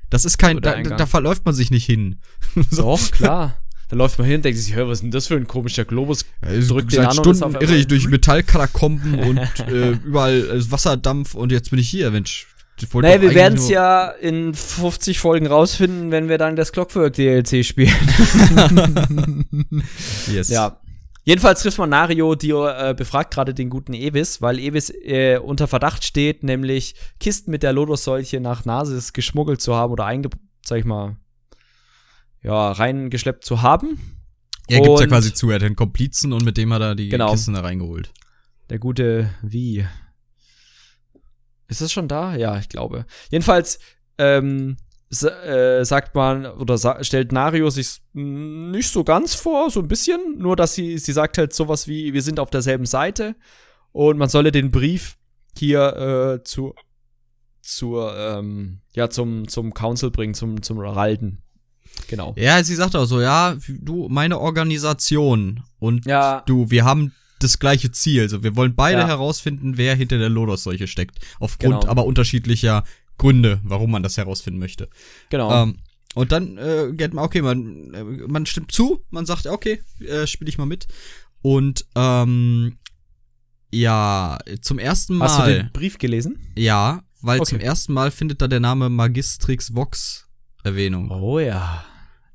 Das 0.10 0.26
ist 0.26 0.38
kein 0.38 0.62
da, 0.62 0.82
da 0.82 1.06
verläuft 1.06 1.46
man 1.46 1.56
sich 1.56 1.72
nicht 1.72 1.86
hin. 1.86 2.20
so, 2.70 2.84
Doch, 2.84 3.12
klar. 3.12 3.58
Da 3.90 3.96
läuft 3.96 4.18
man 4.18 4.28
hin 4.28 4.38
und 4.38 4.46
denkt 4.46 4.60
sich, 4.60 4.74
hör, 4.74 4.88
was 4.88 4.98
ist 4.98 5.02
denn 5.04 5.12
das 5.12 5.28
für 5.28 5.36
ein 5.36 5.48
komischer 5.48 5.86
Globus? 5.86 6.26
äh, 6.42 6.60
drückt 6.60 6.92
seit 6.92 7.14
Stunden 7.14 7.56
irre 7.56 7.76
ich 7.76 7.88
durch 7.88 8.08
Metallkatakomben 8.10 9.20
und 9.20 9.60
äh, 9.60 9.92
überall 10.06 10.40
äh, 10.40 10.72
Wasserdampf 10.72 11.36
und 11.36 11.52
jetzt 11.52 11.70
bin 11.70 11.80
ich 11.80 11.90
hier, 11.90 12.10
Mensch. 12.10 12.48
Naja, 12.94 13.16
doch 13.16 13.22
wir 13.22 13.34
werden 13.34 13.58
es 13.58 13.70
ja 13.70 14.10
in 14.10 14.54
50 14.54 15.20
Folgen 15.20 15.48
rausfinden, 15.48 16.12
wenn 16.12 16.28
wir 16.28 16.38
dann 16.38 16.56
das 16.56 16.72
Clockwork 16.72 17.14
DLC 17.14 17.64
spielen. 17.66 17.94
Yes. 20.32 20.50
Ja. 20.50 20.80
Jedenfalls 21.24 21.62
trifft 21.64 21.80
man 21.80 21.90
Nario, 21.90 22.36
die 22.36 22.52
äh, 22.52 22.94
befragt 22.96 23.34
gerade 23.34 23.54
den 23.56 23.70
guten 23.72 23.94
Evis, 23.94 24.42
weil 24.42 24.60
Evis 24.60 24.92
äh, 24.92 25.40
unter 25.42 25.68
Verdacht 25.68 26.04
steht, 26.04 26.44
nämlich 26.44 26.94
Kisten 27.20 27.50
mit 27.50 27.64
der 27.64 27.74
Lodos-Seuche 27.74 28.40
nach 28.40 28.66
Nasis 28.66 29.12
geschmuggelt 29.12 29.60
zu 29.60 29.74
haben 29.74 29.92
oder 29.92 30.06
einge, 30.06 30.30
sag 30.64 30.78
ich 30.80 30.86
mal, 30.86 31.16
ja, 32.44 32.72
reingeschleppt 32.74 33.44
zu 33.44 33.64
haben. 33.64 34.00
Er 34.68 34.82
gibt 34.82 35.00
ja 35.00 35.08
quasi 35.08 35.34
zu, 35.34 35.50
er 35.50 35.56
hat 35.56 35.64
einen 35.64 35.76
Komplizen 35.76 36.32
und 36.32 36.46
mit 36.46 36.58
dem 36.58 36.72
hat 36.74 36.82
er 36.82 36.96
die 36.96 37.10
Genau. 37.10 37.32
Kisten 37.32 37.54
da 37.56 37.62
reingeholt. 37.62 38.12
Der 38.70 38.78
gute 38.80 39.30
Wie. 39.42 39.86
Ist 41.68 41.82
es 41.82 41.92
schon 41.92 42.08
da? 42.08 42.36
Ja, 42.36 42.58
ich 42.58 42.70
glaube. 42.70 43.06
Jedenfalls 43.32 43.80
ähm, 44.18 44.78
äh, 45.12 45.84
sagt 45.84 46.16
man 46.16 46.46
oder 46.46 46.78
sa 46.78 47.04
stellt 47.04 47.32
Nario 47.32 47.70
sich 47.70 48.02
nicht 48.14 48.90
so 48.90 49.04
ganz 49.04 49.34
vor, 49.36 49.70
so 49.70 49.80
ein 49.80 49.88
bisschen. 49.88 50.38
Nur, 50.38 50.56
dass 50.56 50.74
sie, 50.76 50.98
sie 50.98 51.14
sagt 51.14 51.38
halt 51.38 51.54
sowas 51.54 51.88
wie, 51.88 52.14
wir 52.14 52.22
sind 52.22 52.40
auf 52.40 52.50
derselben 52.50 52.86
Seite 52.86 53.36
und 53.92 54.18
man 54.18 54.30
solle 54.30 54.52
den 54.52 54.72
Brief 54.72 55.18
hier 55.58 56.38
äh, 56.40 56.44
zu, 56.44 56.74
zur, 57.62 58.16
ähm, 58.18 58.82
ja, 58.94 59.10
zum, 59.10 59.48
zum 59.48 59.74
Council 59.74 60.12
bringen, 60.12 60.34
zum, 60.34 60.62
zum 60.62 60.80
Ralden. 60.80 61.42
Genau. 62.08 62.34
Ja, 62.38 62.62
sie 62.64 62.76
sagt 62.76 62.96
auch 62.96 63.06
so, 63.06 63.22
ja, 63.22 63.56
du, 63.68 64.10
meine 64.10 64.40
Organisation 64.40 65.64
und 65.80 66.06
Ja. 66.06 66.44
du, 66.46 66.70
wir 66.70 66.84
haben 66.84 67.14
das 67.40 67.60
gleiche 67.60 67.92
Ziel. 67.92 68.28
So, 68.30 68.44
wir 68.44 68.56
wollen 68.56 68.76
beide 68.76 69.02
Ja. 69.02 69.08
herausfinden, 69.08 69.78
wer 69.78 69.96
hinter 69.96 70.18
der 70.18 70.30
Lodos-Seuche 70.30 70.88
steckt. 70.88 71.20
Aufgrund 71.40 71.82
Genau. 71.82 71.92
aber 71.92 72.06
unterschiedlicher 72.06 72.84
Gründe, 73.18 73.60
warum 73.64 73.92
man 73.92 74.04
das 74.04 74.18
herausfinden 74.18 74.60
möchte. 74.60 74.90
Genau. 75.30 75.64
Ähm, 75.64 75.78
und 76.16 76.32
dann 76.32 76.58
äh, 76.58 76.92
geht 76.94 77.14
man, 77.14 77.26
okay, 77.26 77.42
man, 77.42 77.94
äh, 77.94 78.04
man 78.28 78.46
stimmt 78.46 78.72
zu, 78.72 79.04
man 79.10 79.26
sagt, 79.26 79.48
okay, 79.48 79.82
äh, 80.00 80.28
spiele 80.28 80.50
ich 80.50 80.58
mal 80.58 80.66
mit. 80.66 80.88
Und 81.42 81.86
ähm, 81.96 82.78
ja, 83.72 84.38
zum 84.62 84.80
ersten 84.80 85.16
Mal. 85.16 85.26
Hast 85.28 85.40
du 85.40 85.46
den 85.54 85.72
Brief 85.74 85.98
gelesen? 85.98 86.40
Ja, 86.56 87.02
weil 87.22 87.40
Okay. 87.42 87.50
zum 87.50 87.60
ersten 87.60 87.94
Mal 87.94 88.12
findet 88.12 88.42
da 88.42 88.48
der 88.48 88.60
Name 88.62 88.90
Magistrix 88.90 89.74
Vox 89.76 90.26
Erwähnung. 90.64 91.12
Oh 91.12 91.40
ja. 91.40 91.84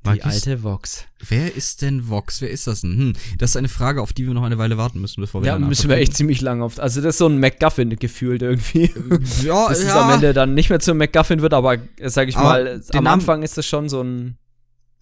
Die 0.03 0.09
Magis- 0.09 0.23
alte 0.25 0.63
Vox. 0.63 1.05
Wer 1.29 1.55
ist 1.55 1.83
denn 1.83 2.09
Vox? 2.09 2.41
Wer 2.41 2.49
ist 2.49 2.65
das 2.65 2.81
denn? 2.81 2.97
Hm, 2.97 3.13
das 3.37 3.51
ist 3.51 3.55
eine 3.57 3.67
Frage, 3.69 4.01
auf 4.01 4.13
die 4.13 4.25
wir 4.25 4.33
noch 4.33 4.41
eine 4.43 4.57
Weile 4.57 4.77
warten 4.77 4.99
müssen, 4.99 5.21
bevor 5.21 5.41
wir 5.43 5.47
Ja, 5.47 5.59
müssen 5.59 5.89
wir 5.89 5.97
echt 5.97 6.15
ziemlich 6.15 6.41
lange 6.41 6.63
auf. 6.63 6.79
Also, 6.79 7.01
das 7.01 7.09
ist 7.15 7.17
so 7.19 7.27
ein 7.27 7.39
MacGuffin 7.39 7.95
gefühlt 7.97 8.41
irgendwie. 8.41 8.87
finden. 8.87 9.23
Ja, 9.45 9.67
es 9.71 9.83
ja. 9.83 10.01
am 10.01 10.11
Ende 10.15 10.33
dann 10.33 10.55
nicht 10.55 10.69
mehr 10.69 10.79
zum 10.79 10.97
MacGuffin 10.97 11.41
wird, 11.43 11.53
aber 11.53 11.75
äh, 11.75 12.09
sag 12.09 12.27
ich 12.29 12.35
Aber 12.37 12.49
mal, 12.49 12.63
den 12.79 12.81
am 12.97 13.03
Namen- 13.03 13.19
Anfang 13.21 13.43
ist 13.43 13.57
es 13.59 13.65
schon 13.67 13.89
so 13.89 14.01
ein. 14.01 14.37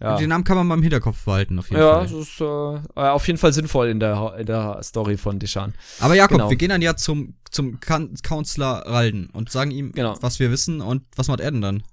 Ja, 0.01 0.15
Den 0.15 0.29
Namen 0.29 0.45
kann 0.45 0.55
man 0.55 0.65
mal 0.65 0.75
im 0.75 0.81
Hinterkopf 0.81 1.25
behalten, 1.25 1.59
auf 1.59 1.69
jeden 1.69 1.81
ja 1.81 1.95
Fall. 1.95 2.05
es 2.05 2.11
ist 2.13 2.39
äh, 2.39 2.43
auf 2.43 3.27
jeden 3.27 3.37
Fall 3.37 3.51
sinnvoll 3.51 3.89
in 3.89 3.99
der, 3.99 4.33
in 4.39 4.45
der 4.45 4.79
Story 4.81 5.17
von 5.17 5.39
Deshan. 5.39 5.73
Aber 5.99 6.15
Jakob, 6.15 6.37
Genau. 6.37 6.49
wir 6.49 6.55
gehen 6.55 6.69
dann 6.69 6.81
ja 6.81 6.95
zum, 6.95 7.33
zum 7.51 7.81
Counselor 7.81 8.83
Ralden 8.85 9.29
und 9.31 9.49
sagen 9.51 9.71
ihm, 9.71 9.91
Genau. 9.91 10.17
was 10.21 10.39
wir 10.39 10.51
wissen 10.51 10.79
und 10.79 11.03
was 11.17 11.27
macht 11.27 11.41
er 11.41 11.51
denn 11.51 11.59
dann? 11.61 11.83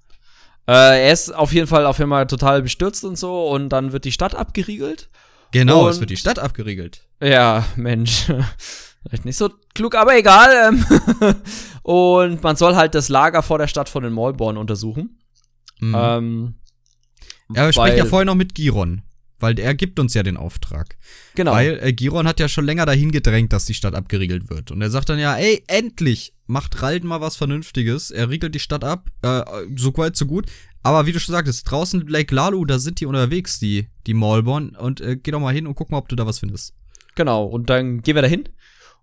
Äh, 0.67 1.05
er 1.07 1.13
ist 1.13 1.33
auf 1.33 1.53
jeden 1.53 1.67
Fall 1.67 1.85
auf 1.85 1.99
einmal 1.99 2.27
total 2.27 2.61
bestürzt 2.61 3.05
und 3.05 3.17
so 3.17 3.47
und 3.49 3.69
dann 3.69 3.91
wird 3.93 4.05
die 4.05 4.11
Stadt 4.11 4.35
abgeriegelt. 4.35 5.09
Genau, 5.51 5.85
Und- 5.85 5.91
es 5.91 5.99
wird 5.99 6.09
die 6.09 6.17
Stadt 6.17 6.39
abgeriegelt. 6.39 7.03
Ja, 7.21 7.65
Mensch. 7.75 8.25
Vielleicht 9.07 9.23
nicht 9.25 9.37
so 9.37 9.49
klug, 9.73 9.95
aber 9.95 10.17
egal. 10.17 10.49
Ähm. 10.69 11.35
und 11.83 12.43
man 12.43 12.55
soll 12.57 12.75
halt 12.75 12.93
das 12.95 13.07
Lager 13.09 13.41
vor 13.41 13.57
der 13.57 13.67
Stadt 13.67 13.87
von 13.87 14.03
den 14.03 14.11
Maulborn 14.11 14.57
untersuchen. 14.57 15.19
Mhm. 15.79 15.95
Ähm, 15.97 16.55
ja, 17.55 17.65
wir 17.67 17.73
sprechen 17.73 17.97
ja 17.97 18.03
weil- 18.03 18.09
vorher 18.09 18.25
noch 18.25 18.35
mit 18.35 18.53
Giron, 18.55 19.03
weil 19.39 19.55
der 19.55 19.75
gibt 19.75 19.99
uns 19.99 20.13
ja 20.13 20.23
den 20.23 20.37
Auftrag. 20.37 20.97
Genau. 21.35 21.53
Weil 21.53 21.79
äh, 21.81 21.93
Giron 21.93 22.27
hat 22.27 22.39
ja 22.39 22.49
schon 22.49 22.65
länger 22.65 22.85
dahin 22.85 23.11
gedrängt, 23.11 23.53
dass 23.53 23.65
die 23.65 23.73
Stadt 23.73 23.95
abgeriegelt 23.95 24.49
wird. 24.49 24.71
Und 24.71 24.81
er 24.81 24.89
sagt 24.89 25.09
dann 25.09 25.19
ja, 25.19 25.35
ey, 25.35 25.63
endlich 25.67 26.33
macht 26.47 26.81
Ralden 26.81 27.07
mal 27.07 27.21
was 27.21 27.35
Vernünftiges. 27.35 28.11
Er 28.11 28.29
riegelt 28.29 28.55
die 28.55 28.59
Stadt 28.59 28.83
ab, 28.83 29.09
äh, 29.21 29.43
so 29.75 29.95
weit, 29.97 30.15
so 30.15 30.25
gut. 30.25 30.47
Aber 30.83 31.05
wie 31.05 31.11
du 31.11 31.19
schon 31.19 31.33
sagtest, 31.33 31.69
draußen 31.69 32.07
Lake 32.07 32.33
Lalu, 32.33 32.65
da 32.65 32.79
sind 32.79 32.99
die 32.99 33.05
unterwegs, 33.05 33.59
die, 33.59 33.87
die 34.05 34.13
Maulborn. 34.13 34.75
Und 34.75 35.01
äh, 35.01 35.17
geh 35.17 35.31
doch 35.31 35.39
mal 35.39 35.53
hin 35.53 35.67
und 35.67 35.75
guck 35.75 35.91
mal, 35.91 35.97
ob 35.97 36.09
du 36.09 36.15
da 36.15 36.25
was 36.25 36.39
findest. 36.39 36.73
Genau, 37.15 37.45
und 37.45 37.69
dann 37.69 38.01
gehen 38.01 38.15
wir 38.15 38.21
da 38.21 38.27
hin. 38.27 38.47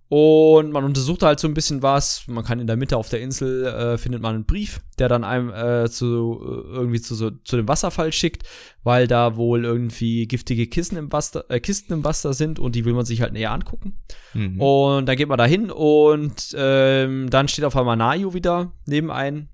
Und 0.08 0.70
man 0.70 0.84
untersucht 0.84 1.22
halt 1.22 1.40
so 1.40 1.48
ein 1.48 1.54
bisschen 1.54 1.82
was. 1.82 2.24
Man 2.28 2.44
kann 2.44 2.60
in 2.60 2.66
der 2.66 2.76
Mitte 2.76 2.96
auf 2.96 3.08
der 3.08 3.20
Insel 3.20 3.64
äh, 3.64 3.98
findet 3.98 4.20
man 4.20 4.34
einen 4.34 4.44
Brief, 4.44 4.80
der 4.98 5.08
dann 5.08 5.24
einem 5.24 5.50
äh, 5.50 5.88
zu 5.88 6.40
äh, 6.40 6.74
irgendwie 6.74 7.00
zu, 7.00 7.14
so, 7.14 7.30
zu 7.30 7.56
dem 7.56 7.68
Wasserfall 7.68 8.12
schickt, 8.12 8.42
weil 8.82 9.06
da 9.06 9.36
wohl 9.36 9.64
irgendwie 9.64 10.26
giftige 10.26 10.66
Kissen 10.66 10.98
im 10.98 11.10
Wasser, 11.10 11.44
äh, 11.48 11.58
Kisten 11.58 11.94
im 11.94 12.04
Wasser 12.04 12.34
sind 12.34 12.58
und 12.58 12.74
die 12.74 12.84
will 12.84 12.92
man 12.92 13.06
sich 13.06 13.22
halt 13.22 13.32
näher 13.32 13.52
angucken. 13.52 13.98
Mhm. 14.34 14.60
Und 14.60 15.06
dann 15.06 15.16
geht 15.16 15.28
man 15.28 15.38
da 15.38 15.46
hin 15.46 15.70
und 15.70 16.54
ähm, 16.56 17.30
dann 17.30 17.48
steht 17.48 17.64
auf 17.64 17.76
einmal 17.76 17.96
Nayu 17.96 18.34
wieder 18.34 18.72
neben 18.86 19.10
ein. 19.10 19.48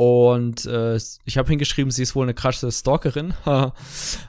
Und 0.00 0.64
äh, 0.64 0.96
ich 1.26 1.36
habe 1.36 1.50
hingeschrieben, 1.50 1.90
sie 1.90 2.02
ist 2.04 2.14
wohl 2.14 2.22
eine 2.24 2.32
krasse 2.32 2.72
Stalkerin. 2.72 3.34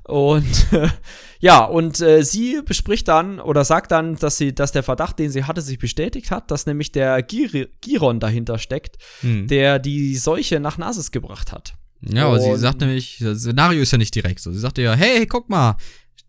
und 0.04 0.74
äh, 0.74 0.90
ja, 1.40 1.64
und 1.64 2.02
äh, 2.02 2.24
sie 2.24 2.62
bespricht 2.66 3.08
dann 3.08 3.40
oder 3.40 3.64
sagt 3.64 3.92
dann, 3.92 4.18
dass 4.18 4.38
sie, 4.38 4.54
dass 4.54 4.74
der 4.74 4.84
Verdacht, 4.84 5.18
den 5.18 5.30
sie 5.32 5.46
hatte, 5.46 5.62
sich 5.62 5.80
bestätigt 5.80 6.30
hat, 6.30 6.52
dass 6.52 6.66
nämlich 6.66 6.92
der 6.92 7.24
Gir 7.24 7.70
Giron 7.80 8.20
dahinter 8.20 8.58
steckt, 8.58 8.98
Mhm. 9.22 9.48
der 9.48 9.80
die 9.80 10.18
Seuche 10.18 10.60
nach 10.60 10.78
Nasis 10.78 11.12
gebracht 11.12 11.54
hat. 11.54 11.74
Ja, 12.02 12.26
aber 12.28 12.40
sie 12.42 12.50
Und- 12.50 12.58
sagt 12.58 12.82
nämlich, 12.82 13.20
das 13.22 13.40
Szenario 13.40 13.82
ist 13.82 13.92
ja 13.94 13.98
nicht 13.98 14.14
direkt 14.14 14.42
so. 14.42 14.52
Sie 14.52 14.60
sagte 14.60 14.82
ja, 14.82 14.94
hey, 14.94 15.26
guck 15.26 15.50
mal, 15.50 15.78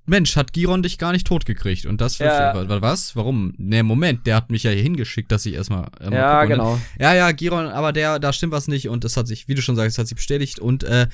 Mensch, 0.05 0.35
hat 0.37 0.53
Giron 0.53 0.83
dich 0.83 0.99
gar 0.99 1.13
nicht 1.13 1.27
totgekriegt. 1.27 1.87
Und 1.87 2.01
das 2.01 2.19
Ja. 2.19 2.53
für, 2.55 2.83
was? 2.83 3.15
Warum? 3.15 3.55
Ne, 3.57 3.83
Moment, 3.85 4.27
der 4.27 4.35
hat 4.37 4.51
mich 4.51 4.65
ja 4.65 4.73
hier 4.73 4.83
hingeschickt, 4.83 5.31
dass 5.31 5.47
ich 5.47 5.55
erstmal. 5.55 5.89
Äh, 6.01 6.13
ja, 6.13 6.45
genau. 6.45 6.81
Ja, 6.99 7.15
ja, 7.15 7.31
Giron, 7.33 7.67
aber 7.67 7.93
der, 7.93 8.19
da 8.19 8.33
stimmt 8.33 8.53
was 8.53 8.67
nicht 8.67 8.89
und 8.89 9.05
das 9.05 9.17
hat 9.17 9.29
sich, 9.29 9.47
wie 9.47 9.55
du 9.55 9.63
schon 9.63 9.77
sagst, 9.77 9.99
hat 9.99 10.09
sich 10.09 10.17
bestätigt 10.17 10.59
und 10.59 10.83
äh, 10.83 11.07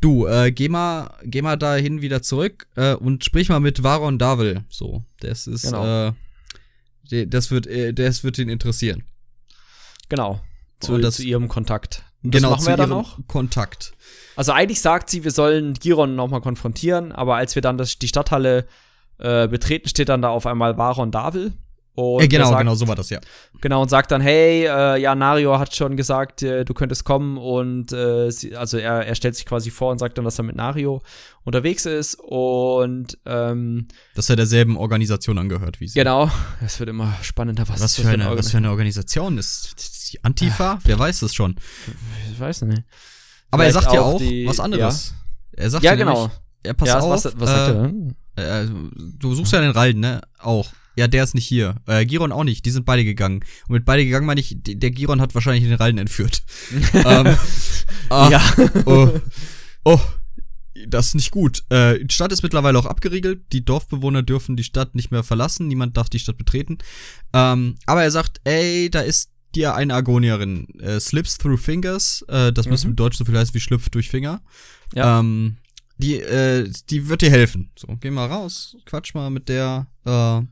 du, 0.00 0.26
äh, 0.26 0.52
geh 0.52 0.68
mal, 0.68 1.10
geh 1.24 1.42
mal 1.42 1.56
dahin 1.56 2.02
wieder 2.02 2.22
zurück 2.22 2.68
äh, 2.76 2.94
und 2.94 3.24
sprich 3.24 3.48
mal 3.48 3.58
mit 3.60 3.82
Varon 3.82 4.18
Davil. 4.18 4.64
So, 4.68 5.04
das 5.20 5.48
ist, 5.48 5.62
Genau. 5.62 6.08
äh, 6.08 6.12
de- 7.10 7.26
das 7.26 7.50
wird, 7.50 7.66
äh, 7.66 7.92
das 7.92 8.22
wird 8.22 8.38
ihn 8.38 8.48
interessieren. 8.48 9.02
Genau. 10.08 10.40
Zu, 10.80 10.98
das- 10.98 11.16
zu 11.16 11.24
ihrem 11.24 11.48
Kontakt. 11.48 12.04
Das 12.22 12.42
machen 12.42 12.52
Genau, 12.52 12.56
zu 12.56 12.66
wir 12.68 12.76
dann 12.76 12.92
auch. 12.92 13.18
Kontakt. 13.26 13.92
Also 14.36 14.52
eigentlich 14.52 14.80
sagt 14.80 15.10
sie, 15.10 15.24
wir 15.24 15.30
sollen 15.30 15.74
Giron 15.74 16.14
nochmal 16.14 16.40
konfrontieren, 16.40 17.12
aber 17.12 17.36
als 17.36 17.54
wir 17.54 17.62
dann 17.62 17.78
das, 17.78 17.98
die 17.98 18.08
Stadthalle 18.08 18.66
äh, 19.18 19.48
betreten, 19.48 19.88
steht 19.88 20.08
dann 20.08 20.22
da 20.22 20.28
auf 20.28 20.46
einmal 20.46 20.76
Varon 20.76 21.10
Davil. 21.10 21.52
Und 21.94 22.22
Äh, 22.22 22.28
genau, 22.28 22.50
sagt, 22.50 22.58
genau, 22.58 22.74
so 22.74 22.86
war 22.86 22.94
das 22.94 23.08
ja. 23.08 23.18
Genau, 23.62 23.80
und 23.80 23.88
sagt 23.88 24.10
dann, 24.10 24.20
hey, 24.20 24.66
äh, 24.66 25.00
ja, 25.00 25.14
Nario 25.14 25.58
hat 25.58 25.74
schon 25.74 25.96
gesagt, 25.96 26.42
äh, 26.42 26.66
du 26.66 26.74
könntest 26.74 27.04
kommen 27.04 27.38
und 27.38 27.90
äh, 27.90 28.30
sie, 28.30 28.54
also 28.54 28.76
er, 28.76 29.06
er 29.06 29.14
stellt 29.14 29.34
sich 29.34 29.46
quasi 29.46 29.70
vor 29.70 29.92
und 29.92 29.98
sagt 29.98 30.18
dann, 30.18 30.26
dass 30.26 30.38
er 30.38 30.44
mit 30.44 30.56
Nario 30.56 31.00
unterwegs 31.44 31.86
ist 31.86 32.16
und 32.20 33.16
ähm, 33.24 33.88
Dass 34.14 34.28
er 34.28 34.36
derselben 34.36 34.76
Organisation 34.76 35.38
angehört 35.38 35.80
wie 35.80 35.88
sie. 35.88 35.98
genau, 35.98 36.30
es 36.62 36.78
wird 36.78 36.90
immer 36.90 37.14
spannender, 37.22 37.62
was, 37.62 37.80
Was 37.80 37.94
das 37.94 38.04
für, 38.04 38.08
eine, 38.10 38.36
was 38.36 38.50
für 38.50 38.58
eine 38.58 38.68
Organisation 38.68 39.38
ist 39.38 40.12
die 40.12 40.22
Antifa? 40.22 40.80
Wer 40.84 40.98
weiß 40.98 41.22
es 41.22 41.34
schon. 41.34 41.56
Ich 42.30 42.38
weiß 42.38 42.60
nicht. 42.62 42.82
Aber 43.56 43.64
er 43.66 43.72
sagt 43.72 43.92
ja 43.92 44.00
auch 44.00 44.18
die- 44.18 44.46
was 44.46 44.60
anderes. 44.60 45.14
Er 45.52 45.70
sagt 45.70 45.84
Ja, 45.84 45.92
ja 45.92 45.96
genau. 45.96 46.14
nämlich, 46.26 46.38
ja, 46.66 46.74
pass 46.74 46.88
ja, 46.88 46.98
auf, 47.00 47.10
was, 47.24 47.32
was 47.38 47.50
äh, 47.50 47.90
er? 48.36 48.62
Äh, 48.62 48.68
du 49.18 49.34
suchst 49.34 49.52
ja 49.52 49.60
den 49.60 49.70
Ralden, 49.70 50.00
ne? 50.00 50.20
Auch. 50.38 50.70
Ja, 50.96 51.08
der 51.08 51.24
ist 51.24 51.34
nicht 51.34 51.46
hier. 51.46 51.76
Äh, 51.86 52.06
Giron 52.06 52.32
auch 52.32 52.44
nicht. 52.44 52.64
Die 52.64 52.70
sind 52.70 52.86
beide 52.86 53.04
gegangen. 53.04 53.40
Und 53.68 53.74
mit 53.74 53.84
beide 53.84 54.04
gegangen 54.04 54.26
meine 54.26 54.40
ich, 54.40 54.56
der 54.58 54.90
Giron 54.90 55.20
hat 55.20 55.34
wahrscheinlich 55.34 55.64
den 55.64 55.74
Ralden 55.74 55.98
entführt. 55.98 56.42
ähm, 56.94 57.36
ah, 58.08 58.28
Ja. 58.30 58.42
Oh, 58.86 59.10
oh, 59.84 60.00
das 60.86 61.08
ist 61.08 61.14
nicht 61.14 61.30
gut. 61.30 61.64
Äh, 61.70 62.04
die 62.04 62.14
Stadt 62.14 62.32
ist 62.32 62.42
mittlerweile 62.42 62.78
auch 62.78 62.86
abgeriegelt. 62.86 63.52
Die 63.52 63.64
Dorfbewohner 63.64 64.22
dürfen 64.22 64.56
die 64.56 64.64
Stadt 64.64 64.94
nicht 64.94 65.10
mehr 65.10 65.22
verlassen. 65.22 65.68
Niemand 65.68 65.96
darf 65.96 66.08
die 66.08 66.18
Stadt 66.18 66.38
betreten. 66.38 66.78
Ähm, 67.32 67.76
aber 67.86 68.02
er 68.02 68.10
sagt, 68.10 68.40
ey, 68.44 68.90
da 68.90 69.00
ist 69.00 69.30
dir 69.56 69.74
eine 69.74 69.94
Agonierin. 69.94 70.68
Äh, 70.80 71.00
slips 71.00 71.38
through 71.38 71.58
fingers. 71.60 72.24
Äh, 72.28 72.52
das 72.52 72.68
muss 72.68 72.84
Mhm. 72.84 72.90
im 72.90 72.96
Deutsch 72.96 73.16
so 73.16 73.24
viel 73.24 73.36
heißen 73.36 73.54
wie 73.54 73.60
schlüpft 73.60 73.94
durch 73.94 74.08
Finger. 74.10 74.40
Ja. 74.94 75.18
Ähm, 75.20 75.56
die, 75.98 76.20
äh, 76.20 76.70
die 76.90 77.08
wird 77.08 77.22
dir 77.22 77.30
helfen. 77.30 77.70
So, 77.76 77.88
geh 78.00 78.10
mal 78.10 78.26
raus, 78.26 78.76
quatsch 78.84 79.14
mal 79.14 79.30
mit 79.30 79.48
der. 79.48 79.86
Äh, 80.04 80.10
ja, 80.10 80.42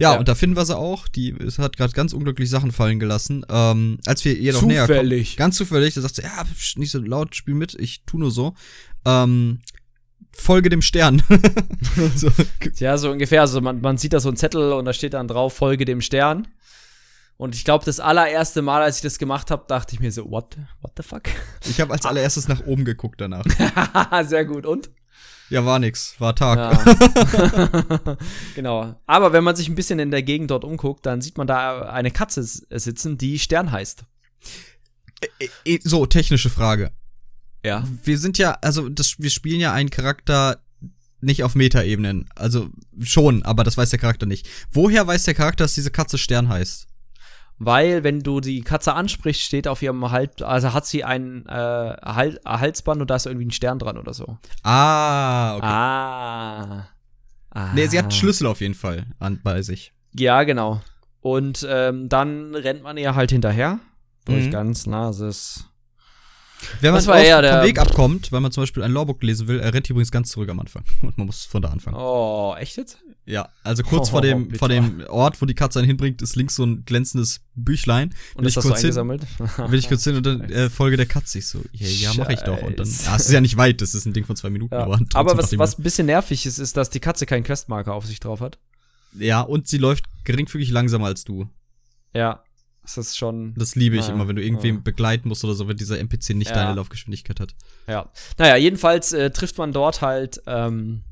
Ja. 0.00 0.18
und 0.18 0.26
da 0.28 0.34
finden 0.34 0.56
wir 0.56 0.64
sie 0.66 0.76
auch. 0.76 1.06
Die 1.08 1.30
es 1.30 1.58
hat 1.58 1.76
gerade 1.76 1.92
ganz 1.92 2.12
unglücklich 2.12 2.50
Sachen 2.50 2.72
fallen 2.72 2.98
gelassen. 3.00 3.44
Ähm, 3.48 3.98
als 4.06 4.24
wir 4.24 4.36
ihr 4.36 4.52
noch 4.52 4.62
näher 4.62 4.86
kommen. 4.86 4.98
Zufällig. 4.98 5.36
Ganz 5.36 5.56
zufällig, 5.56 5.94
da 5.94 6.00
sagt 6.00 6.16
sie, 6.16 6.22
ja, 6.22 6.44
nicht 6.76 6.90
so 6.90 6.98
laut, 7.00 7.34
spiel 7.36 7.54
mit, 7.54 7.74
ich 7.78 8.02
tu 8.04 8.18
nur 8.18 8.30
so. 8.30 8.54
Ähm, 9.04 9.60
folge 10.32 10.68
dem 10.70 10.82
Stern. 10.82 11.22
so, 12.16 12.30
Ja, 12.78 12.96
so 12.98 13.10
ungefähr. 13.10 13.40
Also 13.42 13.60
man, 13.60 13.80
man 13.80 13.96
sieht 13.98 14.12
da 14.12 14.20
so 14.20 14.28
einen 14.28 14.36
Zettel 14.36 14.72
und 14.72 14.84
da 14.84 14.92
steht 14.92 15.14
dann 15.14 15.28
drauf, 15.28 15.54
folge 15.54 15.84
dem 15.84 16.00
Stern. 16.00 16.48
Und 17.40 17.54
ich 17.54 17.64
glaube, 17.64 17.86
das 17.86 18.00
allererste 18.00 18.60
Mal, 18.60 18.82
als 18.82 18.96
ich 18.96 19.02
das 19.02 19.18
gemacht 19.18 19.50
habe, 19.50 19.64
dachte 19.66 19.94
ich 19.94 20.00
mir 20.00 20.12
so, 20.12 20.30
what, 20.30 20.58
what 20.82 20.92
the 20.98 21.02
fuck? 21.02 21.22
ich 21.66 21.80
habe 21.80 21.90
als 21.94 22.04
allererstes 22.04 22.48
nach 22.48 22.66
oben 22.66 22.84
geguckt 22.84 23.18
danach. 23.18 23.46
Sehr 24.26 24.44
gut. 24.44 24.66
Und? 24.66 24.90
Ja, 25.48 25.64
war 25.64 25.78
nix. 25.78 26.16
War 26.18 26.36
Tag. 26.36 26.58
Ja. 26.58 28.18
genau. 28.54 28.94
Aber 29.06 29.32
wenn 29.32 29.42
man 29.42 29.56
sich 29.56 29.70
ein 29.70 29.74
bisschen 29.74 29.98
in 30.00 30.10
der 30.10 30.22
Gegend 30.22 30.50
dort 30.50 30.64
umguckt, 30.64 31.06
dann 31.06 31.22
sieht 31.22 31.38
man 31.38 31.46
da 31.46 31.88
eine 31.88 32.10
Katze 32.10 32.42
sitzen, 32.42 33.16
die 33.16 33.38
Stern 33.38 33.72
heißt. 33.72 34.04
So, 35.82 36.04
technische 36.04 36.50
Frage. 36.50 36.90
Ja. 37.64 37.88
Wir 38.04 38.18
sind 38.18 38.36
ja, 38.36 38.58
also 38.60 38.90
das, 38.90 39.18
wir 39.18 39.30
spielen 39.30 39.60
ja 39.60 39.72
einen 39.72 39.88
Charakter 39.88 40.62
nicht 41.22 41.42
auf 41.42 41.54
Metaebenen. 41.54 42.28
Also 42.34 42.68
schon, 43.00 43.42
aber 43.44 43.64
das 43.64 43.78
weiß 43.78 43.88
der 43.88 43.98
Charakter 43.98 44.26
nicht. 44.26 44.46
Woher 44.70 45.06
weiß 45.06 45.22
der 45.22 45.34
Charakter, 45.34 45.64
dass 45.64 45.72
diese 45.72 45.90
Katze 45.90 46.18
Stern 46.18 46.50
heißt? 46.50 46.89
Weil, 47.62 48.04
wenn 48.04 48.20
du 48.20 48.40
die 48.40 48.62
Katze 48.62 48.94
ansprichst, 48.94 49.42
steht 49.42 49.68
auf 49.68 49.82
ihrem 49.82 50.10
Halt, 50.10 50.40
also 50.40 50.72
hat 50.72 50.86
sie 50.86 51.04
ein 51.04 51.44
äh, 51.46 51.52
Hal 51.52 52.40
Halsband 52.46 53.02
und 53.02 53.10
da 53.10 53.16
ist 53.16 53.26
irgendwie 53.26 53.44
ein 53.46 53.50
Stern 53.50 53.78
dran 53.78 53.98
oder 53.98 54.14
so. 54.14 54.38
Ah, 54.62 55.56
okay. 55.56 55.66
Ah. 55.66 56.86
ah. 57.50 57.72
Nee, 57.74 57.86
sie 57.86 57.98
hat 57.98 58.04
einen 58.06 58.12
Schlüssel 58.12 58.46
auf 58.46 58.62
jeden 58.62 58.72
Fall 58.74 59.04
an, 59.18 59.40
bei 59.44 59.60
sich. 59.60 59.92
Ja, 60.14 60.42
genau. 60.44 60.80
Und 61.20 61.66
ähm, 61.68 62.08
dann 62.08 62.54
rennt 62.54 62.82
man 62.82 62.96
ihr 62.96 63.14
halt 63.14 63.30
hinterher. 63.30 63.78
Durch 64.24 64.46
Mhm. 64.46 64.50
ganz 64.50 64.86
Nases. 64.86 65.66
Wenn 66.80 66.90
man 66.92 66.98
Das 66.98 67.06
war 67.06 67.20
eher 67.20 67.42
vom 67.42 67.66
Weg 67.66 67.78
abkommt, 67.78 68.32
weil 68.32 68.40
man 68.40 68.52
zum 68.52 68.62
Beispiel 68.62 68.82
ein 68.82 68.92
Lawbook 68.92 69.22
lesen 69.22 69.48
will, 69.48 69.60
er 69.60 69.72
rennt 69.72 69.88
übrigens 69.90 70.10
ganz 70.10 70.30
zurück 70.30 70.48
am 70.48 70.60
Anfang. 70.60 70.84
Und 71.02 71.16
man 71.18 71.26
muss 71.26 71.44
von 71.44 71.62
da 71.62 71.68
anfangen. 71.68 71.96
Oh, 71.96 72.54
echt 72.58 72.76
jetzt? 72.76 72.98
Ja, 73.26 73.48
also 73.62 73.82
kurz 73.82 74.08
Oh, 74.08 74.12
vor, 74.12 74.22
dem, 74.22 74.46
bitter. 74.48 74.58
vor 74.58 74.68
dem 74.68 75.02
Ort, 75.08 75.40
wo 75.40 75.46
die 75.46 75.54
Katze 75.54 75.78
einen 75.78 75.86
hinbringt, 75.88 76.20
ist 76.22 76.36
links 76.36 76.54
so 76.56 76.64
ein 76.64 76.84
glänzendes 76.84 77.40
Büchlein. 77.54 78.14
Und 78.34 78.42
Will 78.42 78.46
ist 78.48 78.52
ich 78.52 78.54
das 78.56 78.64
so 78.64 78.68
kurz 78.70 78.80
hin- 78.80 78.86
eingesammelt? 78.88 79.22
Will 79.68 79.78
ich 79.78 79.88
kurz 79.88 80.04
hin 80.04 80.16
und 80.16 80.26
dann 80.26 80.42
äh, 80.50 80.70
Folge 80.70 80.96
der 80.96 81.06
Katze. 81.06 81.38
Ich 81.38 81.46
so, 81.48 81.60
ja, 81.72 81.86
ja 81.86 82.12
mach 82.16 82.28
ich 82.30 82.40
doch. 82.40 82.60
Und 82.62 82.78
dann, 82.78 82.86
ja, 82.88 83.16
es 83.16 83.26
ist 83.26 83.32
ja 83.32 83.40
nicht 83.40 83.56
weit, 83.56 83.80
das 83.80 83.94
ist 83.94 84.06
ein 84.06 84.12
Ding 84.12 84.24
von 84.24 84.36
zwei 84.36 84.50
Minuten. 84.50 84.74
Ja. 84.74 84.80
Aber, 84.82 85.00
Aber 85.14 85.38
was, 85.38 85.56
was 85.58 85.78
ein 85.78 85.82
bisschen 85.82 86.06
nervig 86.06 86.46
ist, 86.46 86.58
ist, 86.58 86.76
dass 86.76 86.90
die 86.90 87.00
Katze 87.00 87.26
keinen 87.26 87.44
Questmarker 87.44 87.94
auf 87.94 88.06
sich 88.06 88.20
drauf 88.20 88.40
hat. 88.40 88.58
Ja, 89.18 89.40
und 89.40 89.66
sie 89.68 89.78
läuft 89.78 90.04
geringfügig 90.24 90.70
langsamer 90.70 91.06
als 91.06 91.24
du. 91.24 91.48
Ja. 92.14 92.42
Das 92.96 93.08
ist 93.08 93.18
schon. 93.18 93.54
Das 93.56 93.74
liebe 93.74 93.96
ich 93.96 94.06
Ah, 94.08 94.12
immer, 94.12 94.28
wenn 94.28 94.36
du 94.36 94.42
irgendwen 94.42 94.78
ah. 94.78 94.80
begleiten 94.82 95.28
musst 95.28 95.44
oder 95.44 95.54
so, 95.54 95.68
wenn 95.68 95.76
dieser 95.76 95.98
NPC 95.98 96.30
nicht 96.34 96.50
Ja. 96.50 96.56
deine 96.56 96.74
Laufgeschwindigkeit 96.74 97.40
hat. 97.40 97.54
Ja. 97.88 98.10
Naja, 98.38 98.56
jedenfalls 98.56 99.12
äh, 99.12 99.30
trifft 99.30 99.58
man 99.58 99.72
dort 99.72 100.02
halt, 100.02 100.42
ähm, 100.46 101.02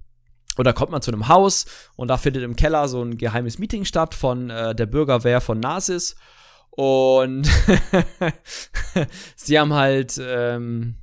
oder 0.56 0.72
kommt 0.72 0.90
man 0.90 1.02
zu 1.02 1.12
einem 1.12 1.28
Haus 1.28 1.66
und 1.96 2.08
da 2.08 2.16
findet 2.16 2.42
im 2.42 2.56
Keller 2.56 2.88
so 2.88 3.02
ein 3.02 3.16
geheimes 3.16 3.58
Meeting 3.58 3.84
statt 3.84 4.14
von 4.14 4.50
äh, 4.50 4.74
der 4.74 4.86
Bürgerwehr 4.86 5.40
von 5.40 5.60
Nasis. 5.60 6.16
Und 6.70 7.48
sie 9.36 9.58
haben 9.58 9.72
halt, 9.72 10.20
ähm, 10.22 10.96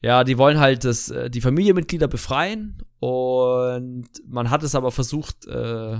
ja, 0.00 0.24
die 0.24 0.38
wollen 0.38 0.58
halt 0.58 0.84
das, 0.84 1.10
äh, 1.10 1.30
die 1.30 1.40
Familienmitglieder 1.40 2.08
befreien 2.08 2.82
und 2.98 4.08
man 4.26 4.50
hat 4.50 4.62
es 4.62 4.74
aber 4.74 4.90
versucht, 4.90 5.46
äh, 5.46 5.98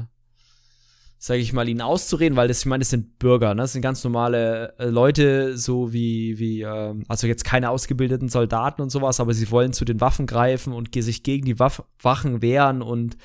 sage 1.24 1.38
ich 1.38 1.52
mal, 1.52 1.68
ihnen 1.68 1.82
auszureden, 1.82 2.34
weil 2.34 2.48
das, 2.48 2.58
ich 2.58 2.66
meine, 2.66 2.80
das 2.80 2.90
sind 2.90 3.20
Bürger, 3.20 3.54
ne? 3.54 3.62
Das 3.62 3.74
sind 3.74 3.80
ganz 3.80 4.02
normale 4.02 4.74
äh, 4.80 4.86
Leute, 4.86 5.56
so 5.56 5.92
wie, 5.92 6.40
wie, 6.40 6.62
ähm, 6.62 7.04
also 7.06 7.28
jetzt 7.28 7.44
keine 7.44 7.70
ausgebildeten 7.70 8.28
Soldaten 8.28 8.82
und 8.82 8.90
sowas, 8.90 9.20
aber 9.20 9.32
sie 9.32 9.48
wollen 9.52 9.72
zu 9.72 9.84
den 9.84 10.00
Waffen 10.00 10.26
greifen 10.26 10.72
und 10.72 10.92
sich 10.92 11.22
gegen 11.22 11.44
die 11.44 11.60
Waff 11.60 11.84
Wachen 12.00 12.42
wehren 12.42 12.82
und 12.82 13.16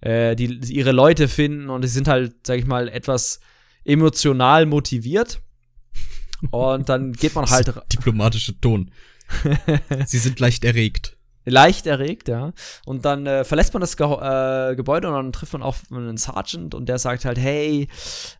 äh, 0.00 0.34
die, 0.34 0.46
ihre 0.68 0.90
Leute 0.90 1.28
finden 1.28 1.70
und 1.70 1.82
sie 1.82 1.88
sind 1.90 2.08
halt, 2.08 2.34
sag 2.44 2.58
ich 2.58 2.66
mal, 2.66 2.88
etwas 2.88 3.38
emotional 3.84 4.66
motiviert. 4.66 5.40
Und 6.50 6.88
dann 6.88 7.12
geht 7.12 7.36
man 7.36 7.46
halt 7.50 7.72
Diplomatische 7.92 8.60
Ton. 8.60 8.90
sie 10.06 10.18
sind 10.18 10.40
leicht 10.40 10.64
erregt. 10.64 11.13
Leicht 11.44 11.86
erregt, 11.86 12.28
ja. 12.28 12.52
Und 12.86 13.04
dann 13.04 13.26
äh, 13.26 13.44
verlässt 13.44 13.72
man 13.74 13.80
das 13.80 13.96
Ge 13.96 14.06
äh, 14.06 14.74
Gebäude 14.76 15.08
und 15.08 15.14
dann 15.14 15.32
trifft 15.32 15.52
man 15.52 15.62
auch 15.62 15.76
einen 15.90 16.16
Sergeant 16.16 16.74
und 16.74 16.88
der 16.88 16.98
sagt 16.98 17.24
halt, 17.24 17.38
hey, 17.38 17.88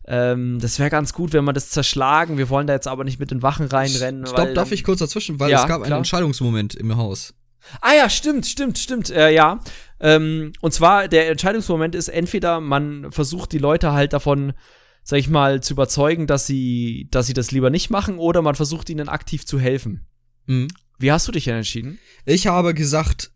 ähm, 0.05 0.59
das 0.59 0.79
wäre 0.79 0.89
ganz 0.89 1.13
gut, 1.13 1.33
wenn 1.33 1.43
wir 1.45 1.53
das 1.53 1.69
zerschlagen. 1.69 2.37
Wir 2.37 2.49
wollen 2.49 2.67
da 2.67 2.73
jetzt 2.73 2.87
aber 2.87 3.03
nicht 3.03 3.19
mit 3.19 3.31
den 3.31 3.41
Wachen 3.41 3.67
reinrennen. 3.67 4.25
Stopp, 4.25 4.53
darf 4.53 4.71
ich 4.71 4.83
kurz 4.83 4.99
dazwischen, 4.99 5.39
weil 5.39 5.51
Ja, 5.51 5.61
es 5.61 5.67
gab 5.67 5.77
einen 5.77 5.85
klar. 5.85 5.97
Entscheidungsmoment 5.99 6.75
im 6.75 6.97
Haus. 6.97 7.33
Ah 7.81 7.93
ja, 7.97 8.09
stimmt, 8.09 8.45
stimmt, 8.45 8.77
stimmt, 8.77 9.09
äh, 9.09 9.31
ja. 9.31 9.59
Ähm, 9.99 10.53
und 10.61 10.73
zwar, 10.73 11.07
der 11.07 11.29
Entscheidungsmoment 11.29 11.95
ist 11.95 12.09
entweder, 12.09 12.59
man 12.59 13.11
versucht 13.11 13.51
die 13.51 13.57
Leute 13.57 13.91
halt 13.91 14.13
davon, 14.13 14.53
sag 15.03 15.19
ich 15.19 15.29
mal, 15.29 15.61
zu 15.61 15.73
überzeugen, 15.73 16.27
dass 16.27 16.45
sie, 16.45 17.07
dass 17.11 17.27
sie 17.27 17.33
das 17.33 17.51
lieber 17.51 17.69
nicht 17.69 17.89
machen, 17.89 18.17
oder 18.17 18.41
man 18.41 18.55
versucht 18.55 18.89
ihnen 18.89 19.09
aktiv 19.09 19.45
zu 19.45 19.59
helfen. 19.59 20.05
Mhm. 20.45 20.67
Wie 20.99 21.11
hast 21.11 21.27
du 21.27 21.31
dich 21.31 21.45
denn 21.45 21.55
entschieden? 21.57 21.99
Ich 22.25 22.47
habe 22.47 22.73
gesagt, 22.73 23.31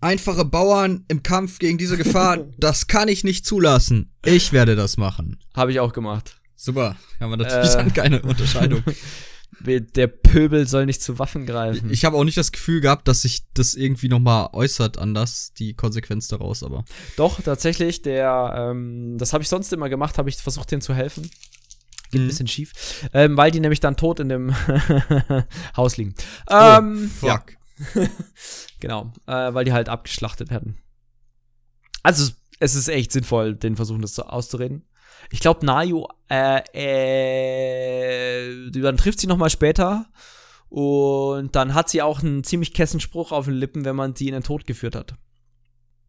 einfache 0.00 0.44
Bauern 0.44 1.04
im 1.08 1.22
Kampf 1.22 1.58
gegen 1.58 1.78
diese 1.78 1.96
Gefahr, 1.96 2.38
das 2.58 2.86
kann 2.86 3.08
ich 3.08 3.24
nicht 3.24 3.44
zulassen. 3.46 4.12
Ich 4.24 4.52
werde 4.52 4.76
das 4.76 4.96
machen. 4.96 5.38
Habe 5.54 5.72
ich 5.72 5.80
auch 5.80 5.92
gemacht. 5.92 6.36
Super, 6.56 6.96
haben 7.20 7.30
wir 7.30 7.36
natürlich 7.38 7.70
Äh. 7.70 7.76
dann 7.76 7.92
keine 7.94 8.22
Unterscheidung. 8.22 8.82
Der 9.62 10.06
Pöbel 10.06 10.66
soll 10.66 10.86
nicht 10.86 11.02
zu 11.02 11.18
Waffen 11.18 11.44
greifen. 11.44 11.90
Ich 11.90 12.06
habe 12.06 12.16
auch 12.16 12.24
nicht 12.24 12.38
das 12.38 12.50
Gefühl 12.52 12.80
gehabt, 12.80 13.06
dass 13.08 13.22
sich 13.22 13.40
das 13.52 13.74
irgendwie 13.74 14.08
noch 14.08 14.20
mal 14.20 14.48
äußert 14.52 14.96
anders, 14.96 15.52
die 15.58 15.74
Konsequenz 15.74 16.28
daraus, 16.28 16.62
aber 16.62 16.84
Doch, 17.16 17.42
tatsächlich, 17.42 18.00
der, 18.00 18.54
ähm, 18.56 19.16
das 19.18 19.34
habe 19.34 19.42
ich 19.42 19.48
sonst 19.50 19.70
immer 19.74 19.90
gemacht, 19.90 20.16
habe 20.16 20.30
ich 20.30 20.36
versucht, 20.36 20.70
denen 20.70 20.80
zu 20.80 20.94
helfen. 20.94 21.30
Geht 22.10 22.20
ein 22.20 22.24
Mhm. 22.24 22.28
bisschen 22.28 22.48
schief. 22.48 22.72
Ähm, 23.12 23.36
weil 23.36 23.50
die 23.50 23.60
nämlich 23.60 23.80
dann 23.80 23.96
tot 23.96 24.20
in 24.20 24.28
dem 24.28 24.54
Haus 25.76 25.96
liegen. 25.96 26.14
Ähm, 26.48 27.10
Oh, 27.22 27.26
fuck. 27.26 27.52
Ja, 27.94 28.06
genau. 28.80 29.12
Äh, 29.26 29.54
weil 29.54 29.64
die 29.64 29.72
halt 29.72 29.88
abgeschlachtet 29.88 30.50
werden. 30.50 30.76
Also, 32.02 32.32
es- 32.58 32.74
ist 32.74 32.88
echt 32.88 33.12
sinnvoll, 33.12 33.54
den 33.54 33.76
versuchen, 33.76 34.02
das 34.02 34.18
auszureden. 34.18 34.84
Ich 35.30 35.40
glaube, 35.40 35.64
Nayu, 35.66 36.06
äh, 36.30 36.60
äh, 37.70 38.70
dann 38.70 38.96
trifft 38.96 39.20
sie 39.20 39.26
noch 39.26 39.36
mal 39.36 39.50
später. 39.50 40.06
Und 40.68 41.56
dann 41.56 41.74
hat 41.74 41.88
sie 41.88 42.00
auch 42.02 42.22
einen 42.22 42.44
ziemlich 42.44 42.72
kessen 42.72 43.00
Spruch 43.00 43.32
auf 43.32 43.46
den 43.46 43.54
Lippen, 43.54 43.84
wenn 43.84 43.96
man 43.96 44.14
sie 44.14 44.28
in 44.28 44.34
den 44.34 44.42
Tod 44.44 44.66
geführt 44.66 44.94
hat. 44.94 45.14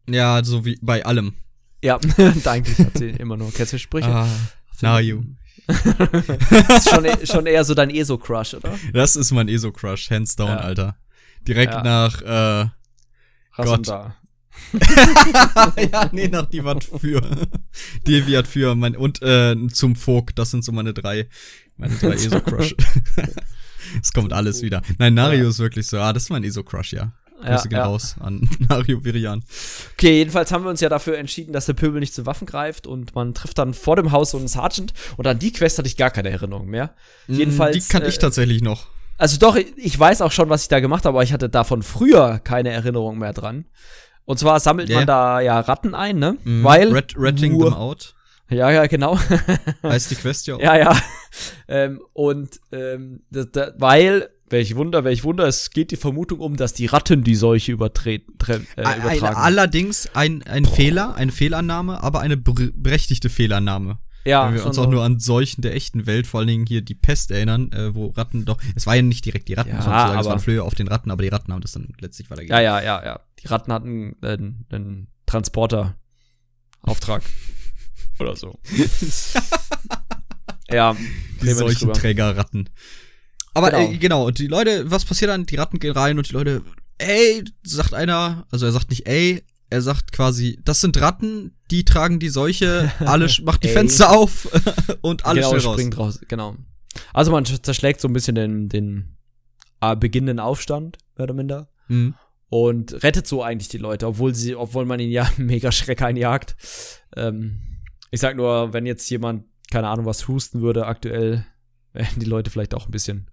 Ja, 0.08 0.42
so 0.44 0.64
wie 0.64 0.78
bei 0.80 1.04
allem. 1.04 1.34
Ja, 1.82 1.98
eigentlich 2.44 2.78
hat 2.78 2.96
sie 2.98 3.10
immer 3.10 3.36
nur 3.36 3.52
Kesselsprüche. 3.52 4.06
Ah, 4.08 4.28
na 4.80 5.00
you. 5.68 5.74
ist 6.76 6.90
schon, 6.90 7.04
e- 7.04 7.26
schon 7.26 7.46
eher 7.46 7.64
so 7.64 7.74
dein 7.74 7.90
ESO-Crush, 7.90 8.54
oder? 8.54 8.78
Das 8.92 9.16
ist 9.16 9.30
mein 9.32 9.48
ESO-Crush, 9.48 10.10
hands 10.10 10.36
down, 10.36 10.48
Ja. 10.48 10.56
Alter. 10.58 10.96
Direkt 11.46 11.72
Ja. 11.74 11.82
nach, 11.82 12.22
äh, 12.22 12.68
Gott. 13.56 13.86
Ja, 15.92 16.08
nee, 16.12 16.28
nach 16.28 16.46
die 16.48 16.62
Wand 16.64 16.84
für. 16.84 17.20
Deviat 18.06 18.46
für 18.46 18.74
mein, 18.74 18.96
und, 18.96 19.20
äh, 19.22 19.56
zum 19.72 19.96
Vogt, 19.96 20.38
das 20.38 20.50
sind 20.50 20.64
so 20.64 20.72
meine 20.72 20.92
drei, 20.94 21.28
meine 21.76 21.94
drei 21.96 22.12
ESO-Crush. 22.14 22.74
Es 24.00 24.12
kommt 24.12 24.32
alles 24.32 24.62
wieder. 24.62 24.80
Nein, 24.98 25.12
Nario 25.14 25.42
Ja. 25.44 25.48
ist 25.50 25.58
wirklich 25.58 25.86
so, 25.86 25.98
ah, 26.00 26.12
das 26.14 26.24
ist 26.24 26.30
mein 26.30 26.44
ESO-Crush, 26.44 26.92
ja. 26.92 27.12
Ja, 27.44 27.50
Grüße 27.56 27.68
gehen 27.68 27.78
ja. 27.78 27.84
raus 27.86 28.16
an 28.20 28.48
Nario 28.68 29.04
Virian. 29.04 29.42
Okay, 29.94 30.18
jedenfalls 30.18 30.52
haben 30.52 30.64
wir 30.64 30.70
uns 30.70 30.80
ja 30.80 30.88
dafür 30.88 31.18
entschieden, 31.18 31.52
dass 31.52 31.66
der 31.66 31.74
Pöbel 31.74 32.00
nicht 32.00 32.14
zu 32.14 32.26
Waffen 32.26 32.46
greift 32.46 32.86
und 32.86 33.14
man 33.14 33.34
trifft 33.34 33.58
dann 33.58 33.74
vor 33.74 33.96
dem 33.96 34.12
Haus 34.12 34.30
so 34.32 34.38
einen 34.38 34.48
Sergeant 34.48 34.92
und 35.16 35.26
an 35.26 35.38
die 35.38 35.52
Quest 35.52 35.78
hatte 35.78 35.88
ich 35.88 35.96
gar 35.96 36.10
keine 36.10 36.30
Erinnerung 36.30 36.66
mehr. 36.68 36.94
Jedenfalls. 37.28 37.76
Die 37.76 37.92
kann 37.92 38.04
ich 38.06 38.16
äh, 38.16 38.18
tatsächlich 38.18 38.62
noch. 38.62 38.86
Also 39.18 39.38
doch, 39.38 39.56
ich- 39.56 39.72
ich 39.76 39.98
weiß 39.98 40.22
auch 40.22 40.32
schon, 40.32 40.48
was 40.48 40.62
ich 40.62 40.68
da 40.68 40.80
gemacht 40.80 41.04
habe, 41.04 41.16
aber 41.16 41.22
ich 41.22 41.32
hatte 41.32 41.48
davon 41.48 41.82
früher 41.82 42.38
keine 42.42 42.70
Erinnerung 42.70 43.18
mehr 43.18 43.32
dran. 43.32 43.66
Und 44.24 44.38
zwar 44.38 44.60
sammelt 44.60 44.88
Ja. 44.88 44.98
man 44.98 45.06
da 45.06 45.40
ja 45.40 45.58
Ratten 45.60 45.94
ein, 45.94 46.18
ne? 46.18 46.36
Mhm. 46.44 46.62
Weil. 46.64 46.92
Red, 46.92 47.14
Ratting 47.16 47.52
nur- 47.52 47.66
them 47.70 47.74
out. 47.74 48.14
Ja, 48.48 48.70
ja, 48.70 48.86
genau. 48.86 49.18
Heißt 49.82 50.10
die 50.10 50.14
Quest 50.22 50.46
ja 50.46 50.56
auch. 50.56 50.60
Ja, 50.60 50.76
ja. 50.76 50.96
ähm, 51.68 52.02
und 52.12 52.60
ähm, 52.70 53.22
da, 53.30 53.44
da, 53.44 53.72
weil, 53.78 54.28
welch 54.52 54.76
Wunder, 54.76 55.02
welch 55.04 55.24
Wunder, 55.24 55.46
es 55.48 55.70
geht 55.70 55.90
die 55.90 55.96
Vermutung 55.96 56.38
um, 56.40 56.56
dass 56.56 56.74
die 56.74 56.86
Ratten 56.86 57.24
die 57.24 57.34
Seuche 57.34 57.72
übertreten, 57.72 58.34
tre- 58.38 58.60
äh, 58.76 58.84
Ein, 58.84 59.00
übertragen. 59.00 59.36
allerdings 59.36 60.08
ein, 60.14 60.42
ein 60.44 60.64
Fehler, 60.66 61.14
eine 61.16 61.32
Fehlannahme, 61.32 62.02
aber 62.02 62.20
eine 62.20 62.36
ber- 62.36 62.70
berechtigte 62.74 63.28
Fehlannahme. 63.30 63.98
ja, 64.24 64.46
Wenn 64.46 64.54
wir 64.54 64.66
uns 64.66 64.78
auch 64.78 64.88
nur 64.88 65.02
an 65.02 65.18
Seuchen 65.18 65.62
der 65.62 65.74
echten 65.74 66.06
Welt, 66.06 66.26
vor 66.28 66.40
allen 66.40 66.46
Dingen 66.48 66.66
hier 66.66 66.82
die 66.82 66.94
Pest 66.94 67.30
erinnern, 67.30 67.72
äh, 67.72 67.94
wo 67.94 68.08
Ratten 68.08 68.44
doch, 68.44 68.58
es 68.76 68.86
war 68.86 68.94
ja 68.94 69.02
nicht 69.02 69.24
direkt 69.24 69.48
die 69.48 69.54
Ratten, 69.54 69.70
Ja, 69.70 69.76
muss 69.76 69.86
man 69.86 70.06
sagen, 70.08 70.20
es 70.20 70.26
waren 70.26 70.40
Flöhe 70.40 70.62
auf 70.62 70.74
den 70.74 70.88
Ratten, 70.88 71.10
aber 71.10 71.22
die 71.22 71.28
Ratten 71.28 71.52
haben 71.52 71.62
das 71.62 71.72
dann 71.72 71.88
letztlich 72.00 72.30
weitergegeben. 72.30 72.62
Ja, 72.62 72.80
ja, 72.80 73.00
ja, 73.00 73.04
ja. 73.04 73.20
Die 73.42 73.46
Ratten 73.48 73.72
hatten 73.72 74.16
äh, 74.22 74.38
einen 74.74 75.08
Transporter-Auftrag. 75.26 77.22
Oder 78.20 78.36
so. 78.36 78.58
ja, 80.70 80.94
die. 81.42 81.50
Seuchenträgerratten. 81.50 82.68
Aber 83.54 83.70
Genau. 83.70 83.90
Äh, 83.90 83.98
genau, 83.98 84.26
und 84.26 84.38
die 84.38 84.46
Leute, 84.46 84.90
was 84.90 85.04
passiert 85.04 85.30
dann? 85.30 85.46
Die 85.46 85.56
Ratten 85.56 85.78
gehen 85.78 85.92
rein 85.92 86.18
und 86.18 86.28
die 86.28 86.32
Leute, 86.32 86.62
ey, 86.98 87.44
sagt 87.62 87.94
einer, 87.94 88.46
also 88.50 88.66
er 88.66 88.72
sagt 88.72 88.90
nicht 88.90 89.06
ey, 89.06 89.42
er 89.70 89.82
sagt 89.82 90.12
quasi, 90.12 90.60
das 90.64 90.80
sind 90.80 91.00
Ratten, 91.00 91.56
die 91.70 91.84
tragen 91.84 92.18
die 92.18 92.28
Seuche, 92.28 92.92
alle 93.00 93.28
macht 93.42 93.64
die. 93.64 93.68
Fenster 93.68 94.10
auf 94.10 94.48
und 95.00 95.24
alle 95.24 95.40
genau, 95.40 95.52
raus. 95.52 95.62
springt 95.64 95.96
raus. 95.98 96.20
Genau. 96.28 96.56
Also 97.14 97.30
man 97.32 97.44
zerschlägt 97.46 98.00
so 98.00 98.08
ein 98.08 98.12
bisschen 98.12 98.34
den, 98.34 98.68
den 98.68 99.16
äh, 99.80 99.96
beginnenden 99.96 100.40
Aufstand, 100.40 100.98
mehr 101.16 101.24
oder 101.24 101.34
minder. 101.34 101.68
Mhm. 101.88 102.14
und 102.48 103.02
rettet 103.02 103.26
so 103.26 103.42
eigentlich 103.42 103.68
die 103.68 103.78
Leute, 103.78 104.06
obwohl 104.06 104.34
sie, 104.34 104.54
obwohl 104.54 104.84
man 104.84 105.00
ihn 105.00 105.10
ja 105.10 105.28
mega 105.38 105.72
Schreck 105.72 106.02
einjagt. 106.02 106.54
Ähm, 107.16 107.60
ich 108.10 108.20
sag 108.20 108.36
nur, 108.36 108.72
wenn 108.72 108.86
jetzt 108.86 109.08
jemand, 109.10 109.44
keine 109.70 109.88
Ahnung, 109.88 110.06
was 110.06 110.28
husten 110.28 110.60
würde 110.60 110.86
aktuell, 110.86 111.46
wären 111.92 112.20
die 112.20 112.26
Leute 112.26 112.50
vielleicht 112.50 112.74
auch 112.74 112.86
ein 112.86 112.92
bisschen 112.92 113.26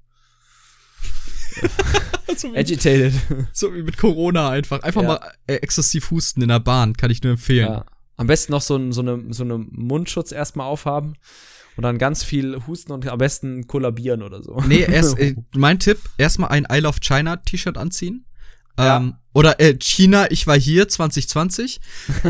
so, 2.37 2.53
wie, 2.53 2.57
agitated. 2.57 3.13
so 3.53 3.73
wie 3.73 3.83
mit 3.83 3.97
Corona 3.97 4.49
einfach. 4.49 4.81
Einfach 4.83 5.01
Ja. 5.01 5.07
mal 5.07 5.31
äh, 5.47 5.55
exzessiv 5.55 6.11
husten 6.11 6.41
in 6.41 6.49
der 6.49 6.59
Bahn, 6.59 6.95
kann 6.95 7.11
ich 7.11 7.21
nur 7.23 7.33
empfehlen. 7.33 7.67
Ja. 7.67 7.85
Am 8.17 8.27
besten 8.27 8.51
noch 8.51 8.61
so, 8.61 8.75
ein, 8.75 8.91
so, 8.91 9.01
eine, 9.01 9.23
so 9.33 9.43
eine 9.43 9.57
Mundschutz 9.57 10.31
erstmal 10.31 10.67
aufhaben 10.67 11.13
und 11.77 11.83
dann 11.83 11.97
ganz 11.97 12.23
viel 12.23 12.59
husten 12.67 12.91
und 12.91 13.07
am 13.07 13.17
besten 13.17 13.65
kollabieren 13.67 14.21
oder 14.23 14.43
so. 14.43 14.61
Nee, 14.67 14.81
erst, 14.81 15.17
äh, 15.19 15.35
mein 15.55 15.79
Tipp, 15.79 15.97
erstmal 16.17 16.49
ein 16.49 16.67
I 16.71 16.79
Love 16.79 16.99
China 16.99 17.37
T-Shirt 17.37 17.77
anziehen. 17.77 18.25
Ja. 18.79 18.97
Ähm, 18.97 19.15
oder 19.33 19.59
äh, 19.59 19.75
China, 19.75 20.31
ich 20.31 20.47
war 20.47 20.59
hier 20.59 20.87
2020. 20.87 21.79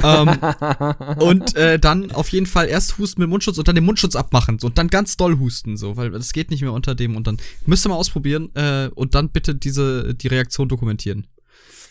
ähm, 0.03 0.29
und 1.19 1.55
äh, 1.55 1.79
dann 1.79 2.11
auf 2.11 2.29
jeden 2.29 2.45
Fall 2.45 2.67
erst 2.67 2.97
husten 2.97 3.21
mit 3.21 3.29
Mundschutz 3.29 3.57
und 3.57 3.67
dann 3.67 3.75
den 3.75 3.85
Mundschutz 3.85 4.15
abmachen. 4.15 4.59
So, 4.59 4.67
und 4.67 4.77
dann 4.77 4.89
ganz 4.89 5.15
doll 5.15 5.39
husten, 5.39 5.77
so, 5.77 5.95
weil 5.95 6.11
das 6.11 6.33
geht 6.33 6.51
nicht 6.51 6.61
mehr 6.61 6.73
unter 6.73 6.95
dem 6.95 7.15
und 7.15 7.27
dann 7.27 7.37
müsst 7.65 7.85
ihr 7.85 7.89
mal 7.89 7.95
ausprobieren 7.95 8.53
äh, 8.55 8.89
und 8.93 9.15
dann 9.15 9.29
bitte 9.29 9.55
diese 9.55 10.13
die 10.13 10.27
Reaktion 10.27 10.67
dokumentieren. 10.67 11.27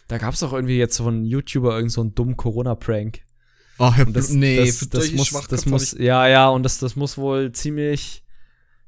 Da 0.08 0.18
gab's 0.18 0.40
doch 0.40 0.52
irgendwie 0.52 0.78
jetzt 0.78 0.98
von 0.98 1.24
YouTuber 1.24 1.74
irgend 1.76 1.92
so 1.92 2.00
einen 2.00 2.14
dummen 2.14 2.36
Corona-Prank. 2.36 3.20
Oh, 3.78 3.92
Herr 3.92 4.06
das, 4.06 4.30
nee, 4.30 4.56
das, 4.56 4.88
das, 4.88 5.12
muss, 5.12 5.30
das 5.48 5.66
muss, 5.66 5.92
ja, 5.92 6.26
ja, 6.26 6.48
und 6.48 6.64
das, 6.64 6.78
das 6.78 6.96
muss 6.96 7.16
wohl 7.16 7.52
ziemlich, 7.52 8.24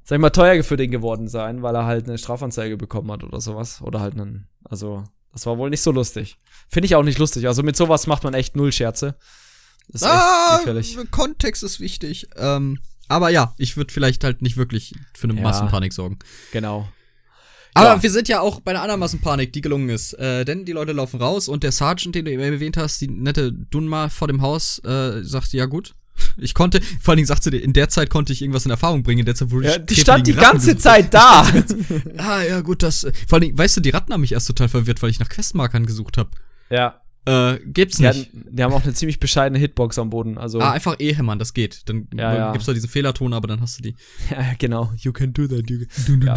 sag 0.03 0.17
ich 0.17 0.21
mal, 0.21 0.31
teuer 0.31 0.63
für 0.65 0.77
den 0.77 0.91
geworden 0.91 1.29
sein, 1.29 1.63
weil 1.63 1.77
er 1.77 1.85
halt 1.85 2.09
eine 2.09 2.19
Strafanzeige 2.19 2.77
bekommen 2.77 3.11
hat 3.13 3.23
oder 3.23 3.41
sowas. 3.41 3.83
Oder 3.83 4.01
halt 4.01 4.15
einen, 4.15 4.49
also, 4.65 5.05
das 5.33 5.47
war 5.47 5.59
wohl 5.59 5.71
nicht 5.71 5.83
so 5.83 5.91
lustig. 5.93 6.37
Finde 6.69 6.87
ich 6.87 6.95
auch 6.95 7.03
nicht 7.03 7.19
lustig. 7.19 7.47
Also 7.47 7.63
mit 7.63 7.77
sowas 7.77 8.07
macht 8.07 8.25
man 8.25 8.35
echt 8.35 8.57
null 8.57 8.73
Scherze. 8.73 9.17
Das 9.89 10.03
ist 10.03 10.09
ah, 10.09 10.49
echt 10.53 10.59
gefährlich. 10.61 10.97
Kontext 11.11 11.63
ist 11.63 11.81
wichtig. 11.81 12.29
Ähm, 12.37 12.79
aber 13.09 13.31
ja, 13.31 13.55
ich 13.59 13.77
würde 13.77 13.93
vielleicht 13.93 14.23
halt 14.23 14.41
nicht 14.43 14.57
wirklich 14.57 14.95
für 15.17 15.29
eine 15.29 15.35
Ja. 15.37 15.43
Massenpanik 15.43 15.93
sorgen. 15.93 16.19
Genau. 16.53 16.89
Aber 17.75 17.95
Ja. 17.97 18.03
wir 18.03 18.11
sind 18.11 18.29
ja 18.29 18.41
auch 18.41 18.61
bei 18.61 18.73
einer 18.73 18.83
anderen 18.83 19.01
Massenpanik, 19.01 19.53
die 19.53 19.61
gelungen 19.61 19.89
ist. 19.89 20.13
Äh, 20.15 20.45
denn 20.45 20.65
die 20.65 20.73
Leute 20.73 20.93
laufen 20.93 21.21
raus 21.21 21.49
und 21.49 21.63
der 21.63 21.73
Sergeant, 21.73 22.15
den 22.15 22.25
du 22.25 22.33
eben 22.33 22.43
erwähnt 22.43 22.77
hast, 22.77 23.01
die 23.01 23.09
nette 23.09 23.53
Dunma 23.53 24.09
vor 24.09 24.29
dem 24.29 24.43
Haus, 24.43 24.81
äh, 24.85 25.23
sagt, 25.23 25.53
ja 25.53 25.67
gut. 25.67 25.95
Ich 26.37 26.55
konnte, 26.55 26.81
vor 27.01 27.13
allen 27.13 27.17
Dingen 27.19 27.27
sagt 27.27 27.43
sie, 27.43 27.51
in 27.51 27.73
der 27.73 27.89
Zeit 27.89 28.11
konnte 28.11 28.33
ich 28.33 28.43
irgendwas 28.43 28.65
in 28.65 28.71
Erfahrung 28.71 29.03
bringen, 29.03 29.21
in 29.21 29.27
der 29.27 29.35
Zeit, 29.35 29.51
wo 29.51 29.61
Ja, 29.61 29.77
ich 29.77 29.87
die 29.87 29.95
stand 29.97 30.27
die 30.27 30.33
Ratten 30.33 30.43
ganze 30.53 30.67
gesucht 30.75 30.83
Zeit 30.83 31.13
da. 31.15 31.47
Ah, 32.19 32.43
ja, 32.43 32.61
gut, 32.61 32.83
das. 32.83 33.05
äh, 33.05 33.13
Vor 33.29 33.37
allen 33.37 33.43
Dingen, 33.43 33.59
weißt 33.59 33.77
du, 33.77 33.81
die 33.81 33.91
Ratten 33.91 34.13
haben 34.13 34.21
mich 34.21 34.33
erst 34.33 34.47
total 34.47 34.69
verwirrt, 34.69 35.03
weil 35.03 35.11
ich 35.11 35.19
nach 35.21 35.29
Questmarkern 35.29 35.87
gesucht 35.87 36.17
habe. 36.19 36.31
ja. 36.71 36.99
Äh, 37.27 37.59
gibt's 37.67 37.99
Die, 37.99 38.05
nicht. 38.05 38.29
hatten, 38.29 38.47
die 38.51 38.63
haben 38.63 38.73
auch 38.73 38.83
eine 38.83 38.95
ziemlich 38.95 39.21
bescheidene 39.21 39.59
Hitbox 39.59 39.99
am 39.99 40.09
Boden. 40.09 40.39
Also, 40.39 40.59
Ah, 40.61 40.73
einfach 40.73 40.97
eh 41.01 41.15
hämmern, 41.15 41.39
das 41.39 41.53
geht. 41.53 41.83
Dann 41.89 42.09
Ja, 42.15 42.35
ja. 42.35 42.53
gibt's 42.53 42.67
da 42.67 42.73
diesen 42.73 42.89
Fehlerton, 42.89 43.35
aber 43.35 43.47
dann 43.47 43.61
hast 43.61 43.79
du 43.79 43.83
die. 43.83 43.95
ja, 44.31 44.53
genau. 44.59 44.91
You 44.97 45.13
can 45.13 45.33
do 45.35 45.47
that. 45.47 45.69
You 45.69 45.81
can. 45.87 46.23
Ja. 46.23 46.37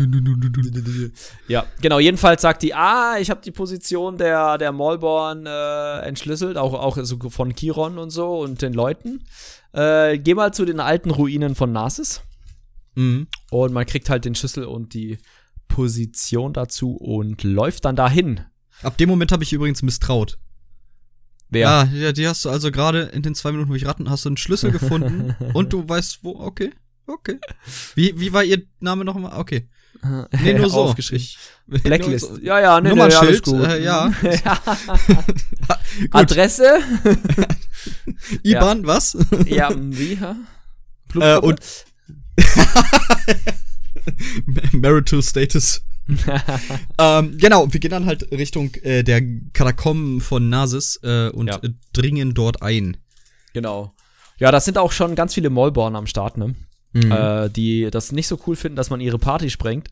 Ja, 1.47 1.65
genau. 1.81 1.99
Jedenfalls 1.99 2.41
sagt 2.41 2.63
die, 2.63 2.73
ah, 2.73 3.17
ich 3.17 3.29
habe 3.29 3.39
die 3.41 3.51
Position 3.51 4.17
der, 4.17 4.57
der 4.57 4.71
Maulborn 4.73 5.45
äh, 5.45 5.99
entschlüsselt, 6.01 6.57
auch, 6.57 6.73
auch 6.73 6.97
so 7.01 7.17
von 7.29 7.55
Chiron 7.55 7.97
und 7.97 8.09
so 8.09 8.39
und 8.41 8.61
den 8.61 8.73
Leuten. 8.73 9.23
Äh, 9.71 10.19
geh 10.19 10.34
mal 10.36 10.53
zu 10.53 10.65
den 10.65 10.79
alten 10.81 11.11
Ruinen 11.11 11.55
von 11.55 11.71
Narsis. 11.71 12.21
Mhm. 12.95 13.27
Und 13.51 13.73
man 13.73 13.86
kriegt 13.86 14.09
halt 14.09 14.25
den 14.25 14.36
Schlüssel 14.36 14.65
und 14.65 14.93
die 14.93 15.17
Position 15.69 16.53
dazu 16.53 16.95
und 16.97 17.43
läuft 17.43 17.86
dann 17.86 17.95
dahin. 17.95 18.41
Ab 18.84 18.97
dem 18.97 19.09
Moment 19.09 19.31
habe 19.31 19.43
ich 19.43 19.53
übrigens 19.53 19.81
misstraut. 19.81 20.38
Wer? 21.54 21.70
Ah, 21.70 21.89
ja, 21.93 22.12
die 22.12 22.28
hast 22.28 22.43
du 22.45 22.49
also 22.49 22.72
gerade 22.72 23.01
in 23.04 23.22
den 23.22 23.36
zwei 23.36 23.51
Minuten, 23.51 23.70
wo 23.70 23.76
ich 23.76 23.86
ratten, 23.86 24.10
hast 24.10 24.26
du 24.26 24.30
einen 24.30 24.38
Schlüssel 24.38 24.72
gefunden 24.78 25.36
und 25.54 25.72
du 25.74 25.88
weißt, 25.88 26.20
wo, 26.24 26.39
okay, 26.39 26.72
okay. 27.08 27.39
Wie, 27.95 28.20
wie 28.20 28.34
war 28.34 28.43
ihr 28.43 28.62
Name 28.80 29.06
nochmal? 29.06 29.39
Okay. 29.39 29.68
Nee, 30.43 30.54
nur 30.56 30.70
so. 30.70 30.82
Aufgeschrieben. 30.82 31.24
Ich- 31.24 31.38
Blacklist. 31.84 32.28
nur 32.30 32.38
so. 32.39 32.43
Ja, 32.43 32.60
ja, 32.60 32.82
nee, 32.82 32.89
nee, 32.89 32.95
Nummernschild, 32.95 33.26
alles 33.26 33.41
gut. 33.43 33.64
äh, 33.64 33.82
ja. 33.82 34.08
Gut. 36.01 36.12
Adresse? 36.12 36.80
IBAN, 38.43 38.86
was? 38.86 39.16
ja, 39.45 39.70
wie? 39.74 40.18
hä? 40.20 40.36
Äh, 41.22 41.38
und 41.38 41.60
Marital 44.74 45.22
Status. 45.24 45.82
ähm, 46.99 47.38
genau, 47.38 47.72
wir 47.72 47.80
gehen 47.80 47.91
dann 47.91 48.06
halt 48.06 48.32
Richtung 48.32 48.74
äh, 48.84 49.04
der 49.04 49.22
Katakomben 49.54 50.22
von 50.22 50.49
Nasis 50.49 50.99
äh, 51.04 51.30
und 51.30 51.47
Ja. 51.47 51.58
äh, 51.58 51.70
dringen 51.93 52.34
dort 52.34 52.62
ein. 52.62 52.97
Genau. 53.54 53.93
Ja, 54.39 54.51
das 54.51 54.66
sind 54.66 54.78
auch 54.78 54.91
schon 54.91 55.16
ganz 55.16 55.34
viele 55.34 55.49
Maulborn 55.49 55.95
am 55.95 56.08
Start, 56.08 56.38
ne? 56.38 56.56
Mhm. 56.93 57.12
Äh, 57.12 57.49
die 57.49 57.89
das 57.89 58.12
nicht 58.12 58.28
so 58.28 58.39
cool 58.47 58.56
finden, 58.56 58.76
dass 58.76 58.89
man 58.89 58.99
ihre 58.99 59.18
Party 59.20 59.49
sprengt. 59.49 59.89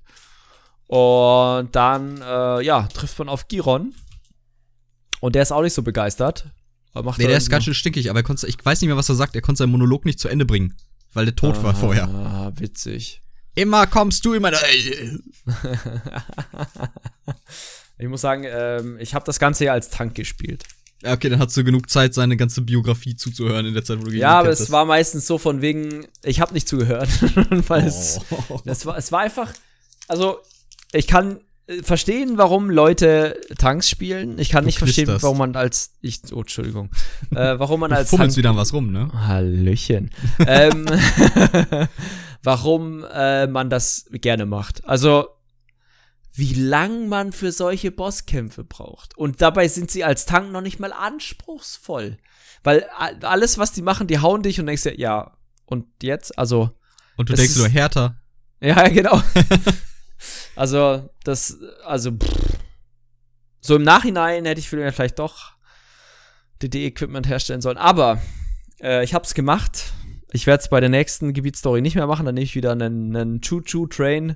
Und 0.88 1.70
dann, 1.76 2.22
äh, 2.22 2.62
ja, 2.64 2.88
trifft 2.93 3.18
man 3.20 3.30
auf 3.30 3.47
Giron. 3.47 3.93
Und 5.22 5.36
der 5.36 5.43
ist 5.43 5.51
auch 5.51 5.62
nicht 5.62 5.74
so 5.74 5.84
begeistert. 5.84 6.47
Er 6.93 7.03
Macht 7.03 7.20
nee, 7.20 7.28
der 7.28 7.38
ist 7.38 7.49
ganz 7.49 7.64
schön 7.64 7.74
stinkig, 7.74 8.09
aber 8.09 8.20
er 8.20 8.24
konnte, 8.24 8.45
ich 8.47 8.57
weiß 8.64 8.82
nicht 8.82 8.88
mehr, 8.89 8.97
was 8.97 9.07
er 9.07 9.16
sagt. 9.16 9.36
Er 9.36 9.41
konnte 9.41 9.59
seinen 9.59 9.72
Monolog 9.72 10.03
nicht 10.03 10.20
zu 10.20 10.28
Ende 10.28 10.45
bringen, 10.45 10.76
weil 11.14 11.26
der 11.26 11.36
tot 11.36 11.64
war 11.64 11.74
vorher. 11.74 12.09
Ah, 12.09 12.51
witzig. 12.55 13.22
Immer 13.56 13.86
kommst 13.88 14.24
du 14.26 14.34
immer. 14.34 14.52
Ich 17.97 18.08
muss 18.08 18.22
sagen, 18.22 18.45
ähm, 18.47 18.97
ich 18.99 19.14
habe 19.14 19.26
das 19.26 19.38
Ganze 19.39 19.66
ja 19.66 19.74
als 19.74 19.89
Tank 19.89 20.16
gespielt. 20.16 20.64
Ja, 21.04 21.14
okay, 21.14 21.30
dann 21.30 21.39
hast 21.39 21.56
du 21.58 21.64
genug 21.64 21.89
Zeit, 21.89 22.14
seine 22.14 22.38
ganze 22.38 22.62
Biografie 22.62 23.16
zuzuhören 23.16 23.66
in 23.66 23.74
der 23.74 23.84
Zeit, 23.84 23.99
wo 23.99 24.04
du 24.04 24.10
gegen 24.12 24.22
Ja, 24.22 24.39
aber 24.39 24.49
es 24.49 24.72
war 24.72 24.86
meistens 24.86 25.26
so 25.28 25.38
von 25.38 25.62
wegen, 25.62 26.06
ich 26.24 26.39
habe 26.41 26.54
nicht 26.54 26.68
zugehört. 26.68 27.10
Weil 27.68 27.86
es, 27.88 28.20
Oh. 28.49 28.60
es, 28.66 28.86
war, 28.86 28.97
es 28.97 29.12
war 29.12 29.22
einfach, 29.22 29.52
also 30.08 30.38
ich 30.93 31.08
kann 31.08 31.39
äh, 31.68 31.82
verstehen, 31.82 32.38
warum 32.38 32.70
Leute 32.70 33.39
Tanks 33.58 33.89
spielen. 33.89 34.38
Ich 34.39 34.49
kann 34.49 34.64
Du 34.64 34.68
nicht 34.68 34.78
verstehen, 34.78 35.06
knisterst. 35.06 35.24
warum 35.24 35.39
man 35.39 35.56
als, 35.56 35.91
ich, 36.02 36.22
oh, 36.34 36.41
Entschuldigung, 36.41 36.89
äh, 37.32 37.58
warum 37.60 37.80
man 37.82 37.89
Du 37.91 37.97
als 37.97 38.10
fummelst 38.12 38.36
Tank 38.36 38.38
wieder 38.38 38.49
an 38.52 38.58
was 38.58 38.72
rum, 38.74 38.91
ne? 38.91 39.10
Hallöchen. 39.28 40.12
ähm, 40.45 40.86
warum 42.43 43.03
äh, 43.05 43.47
man 43.47 43.69
das 43.69 44.05
gerne 44.11 44.45
macht. 44.45 44.85
Also, 44.85 45.27
wie 46.33 46.53
lang 46.53 47.09
man 47.09 47.33
für 47.33 47.51
solche 47.51 47.91
Bosskämpfe 47.91 48.63
braucht. 48.63 49.17
Und 49.17 49.41
dabei 49.41 49.67
sind 49.67 49.91
sie 49.91 50.03
als 50.03 50.25
Tank 50.25 50.51
noch 50.51 50.61
nicht 50.61 50.79
mal 50.79 50.93
anspruchsvoll. 50.93 52.17
Weil 52.63 52.83
alles, 53.21 53.57
was 53.57 53.73
die 53.73 53.81
machen, 53.81 54.07
die 54.07 54.19
hauen 54.19 54.41
dich 54.43 54.59
und 54.59 54.65
denkst 54.67 54.83
dir, 54.83 54.97
ja, 54.99 55.35
und 55.65 55.85
jetzt? 56.01 56.37
Also, 56.37 56.71
Und 57.17 57.29
du 57.29 57.33
denkst 57.33 57.51
ist- 57.51 57.57
nur 57.57 57.67
härter. 57.67 58.15
ja, 58.61 58.87
genau. 58.89 59.21
also, 60.55 61.09
das, 61.23 61.57
also, 61.85 62.11
pff. 62.11 62.57
so 63.59 63.75
im 63.75 63.83
Nachhinein 63.83 64.45
hätte 64.45 64.59
ich 64.59 64.69
vielleicht 64.69 65.19
doch 65.19 65.53
DD-Equipment 66.61 67.27
herstellen 67.27 67.61
sollen. 67.61 67.77
Aber 67.77 68.21
äh, 68.81 69.03
ich 69.03 69.13
hab's 69.13 69.33
gemacht. 69.33 69.91
Ich 70.34 70.47
werde 70.47 70.61
es 70.61 70.69
bei 70.69 70.79
der 70.79 70.89
nächsten 70.89 71.34
Gebietsstory 71.34 71.82
nicht 71.82 71.95
mehr 71.95 72.07
machen. 72.07 72.25
Dann 72.25 72.36
nehme 72.36 72.45
ich 72.45 72.55
wieder 72.55 72.71
einen, 72.71 73.15
einen 73.15 73.41
Choo-Choo-Train, 73.41 74.36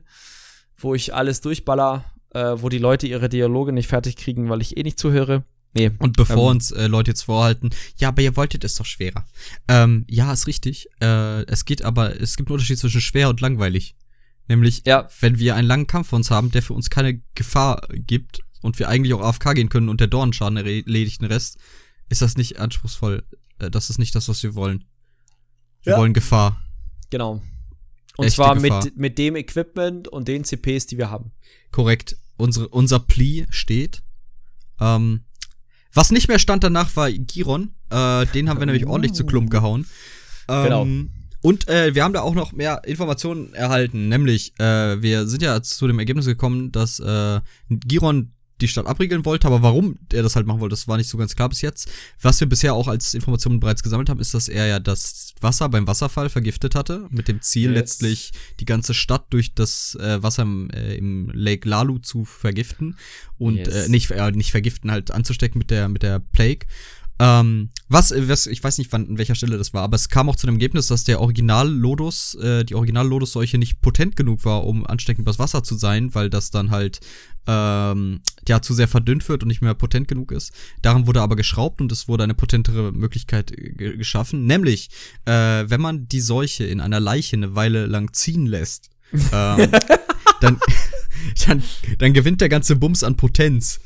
wo 0.78 0.94
ich 0.96 1.14
alles 1.14 1.42
durchballer, 1.42 2.04
äh, 2.32 2.56
wo 2.58 2.70
die 2.70 2.78
Leute 2.80 3.08
ihre 3.08 3.30
Dialoge 3.30 3.72
nicht 3.72 3.88
fertig 3.88 4.18
kriegen, 4.18 4.50
weil 4.50 4.62
ich 4.62 4.78
eh 4.78 4.84
nicht 4.84 5.00
zuhöre. 5.00 5.44
Nee. 5.74 5.92
Und 6.00 6.16
bevor 6.16 6.52
Ähm. 6.52 6.58
uns 6.58 6.72
äh, 6.72 6.88
Leute 6.88 7.12
jetzt 7.12 7.24
vorhalten, 7.24 7.70
ja, 7.98 8.08
aber 8.10 8.22
ihr 8.22 8.36
wolltet 8.38 8.64
es 8.64 8.76
doch 8.76 8.86
schwerer. 8.86 9.26
Ähm, 9.68 10.06
ja, 10.10 10.32
ist 10.32 10.48
richtig. 10.48 10.88
Äh, 11.02 11.44
es 11.48 11.66
geht 11.66 11.84
aber, 11.84 12.20
es 12.20 12.38
gibt 12.38 12.50
einen 12.50 12.54
Unterschied 12.56 12.80
zwischen 12.80 13.02
schwer 13.02 13.30
und 13.30 13.42
langweilig. 13.42 13.96
Nämlich, 14.48 14.84
Ja. 14.86 15.08
wenn 15.20 15.40
wir 15.40 15.56
einen 15.56 15.68
langen 15.68 15.88
Kampf 15.88 16.10
vor 16.10 16.18
uns 16.18 16.32
haben, 16.32 16.52
der 16.52 16.62
für 16.62 16.74
uns 16.74 16.90
keine 16.90 17.22
Gefahr 17.36 17.88
gibt 17.92 18.40
und 18.62 18.80
wir 18.80 18.88
eigentlich 18.90 19.14
auch 19.14 19.22
AFK 19.22 19.54
gehen 19.54 19.70
können 19.70 19.90
und 19.90 20.00
der 20.00 20.08
Dornenschaden 20.08 20.58
erledigt 20.58 21.22
den 21.22 21.28
Rest, 21.28 21.58
ist 22.10 22.22
das 22.22 22.38
nicht 22.38 22.60
anspruchsvoll. 22.60 23.24
Äh, 23.60 23.70
das 23.72 23.90
ist 23.90 23.98
nicht 23.98 24.16
das, 24.16 24.30
was 24.30 24.44
wir 24.44 24.56
wollen. 24.56 24.86
Wir 25.86 25.94
Ja. 25.94 26.00
wollen 26.00 26.14
Gefahr. 26.14 26.62
Genau. 27.10 27.42
Und 28.18 28.26
Echte 28.26 28.36
zwar 28.36 28.56
Gefahr. 28.56 28.84
mit, 28.84 28.98
mit 28.98 29.18
dem 29.18 29.36
Equipment 29.36 30.08
und 30.08 30.28
den 30.28 30.44
CPs, 30.44 30.88
die 30.88 30.98
wir 30.98 31.10
haben. 31.10 31.32
Korrekt. 31.72 32.18
Unsere, 32.38 32.68
unser 32.70 33.00
Plea 33.00 33.46
steht. 33.50 34.04
Ähm, 34.80 35.22
was 35.94 36.12
nicht 36.12 36.28
mehr 36.28 36.40
stand 36.40 36.64
danach 36.64 36.96
war 36.96 37.10
Giron. 37.12 37.74
Äh, 37.90 38.26
den 38.28 38.50
haben 38.50 38.60
wir 38.60 38.66
nämlich 38.66 38.86
ordentlich 38.86 39.14
zu 39.14 39.26
Klump 39.26 39.50
gehauen. 39.50 39.86
Ähm, 40.50 40.64
Genau. 40.64 40.88
Und 41.42 41.68
äh, 41.70 41.94
wir 41.94 42.04
haben 42.04 42.14
da 42.14 42.22
auch 42.22 42.34
noch 42.34 42.54
mehr 42.54 42.82
Informationen 42.86 43.54
erhalten. 43.54 44.10
Nämlich, 44.10 44.60
äh, 44.60 45.00
wir 45.02 45.28
sind 45.28 45.44
ja 45.44 45.62
zu 45.62 45.86
dem 45.86 46.00
Ergebnis 46.00 46.26
gekommen, 46.26 46.72
dass 46.72 47.00
äh, 47.00 47.40
Giron 47.70 48.32
die 48.62 48.68
Stadt 48.68 48.86
abriegeln 48.88 49.26
wollte, 49.26 49.48
aber 49.48 49.62
warum 49.62 50.00
er 50.14 50.24
das 50.24 50.36
halt 50.36 50.48
machen 50.48 50.62
wollte, 50.62 50.74
das 50.74 50.88
war 50.88 50.98
nicht 50.98 51.10
so 51.10 51.18
ganz 51.18 51.36
klar 51.36 51.50
bis 51.50 51.62
jetzt. 51.62 51.90
Was 52.22 52.40
wir 52.40 52.48
bisher 52.48 52.74
auch 52.74 52.88
als 52.88 53.14
Informationen 53.14 53.60
bereits 53.60 53.84
gesammelt 53.84 54.10
haben, 54.10 54.20
ist, 54.20 54.34
dass 54.34 54.48
er 54.48 54.66
ja 54.68 54.80
das 54.80 55.34
Wasser 55.42 55.68
beim 55.68 55.88
Wasserfall 55.88 56.30
vergiftet 56.30 56.76
hatte, 56.76 57.08
mit 57.10 57.28
dem 57.28 57.42
Ziel 57.42 57.72
Yes. 57.72 57.76
letztlich 57.76 58.32
die 58.60 58.66
ganze 58.66 58.94
Stadt 58.94 59.26
durch 59.32 59.54
das 59.54 59.96
äh, 59.96 60.24
Wasser 60.24 60.44
im, 60.44 60.70
äh, 60.70 60.96
im 60.96 61.30
Lake 61.34 61.68
Lalu 61.68 62.00
zu 62.00 62.24
vergiften 62.24 62.98
und 63.38 63.58
Yes. 63.58 63.88
äh, 63.88 63.90
nicht, 63.90 64.12
äh, 64.12 64.32
nicht 64.32 64.52
vergiften, 64.52 64.90
halt 64.92 65.12
anzustecken 65.12 65.60
mit 65.60 65.70
der, 65.72 65.90
mit 65.90 66.04
der 66.04 66.20
Plague. 66.20 66.66
Ähm, 67.18 67.70
was, 67.88 68.12
was, 68.16 68.46
ich 68.48 68.62
weiß 68.62 68.78
nicht, 68.78 68.92
wann, 68.92 69.08
an 69.08 69.18
welcher 69.18 69.36
Stelle 69.36 69.58
das 69.58 69.74
war, 69.74 69.84
aber 69.84 69.96
es 69.96 70.10
kam 70.10 70.28
auch 70.28 70.36
zu 70.36 70.48
dem 70.48 70.56
Ergebnis, 70.56 70.88
dass 70.88 71.06
der 71.06 71.22
Original-Lodus, 71.22 72.36
äh, 72.36 72.66
die 72.66 72.76
Original-Lodus-Seuche 72.76 73.58
nicht 73.58 73.80
potent 73.82 74.16
genug 74.18 74.44
war, 74.44 74.66
um 74.66 74.86
ansteckend 74.86 75.22
übers 75.24 75.40
Wasser 75.40 75.64
zu 75.64 75.76
sein, 75.76 76.14
weil 76.14 76.30
das 76.30 76.52
dann 76.52 76.72
halt, 76.72 77.00
ähm, 77.48 78.20
ja, 78.48 78.62
zu 78.62 78.74
sehr 78.74 78.90
verdünnt 78.90 79.30
wird 79.30 79.44
und 79.44 79.48
nicht 79.48 79.62
mehr 79.62 79.76
potent 79.76 80.08
genug 80.10 80.32
ist. 80.34 80.52
Daran 80.82 81.08
wurde 81.08 81.22
aber 81.22 81.36
geschraubt 81.38 81.80
und 81.80 81.92
es 81.92 82.08
wurde 82.10 82.24
eine 82.26 82.34
potentere 82.34 82.92
Möglichkeit 82.92 83.52
äh, 83.52 83.72
ge- 83.72 83.98
geschaffen, 83.98 84.46
nämlich, 84.46 84.90
äh, 85.26 85.32
wenn 85.68 85.80
man 85.80 86.10
die 86.10 86.22
Seuche 86.22 86.66
in 86.66 86.82
einer 86.82 87.00
Leiche 87.00 87.38
eine 87.38 87.56
Weile 87.56 87.86
lang 87.86 88.12
ziehen 88.14 88.46
lässt, 88.46 88.90
ähm, 89.32 89.72
dann, 90.42 90.60
dann, 91.48 91.64
dann 92.00 92.14
gewinnt 92.14 92.42
der 92.42 92.50
ganze 92.50 92.76
Bums 92.76 93.04
an 93.04 93.16
Potenz. 93.16 93.80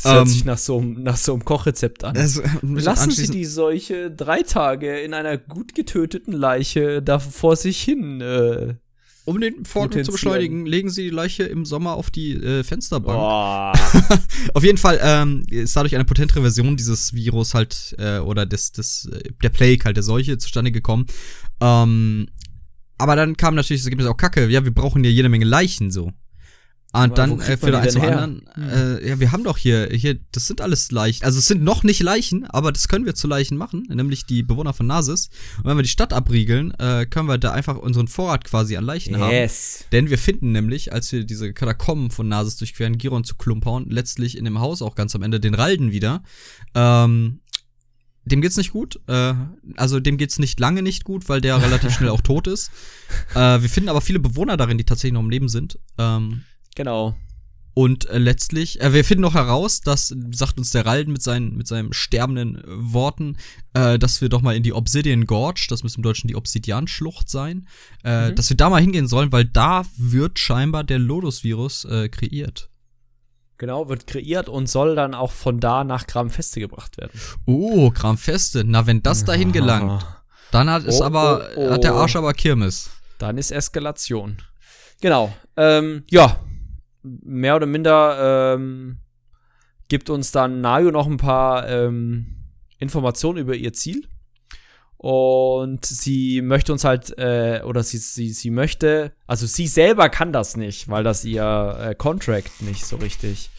Das 0.00 0.12
hört 0.12 0.26
Ähm, 0.26 0.32
sich 0.32 0.44
nach 0.44 0.58
so, 0.58 0.78
einem- 0.78 1.02
nach 1.02 1.16
so 1.16 1.32
einem 1.32 1.44
Kochrezept 1.44 2.04
an. 2.04 2.16
Also, 2.16 2.42
Lassen 2.62 3.10
Sie 3.10 3.28
die 3.28 3.44
Seuche 3.44 4.10
drei 4.10 4.42
Tage 4.42 4.98
in 5.00 5.12
einer 5.12 5.36
gut 5.38 5.74
getöteten 5.74 6.32
Leiche 6.32 7.02
da 7.02 7.18
vor 7.18 7.56
sich 7.56 7.80
hin. 7.82 8.20
Äh, 8.20 8.74
Um 9.24 9.40
den 9.40 9.64
Vorgang 9.64 10.04
zu 10.04 10.12
beschleunigen, 10.12 10.64
legen 10.66 10.88
sie 10.88 11.02
die 11.04 11.10
Leiche 11.10 11.42
im 11.42 11.64
Sommer 11.66 11.94
auf 11.94 12.10
die 12.10 12.32
äh, 12.34 12.62
Fensterbank. 12.64 13.18
boah. 13.18 13.72
Auf 14.54 14.64
jeden 14.64 14.78
Fall 14.78 14.98
ähm, 15.02 15.42
ist 15.50 15.76
dadurch 15.76 15.94
eine 15.96 16.04
potentere 16.06 16.40
Version 16.40 16.76
dieses 16.78 17.12
Virus 17.12 17.52
halt, 17.54 17.94
äh, 17.98 18.18
oder 18.20 18.46
des, 18.46 18.72
des, 18.72 19.06
äh, 19.12 19.30
der 19.42 19.50
Plague 19.50 19.84
halt, 19.84 19.96
der 19.96 20.04
Seuche 20.04 20.38
zustande 20.38 20.70
gekommen. 20.72 21.06
Ähm, 21.60 22.28
aber 22.98 23.16
dann 23.16 23.36
kam 23.36 23.54
natürlich 23.54 23.82
das 23.82 23.86
Ergebnis 23.86 24.06
auch 24.08 24.16
Kacke. 24.16 24.46
Ja, 24.48 24.64
wir 24.64 24.72
brauchen 24.72 25.04
ja 25.04 25.10
jede 25.10 25.28
Menge 25.28 25.44
Leichen 25.44 25.90
so. 25.90 26.12
Aber 26.90 27.04
Und 27.04 27.18
dann 27.18 27.30
wo 27.32 27.42
äh, 27.42 27.56
für 27.58 27.78
eins 27.78 27.92
zum 27.92 28.02
anderen, 28.02 28.48
äh, 28.56 29.08
ja, 29.08 29.20
wir 29.20 29.30
haben 29.30 29.44
doch 29.44 29.58
hier, 29.58 29.88
hier, 29.92 30.18
das 30.32 30.46
sind 30.46 30.62
alles 30.62 30.90
Leichen. 30.90 31.22
Also 31.22 31.38
es 31.38 31.46
sind 31.46 31.62
noch 31.62 31.82
nicht 31.82 32.00
Leichen, 32.00 32.46
aber 32.46 32.72
das 32.72 32.88
können 32.88 33.04
wir 33.04 33.14
zu 33.14 33.26
Leichen 33.26 33.58
machen, 33.58 33.86
nämlich 33.90 34.24
die 34.24 34.42
Bewohner 34.42 34.72
von 34.72 34.86
Nasis. 34.86 35.28
Und 35.58 35.66
wenn 35.66 35.76
wir 35.76 35.82
die 35.82 35.90
Stadt 35.90 36.14
abriegeln, 36.14 36.72
äh, 36.78 37.04
können 37.04 37.28
wir 37.28 37.36
da 37.36 37.52
einfach 37.52 37.76
unseren 37.76 38.08
Vorrat 38.08 38.44
quasi 38.44 38.76
an 38.78 38.84
Leichen 38.84 39.18
haben. 39.18 39.32
Yes. 39.32 39.84
Denn 39.92 40.08
wir 40.08 40.16
finden 40.16 40.52
nämlich, 40.52 40.92
als 40.92 41.12
wir 41.12 41.24
diese 41.24 41.52
Katakomben 41.52 42.10
von 42.10 42.26
Nasis 42.26 42.56
durchqueren, 42.56 42.96
Giron 42.96 43.22
zu 43.22 43.34
Klumphauen, 43.34 43.90
letztlich 43.90 44.38
in 44.38 44.46
dem 44.46 44.58
Haus 44.58 44.80
auch 44.80 44.94
ganz 44.94 45.14
am 45.14 45.22
Ende 45.22 45.40
den 45.40 45.52
Ralden 45.54 45.92
wieder. 45.92 46.22
Ähm, 46.74 47.40
dem 48.24 48.40
geht's 48.40 48.56
nicht 48.56 48.72
gut. 48.72 48.98
Äh, 49.08 49.34
also 49.76 50.00
dem 50.00 50.16
geht's 50.16 50.38
nicht 50.38 50.58
lange 50.58 50.82
nicht 50.82 51.04
gut, 51.04 51.28
weil 51.28 51.42
der 51.42 51.60
relativ 51.62 51.92
schnell 51.96 52.10
auch 52.10 52.22
tot 52.22 52.46
ist. 52.46 52.70
Äh, 53.34 53.60
wir 53.60 53.68
finden 53.68 53.90
aber 53.90 54.00
viele 54.00 54.20
Bewohner 54.20 54.56
darin, 54.56 54.78
die 54.78 54.84
tatsächlich 54.84 55.12
noch 55.12 55.22
im 55.22 55.30
Leben 55.30 55.48
sind. 55.50 55.78
Ähm, 55.98 56.44
Genau. 56.78 57.14
und 57.74 58.08
äh, 58.08 58.18
letztlich, 58.18 58.80
äh, 58.80 58.92
wir 58.92 59.04
finden 59.04 59.22
noch 59.22 59.34
heraus, 59.34 59.80
dass, 59.80 60.14
sagt 60.32 60.58
uns 60.58 60.70
der 60.70 60.86
Ralden 60.86 61.12
mit 61.12 61.22
seinen, 61.22 61.56
mit 61.56 61.66
seinen 61.68 61.92
sterbenden 61.92 62.56
äh, 62.56 62.62
Worten, 62.66 63.36
äh, 63.74 63.98
dass 63.98 64.20
wir 64.20 64.28
doch 64.28 64.42
mal 64.42 64.56
in 64.56 64.62
die 64.62 64.72
Obsidian 64.72 65.26
Gorge, 65.26 65.66
das 65.68 65.82
müsste 65.82 65.98
im 65.98 66.02
Deutschen 66.04 66.28
die 66.28 66.36
Obsidianschlucht 66.36 67.28
sein, 67.28 67.68
äh, 68.04 68.30
Mhm. 68.30 68.34
dass 68.36 68.48
wir 68.50 68.56
da 68.56 68.70
mal 68.70 68.80
hingehen 68.80 69.06
sollen, 69.08 69.30
weil 69.32 69.44
da 69.44 69.84
wird 69.96 70.38
scheinbar 70.38 70.84
der 70.84 70.98
Lodus-Virus 71.00 71.84
äh, 71.84 72.08
kreiert. 72.08 72.68
Genau, 73.58 73.88
wird 73.88 74.06
kreiert 74.06 74.48
und 74.48 74.68
soll 74.68 74.94
dann 74.94 75.14
auch 75.14 75.32
von 75.32 75.58
da 75.58 75.82
nach 75.82 76.06
Kramfeste 76.06 76.60
gebracht 76.60 76.96
werden. 76.96 77.20
Oh, 77.44 77.90
Kramfeste. 77.90 78.62
Na, 78.64 78.86
wenn 78.86 79.02
das 79.02 79.24
dahin 79.24 79.50
gelangt, 79.50 80.06
dann 80.52 80.70
hat 80.70 80.84
es 80.84 81.00
Oh, 81.00 81.04
aber, 81.04 81.48
oh, 81.56 81.66
oh. 81.66 81.70
hat 81.72 81.82
der 81.82 81.94
Arsch 81.94 82.14
aber 82.14 82.32
Kirmes. 82.34 82.90
Dann 83.18 83.36
ist 83.36 83.50
Eskalation. 83.50 84.36
Genau. 85.00 85.34
Ähm, 85.56 86.04
ja. 86.08 86.38
Mehr 87.22 87.56
oder 87.56 87.66
minder 87.66 88.54
ähm, 88.54 88.98
gibt 89.88 90.10
uns 90.10 90.32
dann 90.32 90.60
Nayo 90.60 90.90
noch 90.90 91.06
ein 91.06 91.16
paar 91.16 91.68
ähm, 91.68 92.26
Informationen 92.78 93.38
über 93.38 93.54
ihr 93.54 93.72
Ziel. 93.72 94.06
Und 94.98 95.86
sie 95.86 96.42
möchte 96.42 96.72
uns 96.72 96.82
halt, 96.82 97.16
äh, 97.18 97.62
oder 97.64 97.84
sie, 97.84 97.98
sie, 97.98 98.30
sie 98.30 98.50
möchte, 98.50 99.12
also 99.28 99.46
sie 99.46 99.68
selber 99.68 100.08
kann 100.08 100.32
das 100.32 100.56
nicht, 100.56 100.88
weil 100.88 101.04
das 101.04 101.24
ihr 101.24 101.78
äh, 101.80 101.94
Contract 101.94 102.62
nicht 102.62 102.84
so 102.84 102.96
richtig, 102.96 103.50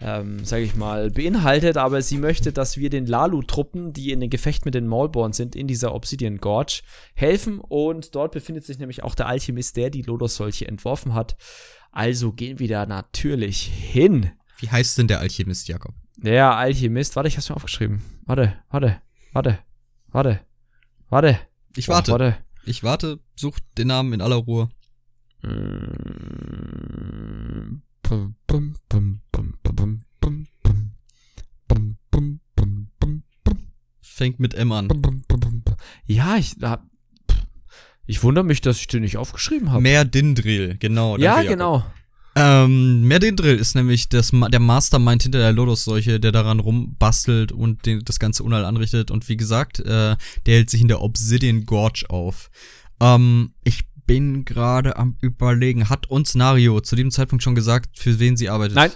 ähm, 0.00 0.44
sag 0.44 0.62
ich 0.62 0.74
mal, 0.74 1.12
beinhaltet, 1.12 1.76
aber 1.76 2.02
sie 2.02 2.18
möchte, 2.18 2.52
dass 2.52 2.76
wir 2.76 2.90
den 2.90 3.06
Lalu-Truppen, 3.06 3.92
die 3.92 4.10
in 4.10 4.18
den 4.18 4.30
Gefecht 4.30 4.64
mit 4.64 4.74
den 4.74 4.88
Maulborn 4.88 5.32
sind, 5.32 5.54
in 5.54 5.68
dieser 5.68 5.94
Obsidian 5.94 6.38
Gorge, 6.38 6.82
helfen. 7.14 7.60
Und 7.60 8.16
dort 8.16 8.32
befindet 8.32 8.64
sich 8.64 8.80
nämlich 8.80 9.04
auch 9.04 9.14
der 9.14 9.28
Alchemist, 9.28 9.76
der 9.76 9.90
die 9.90 10.02
Lodos-Solche 10.02 10.66
entworfen 10.66 11.14
hat. 11.14 11.36
Also 11.94 12.32
gehen 12.32 12.58
wir 12.58 12.66
da 12.66 12.86
natürlich 12.86 13.62
hin. 13.66 14.32
Wie 14.58 14.68
heißt 14.68 14.98
denn 14.98 15.06
der 15.06 15.20
Alchemist, 15.20 15.68
Jakob? 15.68 15.94
Der 16.16 16.56
Alchemist, 16.56 17.14
warte, 17.14 17.28
ich 17.28 17.36
hab's 17.36 17.48
mir 17.48 17.54
aufgeschrieben. 17.54 18.02
Warte, 18.26 18.56
warte, 18.68 19.00
warte, 19.32 19.60
warte, 20.08 20.40
warte. 21.08 21.38
Ich 21.76 21.86
warte. 21.86 22.10
Boah, 22.10 22.18
warte. 22.18 22.36
Ich 22.64 22.82
warte, 22.82 23.20
such 23.36 23.60
den 23.78 23.86
Namen 23.86 24.12
in 24.12 24.20
aller 24.22 24.34
Ruhe. 24.34 24.70
Fängt 34.00 34.40
mit 34.40 34.54
M 34.54 34.72
an. 34.72 34.88
Ja, 36.06 36.36
ich 36.38 36.56
hab, 36.60 36.84
ich 38.06 38.22
wundere 38.22 38.44
mich, 38.44 38.60
dass 38.60 38.78
ich 38.78 38.86
den 38.86 39.02
nicht 39.02 39.16
aufgeschrieben 39.16 39.70
habe. 39.70 39.82
Merdindril, 39.82 40.76
genau. 40.78 41.16
Ja, 41.16 41.36
Jakob. 41.36 41.48
genau. 41.48 41.86
Ähm, 42.36 43.02
Merdindril 43.02 43.56
ist 43.56 43.74
nämlich 43.74 44.08
das, 44.08 44.32
der 44.32 44.60
Mastermind 44.60 45.22
hinter 45.22 45.38
der 45.38 45.52
Lodos-Seuche, 45.52 46.18
der 46.18 46.32
daran 46.32 46.58
rumbastelt 46.60 47.52
und 47.52 47.86
den, 47.86 48.04
das 48.04 48.18
ganze 48.18 48.42
Unheil 48.42 48.64
anrichtet. 48.64 49.10
Und 49.10 49.28
wie 49.28 49.36
gesagt, 49.36 49.78
äh, 49.80 50.16
der 50.46 50.56
hält 50.56 50.70
sich 50.70 50.80
in 50.80 50.88
der 50.88 51.00
Obsidian 51.00 51.64
Gorge 51.64 52.06
auf. 52.08 52.50
Ähm, 53.00 53.52
ich 53.62 53.84
bin 54.06 54.44
gerade 54.44 54.96
am 54.96 55.16
überlegen, 55.20 55.88
hat 55.88 56.10
uns 56.10 56.34
Nario 56.34 56.80
zu 56.80 56.96
dem 56.96 57.10
Zeitpunkt 57.10 57.42
schon 57.42 57.54
gesagt, 57.54 57.98
für 57.98 58.18
wen 58.18 58.36
sie 58.36 58.50
arbeitet? 58.50 58.76
Nein. 58.76 58.90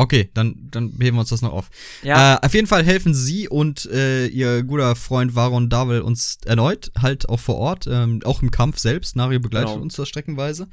Okay, 0.00 0.30
dann, 0.34 0.68
dann 0.70 0.92
heben 1.00 1.16
wir 1.16 1.20
uns 1.20 1.30
das 1.30 1.42
noch 1.42 1.52
auf. 1.52 1.70
Ja, 2.02 2.34
Äh, 2.36 2.46
auf 2.46 2.54
jeden 2.54 2.66
Fall 2.66 2.84
helfen 2.84 3.14
sie 3.14 3.48
und 3.48 3.86
äh, 3.86 4.26
ihr 4.26 4.62
guter 4.62 4.94
Freund 4.96 5.34
Varon 5.34 5.68
Davel 5.68 6.00
uns 6.02 6.38
erneut, 6.44 6.90
halt 7.00 7.28
auch 7.28 7.40
vor 7.40 7.56
Ort, 7.56 7.86
ähm, 7.90 8.20
auch 8.24 8.42
im 8.42 8.50
Kampf 8.50 8.78
selbst. 8.78 9.16
Nario 9.16 9.40
begleitet 9.40 9.70
Genau. 9.70 9.82
uns 9.82 9.96
da 9.96 10.06
streckenweise. 10.06 10.68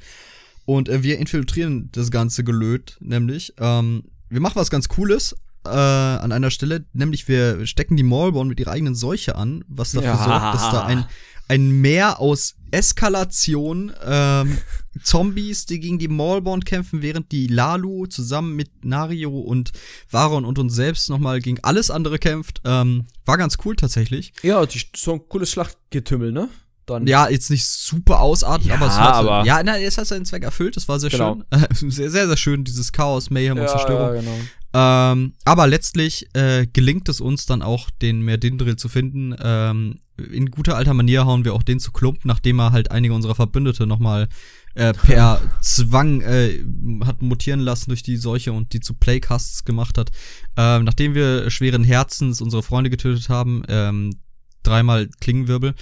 Und 0.64 0.88
äh, 0.88 1.02
wir 1.02 1.18
infiltrieren 1.18 1.90
das 1.92 2.10
ganze 2.10 2.44
Gelöt, 2.44 2.96
nämlich. 3.00 3.52
Ähm, 3.58 4.04
wir 4.28 4.40
machen 4.40 4.56
was 4.56 4.70
ganz 4.70 4.88
Cooles 4.88 5.36
äh, 5.64 5.68
an 5.70 6.32
einer 6.32 6.50
Stelle, 6.50 6.84
nämlich 6.92 7.28
wir 7.28 7.66
stecken 7.66 7.96
die 7.96 8.02
Maulborn 8.02 8.48
mit 8.48 8.58
ihrer 8.60 8.72
eigenen 8.72 8.94
Seuche 8.94 9.36
an, 9.36 9.64
was 9.68 9.92
dafür 9.92 10.10
Ja. 10.10 10.24
sorgt, 10.24 10.54
dass 10.54 10.70
da 10.72 10.84
ein, 10.84 11.04
ein 11.48 11.70
Meer 11.80 12.20
aus 12.20 12.54
Eskalation, 12.76 13.92
ähm, 14.04 14.58
Zombies, 15.02 15.66
die 15.66 15.80
gegen 15.80 15.98
die 15.98 16.08
Maulborn 16.08 16.64
kämpfen, 16.64 17.02
während 17.02 17.32
die 17.32 17.46
Lalu 17.46 18.06
zusammen 18.06 18.54
mit 18.56 18.84
Nario 18.84 19.30
und 19.38 19.72
Varon 20.10 20.44
und 20.44 20.58
uns 20.58 20.74
selbst 20.74 21.08
nochmal 21.10 21.40
gegen 21.40 21.58
alles 21.62 21.90
andere 21.90 22.18
kämpft. 22.18 22.60
Ähm, 22.64 23.06
war 23.24 23.36
ganz 23.38 23.56
cool 23.64 23.76
tatsächlich. 23.76 24.32
ja, 24.42 24.64
so 24.94 25.12
ein 25.14 25.28
cooles 25.28 25.50
Schlachtgetümmel, 25.50 26.32
ne? 26.32 26.48
Dann. 26.86 27.06
Ja, 27.08 27.28
jetzt 27.28 27.50
nicht 27.50 27.64
super 27.64 28.20
ausartend, 28.20 28.68
Ja, 28.68 28.76
aber 28.76 28.86
es 28.86 28.96
hat, 28.96 29.14
aber- 29.14 29.44
ja, 29.44 29.60
na, 29.64 29.76
es 29.80 29.98
hat 29.98 30.06
seinen 30.06 30.24
Zweck 30.24 30.44
erfüllt. 30.44 30.76
Das 30.76 30.86
war 30.88 31.00
sehr 31.00 31.10
Genau. 31.10 31.42
schön. 31.52 31.90
sehr, 31.90 32.10
sehr, 32.10 32.28
sehr 32.28 32.36
schön, 32.36 32.62
dieses 32.62 32.92
Chaos, 32.92 33.28
Mayhem 33.30 33.56
und 33.58 33.64
ja, 33.64 33.68
Zerstörung. 33.68 34.14
ja, 34.14 34.20
genau. 34.20 34.38
Ähm, 34.72 35.32
aber 35.44 35.66
letztlich 35.66 36.28
äh, 36.34 36.66
gelingt 36.72 37.08
es 37.08 37.20
uns 37.20 37.44
dann 37.46 37.62
auch, 37.62 37.90
den 37.90 38.20
Merdindril 38.20 38.76
zu 38.76 38.88
finden. 38.88 39.34
Ähm, 39.42 39.98
in 40.18 40.50
guter 40.50 40.76
alter 40.76 40.94
Manier 40.94 41.24
hauen 41.26 41.44
wir 41.44 41.54
auch 41.54 41.62
den 41.62 41.80
zu 41.80 41.92
Klump, 41.92 42.24
nachdem 42.24 42.58
er 42.60 42.72
halt 42.72 42.90
einige 42.90 43.14
unserer 43.14 43.34
Verbündete 43.34 43.86
nochmal 43.86 44.28
äh, 44.74 44.92
per 44.92 45.40
Zwang 45.62 46.20
äh, 46.22 46.58
hat 47.04 47.22
mutieren 47.22 47.60
lassen 47.60 47.90
durch 47.90 48.02
die 48.02 48.16
Seuche 48.16 48.52
und 48.52 48.72
die 48.72 48.80
zu 48.80 48.94
Plaguecasts 48.94 49.64
gemacht 49.64 49.96
hat. 49.98 50.10
Ähm, 50.56 50.84
nachdem 50.84 51.14
wir 51.14 51.50
schweren 51.50 51.84
Herzens 51.84 52.40
unsere 52.40 52.62
Freunde 52.62 52.90
getötet 52.90 53.28
haben, 53.28 53.62
ähm, 53.68 54.16
dreimal 54.62 55.08
Klingenwirbel, 55.20 55.74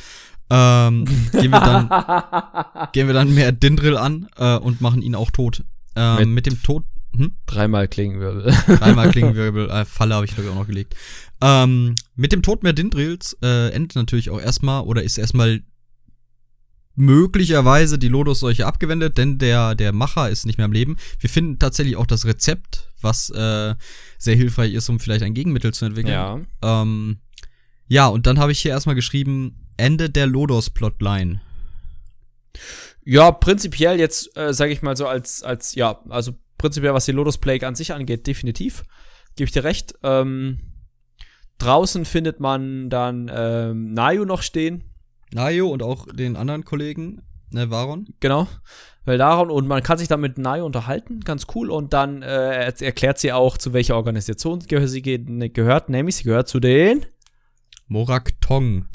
ähm, 0.50 1.04
gehen 1.32 1.50
wir 1.50 1.60
dann 1.60 2.88
gehen 2.92 3.06
wir 3.06 3.14
dann 3.14 3.34
Merdindril 3.34 3.96
an 3.96 4.28
äh, 4.36 4.56
und 4.56 4.80
machen 4.80 5.02
ihn 5.02 5.14
auch 5.14 5.30
tot. 5.30 5.64
Ähm, 5.96 6.16
Mit- 6.16 6.28
mit 6.28 6.46
dem 6.46 6.62
Tod 6.62 6.84
hm? 7.16 7.32
Dreimal 7.46 7.88
Klingenwirbel. 7.88 8.52
Dreimal 8.66 9.10
Klingenwirbel, 9.10 9.70
äh, 9.70 9.84
Falle 9.84 10.14
habe 10.14 10.26
ich 10.26 10.34
glaube 10.34 10.48
ich 10.48 10.54
auch 10.54 10.58
noch 10.58 10.66
gelegt. 10.66 10.94
Ähm, 11.40 11.94
mit 12.16 12.32
dem 12.32 12.42
Tod 12.42 12.62
Merdindrils 12.62 13.36
äh, 13.42 13.70
endet 13.70 13.96
natürlich 13.96 14.30
auch 14.30 14.40
erstmal 14.40 14.82
oder 14.82 15.02
ist 15.02 15.18
erstmal 15.18 15.62
möglicherweise 16.96 17.98
die 17.98 18.08
Lodos-Seuche 18.08 18.66
abgewendet, 18.66 19.18
denn 19.18 19.38
der, 19.38 19.74
der 19.74 19.92
Macher 19.92 20.30
ist 20.30 20.46
nicht 20.46 20.58
mehr 20.58 20.64
am 20.64 20.72
Leben. 20.72 20.96
Wir 21.18 21.28
finden 21.28 21.58
tatsächlich 21.58 21.96
auch 21.96 22.06
das 22.06 22.24
Rezept, 22.24 22.90
was 23.00 23.30
äh, 23.30 23.74
sehr 24.18 24.36
hilfreich 24.36 24.74
ist, 24.74 24.88
um 24.88 25.00
vielleicht 25.00 25.24
ein 25.24 25.34
Gegenmittel 25.34 25.74
zu 25.74 25.84
entwickeln. 25.84 26.14
Ja. 26.14 26.40
Ähm, 26.62 27.18
ja, 27.88 28.06
und 28.06 28.26
dann 28.26 28.38
habe 28.38 28.52
ich 28.52 28.60
hier 28.60 28.70
erstmal 28.70 28.94
geschrieben, 28.94 29.66
Ende 29.76 30.08
der 30.08 30.26
Lodos-Plotline. 30.26 31.40
Ja, 33.04 33.32
prinzipiell 33.32 33.98
jetzt, 33.98 34.36
äh, 34.36 34.54
sage 34.54 34.72
ich 34.72 34.80
mal 34.80 34.96
so 34.96 35.06
als, 35.06 35.42
als, 35.42 35.74
ja, 35.74 36.00
also 36.08 36.32
prinzipiell, 36.64 36.94
was 36.94 37.04
die 37.04 37.12
Lotus 37.12 37.36
Plague 37.36 37.66
an 37.68 37.74
sich 37.74 37.92
angeht, 37.92 38.26
definitiv. 38.26 38.84
Gebe 39.36 39.44
ich 39.46 39.52
dir 39.52 39.64
recht. 39.64 39.94
Ähm, 40.02 40.60
draußen 41.58 42.06
findet 42.06 42.40
man 42.40 42.88
dann 42.88 43.30
ähm, 43.34 43.92
Nayu 43.92 44.24
noch 44.24 44.40
stehen. 44.40 44.84
Nayo 45.32 45.68
und 45.68 45.82
auch 45.82 46.06
den 46.10 46.36
anderen 46.36 46.64
Kollegen, 46.64 47.20
ne, 47.50 47.70
Varon. 47.70 48.06
Genau. 48.20 48.48
Weil 49.04 49.18
daran, 49.18 49.50
und 49.50 49.66
man 49.66 49.82
kann 49.82 49.98
sich 49.98 50.08
dann 50.08 50.22
mit 50.22 50.38
Nayu 50.38 50.64
unterhalten, 50.64 51.20
ganz 51.20 51.46
cool. 51.54 51.70
Und 51.70 51.92
dann 51.92 52.22
äh, 52.22 52.26
er- 52.26 52.80
erklärt 52.80 53.18
sie 53.18 53.32
auch, 53.32 53.58
zu 53.58 53.74
welcher 53.74 53.96
Organisation 53.96 54.62
sie 54.62 55.18
ne, 55.28 55.50
gehört, 55.50 55.90
nämlich 55.90 56.16
sie 56.16 56.24
gehört 56.24 56.48
zu 56.48 56.60
den. 56.60 57.04
Morak 57.88 58.40
Tong. 58.40 58.86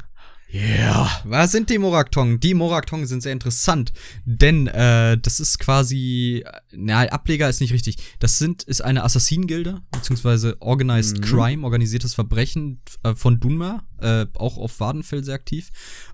Ja. 0.51 1.21
Was 1.25 1.51
sind 1.51 1.69
die 1.69 1.77
Morak 1.77 2.11
Tong? 2.11 2.39
Die 2.39 2.55
Morak 2.55 2.87
Tong 2.87 3.05
sind 3.05 3.21
sehr 3.21 3.33
interessant, 3.33 3.93
denn 4.25 4.65
äh, 4.67 5.17
das 5.17 5.39
ist 5.39 5.59
quasi, 5.59 6.43
na, 6.71 7.03
Ableger 7.03 7.47
ist 7.47 7.61
nicht 7.61 7.73
richtig. 7.73 7.97
Das 8.19 8.39
sind 8.39 8.63
ist 8.63 8.81
eine 8.81 9.03
Assassinengilde 9.03 9.81
beziehungsweise 9.91 10.57
Organized 10.59 11.19
Mhm. 11.19 11.21
Crime, 11.21 11.63
organisiertes 11.63 12.15
Verbrechen 12.15 12.81
äh, 13.03 13.13
von 13.13 13.39
Dunma, 13.39 13.83
äh, 13.99 14.25
auch 14.35 14.57
auf 14.57 14.79
Wadenfeld 14.79 15.25
sehr 15.25 15.35
aktiv. 15.35 15.69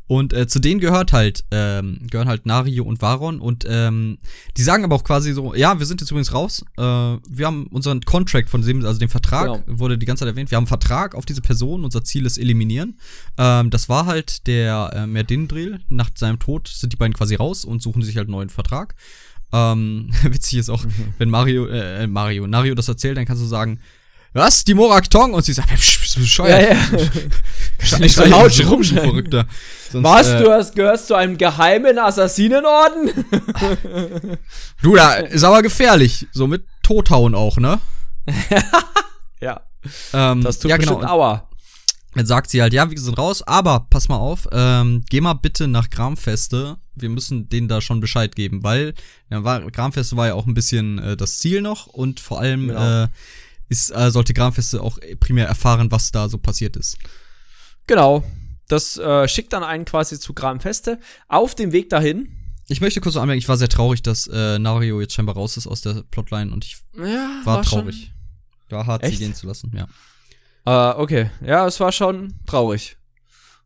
Und 0.08 0.34
äh, 0.34 0.48
zu 0.48 0.60
denen 0.60 0.80
gehört 0.80 1.14
halt 1.14 1.46
ähm, 1.52 2.00
gehören 2.10 2.28
halt 2.28 2.46
Nario 2.46 2.84
und 2.84 3.02
Varon 3.02 3.40
und 3.40 3.66
ähm, 3.68 4.18
die 4.56 4.62
sagen 4.62 4.84
aber 4.84 4.96
auch 4.96 5.04
quasi 5.04 5.34
so, 5.34 5.56
ja, 5.56 5.80
wir 5.80 5.86
sind 5.86 6.00
jetzt 6.02 6.12
übrigens 6.12 6.34
raus. 6.34 6.64
Äh, 6.78 6.82
wir 6.82 7.46
haben 7.46 7.68
unseren 7.68 8.02
Contract 8.02 8.50
von 8.50 8.62
dem, 8.62 8.86
also 8.86 9.00
den 9.00 9.10
Vertrag 9.10 9.46
Genau. 9.46 9.80
wurde 9.80 9.98
die 9.98 10.06
ganze 10.06 10.22
Zeit 10.22 10.30
erwähnt. 10.30 10.52
Wir 10.52 10.58
haben 10.58 10.64
einen 10.64 10.68
Vertrag 10.68 11.16
auf 11.16 11.26
diese 11.26 11.42
Person. 11.42 11.84
Unser 11.84 12.04
Ziel 12.04 12.26
ist 12.26 12.38
eliminieren. 12.38 13.00
Ähm, 13.38 13.70
das 13.72 13.90
war 13.90 14.06
halt 14.06 14.46
der 14.48 14.92
äh, 14.94 15.08
Merdindril. 15.08 15.80
Nach 15.90 16.10
seinem 16.16 16.40
Tod 16.40 16.68
sind 16.68 16.94
die 16.94 16.98
beiden 16.98 17.14
quasi 17.14 17.36
raus 17.36 17.66
und 17.66 17.82
suchen 17.82 18.04
sich 18.04 18.18
halt 18.18 18.28
einen 18.28 18.34
neuen 18.34 18.50
Vertrag. 18.50 18.96
Ähm, 19.52 20.10
witzig 20.24 20.60
ist 20.60 20.70
auch, 20.70 20.84
wenn 21.18 21.30
Mario, 21.30 21.66
äh, 21.68 22.06
Mario, 22.08 22.46
Nario 22.46 22.76
das 22.76 22.88
erzählt, 22.88 23.18
dann 23.18 23.26
kannst 23.26 23.42
du 23.42 23.48
sagen, 23.48 23.80
was, 24.36 24.64
die 24.64 24.74
Morak 24.74 25.10
Tong? 25.10 25.34
Und 25.34 25.44
sie 25.46 25.54
sagt, 25.54 25.70
psch, 25.74 26.00
bist 26.02 26.16
du 26.18 26.20
bescheuert? 26.22 26.62
Ja, 26.62 26.74
ja. 26.76 27.10
Kannst 27.80 28.00
nicht 28.00 28.16
so 28.16 28.26
laut 28.26 28.52
rumschreien. 28.66 29.04
Verrückter. 29.04 29.46
Sonst, 29.92 30.04
Was? 30.04 30.30
äh, 30.30 30.44
Du 30.44 30.52
hast, 30.52 30.76
gehörst 30.76 31.08
zu 31.08 31.16
einem 31.16 31.38
geheimen 31.38 31.98
Assassinenorden? 31.98 33.10
Du, 34.82 34.96
da 34.96 35.14
ist 35.16 35.44
aber 35.44 35.62
gefährlich. 35.62 36.28
So 36.32 36.48
mit 36.48 36.66
Tothauen 36.84 37.34
auch, 37.34 37.58
ne? 37.58 37.80
ja. 39.42 39.62
Ähm, 40.14 40.42
Das 40.44 40.60
tut 40.60 40.70
ja, 40.70 40.78
bestimmt 40.78 41.02
genau. 41.02 41.14
Aua. 41.14 41.50
Dann 42.14 42.26
sagt 42.26 42.50
sie 42.50 42.62
halt, 42.62 42.72
ja, 42.74 42.90
wir 42.90 43.00
sind 43.00 43.18
raus, 43.18 43.42
aber 43.42 43.88
pass 43.90 44.08
mal 44.08 44.18
auf, 44.18 44.48
ähm, 44.52 45.04
geh 45.10 45.20
mal 45.22 45.34
bitte 45.34 45.68
nach 45.68 45.90
Gramfeste. 45.90 46.78
Wir 46.96 47.10
müssen 47.10 47.50
denen 47.50 47.68
da 47.68 47.82
schon 47.82 48.00
Bescheid 48.00 48.36
geben, 48.36 48.64
weil 48.64 48.94
ja, 49.30 49.44
war, 49.44 49.60
Gramfeste 49.70 50.16
war 50.16 50.28
ja 50.28 50.34
auch 50.36 50.46
ein 50.46 50.54
bisschen 50.54 50.98
äh, 51.00 51.18
das 51.18 51.40
Ziel 51.40 51.62
noch 51.62 51.88
und 51.88 52.20
vor 52.22 52.40
allem 52.40 52.68
Genau. 52.70 53.04
äh, 53.04 53.08
ist, 53.70 53.90
äh, 53.92 54.12
sollte 54.12 54.34
Gramfeste 54.34 54.82
auch 54.82 55.00
primär 55.20 55.48
erfahren, 55.48 55.92
was 55.92 56.12
da 56.12 56.30
so 56.30 56.38
passiert 56.38 56.76
ist. 56.78 56.98
Genau. 57.88 58.24
Das 58.68 58.98
äh, 58.98 59.28
schickt 59.28 59.54
dann 59.54 59.64
einen 59.64 59.86
quasi 59.86 60.20
zu 60.20 60.34
Gramfeste. 60.34 61.00
Auf 61.28 61.54
dem 61.56 61.72
Weg 61.72 61.90
dahin. 61.90 62.30
Ich 62.68 62.82
möchte 62.82 63.00
kurz 63.00 63.14
noch 63.14 63.22
anmerken, 63.22 63.38
ich 63.38 63.48
war 63.48 63.58
sehr 63.58 63.70
traurig, 63.70 64.02
dass 64.02 64.26
äh, 64.28 64.58
Nario 64.58 65.00
jetzt 65.00 65.14
scheinbar 65.14 65.36
raus 65.36 65.56
ist 65.56 65.68
aus 65.68 65.82
der 65.82 66.04
Plotline 66.10 66.52
und 66.52 66.66
ich 66.66 66.78
Ja, 66.98 67.42
war, 67.44 67.64
schon- 67.64 67.82
traurig. 67.82 68.12
War 68.70 68.88
hart, 68.88 69.04
Echt? 69.04 69.20
sie 69.20 69.24
gehen 69.24 69.36
zu 69.36 69.46
lassen, 69.46 69.72
ja. 69.76 69.88
Äh, 70.66 70.96
okay. 71.00 71.30
Ja, 71.46 71.68
es 71.68 71.80
war 71.80 71.92
schon 71.92 72.34
traurig. 72.48 72.98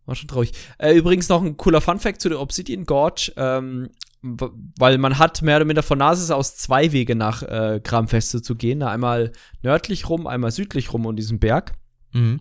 War 0.05 0.15
schon 0.15 0.27
traurig. 0.27 0.51
Äh, 0.79 0.95
übrigens 0.95 1.29
noch 1.29 1.41
ein 1.41 1.55
cooler 1.55 1.79
Funfact 1.79 2.19
zu 2.21 2.27
der 2.27 2.41
Obsidian 2.41 2.85
Gorge. 2.85 3.31
Ähm, 3.37 3.89
weil 4.21 4.97
man 4.97 5.17
hat 5.17 5.41
mehr 5.41 5.55
oder 5.57 5.65
minder 5.65 5.83
von 5.83 5.97
Nasis 5.97 6.29
aus 6.31 6.55
zwei 6.57 6.91
Wege 6.91 7.15
nach 7.15 7.41
äh, 7.43 7.79
Gramfeste 7.83 8.41
zu 8.41 8.55
gehen. 8.55 8.83
Einmal 8.83 9.31
nördlich 9.63 10.09
rum, 10.09 10.27
einmal 10.27 10.51
südlich 10.51 10.91
rum 10.93 11.05
um 11.05 11.15
diesen 11.15 11.39
Berg. 11.39 11.73
Mhm. 12.13 12.39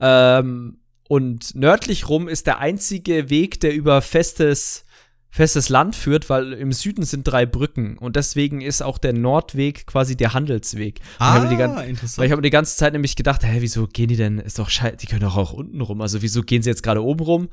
Ähm, 0.00 0.78
und 1.08 1.54
nördlich 1.54 2.08
rum 2.08 2.28
ist 2.28 2.46
der 2.46 2.58
einzige 2.58 3.28
Weg, 3.28 3.60
der 3.60 3.74
über 3.74 4.00
festes, 4.00 4.84
festes 5.28 5.68
Land 5.68 5.94
führt, 5.94 6.30
weil 6.30 6.54
im 6.54 6.72
Süden 6.72 7.04
sind 7.04 7.24
drei 7.24 7.44
Brücken. 7.44 7.98
Und 7.98 8.16
deswegen 8.16 8.60
ist 8.62 8.82
auch 8.82 8.96
der 8.98 9.12
Nordweg 9.12 9.86
quasi 9.86 10.16
der 10.16 10.32
Handelsweg. 10.32 11.00
Und 11.20 11.26
ich 11.26 11.32
habe 11.32 11.48
die 11.48 11.56
gan- 11.56 11.76
Ah, 11.76 11.82
interessant. 11.82 12.18
weil 12.18 12.26
ich 12.26 12.32
habe 12.32 12.42
die 12.42 12.50
ganze 12.50 12.76
Zeit 12.76 12.94
nämlich 12.94 13.16
gedacht, 13.16 13.42
hä, 13.44 13.56
wieso 13.60 13.86
gehen 13.86 14.08
die 14.08 14.16
denn? 14.16 14.38
Ist 14.38 14.58
doch 14.58 14.70
scheiße, 14.70 14.96
die 14.96 15.06
können 15.06 15.20
doch 15.22 15.36
auch 15.36 15.52
unten 15.52 15.80
rum. 15.82 16.00
Also 16.00 16.22
wieso 16.22 16.42
gehen 16.42 16.62
sie 16.62 16.70
jetzt 16.70 16.82
gerade 16.82 17.02
oben 17.04 17.20
rum? 17.24 17.48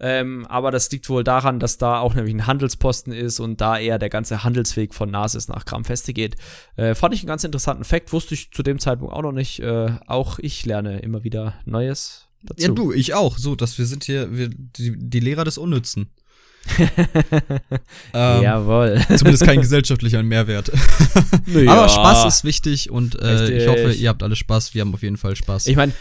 Ähm, 0.00 0.46
aber 0.46 0.70
das 0.70 0.90
liegt 0.90 1.08
wohl 1.08 1.24
daran, 1.24 1.58
dass 1.58 1.78
da 1.78 1.98
auch 1.98 2.14
nämlich 2.14 2.34
ein 2.34 2.46
Handelsposten 2.46 3.12
ist 3.12 3.40
und 3.40 3.60
da 3.60 3.78
eher 3.78 3.98
der 3.98 4.10
ganze 4.10 4.44
Handelsweg 4.44 4.94
von 4.94 5.10
Nasis 5.10 5.48
nach 5.48 5.64
Kramfeste 5.64 6.12
geht. 6.12 6.36
Äh, 6.76 6.94
fand 6.94 7.14
ich 7.14 7.20
einen 7.20 7.28
ganz 7.28 7.44
interessanten 7.44 7.84
Fakt, 7.84 8.12
wusste 8.12 8.34
ich 8.34 8.52
zu 8.52 8.62
dem 8.62 8.78
Zeitpunkt 8.78 9.12
auch 9.12 9.22
noch 9.22 9.32
nicht. 9.32 9.60
Äh, 9.60 9.90
auch 10.06 10.38
ich 10.38 10.64
lerne 10.66 11.00
immer 11.00 11.24
wieder 11.24 11.54
Neues 11.64 12.28
dazu. 12.42 12.62
Ja, 12.62 12.68
du, 12.68 12.92
ich 12.92 13.14
auch. 13.14 13.38
So, 13.38 13.56
dass 13.56 13.78
wir 13.78 13.86
sind 13.86 14.04
hier 14.04 14.36
wir, 14.36 14.48
die, 14.50 14.96
die 14.96 15.20
Lehrer 15.20 15.44
des 15.44 15.58
Unnützen. 15.58 16.10
ähm, 18.14 18.42
Jawohl. 18.42 19.00
Zumindest 19.16 19.44
kein 19.44 19.60
gesellschaftlicher 19.60 20.22
Mehrwert. 20.22 20.70
Aber 21.66 21.88
Spaß 21.88 22.26
ist 22.26 22.44
wichtig 22.44 22.90
und 22.90 23.20
äh, 23.20 23.58
ich 23.58 23.68
hoffe, 23.68 23.92
ihr 23.92 24.08
habt 24.08 24.22
alle 24.22 24.36
Spaß. 24.36 24.74
Wir 24.74 24.82
haben 24.82 24.92
auf 24.92 25.02
jeden 25.02 25.16
Fall 25.16 25.34
Spaß. 25.34 25.66
Ich 25.66 25.76
meine, 25.76 25.92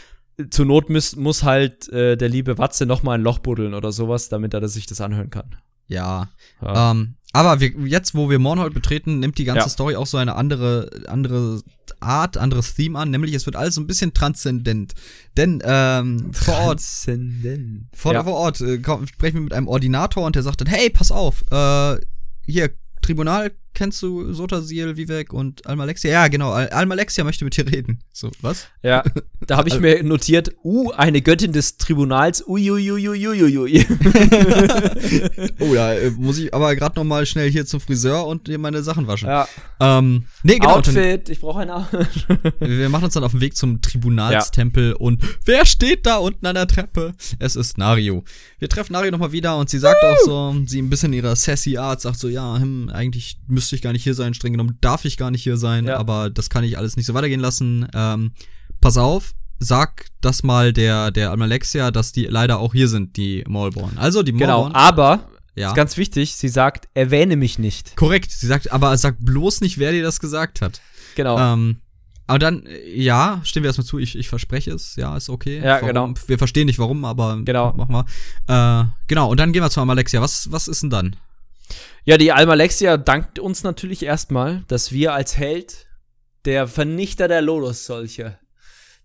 zur 0.49 0.65
Not 0.65 0.89
muss, 0.89 1.15
muss 1.15 1.43
halt 1.43 1.89
äh, 1.89 2.15
der 2.15 2.29
liebe 2.29 2.57
Watze 2.57 2.85
noch 2.85 3.03
mal 3.03 3.13
ein 3.13 3.21
Loch 3.21 3.39
buddeln 3.39 3.73
oder 3.73 3.91
sowas, 3.91 4.29
damit 4.29 4.53
er 4.53 4.67
sich 4.67 4.85
das 4.85 5.01
anhören 5.01 5.29
kann. 5.29 5.55
ja. 5.87 6.29
Ja. 6.61 6.91
Ähm, 6.91 7.15
aber 7.33 7.59
wir, 7.59 7.69
jetzt, 7.85 8.15
wo 8.15 8.29
wir 8.29 8.39
Mornhold 8.39 8.73
betreten, 8.73 9.19
nimmt 9.19 9.37
die 9.37 9.43
ganze 9.43 9.65
Ja. 9.65 9.69
Story 9.69 9.95
auch 9.95 10.07
so 10.07 10.17
eine 10.17 10.35
andere, 10.35 10.89
andere 11.07 11.61
Art, 11.99 12.37
anderes 12.37 12.73
Theme 12.73 12.97
an. 12.97 13.11
Nämlich, 13.11 13.33
es 13.33 13.45
wird 13.45 13.55
alles 13.55 13.75
so 13.75 13.81
ein 13.81 13.85
bisschen 13.85 14.13
transzendent. 14.13 14.93
Denn 15.35 15.61
ähm, 15.63 16.31
vor 16.33 16.57
Ort. 16.59 16.81
Vor, 16.81 18.13
ja. 18.13 18.23
vor 18.23 18.33
Ort 18.33 18.61
äh, 18.61 18.79
komm, 18.79 19.05
sprechen 19.07 19.35
wir 19.35 19.41
mit 19.41 19.53
einem 19.53 19.67
Ordinator 19.67 20.25
und 20.25 20.35
der 20.35 20.43
sagt 20.43 20.61
dann, 20.61 20.67
hey, 20.67 20.89
pass 20.89 21.11
auf, 21.11 21.43
äh, 21.51 21.97
hier, 22.45 22.71
Tribunal, 23.01 23.51
kennst 23.77 24.01
du 24.01 24.33
Sotasil, 24.33 24.97
Vivek 24.97 25.31
und 25.31 25.67
Almalexia? 25.67 26.09
Ja, 26.09 26.27
genau, 26.29 26.51
Al 26.51 26.69
Almalexia 26.69 27.23
möchte 27.23 27.45
mit 27.45 27.55
dir 27.55 27.71
reden. 27.71 27.99
So, 28.11 28.31
was? 28.41 28.65
Ja, 28.81 29.03
da 29.45 29.57
habe 29.57 29.69
ich 29.69 29.79
mir 29.79 30.01
notiert, 30.01 30.55
uh, 30.63 30.89
eine 30.93 31.21
Göttin 31.21 31.53
des 31.53 31.77
Tribunals, 31.77 32.43
uiuiuiuiui. 32.47 33.85
Oh, 35.59 35.73
da 35.73 35.93
äh, 35.93 36.11
muss 36.11 36.39
ich 36.39 36.53
aber 36.53 36.75
gerade 36.75 36.99
noch 36.99 37.03
mal 37.03 37.25
schnell 37.25 37.49
hier 37.49 37.65
zum 37.65 37.79
Friseur 37.79 38.25
und 38.25 38.47
hier 38.47 38.57
meine 38.57 38.81
Sachen 38.83 39.07
waschen. 39.07 39.27
ja, 39.27 39.47
Ähm, 39.79 40.25
nee, 40.43 40.57
genau. 40.57 40.81
Dann, 40.81 40.95
Outfit, 40.95 41.29
ich 41.29 41.39
brauche 41.39 41.59
ein 41.59 41.69
Outfit. 41.69 42.07
wir 42.59 42.89
machen 42.89 43.05
uns 43.05 43.13
dann 43.13 43.23
auf 43.23 43.31
den 43.31 43.41
Weg 43.41 43.55
zum 43.55 43.81
Tribunalstempel 43.81 44.93
und 44.93 45.23
wer 45.45 45.65
steht 45.65 46.05
da 46.05 46.17
unten 46.17 46.45
an 46.45 46.55
der 46.55 46.67
Treppe? 46.67 47.13
Es 47.39 47.55
ist 47.55 47.77
Nario. 47.77 48.23
Wir 48.59 48.69
treffen 48.69 48.93
Nario 48.93 49.11
nochmal 49.11 49.31
wieder 49.31 49.57
und 49.57 49.69
sie 49.69 49.79
sagt 49.79 50.03
auch 50.03 50.17
so, 50.25 50.55
sie 50.65 50.81
ein 50.81 50.89
bisschen 50.89 51.13
ihrer 51.13 51.35
sassy 51.35 51.77
Art 51.77 52.01
sagt 52.01 52.19
so, 52.19 52.27
ja, 52.27 52.57
hm, 52.59 52.89
eigentlich 52.89 53.37
müsste 53.67 53.75
ich 53.75 53.81
gar 53.81 53.91
nicht 53.91 54.03
hier 54.03 54.13
sein, 54.13 54.33
streng 54.33 54.53
genommen 54.53 54.77
darf 54.79 55.03
ich 55.03 55.17
gar 55.17 55.29
nicht 55.29 55.43
hier 55.43 55.57
sein, 55.57 55.85
Ja. 55.85 55.97
aber 55.97 56.29
das 56.29 56.49
kann 56.49 56.63
ich 56.63 56.77
alles 56.77 56.95
nicht 56.95 57.05
so 57.05 57.13
weitergehen 57.13 57.41
lassen. 57.41 57.85
Ähm, 57.93 58.31
pass 58.79 58.95
auf, 58.97 59.33
sag 59.59 60.05
das 60.21 60.41
mal 60.43 60.71
der, 60.71 61.11
der 61.11 61.31
Almalexia, 61.31 61.91
dass 61.91 62.13
die 62.13 62.25
leider 62.25 62.59
auch 62.59 62.73
hier 62.73 62.87
sind, 62.87 63.17
die 63.17 63.43
Maulborn. 63.47 63.97
Also 63.97 64.23
die 64.23 64.31
Genau, 64.31 64.63
Maulborn. 64.69 64.71
aber, 64.75 65.27
ja. 65.55 65.69
ist 65.69 65.75
ganz 65.75 65.97
wichtig, 65.97 66.35
sie 66.35 66.47
sagt, 66.47 66.87
erwähne 66.93 67.35
mich 67.35 67.59
nicht. 67.59 67.95
Korrekt, 67.97 68.31
sie 68.31 68.47
sagt, 68.47 68.71
aber 68.71 68.95
sag 68.97 69.17
bloß 69.19 69.59
nicht, 69.61 69.77
wer 69.79 69.91
dir 69.91 70.03
das 70.03 70.19
gesagt 70.21 70.61
hat. 70.61 70.79
Genau. 71.15 71.37
Ähm, 71.37 71.81
aber 72.27 72.39
dann, 72.39 72.63
ja, 72.93 73.41
stimmen 73.43 73.63
wir 73.63 73.69
erstmal 73.69 73.85
zu, 73.85 73.99
ich, 73.99 74.17
ich 74.17 74.29
verspreche 74.29 74.71
es, 74.71 74.95
ja, 74.95 75.15
ist 75.17 75.29
okay. 75.29 75.57
Ja, 75.59 75.81
warum, 75.81 75.87
genau. 75.87 76.13
Wir 76.27 76.37
verstehen 76.37 76.67
nicht 76.67 76.79
warum, 76.79 77.03
aber 77.03 77.41
Genau. 77.43 77.73
machen 77.73 78.05
wir. 78.47 78.81
Äh, 78.81 78.85
genau, 79.07 79.29
und 79.31 79.39
dann 79.39 79.51
gehen 79.51 79.61
wir 79.63 79.69
zu 79.69 79.81
Alexia. 79.81 80.21
Was, 80.21 80.49
was 80.51 80.67
ist 80.69 80.83
denn 80.83 80.89
dann? 80.89 81.15
Ja, 82.07 82.17
die 82.17 82.31
Almalexia 82.31 82.95
dankt 82.95 83.37
uns 83.37 83.63
natürlich 83.63 84.01
erstmal, 84.01 84.63
dass 84.69 84.93
wir 84.93 85.11
als 85.11 85.35
Held, 85.35 85.87
der 86.45 86.65
Vernichter 86.65 87.27
der 87.27 87.41
Lotus-Solche, 87.41 88.39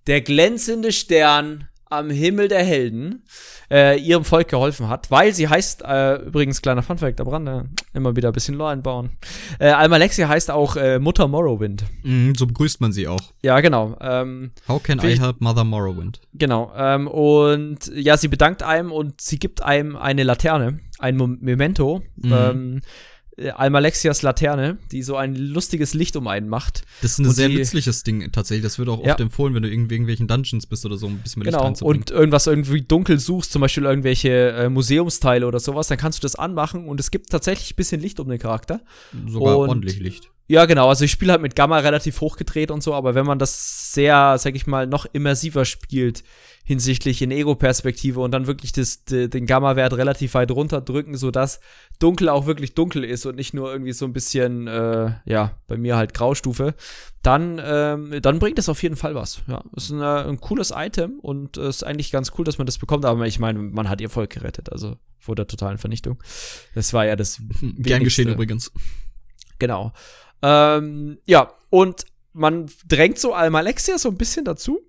der 0.06 0.20
glänzende 0.20 0.92
Stern 0.92 1.66
am 1.92 2.10
Himmel 2.10 2.48
der 2.48 2.64
Helden, 2.64 3.22
äh, 3.70 3.98
ihrem 3.98 4.24
Volk 4.24 4.48
geholfen 4.48 4.88
hat, 4.88 5.10
weil 5.10 5.32
sie 5.32 5.48
heißt, 5.48 5.82
äh, 5.86 6.16
übrigens 6.16 6.60
kleiner 6.62 6.82
Funfact 6.82 7.20
am 7.20 7.28
Rande, 7.28 7.68
immer 7.94 8.16
wieder 8.16 8.28
ein 8.30 8.32
bisschen 8.34 8.56
Lore 8.56 8.70
einbauen. 8.72 9.10
Äh, 9.58 9.68
Almalexia 9.68 10.28
heißt 10.28 10.50
auch 10.50 10.76
äh, 10.76 10.98
Mutter 10.98 11.28
Morrowind. 11.28 11.84
Mhm, 12.02 12.34
so 12.36 12.46
begrüßt 12.46 12.80
man 12.80 12.92
sie 12.92 13.06
auch. 13.08 13.20
Ja, 13.42 13.60
genau. 13.60 13.96
Ähm, 14.00 14.50
How 14.68 14.82
can 14.82 14.98
I 15.00 15.18
help 15.18 15.40
Mother 15.40 15.64
Morrowind? 15.64 16.20
Genau. 16.34 16.72
Ähm, 16.76 17.06
und 17.08 17.90
ja, 17.94 18.16
sie 18.16 18.28
bedankt 18.28 18.62
einem 18.62 18.90
und 18.92 19.20
sie 19.20 19.38
gibt 19.38 19.62
einem 19.62 19.96
eine 19.96 20.22
Laterne, 20.24 20.80
ein 20.98 21.16
Mom- 21.16 21.38
Memento. 21.40 22.02
Mhm. 22.16 22.32
Ähm, 22.32 22.76
äh, 22.78 22.80
Almalexias 23.54 24.22
Laterne, 24.22 24.76
die 24.90 25.02
so 25.02 25.16
ein 25.16 25.34
lustiges 25.34 25.94
Licht 25.94 26.16
um 26.16 26.28
einen 26.28 26.48
macht. 26.48 26.82
Das 27.00 27.12
ist 27.12 27.18
ein 27.18 27.30
sehr 27.30 27.48
die- 27.48 27.56
nützliches 27.56 28.02
Ding 28.02 28.30
tatsächlich. 28.30 28.62
Das 28.64 28.78
wird 28.78 28.88
auch 28.88 29.02
Ja. 29.04 29.12
oft 29.12 29.20
empfohlen, 29.20 29.54
wenn 29.54 29.62
du 29.62 29.68
in 29.70 29.88
irgendwelchen 29.90 30.28
Dungeons 30.28 30.66
bist 30.66 30.84
oder 30.84 30.96
so, 30.96 31.06
ein 31.06 31.18
bisschen 31.18 31.40
mehr 31.40 31.46
Licht 31.46 31.56
Genau, 31.56 31.64
reinzubringen. 31.66 32.02
und 32.02 32.10
irgendwas 32.10 32.46
irgendwie 32.46 32.82
dunkel 32.82 33.18
suchst, 33.18 33.52
zum 33.52 33.60
Beispiel 33.62 33.84
irgendwelche 33.84 34.50
äh, 34.52 34.68
Museumsteile 34.68 35.46
oder 35.46 35.60
sowas, 35.60 35.88
dann 35.88 35.98
kannst 35.98 36.18
du 36.18 36.22
das 36.22 36.34
anmachen 36.36 36.86
und 36.88 37.00
es 37.00 37.10
gibt 37.10 37.30
tatsächlich 37.30 37.72
ein 37.72 37.76
bisschen 37.76 38.00
Licht 38.00 38.20
um 38.20 38.28
den 38.28 38.38
Charakter. 38.38 38.80
Sogar 39.28 39.58
und- 39.58 39.68
ordentlich 39.70 39.98
Licht. 39.98 40.28
Ja, 40.48 40.66
genau, 40.66 40.88
also 40.90 41.04
ich 41.04 41.10
spiele 41.10 41.32
halt 41.32 41.40
mit 41.40 41.56
Gamma 41.56 41.78
relativ 41.78 42.20
hochgedreht 42.20 42.70
und 42.70 42.82
so, 42.82 42.92
aber 42.92 43.14
wenn 43.14 43.24
man 43.24 43.38
das 43.38 43.94
sehr, 43.94 44.36
sag 44.38 44.54
ich 44.54 44.66
mal, 44.66 44.86
noch 44.86 45.06
immersiver 45.12 45.64
spielt 45.64 46.24
hinsichtlich 46.64 47.20
in 47.22 47.32
Ego-Perspektive 47.32 48.20
und 48.20 48.30
dann 48.30 48.46
wirklich 48.46 48.72
das, 48.72 49.04
de, 49.04 49.26
den 49.26 49.46
Gamma-Wert 49.46 49.94
relativ 49.94 50.34
weit 50.34 50.50
runterdrücken, 50.50 51.16
sodass 51.16 51.60
dunkel 51.98 52.28
auch 52.28 52.46
wirklich 52.46 52.74
dunkel 52.74 53.04
ist 53.04 53.26
und 53.26 53.34
nicht 53.34 53.52
nur 53.52 53.72
irgendwie 53.72 53.92
so 53.92 54.04
ein 54.04 54.12
bisschen, 54.12 54.68
äh, 54.68 55.12
ja, 55.24 55.58
bei 55.66 55.76
mir 55.76 55.96
halt 55.96 56.14
Graustufe, 56.14 56.74
dann, 57.22 57.60
ähm, 57.64 58.14
dann 58.22 58.38
bringt 58.38 58.58
das 58.58 58.68
auf 58.68 58.82
jeden 58.82 58.96
Fall 58.96 59.14
was. 59.14 59.42
Ja, 59.48 59.64
ist 59.76 59.90
ein, 59.90 60.00
äh, 60.00 60.28
ein 60.28 60.40
cooles 60.40 60.72
Item 60.74 61.18
und 61.20 61.56
es 61.56 61.76
ist 61.76 61.82
eigentlich 61.82 62.12
ganz 62.12 62.32
cool, 62.38 62.44
dass 62.44 62.58
man 62.58 62.66
das 62.66 62.78
bekommt, 62.78 63.04
aber 63.04 63.26
ich 63.26 63.40
meine, 63.40 63.58
man 63.58 63.88
hat 63.88 64.00
ihr 64.00 64.10
Volk 64.10 64.30
gerettet, 64.30 64.70
also 64.70 64.96
vor 65.18 65.34
der 65.34 65.48
totalen 65.48 65.78
Vernichtung. 65.78 66.22
Das 66.74 66.92
war 66.92 67.06
ja 67.06 67.16
das 67.16 67.40
Gern 67.60 68.04
geschehen 68.04 68.26
wenigste. 68.26 68.32
übrigens. 68.32 68.72
Genau. 69.58 69.92
Ähm, 70.42 71.18
ja, 71.26 71.52
und 71.70 72.04
man 72.32 72.70
drängt 72.86 73.18
so 73.18 73.34
Almalexia 73.34 73.98
so 73.98 74.08
ein 74.08 74.16
bisschen 74.16 74.44
dazu, 74.44 74.80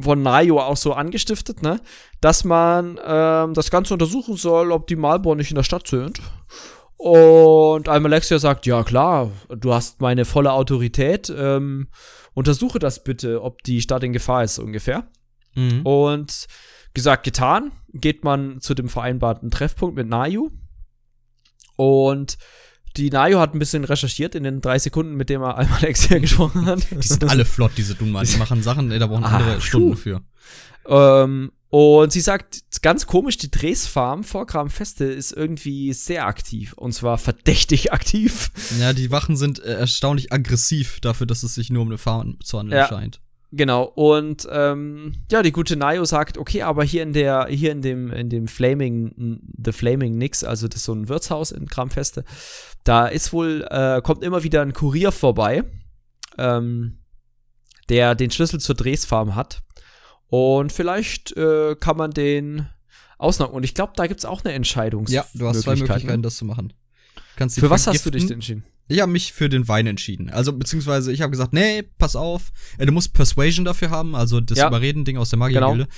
von 0.00 0.22
Nayo 0.22 0.60
auch 0.60 0.76
so 0.76 0.92
angestiftet, 0.92 1.62
ne, 1.62 1.80
dass 2.20 2.44
man 2.44 2.98
ähm, 3.04 3.54
das 3.54 3.70
Ganze 3.70 3.94
untersuchen 3.94 4.36
soll, 4.36 4.72
ob 4.72 4.86
die 4.86 4.96
Malbor 4.96 5.36
nicht 5.36 5.50
in 5.50 5.56
der 5.56 5.62
Stadt 5.62 5.88
sind. 5.88 6.20
Und 6.96 7.88
Almalexia 7.88 8.38
sagt, 8.38 8.66
ja 8.66 8.82
klar, 8.82 9.30
du 9.48 9.74
hast 9.74 10.00
meine 10.00 10.24
volle 10.24 10.52
Autorität, 10.52 11.32
ähm, 11.36 11.88
untersuche 12.34 12.78
das 12.78 13.04
bitte, 13.04 13.42
ob 13.42 13.62
die 13.62 13.82
Stadt 13.82 14.02
in 14.02 14.12
Gefahr 14.12 14.44
ist, 14.44 14.58
ungefähr. 14.58 15.08
Mhm. 15.54 15.82
Und 15.82 16.46
gesagt, 16.94 17.24
getan, 17.24 17.72
geht 17.92 18.24
man 18.24 18.60
zu 18.60 18.74
dem 18.74 18.88
vereinbarten 18.88 19.50
Treffpunkt 19.50 19.96
mit 19.96 20.08
Nayu. 20.08 20.50
Und 21.76 22.38
die 22.96 23.10
Nayu 23.10 23.38
hat 23.38 23.54
ein 23.54 23.58
bisschen 23.58 23.84
recherchiert 23.84 24.34
in 24.34 24.44
den 24.44 24.60
drei 24.60 24.78
Sekunden, 24.78 25.14
mit 25.14 25.28
dem 25.30 25.42
er 25.42 25.56
einmal 25.58 25.78
Alexia 25.78 26.18
gesprochen 26.18 26.66
hat. 26.66 26.86
Die 26.90 27.06
sind 27.06 27.24
alle 27.24 27.44
flott, 27.44 27.72
diese 27.76 27.94
Dunman. 27.94 28.26
Die 28.26 28.36
machen 28.38 28.62
Sachen, 28.62 28.90
ey, 28.90 28.98
da 28.98 29.06
brauchen 29.06 29.24
Ah, 29.24 29.36
andere. 29.38 29.60
Stunden 29.60 29.96
für. 29.96 30.22
Ähm, 30.88 31.52
und 31.68 32.12
sie 32.12 32.20
sagt, 32.20 32.60
ganz 32.82 33.06
komisch, 33.06 33.36
die 33.38 33.50
Dresfarm 33.50 34.22
vor 34.24 34.46
Kramfeste 34.46 35.04
ist 35.04 35.32
irgendwie 35.32 35.92
sehr 35.92 36.26
aktiv. 36.26 36.72
Und 36.74 36.92
zwar 36.92 37.18
verdächtig 37.18 37.92
aktiv. 37.92 38.50
Ja, 38.78 38.92
die 38.92 39.10
Wachen 39.10 39.36
sind 39.36 39.58
äh, 39.58 39.74
erstaunlich 39.74 40.32
aggressiv 40.32 41.00
dafür, 41.00 41.26
dass 41.26 41.42
es 41.42 41.54
sich 41.54 41.70
nur 41.70 41.82
um 41.82 41.88
eine 41.88 41.98
Farm 41.98 42.38
zu 42.42 42.58
handeln 42.58 42.78
Ja. 42.78 42.88
scheint. 42.88 43.20
Genau. 43.52 43.84
Und 43.84 44.46
ähm, 44.50 45.14
ja, 45.30 45.42
die 45.42 45.52
gute 45.52 45.76
Nayo 45.76 46.04
sagt, 46.04 46.36
okay, 46.36 46.62
aber 46.62 46.84
hier 46.84 47.02
in 47.02 47.12
der, 47.12 47.46
hier 47.48 47.72
in 47.72 47.80
dem, 47.80 48.10
in 48.12 48.28
dem 48.28 48.48
Flaming, 48.48 49.40
The 49.62 49.72
Flaming 49.72 50.18
Nix, 50.18 50.44
also 50.44 50.68
das 50.68 50.80
ist 50.80 50.84
so 50.84 50.92
ein 50.92 51.08
Wirtshaus 51.08 51.52
in 51.52 51.66
Kramfeste, 51.68 52.24
da 52.84 53.06
ist 53.06 53.32
wohl, 53.32 53.66
äh, 53.70 54.00
kommt 54.02 54.22
immer 54.24 54.42
wieder 54.42 54.62
ein 54.62 54.72
Kurier 54.72 55.12
vorbei, 55.12 55.64
ähm, 56.38 56.98
der 57.88 58.14
den 58.14 58.30
Schlüssel 58.30 58.60
zur 58.60 58.74
Dresfarm 58.74 59.34
hat. 59.34 59.62
Und 60.28 60.72
vielleicht 60.72 61.36
äh, 61.36 61.76
kann 61.76 61.96
man 61.96 62.10
den 62.10 62.68
ausnocken. 63.16 63.54
Und 63.54 63.62
ich 63.62 63.74
glaube, 63.74 63.92
da 63.96 64.06
gibt's 64.06 64.24
auch 64.24 64.44
eine 64.44 64.54
Entscheidung. 64.54 65.06
Ja, 65.06 65.24
du 65.34 65.46
hast 65.46 65.62
zwei 65.62 65.76
Möglichkeiten, 65.76 66.22
das 66.22 66.36
zu 66.36 66.44
machen. 66.44 66.72
Für 67.36 67.70
was 67.70 67.86
hast 67.86 68.04
du 68.04 68.10
dich 68.10 68.26
denn 68.26 68.34
entschieden? 68.34 68.64
Ich 68.88 69.00
habe 69.00 69.10
mich 69.10 69.32
für 69.32 69.48
den 69.48 69.66
Wein 69.68 69.86
entschieden. 69.86 70.30
Also, 70.30 70.52
beziehungsweise 70.52 71.12
ich 71.12 71.20
habe 71.22 71.30
gesagt, 71.30 71.52
nee, 71.52 71.82
pass 71.98 72.14
auf. 72.16 72.52
Äh, 72.78 72.86
du 72.86 72.92
musst 72.92 73.12
Persuasion 73.12 73.64
dafür 73.64 73.90
haben, 73.90 74.14
also 74.14 74.40
das 74.40 74.58
Ja. 74.58 74.68
Überreden-Ding 74.68 75.16
aus 75.16 75.30
der 75.30 75.38
Magiergilde. 75.38 75.88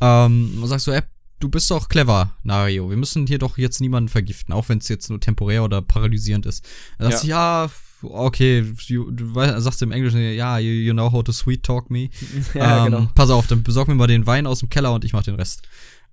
Ähm, 0.00 0.60
man 0.60 0.68
sagt 0.68 0.82
so, 0.82 0.92
ey, 0.92 1.02
du 1.40 1.48
bist 1.48 1.70
doch 1.70 1.88
clever, 1.88 2.32
Nario. 2.44 2.90
Wir 2.90 2.96
müssen 2.96 3.26
hier 3.26 3.38
doch 3.38 3.58
jetzt 3.58 3.80
niemanden 3.80 4.08
vergiften, 4.08 4.52
auch 4.54 4.68
wenn 4.68 4.78
es 4.78 4.88
jetzt 4.88 5.10
nur 5.10 5.20
temporär 5.20 5.64
oder 5.64 5.82
paralysierend 5.82 6.46
ist. 6.46 6.64
Dann 6.98 7.10
sagst 7.10 7.24
du, 7.24 7.28
ja, 7.28 7.70
okay, 8.02 8.64
you, 8.86 9.10
du 9.10 9.34
weißt, 9.34 9.60
sagst 9.62 9.82
im 9.82 9.90
Englischen, 9.90 10.20
ja, 10.34 10.58
you, 10.58 10.70
you 10.70 10.92
know 10.92 11.10
how 11.10 11.24
to 11.24 11.32
sweet 11.32 11.64
talk 11.64 11.90
me. 11.90 12.10
ja, 12.54 12.86
ähm, 12.86 12.92
genau. 12.92 13.08
Pass 13.14 13.30
auf, 13.30 13.46
dann 13.48 13.62
besorg 13.64 13.88
mir 13.88 13.94
mal 13.96 14.06
den 14.06 14.26
Wein 14.26 14.46
aus 14.46 14.60
dem 14.60 14.68
Keller 14.68 14.92
und 14.92 15.04
ich 15.04 15.12
mach 15.12 15.24
den 15.24 15.34
Rest. 15.34 15.62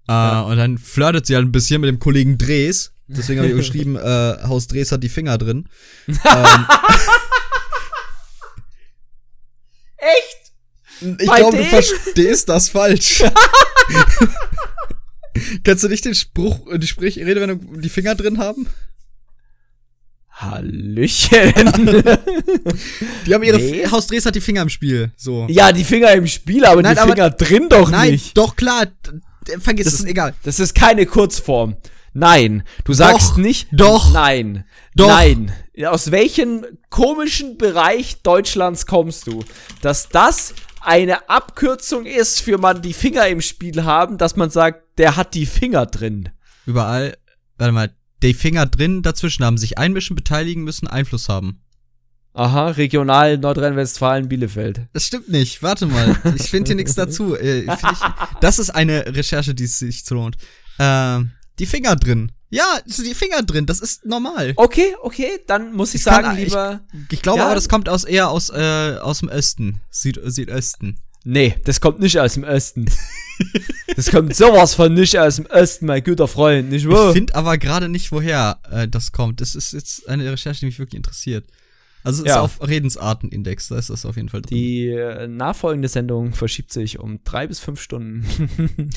Äh, 0.08 0.42
Und 0.42 0.58
dann 0.58 0.78
flirtet 0.78 1.26
sie 1.26 1.36
halt 1.36 1.46
ein 1.46 1.52
bisschen 1.52 1.82
mit 1.82 1.88
dem 1.88 2.00
Kollegen 2.00 2.38
Dres. 2.38 2.92
Deswegen 3.08 3.40
habe 3.42 3.50
ich 3.50 3.56
geschrieben, 3.58 3.96
äh, 3.96 4.38
Haus 4.48 4.68
Dres 4.68 4.92
hat 4.92 5.04
die 5.04 5.10
Finger 5.10 5.38
drin. 5.38 5.68
ähm, 6.08 6.66
Echt? 9.98 10.52
ich 11.22 11.32
glaube, 11.32 11.58
du 11.58 11.64
verstehst 11.66 12.50
das 12.50 12.70
falsch. 12.70 13.24
Kennst 15.64 15.84
du 15.84 15.90
nicht 15.90 16.06
den 16.06 16.16
Spruch, 16.16 16.68
äh, 16.72 16.80
die 16.80 16.88
Sprich 16.88 17.18
Redewendung, 17.18 17.82
die 17.82 17.90
Finger 17.90 18.16
drin 18.16 18.40
haben? 18.40 18.68
Hallöchen. 20.30 21.54
Die 23.26 23.34
haben 23.34 23.44
ihre 23.44 23.58
Nee. 23.58 23.82
F- 23.84 23.92
Haus 23.92 24.08
Dres 24.08 24.26
hat 24.26 24.36
die 24.36 24.42
Finger 24.42 24.62
im 24.64 24.70
Spiel. 24.70 25.12
So. 25.16 25.46
ja, 25.50 25.72
die 25.72 25.84
Finger 25.86 26.12
im 26.14 26.28
Spiel, 26.28 26.66
aber 26.66 26.82
Nein, 26.82 26.96
die 26.96 27.00
aber- 27.02 27.12
Finger 27.14 27.30
drin 27.30 27.70
doch 27.70 27.90
Nein, 27.90 28.12
nicht. 28.12 28.38
doch 28.38 28.56
klar. 28.56 28.88
Vergiss 29.60 29.86
Das 29.86 29.94
es, 29.96 30.06
egal. 30.06 30.34
Das 30.44 30.60
ist 30.60 30.74
keine 30.76 31.06
Kurzform. 31.06 31.78
Nein, 32.18 32.64
du 32.86 32.94
sagst 32.94 33.32
Doch, 33.32 33.38
nicht. 33.38 33.68
doch, 33.74 34.14
Nein. 34.14 34.64
doch. 34.96 35.08
Nein. 35.10 35.52
Aus 35.86 36.12
welchem 36.12 36.66
komischen 36.90 37.58
Bereich 37.58 38.22
Deutschlands 38.24 38.86
kommst 38.86 39.28
du? 39.28 39.44
Dass 39.82 40.08
das 40.08 40.54
eine 40.80 41.28
Abkürzung 41.30 42.06
ist 42.06 42.40
für 42.40 42.58
man 42.58 42.82
die 42.82 42.94
Finger 42.94 43.28
im 43.28 43.42
Spiel 43.42 43.84
haben, 43.84 44.18
dass 44.18 44.38
man 44.38 44.50
sagt, 44.50 44.98
der 44.98 45.18
hat 45.18 45.34
die 45.34 45.46
Finger 45.46 45.86
drin. 45.88 46.30
Überall, 46.66 47.18
warte 47.58 47.74
mal, 47.74 47.94
die 48.24 48.34
Finger 48.34 48.66
drin 48.66 49.02
dazwischen 49.02 49.44
haben, 49.44 49.58
sich 49.58 49.78
einmischen, 49.78 50.16
beteiligen 50.16 50.64
müssen, 50.64 50.88
Einfluss 50.88 51.28
haben. 51.28 51.62
Aha, 52.34 52.68
regional 52.70 53.38
Nordrhein-Westfalen, 53.38 54.30
Bielefeld. 54.30 54.88
Das 54.94 55.06
stimmt 55.06 55.28
nicht. 55.28 55.62
Warte 55.64 55.86
mal. 55.86 56.16
Ich 56.36 56.50
finde 56.50 56.70
hier 56.70 56.76
nichts 56.76 56.96
dazu. 56.96 57.36
Äh, 57.36 57.64
ich, 57.64 57.80
das 58.40 58.60
ist 58.60 58.70
eine 58.70 59.06
Recherche, 59.16 59.54
die 59.54 59.66
es 59.66 59.80
sich 59.80 60.10
lohnt. 60.10 60.38
Ähm, 60.80 61.32
die 61.60 61.66
Finger 61.66 61.96
drin. 61.96 62.32
Ja, 62.50 62.66
die 62.86 63.14
Finger 63.16 63.42
drin. 63.44 63.66
Das 63.66 63.80
ist 63.80 64.06
normal. 64.06 64.54
Okay, 64.56 64.96
okay, 65.02 65.30
dann 65.48 65.74
muss 65.74 65.90
ich, 65.94 66.02
Ich 66.02 66.06
kann- 66.06 66.24
sagen, 66.24 66.38
ich- 66.38 66.46
lieber. 66.46 66.82
Ich 67.12 67.22
glaube 67.22 67.40
Ja. 67.40 67.46
aber, 67.46 67.56
das 67.56 67.68
kommt 67.70 67.90
aus 67.90 68.04
eher 68.04 68.30
aus, 68.30 68.50
äh, 68.50 68.98
aus 69.02 69.20
dem 69.20 69.30
Osten. 69.30 69.82
Süd, 69.90 70.20
Südösten. 70.24 71.00
Nee, 71.24 71.56
das 71.66 71.82
kommt 71.82 72.00
nicht 72.00 72.20
aus 72.20 72.36
dem 72.36 72.44
Osten. 72.44 72.86
das 73.96 74.12
kommt 74.12 74.36
sowas 74.36 74.76
von 74.76 74.94
nicht 74.94 75.18
aus 75.18 75.38
dem 75.38 75.48
Osten, 75.48 75.88
mein 75.88 76.04
guter 76.04 76.28
Freund, 76.28 76.70
nicht 76.70 76.84
Ich 76.86 76.90
wahr? 76.92 77.14
finde 77.14 77.34
aber 77.36 77.58
gerade 77.58 77.90
nicht, 77.90 78.12
woher 78.12 78.60
äh, 78.72 78.88
das 78.88 79.12
kommt. 79.12 79.42
Das 79.42 79.56
ist 79.56 79.74
jetzt 79.74 80.08
eine 80.08 80.32
Recherche, 80.32 80.60
die 80.62 80.66
mich 80.68 80.80
wirklich 80.80 80.98
interessiert. 80.98 81.46
Also 82.06 82.22
es 82.24 82.30
ist 82.30 82.36
Ja. 82.36 82.42
auf 82.42 82.66
Redensartenindex, 82.66 83.70
da 83.70 83.78
ist 83.78 83.90
das 83.90 84.06
auf 84.06 84.16
jeden 84.16 84.30
Fall 84.30 84.42
drin. 84.44 84.56
Die 84.58 84.88
äh, 84.90 85.28
nachfolgende 85.28 85.88
Sendung 85.88 86.34
verschiebt 86.34 86.72
sich 86.72 87.00
um 87.00 87.20
drei 87.24 87.48
bis 87.48 87.60
fünf 87.60 87.82
Stunden. 87.82 88.26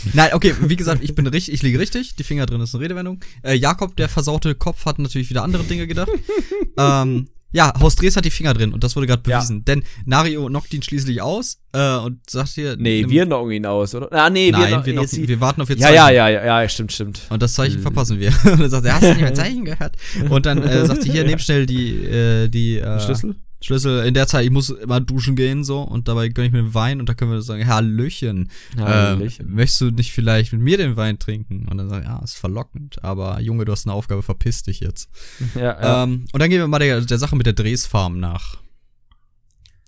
Nein, 0.13 0.31
okay, 0.35 0.55
wie 0.61 0.77
gesagt, 0.77 1.03
ich 1.03 1.15
bin 1.15 1.27
richtig, 1.27 1.55
ich 1.55 1.63
liege 1.63 1.79
richtig. 1.79 2.17
Die 2.17 2.23
Finger 2.23 2.45
drin 2.47 2.61
ist 2.61 2.75
eine 2.75 2.85
Redewendung. 2.85 3.21
Äh, 3.43 3.55
Jakob, 3.55 3.97
der 3.97 4.09
versaute 4.09 4.55
Kopf, 4.55 4.85
hat 4.85 4.99
natürlich 4.99 5.31
wieder 5.31 5.43
andere 5.43 5.65
Dinge 5.65 5.87
gedacht. 5.87 6.11
ähm, 6.79 7.29
ja, 7.53 7.73
Haus 7.81 7.97
Dres 7.97 8.15
hat 8.17 8.25
die 8.25 8.31
Finger 8.31 8.53
drin 8.55 8.73
und 8.73 8.85
das 8.85 8.95
wurde 8.95 9.07
gerade 9.07 9.23
Ja. 9.29 9.39
bewiesen. 9.39 9.65
Denn 9.65 9.83
Nario 10.05 10.47
knockt 10.47 10.73
ihn 10.75 10.83
schließlich 10.83 11.23
aus 11.23 11.59
äh, 11.73 11.97
und 11.97 12.29
sagt 12.29 12.51
hier. 12.51 12.77
nee, 12.77 13.01
nimm- 13.03 13.11
wir 13.11 13.25
knocken 13.27 13.53
ihn 13.53 13.65
aus, 13.67 13.95
oder? 13.95 14.13
Ah, 14.13 14.29
nee, 14.31 14.51
Nein, 14.51 14.61
wir, 14.71 14.87
wir, 14.87 14.95
noch, 14.95 15.07
knocken, 15.07 15.29
wir 15.29 15.41
warten 15.41 15.63
auf 15.63 15.71
ihr 15.71 15.77
ja, 15.77 15.83
Zeichen. 15.89 15.97
ja, 15.97 16.11
ja, 16.11 16.29
ja, 16.29 16.63
ja, 16.63 16.69
stimmt, 16.69 16.93
stimmt. 16.93 17.23
Und 17.31 17.43
das 17.43 17.55
Zeichen 17.55 17.81
verpassen 17.81 18.19
wir. 18.21 18.29
und 18.45 18.61
dann 18.61 18.71
sagt 18.71 18.85
er, 18.87 18.95
hast 18.95 19.03
du 19.05 19.09
nicht 19.09 19.21
mein 19.23 19.35
Zeichen 19.35 19.65
gehört? 19.65 19.97
Und 20.29 20.45
dann 20.47 20.63
äh, 20.63 20.85
sagt 20.87 21.03
sie, 21.03 21.11
hier, 21.11 21.25
nimm 21.25 21.39
schnell 21.39 21.65
die, 21.67 22.05
äh, 22.05 22.49
die 22.49 22.79
äh, 22.79 23.01
Schlüssel? 23.01 23.35
Schlüssel. 23.61 24.05
In 24.05 24.15
der 24.15 24.27
Zeit, 24.27 24.45
ich 24.45 24.51
muss 24.51 24.71
immer 24.71 25.01
duschen 25.01 25.35
gehen 25.35 25.65
so 25.65 25.83
und 25.83 26.07
dabei 26.07 26.29
gönn 26.29 26.47
ich 26.47 26.53
mir 26.53 26.63
den 26.63 26.75
Wein 26.75 27.01
und 27.01 27.09
da 27.09 27.15
können 27.15 27.33
wir 27.33 27.43
sagen, 27.43 27.67
Hallöchen. 27.67 28.51
Hallöchen. 28.77 29.47
Äh, 29.47 29.51
möchtest 29.51 29.81
du 29.81 29.91
nicht 29.91 30.13
vielleicht 30.13 30.53
mit 30.53 30.63
mir 30.63 30.77
den 30.77 30.97
Wein 30.97 31.19
trinken? 31.19 31.67
Und 31.69 31.79
dann 31.79 31.89
sagt 31.89 32.05
er, 32.05 32.11
ja, 32.11 32.23
ist 32.23 32.37
verlockend, 32.37 33.03
aber 33.03 33.41
Junge, 33.41 33.65
du 33.65 33.73
hast 33.73 33.87
eine 33.87 33.95
Aufgabe, 33.95 34.23
verpiss 34.23 34.63
dich 34.63 34.81
jetzt. 34.81 35.09
Ja, 35.55 35.81
ja. 35.81 36.05
Ähm, 36.05 36.27
und 36.33 36.41
dann 36.41 36.51
gehen 36.51 36.61
wir 36.61 36.69
mal 36.69 36.79
der, 36.79 37.01
der 37.01 37.19
Sache 37.19 37.35
mit 37.35 37.47
der 37.47 37.53
Dresfarm 37.53 38.21
nach. 38.21 38.59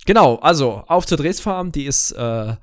Genau, 0.07 0.37
also 0.37 0.83
auf 0.89 1.07
zur 1.07 1.18
Dresfarm, 1.18 1.71
die 1.71 1.85
ist 1.85 2.12
äh, 2.12 2.57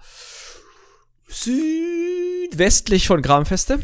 südwestlich 1.28 3.08
von 3.08 3.22
Gramfeste. 3.22 3.80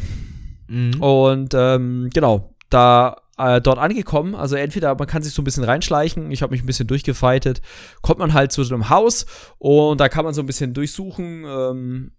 Mhm. 0.66 1.00
Und 1.00 1.54
ähm, 1.54 2.10
genau, 2.12 2.54
da 2.68 3.16
äh, 3.38 3.60
dort 3.60 3.78
angekommen, 3.78 4.34
also 4.34 4.56
entweder 4.56 4.94
man 4.94 5.06
kann 5.06 5.22
sich 5.22 5.32
so 5.34 5.42
ein 5.42 5.44
bisschen 5.44 5.64
reinschleichen, 5.64 6.30
ich 6.30 6.42
habe 6.42 6.52
mich 6.52 6.62
ein 6.62 6.66
bisschen 6.66 6.86
durchgefeitet, 6.86 7.60
kommt 8.02 8.18
man 8.20 8.32
halt 8.32 8.52
zu 8.52 8.62
so 8.64 8.74
einem 8.74 8.88
Haus 8.90 9.26
und 9.58 9.98
da 10.00 10.08
kann 10.08 10.24
man 10.24 10.34
so 10.34 10.42
ein 10.42 10.46
bisschen 10.46 10.72
durchsuchen, 10.74 11.44
ähm, 11.44 12.12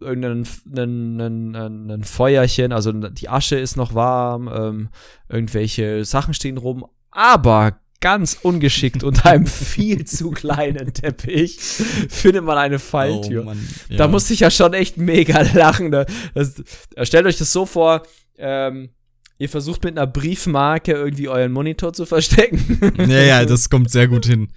irgendein 0.00 0.46
einen, 0.76 1.20
einen, 1.20 1.56
einen 1.56 2.04
Feuerchen, 2.04 2.72
also 2.72 2.92
die 2.92 3.28
Asche 3.28 3.56
ist 3.58 3.76
noch 3.76 3.94
warm, 3.94 4.48
ähm, 4.52 4.88
irgendwelche 5.28 6.04
Sachen 6.04 6.34
stehen 6.34 6.58
rum, 6.58 6.86
Aber 7.10 7.78
ganz 8.02 8.38
ungeschickt 8.42 9.02
unter 9.02 9.30
einem 9.30 9.46
viel 9.46 10.04
zu 10.04 10.30
kleinen 10.30 10.92
Teppich 10.92 11.58
findet 11.58 12.44
man 12.44 12.58
eine 12.58 12.78
Falltür. 12.78 13.42
Oh, 13.42 13.44
Mann. 13.46 13.68
Da 13.88 13.94
Ja. 14.04 14.08
musste 14.08 14.34
ich 14.34 14.40
ja 14.40 14.50
schon 14.50 14.74
echt 14.74 14.98
mega 14.98 15.40
lachen. 15.54 15.90
Da, 15.90 16.04
das, 16.34 16.62
stellt 17.02 17.24
euch 17.26 17.38
das 17.38 17.52
so 17.52 17.64
vor, 17.64 18.02
ähm, 18.36 18.90
ihr 19.38 19.48
versucht 19.48 19.84
mit 19.84 19.96
einer 19.96 20.06
Briefmarke 20.06 20.92
irgendwie 20.92 21.28
euren 21.28 21.52
Monitor 21.52 21.92
zu 21.92 22.06
verstecken. 22.06 22.80
Ja, 23.08 23.20
ja, 23.22 23.44
das 23.44 23.68
kommt 23.70 23.90
sehr 23.90 24.08
gut 24.08 24.26
hin. 24.26 24.48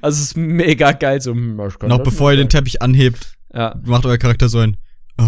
Also 0.00 0.16
es 0.16 0.22
ist 0.28 0.36
mega 0.36 0.92
geil. 0.92 1.20
So, 1.20 1.32
hm, 1.32 1.56
Noch 1.56 2.02
bevor 2.02 2.30
ihr 2.32 2.36
den. 2.38 2.48
Teppich 2.48 2.82
anhebt, 2.82 3.34
Ja, 3.54 3.78
macht 3.84 4.06
euer 4.06 4.18
Charakter 4.18 4.48
so 4.48 4.58
ein. 4.58 4.76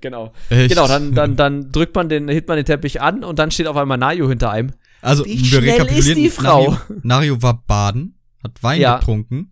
Genau. 0.00 0.32
echt? 0.48 0.68
Genau, 0.70 0.86
dann, 0.86 1.12
dann, 1.12 1.34
dann 1.34 1.72
drückt 1.72 1.96
man 1.96 2.08
den, 2.08 2.28
hebt 2.28 2.46
man 2.46 2.56
den 2.56 2.64
Teppich 2.64 3.00
an 3.00 3.24
und 3.24 3.40
dann 3.40 3.50
steht 3.50 3.66
auf 3.66 3.76
einmal 3.76 3.98
Nayo 3.98 4.28
hinter 4.28 4.50
einem. 4.52 4.72
Also, 5.02 5.24
Wie 5.24 5.38
wir 5.40 5.44
schnell 5.44 5.70
rekapitulieren. 5.70 6.08
ist 6.08 6.16
die 6.16 6.30
Frau? 6.30 6.70
Nario, 6.70 7.00
Nario 7.02 7.42
war 7.42 7.64
baden, 7.66 8.14
hat 8.44 8.62
Wein 8.62 8.80
Ja. 8.80 8.98
getrunken. 8.98 9.50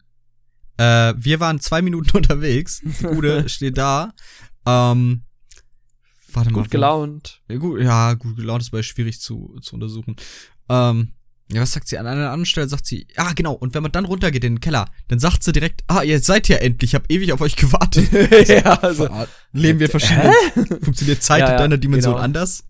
Äh, 0.77 1.15
wir 1.17 1.41
waren 1.41 1.59
zwei 1.59 1.83
Minuten 1.83 2.11
unterwegs. 2.17 2.81
Die 2.85 3.07
Gute 3.07 3.49
steht 3.49 3.77
da. 3.77 4.13
Ähm, 4.67 5.23
warte 6.33 6.51
mal. 6.51 6.63
Gut 6.63 6.71
gelaunt. 6.71 7.41
Ja, 7.49 7.57
gut, 7.57 7.81
ja, 7.81 8.15
gut 8.15 8.37
gelaunt 8.37 8.63
ist 8.63 8.73
aber 8.73 8.83
schwierig 8.83 9.21
zu, 9.21 9.57
zu 9.61 9.75
untersuchen. 9.75 10.17
Ähm, 10.69 11.13
ja, 11.51 11.63
was 11.63 11.73
sagt 11.73 11.89
sie? 11.89 11.97
An 11.97 12.07
einer 12.07 12.27
anderen 12.27 12.45
Stelle 12.45 12.69
sagt 12.69 12.85
sie, 12.85 13.07
ah, 13.17 13.33
genau, 13.35 13.55
und 13.55 13.75
wenn 13.75 13.83
man 13.83 13.93
dann 13.93 14.05
runtergeht 14.05 14.45
in 14.45 14.57
den 14.57 14.61
Keller, 14.61 14.87
dann 15.09 15.19
sagt 15.19 15.43
sie 15.43 15.53
direkt, 15.53 15.83
ah, 15.87 16.03
ihr 16.03 16.21
seid 16.21 16.47
ja 16.49 16.59
endlich, 16.59 16.91
ich 16.91 16.95
habe 16.95 17.07
ewig 17.09 17.33
auf 17.33 17.41
euch 17.41 17.57
gewartet. 17.57 18.09
ja, 18.49 18.79
also. 18.81 19.07
Ah, 19.09 19.27
Leben 19.53 19.79
wir 19.79 19.89
verschiedene, 19.89 20.35
funktioniert 20.83 21.23
Zeit 21.23 21.41
Ja, 21.49 21.53
in 21.53 21.57
deiner 21.57 21.79
Dimension 21.79 22.15
genau. 22.15 22.25
anders? 22.25 22.65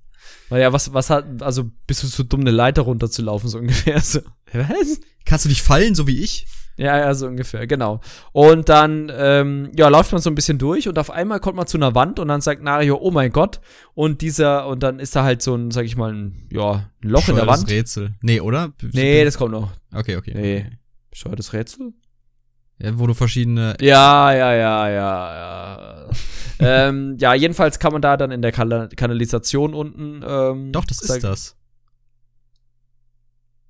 Naja, 0.51 0.73
was, 0.73 0.93
was 0.95 1.11
hat, 1.11 1.43
also 1.43 1.71
bist 1.87 2.05
du 2.05 2.07
zu 2.07 2.23
dumm, 2.23 2.41
eine 2.41 2.53
Leiter 2.53 2.83
runterzulaufen, 2.83 3.49
so 3.49 3.59
ungefähr. 3.59 4.01
So, 4.01 4.21
was? 4.53 5.01
Kannst 5.25 5.45
du 5.45 5.49
nicht 5.49 5.63
fallen, 5.63 5.95
so 5.95 6.07
wie 6.07 6.21
ich? 6.21 6.47
Ja, 6.79 6.97
ja, 6.97 7.13
so 7.13 7.27
ungefähr, 7.27 7.67
genau. 7.67 8.01
Und 8.31 8.69
dann, 8.69 9.11
ähm, 9.13 9.71
ja, 9.77 9.89
läuft 9.89 10.13
man 10.13 10.21
so 10.23 10.31
ein 10.31 10.37
bisschen 10.37 10.59
durch 10.59 10.89
und 10.89 10.97
auf 10.97 11.11
einmal 11.11 11.41
kommt 11.41 11.57
man 11.57 11.67
zu 11.67 11.77
einer 11.77 11.97
Wand 11.97 12.21
und 12.21 12.29
dann 12.29 12.41
sagt 12.41 12.63
Nario, 12.63 12.97
oh 13.01 13.11
mein 13.11 13.33
Gott. 13.33 13.61
Und 13.95 14.21
dieser, 14.21 14.69
und 14.69 14.85
dann 14.85 15.01
ist 15.01 15.17
da 15.17 15.25
halt 15.25 15.43
so 15.43 15.57
ein, 15.57 15.73
sag 15.73 15.85
ich 15.85 15.97
mal, 15.97 16.13
ein, 16.13 16.47
ja, 16.53 16.89
ein 17.03 17.09
Loch 17.09 17.29
in 17.29 17.35
der 17.35 17.49
Wand. 17.49 17.69
Rätsel. 17.69 18.15
Nee, 18.23 18.41
oder? 18.41 18.73
Nee, 18.93 19.25
das 19.25 19.37
kommt 19.37 19.51
noch. 19.51 19.73
Okay, 19.93 20.17
okay. 20.17 20.33
Nee. 20.37 20.67
Bescheuertes 21.11 21.53
Rätsel? 21.53 21.95
Ja, 22.79 22.97
wo 22.97 23.09
du 23.09 23.15
verschiedene. 23.15 23.77
Ja, 23.81 24.33
ja, 24.33 24.55
ja, 24.55 24.89
ja, 24.89 25.35
ja. 25.35 26.11
ähm, 26.61 27.17
ja, 27.19 27.35
jedenfalls 27.35 27.81
kann 27.81 27.93
man 27.93 28.03
da 28.03 28.17
dann 28.17 28.31
in 28.31 28.41
der 28.41 28.53
Kanal 28.53 28.89
Kanalisation 28.91 29.75
unten. 29.75 30.23
Ähm, 30.25 30.71
Doch, 30.71 30.85
das 30.85 31.03
ist 31.03 31.25
das. 31.25 31.57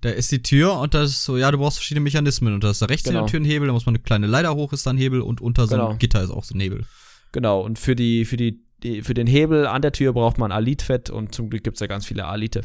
Da 0.01 0.11
ist 0.11 0.31
die 0.31 0.43
Tür 0.43 0.79
und 0.79 0.95
da 0.95 1.03
ist 1.03 1.25
so, 1.25 1.37
ja, 1.37 1.51
du 1.51 1.59
brauchst 1.59 1.79
verschiedene 1.79 2.05
Mechanismen. 2.05 2.55
Und 2.55 2.63
da 2.63 2.71
ist 2.71 2.81
da 2.83 2.87
rechts 2.87 3.07
in 3.09 3.15
Genau. 3.15 3.25
der 3.25 3.31
Tür 3.33 3.41
ein 3.41 3.45
Hebel, 3.45 3.67
da 3.67 3.73
muss 3.73 3.85
man 3.87 3.95
eine 3.97 4.03
kleine 4.03 4.27
Leiter 4.29 4.55
hoch, 4.55 4.73
ist 4.73 4.87
da 4.87 4.91
ein 4.91 4.99
Hebel 4.99 5.21
und 5.21 5.41
unter 5.41 5.67
so 5.67 5.75
Genau. 5.75 5.89
einem 5.91 5.99
Gitter 5.99 6.23
ist 6.23 6.31
auch 6.31 6.45
so 6.45 6.55
ein 6.55 6.61
Hebel. 6.61 6.85
Genau, 7.33 7.61
und 7.61 7.79
für 7.79 7.97
die, 7.97 8.25
für 8.25 8.37
die, 8.37 8.61
die, 8.83 9.03
für 9.03 9.15
den 9.15 9.27
Hebel 9.27 9.67
an 9.67 9.83
der 9.83 9.93
Tür 9.93 10.13
braucht 10.13 10.39
man 10.39 10.53
Alitfett 10.53 11.11
und 11.11 11.35
zum 11.35 11.51
Glück 11.51 11.65
gibt's 11.65 11.81
ja 11.81 11.87
ganz 11.89 12.07
viele 12.07 12.27
Alite. 12.27 12.63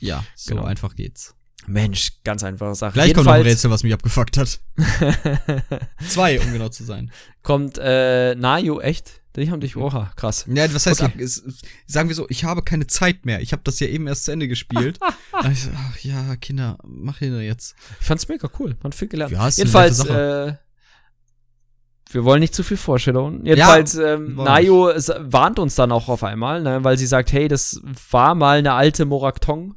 Ja, 0.00 0.24
so 0.36 0.54
Genau. 0.54 0.64
einfach 0.66 0.94
geht's. 0.94 1.34
Mensch, 1.66 2.12
ganz 2.24 2.44
einfache 2.44 2.74
Sache. 2.76 2.92
Gleich 2.94 3.12
kommt 3.12 3.26
noch 3.26 3.32
ein 3.32 3.38
Jedenfalls 3.40 3.56
Rätsel, 3.58 3.70
was 3.72 3.82
mich 3.82 3.92
abgefuckt 3.92 4.36
hat. 4.38 4.60
Zwei, 6.08 6.40
um 6.40 6.52
genau 6.52 6.68
zu 6.68 6.84
sein. 6.84 7.10
kommt 7.42 7.78
äh, 7.78 8.34
Nayo 8.36 8.80
echt? 8.80 9.17
Die 9.36 9.50
haben 9.50 9.60
dich, 9.60 9.76
oha, 9.76 10.10
krass. 10.16 10.46
Ja, 10.48 10.72
was 10.74 10.86
heißt, 10.86 11.02
Okay. 11.02 11.12
ja, 11.24 11.52
sagen 11.86 12.08
wir 12.08 12.16
so, 12.16 12.26
ich 12.28 12.44
habe 12.44 12.62
keine 12.62 12.86
Zeit 12.86 13.24
mehr. 13.24 13.40
Ich 13.40 13.52
habe 13.52 13.62
das 13.64 13.78
ja 13.78 13.86
eben 13.86 14.06
erst 14.06 14.24
zu 14.24 14.32
Ende 14.32 14.48
gespielt. 14.48 14.98
Ich 15.52 15.62
so, 15.62 15.70
ach 15.72 15.96
ja, 16.00 16.34
Kinder, 16.34 16.78
mach 16.82 17.20
ihr 17.20 17.40
jetzt. 17.42 17.76
Ich 18.00 18.06
fand's 18.06 18.26
mega 18.26 18.50
cool, 18.58 18.76
man 18.82 18.90
viel 18.90 19.06
gelernt. 19.06 19.32
Ja, 19.32 19.48
Jedenfalls, 19.48 20.04
äh, 20.04 20.54
wir 22.10 22.24
wollen 22.24 22.40
nicht 22.40 22.54
zu 22.54 22.64
viel 22.64 22.76
Vorstellungen. 22.76 23.44
Jedenfalls, 23.46 23.94
ähm, 23.94 24.36
wollen 24.36 24.46
Nayo 24.46 24.90
warnt 25.18 25.58
uns 25.60 25.74
dann 25.76 25.92
auch 25.92 26.08
auf 26.08 26.24
einmal, 26.24 26.62
ne, 26.62 26.82
weil 26.82 26.98
sie 26.98 27.06
sagt, 27.06 27.32
hey, 27.32 27.46
das 27.46 27.80
war 28.10 28.34
mal 28.34 28.58
eine 28.58 28.72
alte 28.72 29.04
Moraktong. 29.04 29.74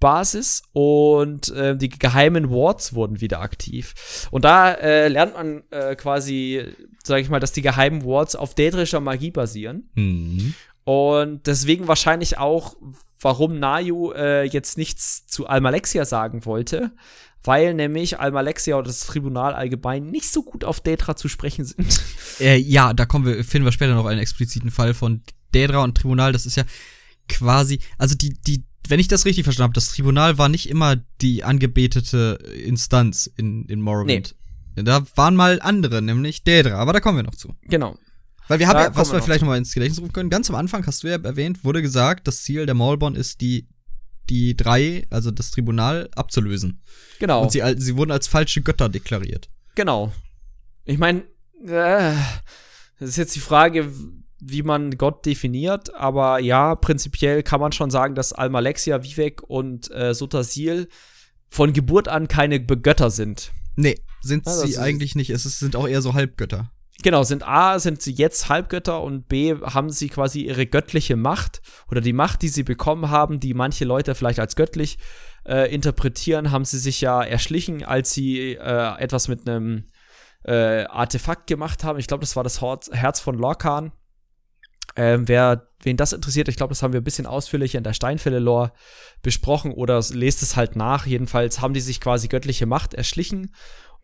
Basis 0.00 0.62
und 0.72 1.48
äh, 1.50 1.76
die 1.76 1.88
geheimen 1.88 2.50
Wards 2.50 2.94
wurden 2.94 3.20
wieder 3.20 3.40
aktiv. 3.40 3.94
Und 4.30 4.44
da 4.44 4.72
äh, 4.72 5.08
lernt 5.08 5.34
man 5.34 5.62
äh, 5.70 5.96
quasi, 5.96 6.64
sage 7.02 7.22
ich 7.22 7.30
mal, 7.30 7.40
dass 7.40 7.52
die 7.52 7.62
geheimen 7.62 8.04
Wards 8.04 8.36
auf 8.36 8.54
dädrischer 8.54 9.00
Magie 9.00 9.30
basieren. 9.30 9.88
Mhm. 9.94 10.54
Und 10.84 11.46
deswegen 11.46 11.88
wahrscheinlich 11.88 12.38
auch, 12.38 12.76
warum 13.20 13.58
Nayu 13.58 14.12
äh, 14.12 14.44
jetzt 14.44 14.78
nichts 14.78 15.26
zu 15.26 15.46
Almalexia 15.46 16.04
sagen 16.04 16.44
wollte, 16.44 16.92
weil 17.42 17.74
nämlich 17.74 18.20
Almalexia 18.20 18.76
oder 18.76 18.88
das 18.88 19.00
Tribunal 19.00 19.54
allgemein 19.54 20.06
nicht 20.06 20.30
so 20.30 20.42
gut 20.42 20.64
auf 20.64 20.80
Daedra 20.80 21.16
zu 21.16 21.28
sprechen 21.28 21.64
sind. 21.64 22.02
Äh, 22.38 22.58
ja, 22.58 22.92
da 22.92 23.06
kommen 23.06 23.24
wir, 23.24 23.42
finden 23.44 23.64
wir 23.64 23.72
später 23.72 23.94
noch 23.94 24.04
einen 24.04 24.20
expliziten 24.20 24.70
Fall 24.70 24.92
von 24.92 25.22
Daedra 25.52 25.82
und 25.82 25.96
Tribunal. 25.96 26.32
Das 26.32 26.44
ist 26.44 26.58
ja 26.58 26.64
quasi, 27.30 27.80
also 27.96 28.14
die, 28.14 28.34
die, 28.34 28.66
wenn 28.90 29.00
ich 29.00 29.08
das 29.08 29.24
richtig 29.24 29.44
verstanden 29.44 29.70
habe, 29.70 29.74
das 29.74 29.88
Tribunal 29.88 30.38
war 30.38 30.48
nicht 30.48 30.68
immer 30.68 30.96
die 31.20 31.44
angebetete 31.44 32.38
Instanz 32.64 33.30
in, 33.36 33.64
in 33.66 33.80
Morrowind. 33.80 34.34
Da 34.76 35.06
waren 35.14 35.34
mal 35.36 35.60
andere, 35.62 36.02
nämlich 36.02 36.44
Daedra, 36.44 36.74
aber 36.74 36.92
da 36.92 37.00
kommen 37.00 37.18
wir 37.18 37.22
noch 37.22 37.34
zu. 37.34 37.54
genau. 37.62 37.96
Weil 38.48 38.60
wir 38.60 38.68
haben 38.68 38.74
Da 38.74 38.84
ja, 38.84 38.96
was 38.96 39.10
wir 39.10 39.18
noch 39.18 39.24
vielleicht 39.24 39.40
noch 39.40 39.48
mal 39.48 39.58
ins 39.58 39.72
Gedächtnis 39.72 40.00
rufen 40.00 40.12
können, 40.12 40.30
ganz 40.30 40.48
am 40.50 40.54
Anfang 40.54 40.86
hast 40.86 41.02
du 41.02 41.08
ja 41.08 41.16
erwähnt, 41.16 41.64
wurde 41.64 41.82
gesagt, 41.82 42.28
das 42.28 42.44
Ziel 42.44 42.64
der 42.64 42.76
Maulborn 42.76 43.16
ist, 43.16 43.40
die, 43.40 43.66
die 44.30 44.56
drei, 44.56 45.04
also 45.10 45.32
das 45.32 45.50
Tribunal, 45.50 46.08
abzulösen. 46.14 46.80
Genau. 47.18 47.42
Und 47.42 47.50
sie, 47.50 47.62
sie 47.76 47.96
wurden 47.96 48.12
als 48.12 48.28
falsche 48.28 48.62
Götter 48.62 48.88
deklariert. 48.88 49.48
Genau. 49.74 50.12
Ich 50.84 50.98
meine, 50.98 51.24
äh, 51.64 52.14
das 53.00 53.08
ist 53.08 53.16
jetzt 53.16 53.34
die 53.34 53.40
Frage, 53.40 53.90
wie 54.40 54.62
man 54.62 54.98
Gott 54.98 55.24
definiert, 55.24 55.94
aber 55.94 56.38
ja, 56.40 56.74
prinzipiell 56.74 57.42
kann 57.42 57.60
man 57.60 57.72
schon 57.72 57.90
sagen, 57.90 58.14
dass 58.14 58.32
Almalexia, 58.32 59.02
Vivek 59.02 59.42
und 59.42 59.90
äh, 59.90 60.14
Sotasil 60.14 60.88
von 61.48 61.72
Geburt 61.72 62.08
an 62.08 62.28
keine 62.28 62.64
Götter 62.64 63.10
sind. 63.10 63.52
Nee, 63.76 63.98
sind 64.20 64.46
Ja, 64.46 64.52
das 64.52 64.62
sie 64.62 64.78
eigentlich 64.78 65.14
nicht. 65.14 65.30
Es 65.30 65.46
ist, 65.46 65.58
sind 65.58 65.76
auch 65.76 65.88
eher 65.88 66.02
so 66.02 66.14
Halbgötter. 66.14 66.70
Genau, 67.02 67.22
sind 67.24 67.46
A, 67.46 67.78
sind 67.78 68.00
sie 68.00 68.12
jetzt 68.12 68.48
Halbgötter 68.48 69.02
und 69.02 69.28
B, 69.28 69.54
haben 69.62 69.90
sie 69.90 70.08
quasi 70.08 70.42
ihre 70.42 70.66
göttliche 70.66 71.16
Macht 71.16 71.60
oder 71.90 72.00
die 72.00 72.14
Macht, 72.14 72.40
die 72.42 72.48
sie 72.48 72.62
bekommen 72.62 73.10
haben, 73.10 73.38
die 73.38 73.52
manche 73.52 73.84
Leute 73.84 74.14
vielleicht 74.14 74.40
als 74.40 74.56
göttlich 74.56 74.98
äh, 75.46 75.72
interpretieren, 75.72 76.50
haben 76.50 76.64
sie 76.64 76.78
sich 76.78 77.02
ja 77.02 77.22
erschlichen, 77.22 77.84
als 77.84 78.12
sie 78.12 78.54
äh, 78.54 78.98
etwas 78.98 79.28
mit 79.28 79.46
einem 79.46 79.84
äh, 80.44 80.84
Artefakt 80.84 81.46
gemacht 81.46 81.84
haben. 81.84 81.98
Ich 81.98 82.06
glaube, 82.06 82.22
das 82.22 82.34
war 82.34 82.44
das 82.44 82.62
Herz, 82.62 82.90
Herz 82.92 83.20
von 83.20 83.36
Lorcan. 83.36 83.92
Ähm, 84.94 85.28
wer, 85.28 85.68
wen 85.82 85.96
das 85.96 86.12
interessiert, 86.12 86.48
ich 86.48 86.56
glaube, 86.56 86.70
das 86.70 86.82
haben 86.82 86.92
wir 86.92 87.00
ein 87.00 87.04
bisschen 87.04 87.26
ausführlicher 87.26 87.78
in 87.78 87.84
der 87.84 87.92
Steinfälle-Lore 87.92 88.72
besprochen 89.22 89.72
oder 89.72 90.02
lest 90.12 90.42
es 90.42 90.56
halt 90.56 90.76
nach. 90.76 91.06
Jedenfalls 91.06 91.60
haben 91.60 91.74
die 91.74 91.80
sich 91.80 92.00
quasi 92.00 92.28
göttliche 92.28 92.66
Macht 92.66 92.94
erschlichen 92.94 93.52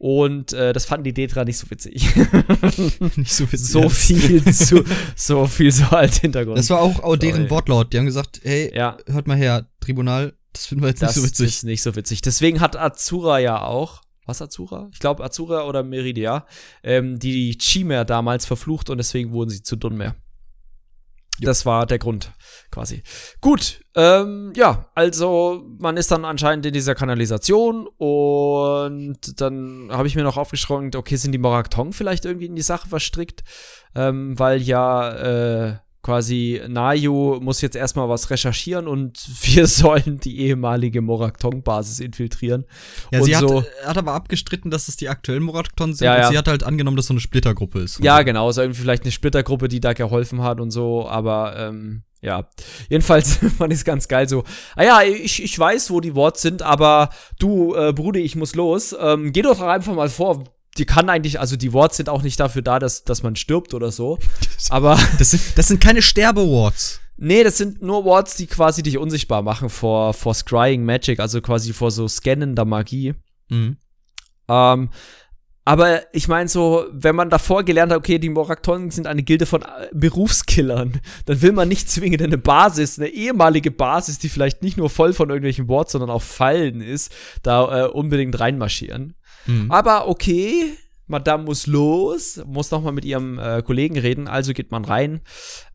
und 0.03 0.53
äh, 0.53 0.72
das 0.72 0.85
fanden 0.85 1.05
die 1.05 1.14
Dedra 1.14 1.45
nicht 1.45 1.59
so 1.59 1.70
witzig. 1.70 2.12
nicht 3.16 3.33
so, 3.33 3.45
witzig. 3.53 3.68
so 3.68 3.89
viel 3.89 4.45
zu, 4.53 4.83
so 5.14 5.47
viel 5.47 5.70
so 5.70 5.85
als 5.85 6.18
Hintergrund. 6.18 6.59
Das 6.59 6.70
war 6.70 6.80
auch, 6.80 6.99
auch 7.05 7.14
deren. 7.14 7.49
Wortlaut. 7.51 7.93
Die 7.93 7.99
haben 7.99 8.07
gesagt, 8.07 8.41
hey, 8.43 8.72
ja, 8.74 8.97
hört 9.07 9.28
mal 9.28 9.37
her, 9.37 9.68
Tribunal, 9.78 10.35
das 10.53 10.66
finden 10.66 10.83
wir 10.83 10.89
jetzt 10.89 11.03
das 11.03 11.14
nicht 11.14 11.22
so 11.22 11.28
witzig. 11.28 11.47
ist 11.47 11.62
nicht 11.62 11.83
so 11.83 11.95
witzig. 11.95 12.20
Deswegen 12.20 12.61
hat 12.61 12.76
Azura 12.76 13.39
ja 13.39 13.62
auch, 13.62 14.03
was 14.26 14.43
Azura? 14.43 14.89
Ich 14.93 14.99
glaube 14.99 15.22
Azura 15.22 15.66
oder 15.66 15.85
Meridia, 15.85 16.47
ähm, 16.82 17.20
die 17.20 17.56
Chimer 17.59 18.05
damals 18.05 18.44
verflucht 18.44 18.90
und 18.90 18.98
deswegen 18.98 19.32
wurden 19.32 19.51
sie 19.51 19.62
zu 19.62 19.77
Dunmer. 19.77 20.16
Das 21.40 21.64
war 21.66 21.86
der 21.86 21.98
Grund, 21.98 22.30
quasi. 22.70 23.02
Gut, 23.40 23.80
ähm, 23.94 24.52
ja, 24.54 24.90
also 24.94 25.64
man 25.78 25.96
ist 25.96 26.10
dann 26.10 26.24
anscheinend 26.24 26.66
in 26.66 26.72
dieser 26.72 26.94
Kanalisation 26.94 27.88
und 27.96 29.40
dann 29.40 29.88
habe 29.90 30.06
ich 30.06 30.14
mir 30.14 30.24
noch 30.24 30.36
aufgeschrieben, 30.36 30.90
okay, 30.94 31.16
sind 31.16 31.32
die 31.32 31.38
Moraktong 31.38 31.92
vielleicht 31.92 32.24
irgendwie 32.24 32.46
in 32.46 32.54
die 32.54 32.62
Sache 32.62 32.88
verstrickt, 32.88 33.42
ähm, 33.94 34.38
weil 34.38 34.60
ja 34.60 35.70
äh, 35.70 35.76
quasi 36.03 36.61
Nayu 36.69 37.39
muss 37.41 37.61
jetzt 37.61 37.77
erstmal 37.77 38.09
was 38.09 38.31
recherchieren 38.31 38.89
und 38.89 39.19
wir 39.43 39.66
sollen 39.66 40.19
die 40.19 40.41
ehemalige 40.41 41.01
Moraktong-Basis 41.01 42.01
infiltrieren. 42.01 42.65
Ja, 43.12 43.23
sie 43.23 43.37
hat, 43.37 43.49
so- 43.49 43.65
hat 43.85 43.97
aber 43.97 44.12
abgestritten, 44.12 44.70
dass 44.70 44.89
es 44.89 44.97
die 44.97 45.09
aktuellen 45.09 45.43
Moratkton 45.45 45.95
sind. 45.95 46.05
Ja, 46.07 46.19
ja. 46.19 46.29
Sie 46.31 46.37
hat 46.39 46.49
halt 46.49 46.65
angenommen, 46.65 46.97
dass 46.97 47.07
so 47.07 47.15
eine 47.15 47.20
Splittergruppe 47.20 47.81
ist. 47.81 48.01
Ja, 48.03 48.23
genau, 48.23 48.51
so 48.53 48.61
irgendwie 48.62 48.81
vielleicht 48.81 49.05
eine 49.05 49.12
Splittergruppe, 49.12 49.69
die 49.69 49.81
da 49.81 49.93
geholfen 49.93 50.43
hat 50.43 50.61
und 50.61 50.70
so, 50.70 51.09
aber 51.09 51.57
ähm, 51.57 52.03
ja. 52.20 52.49
Jedenfalls 52.89 53.37
fand 53.59 53.73
ich 53.73 53.81
es 53.81 53.85
ganz 53.85 54.09
geil 54.09 54.29
so. 54.29 54.45
Ah 54.77 54.85
ja, 54.85 55.03
ich, 55.03 55.43
ich 55.43 55.59
weiß, 55.59 55.91
wo 55.91 56.01
die 56.01 56.15
Worte 56.15 56.41
sind, 56.41 56.62
aber 56.62 57.11
du, 57.39 57.74
äh, 57.74 57.93
Bruder, 57.93 58.20
ich 58.20 58.37
muss 58.37 58.55
los. 58.55 58.95
Ähm, 58.99 59.33
geh 59.33 59.43
doch 59.43 59.61
einfach 59.61 59.95
mal 59.95 60.09
vor. 60.09 60.45
Die 60.78 60.86
kann 60.86 61.11
eigentlich, 61.11 61.39
also 61.39 61.57
die 61.57 61.73
Worte 61.73 61.97
sind 61.97 62.09
auch 62.09 62.23
nicht 62.23 62.40
dafür 62.40 62.62
da, 62.62 62.78
dass, 62.78 63.05
dass 63.05 63.23
man 63.23 63.36
stirbt 63.36 63.74
oder 63.74 63.93
so. 63.93 64.19
Aber 64.70 64.99
Das 65.19 65.31
sind, 65.31 65.43
das 65.57 65.69
sind 65.69 65.81
keine 65.81 66.03
Sterbe-Wards. 66.03 67.01
Nee, 67.16 67.44
das 67.44 67.59
sind 67.59 67.82
nur 67.82 68.05
Wards, 68.05 68.36
die 68.36 68.47
quasi 68.47 68.82
dich 68.82 68.99
unsichtbar 68.99 69.43
machen 69.43 69.69
vor, 69.69 70.15
vor 70.15 70.35
Scrying 70.35 70.85
Magic, 70.85 71.20
also 71.20 71.40
quasi 71.40 71.73
vor 71.73 71.90
so 71.90 72.09
scannender 72.09 72.65
Magie. 72.65 73.15
Mhm. 73.49 73.77
Ähm, 74.49 74.89
aber 75.65 76.03
ich 76.12 76.27
meine 76.27 76.49
so, 76.49 76.86
wenn 76.90 77.15
man 77.15 77.31
davor 77.31 77.62
gelernt 77.62 77.93
hat, 77.93 77.99
okay, 77.99 78.19
die 78.19 78.31
Moraktonen 78.31 78.90
sind 78.90 79.07
eine 79.07 79.23
Gilde 79.23 79.47
von 79.47 79.62
äh, 79.62 79.89
Berufskillern, 79.93 81.01
dann 81.27 81.43
will 81.43 81.53
man 81.53 81.69
nicht 81.69 81.89
zwingend 81.89 82.23
eine 82.23 82.39
Basis, 82.39 82.99
eine 82.99 83.09
ehemalige 83.09 83.70
Basis, 83.70 84.19
die 84.19 84.28
vielleicht 84.28 84.62
nicht 84.62 84.77
nur 84.77 84.90
voll 84.90 85.12
von 85.12 85.28
irgendwelchen 85.28 85.69
Worts, 85.69 85.93
sondern 85.93 86.11
auch 86.11 86.23
Fallen 86.23 86.81
ist, 86.81 87.15
da 87.43 87.85
äh, 87.85 87.89
unbedingt 87.89 88.40
reinmarschieren. 88.40 89.15
Mhm. 89.47 89.70
Aber 89.70 90.09
okay, 90.09 90.77
Madame 91.06 91.44
muss 91.44 91.66
los, 91.66 92.43
muss 92.47 92.70
noch 92.70 92.82
mal 92.82 92.93
mit 92.93 93.05
ihrem 93.05 93.39
äh, 93.39 93.62
Kollegen 93.62 93.98
reden, 93.98 94.28
also 94.28 94.52
geht 94.52 94.70
man 94.70 94.85
rein. 94.85 95.20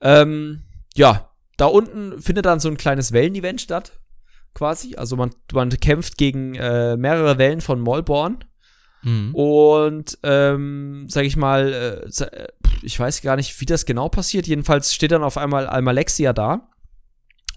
Ähm, 0.01 0.63
ja, 0.95 1.29
da 1.57 1.65
unten 1.65 2.21
findet 2.21 2.45
dann 2.45 2.59
so 2.59 2.69
ein 2.69 2.77
kleines 2.77 3.11
Wellenevent 3.11 3.61
statt, 3.61 3.93
quasi. 4.53 4.95
Also 4.95 5.15
man, 5.15 5.31
man 5.53 5.69
kämpft 5.69 6.17
gegen 6.17 6.55
äh, 6.55 6.97
mehrere 6.97 7.37
Wellen 7.37 7.61
von 7.61 7.79
Molborn. 7.79 8.43
Mhm. 9.03 9.35
Und, 9.35 10.17
ähm, 10.23 11.05
sag 11.09 11.25
ich 11.25 11.37
mal, 11.37 11.71
äh, 11.71 12.23
äh, 12.23 12.47
ich 12.81 12.99
weiß 12.99 13.21
gar 13.21 13.35
nicht, 13.35 13.59
wie 13.61 13.65
das 13.65 13.85
genau 13.85 14.09
passiert. 14.09 14.47
Jedenfalls 14.47 14.93
steht 14.93 15.11
dann 15.11 15.23
auf 15.23 15.37
einmal 15.37 15.67
Almalexia 15.67 16.33
da 16.33 16.69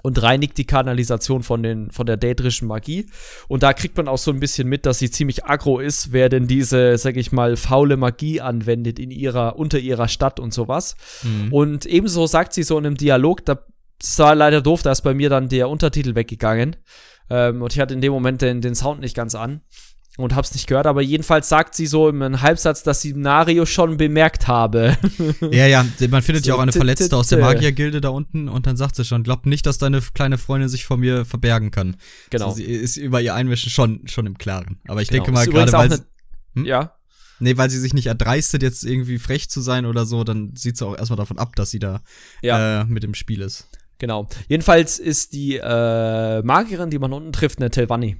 und 0.02 0.22
reinigt 0.22 0.58
die 0.58 0.66
Kanalisation 0.66 1.42
von, 1.42 1.62
den, 1.62 1.90
von 1.90 2.06
der 2.06 2.16
daedrischen 2.16 2.68
Magie. 2.68 3.06
Und 3.48 3.62
da 3.62 3.72
kriegt 3.72 3.96
man 3.96 4.08
auch 4.08 4.18
so 4.18 4.30
ein 4.30 4.40
bisschen 4.40 4.68
mit, 4.68 4.86
dass 4.86 4.98
sie 4.98 5.10
ziemlich 5.10 5.44
aggro 5.44 5.78
ist, 5.78 6.12
wer 6.12 6.28
denn 6.28 6.46
diese, 6.46 6.96
sag 6.98 7.16
ich 7.16 7.32
mal, 7.32 7.56
faule 7.56 7.96
Magie 7.96 8.40
anwendet 8.40 8.98
in 8.98 9.10
ihrer, 9.10 9.58
unter 9.58 9.78
ihrer 9.78 10.08
Stadt 10.08 10.40
und 10.40 10.52
sowas. 10.54 10.96
Mhm. 11.22 11.52
Und 11.52 11.86
ebenso 11.86 12.26
sagt 12.26 12.52
sie 12.52 12.62
so 12.62 12.78
in 12.78 12.86
einem 12.86 12.96
Dialog, 12.96 13.44
da 13.44 13.64
das 14.00 14.18
war 14.18 14.34
leider 14.34 14.62
doof, 14.62 14.82
da 14.82 14.92
ist 14.92 15.02
bei 15.02 15.12
mir 15.12 15.28
dann 15.28 15.50
der 15.50 15.68
Untertitel 15.68 16.14
weggegangen. 16.14 16.76
Ähm, 17.28 17.60
und 17.60 17.74
ich 17.74 17.80
hatte 17.80 17.92
in 17.92 18.00
dem 18.00 18.12
Moment 18.12 18.40
den, 18.40 18.62
den 18.62 18.74
Sound 18.74 19.00
nicht 19.00 19.14
ganz 19.14 19.34
an 19.34 19.60
und 20.22 20.34
hab's 20.34 20.52
nicht 20.52 20.66
gehört, 20.66 20.86
aber 20.86 21.02
jedenfalls 21.02 21.48
sagt 21.48 21.74
sie 21.74 21.86
so 21.86 22.08
im 22.08 22.40
Halbsatz, 22.42 22.82
dass 22.82 23.00
sie 23.00 23.12
Nario 23.14 23.66
schon 23.66 23.96
bemerkt 23.96 24.46
habe. 24.48 24.96
Ja, 25.50 25.66
ja, 25.66 25.84
man 26.10 26.22
findet 26.22 26.46
ja 26.46 26.52
So, 26.54 26.58
auch 26.58 26.62
eine 26.62 26.72
Verletzte 26.72 27.16
aus 27.16 27.28
der 27.28 27.38
Magiergilde 27.38 28.00
da 28.00 28.08
unten 28.10 28.48
und 28.48 28.66
dann 28.66 28.76
sagt 28.76 28.96
sie 28.96 29.04
schon, 29.04 29.22
glaub 29.22 29.46
nicht, 29.46 29.66
dass 29.66 29.78
deine 29.78 30.00
kleine 30.14 30.38
Freundin 30.38 30.68
sich 30.68 30.84
vor 30.84 30.96
mir 30.96 31.24
verbergen 31.24 31.70
kann. 31.70 31.96
genau. 32.30 32.46
Also 32.46 32.56
sie 32.56 32.64
ist 32.64 32.96
über 32.96 33.20
ihr 33.20 33.34
Einmischen 33.34 33.70
schon, 33.70 34.06
schon 34.06 34.26
im 34.26 34.38
Klaren. 34.38 34.78
Aber 34.88 35.02
ich 35.02 35.08
Genau. 35.08 35.24
denke 35.24 35.32
mal, 35.32 35.46
gerade 35.46 35.72
weil, 35.72 35.88
ne- 35.88 36.04
Hm? 36.54 36.64
Ja, 36.64 36.92
nee, 37.38 37.56
weil 37.56 37.70
sie 37.70 37.78
sich 37.78 37.94
nicht 37.94 38.06
erdreistet, 38.06 38.62
jetzt 38.62 38.84
irgendwie 38.84 39.18
frech 39.18 39.48
zu 39.48 39.60
sein 39.60 39.86
oder 39.86 40.04
so, 40.04 40.24
dann 40.24 40.52
sieht 40.56 40.76
sie 40.76 40.86
auch 40.86 40.96
erstmal 40.96 41.16
davon 41.16 41.38
ab, 41.38 41.54
dass 41.56 41.70
sie 41.70 41.78
da 41.78 42.00
ja, 42.42 42.82
äh, 42.82 42.84
mit 42.84 43.04
im 43.04 43.14
Spiel 43.14 43.40
ist. 43.40 43.68
genau. 43.98 44.28
Jedenfalls 44.48 44.98
ist 44.98 45.32
die 45.32 45.56
äh, 45.56 46.42
Magierin, 46.42 46.90
die 46.90 46.98
man 46.98 47.12
unten 47.12 47.32
trifft, 47.32 47.58
eine 47.58 47.70
Telvanni. 47.70 48.16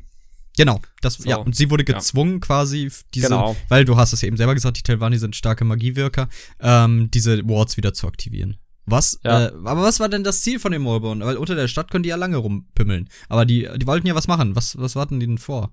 Genau, 0.61 0.81
das, 1.01 1.15
So. 1.15 1.29
ja, 1.29 1.37
und 1.37 1.57
sie 1.57 1.71
wurde 1.71 1.85
Ja. 1.89 1.95
gezwungen 1.95 2.41
quasi, 2.41 2.87
f- 2.87 3.05
diese, 3.15 3.29
Genau. 3.29 3.57
weil 3.69 3.85
du 3.87 3.97
hast 3.97 4.13
es 4.13 4.21
ja 4.21 4.29
eben 4.29 4.37
selber 4.37 4.55
gesagt, 4.55 4.77
die 4.77 4.83
Telvanni 4.83 5.17
sind 5.19 5.35
starke 5.35 5.65
Magiewirker, 5.65 6.29
ähm, 6.61 7.11
diese 7.11 7.49
Wards 7.49 7.77
wieder 7.79 7.95
zu 7.95 8.07
aktivieren. 8.07 8.59
Was, 8.87 9.19
Ja. 9.25 9.47
äh, 9.47 9.53
aber 9.65 9.83
was 9.83 10.01
war 10.01 10.09
denn 10.09 10.25
das 10.25 10.41
Ziel 10.43 10.59
von 10.59 10.73
dem 10.73 10.83
Molborn? 10.83 11.21
Weil 11.21 11.37
unter 11.37 11.55
der 11.55 11.69
Stadt 11.69 11.91
können 11.91 12.03
die 12.03 12.09
ja 12.11 12.17
lange 12.17 12.37
rumpimmeln. 12.39 13.09
Aber 13.29 13.45
die, 13.47 13.69
die 13.77 13.87
wollten 13.87 14.07
ja 14.07 14.15
was 14.15 14.27
machen. 14.29 14.55
Was, 14.57 14.77
was 14.79 14.97
warten 14.97 15.19
die 15.21 15.27
denn 15.27 15.39
vor? 15.39 15.73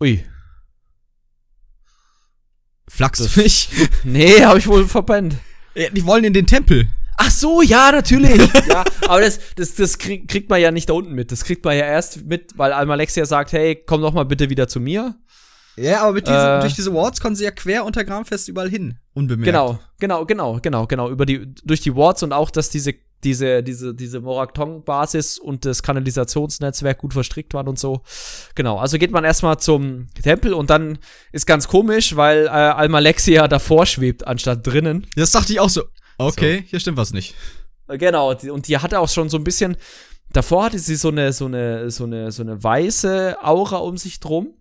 Ui. 0.00 0.24
Flachs 2.88 3.36
mich. 3.36 3.68
Nee, 4.04 4.44
habe 4.44 4.58
ich 4.58 4.66
wohl 4.66 4.86
verpennt. 4.86 5.36
Ja, 5.74 5.88
die 5.90 6.04
wollen 6.04 6.24
in 6.24 6.34
den 6.34 6.46
Tempel. 6.46 6.88
Ach 7.16 7.30
so, 7.30 7.62
ja, 7.62 7.92
natürlich. 7.92 8.40
ja, 8.68 8.84
aber 9.08 9.20
das, 9.20 9.38
das, 9.56 9.74
das 9.74 9.98
krieg, 9.98 10.28
kriegt 10.28 10.50
man 10.50 10.60
ja 10.60 10.70
nicht 10.70 10.88
da 10.88 10.94
unten 10.94 11.12
mit. 11.12 11.32
Das 11.32 11.44
kriegt 11.44 11.64
man 11.64 11.76
ja 11.76 11.84
erst 11.84 12.24
mit, 12.24 12.56
weil 12.56 12.72
Almalexia 12.72 13.24
sagt, 13.24 13.52
hey, 13.52 13.82
komm 13.86 14.02
doch 14.02 14.12
mal 14.12 14.24
bitte 14.24 14.50
wieder 14.50 14.68
zu 14.68 14.80
mir. 14.80 15.14
Ja, 15.76 16.02
aber 16.02 16.12
mit 16.12 16.26
diesen, 16.26 16.38
Äh. 16.38 16.60
durch 16.60 16.74
diese 16.74 16.94
Wards 16.94 17.20
kommen 17.20 17.34
sie 17.34 17.44
ja 17.44 17.50
quer 17.50 17.84
unter 17.84 18.04
Gramfest 18.04 18.48
überall 18.48 18.70
hin. 18.70 18.98
Unbemerkt. 19.12 19.46
Genau, 19.46 19.78
genau, 19.98 20.24
genau, 20.24 20.58
genau, 20.60 20.86
genau. 20.86 21.10
Über 21.10 21.26
die, 21.26 21.52
durch 21.64 21.80
die 21.80 21.96
Wards 21.96 22.22
und 22.22 22.32
auch, 22.32 22.50
dass 22.50 22.70
diese, 22.70 22.94
diese, 23.24 23.62
diese, 23.62 23.94
diese 23.94 24.20
Moraktong-Basis 24.20 25.38
und 25.38 25.64
das 25.64 25.82
Kanalisationsnetzwerk 25.82 26.98
gut 26.98 27.12
verstrickt 27.12 27.54
waren 27.54 27.66
und 27.66 27.78
so. 27.78 28.02
Genau, 28.54 28.78
also 28.78 28.98
geht 28.98 29.10
man 29.10 29.24
erstmal 29.24 29.58
zum 29.58 30.08
Tempel 30.22 30.52
und 30.54 30.70
dann 30.70 30.98
ist 31.32 31.46
ganz 31.46 31.66
komisch, 31.66 32.14
weil 32.14 32.46
äh, 32.46 32.50
Almalexia 32.50 33.48
davor 33.48 33.86
schwebt, 33.86 34.26
anstatt 34.26 34.64
drinnen. 34.66 35.06
Das 35.16 35.32
dachte 35.32 35.52
ich 35.52 35.60
auch 35.60 35.70
so. 35.70 35.82
Okay, 36.18 36.64
hier 36.68 36.80
stimmt 36.80 36.96
was 36.98 37.12
nicht. 37.12 37.34
Äh, 37.88 37.98
Genau, 37.98 38.32
und 38.32 38.68
die 38.68 38.78
hatte 38.78 38.98
auch 39.00 39.08
schon 39.08 39.28
so 39.28 39.36
ein 39.36 39.44
bisschen, 39.44 39.76
davor 40.32 40.64
hatte 40.64 40.78
sie 40.78 40.96
so 40.96 41.08
eine, 41.08 41.32
so 41.32 41.46
eine, 41.46 41.90
so 41.90 42.04
eine, 42.04 42.32
so 42.32 42.42
eine 42.42 42.62
weiße 42.62 43.36
Aura 43.42 43.76
um 43.78 43.96
sich 43.96 44.20
drum. 44.20 44.54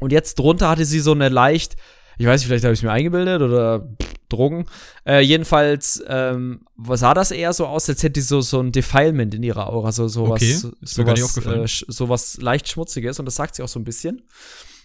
Und 0.00 0.12
jetzt 0.12 0.38
drunter 0.38 0.68
hatte 0.68 0.84
sie 0.84 1.00
so 1.00 1.10
eine 1.12 1.28
leicht, 1.28 1.76
ich 2.18 2.26
weiß 2.26 2.40
nicht, 2.40 2.46
vielleicht 2.48 2.64
habe 2.64 2.72
ich 2.74 2.80
es 2.80 2.82
mir 2.84 2.92
eingebildet 2.92 3.42
oder 3.42 3.80
pff, 3.80 4.14
Drogen. 4.28 4.66
Äh, 5.06 5.20
jedenfalls 5.20 6.02
ähm, 6.06 6.60
sah 6.92 7.14
das 7.14 7.30
eher 7.32 7.52
so 7.52 7.66
aus, 7.66 7.88
als 7.88 8.02
hätte 8.02 8.20
sie 8.20 8.26
so, 8.28 8.40
so 8.40 8.60
ein 8.60 8.70
Defilement 8.72 9.34
in 9.34 9.42
ihrer 9.42 9.68
Aura, 9.72 9.90
so 9.90 10.04
Okay, 10.04 10.52
so, 10.52 10.70
gar 11.04 11.14
nicht 11.14 11.22
sowas, 11.22 11.24
aufgefallen. 11.24 11.62
äh, 11.62 11.64
sch- 11.64 11.84
sowas 11.88 12.36
leicht 12.40 12.68
Schmutziges 12.68 13.18
und 13.18 13.24
das 13.26 13.34
sagt 13.36 13.56
sie 13.56 13.62
auch 13.62 13.68
so 13.68 13.80
ein 13.80 13.84
bisschen. 13.84 14.22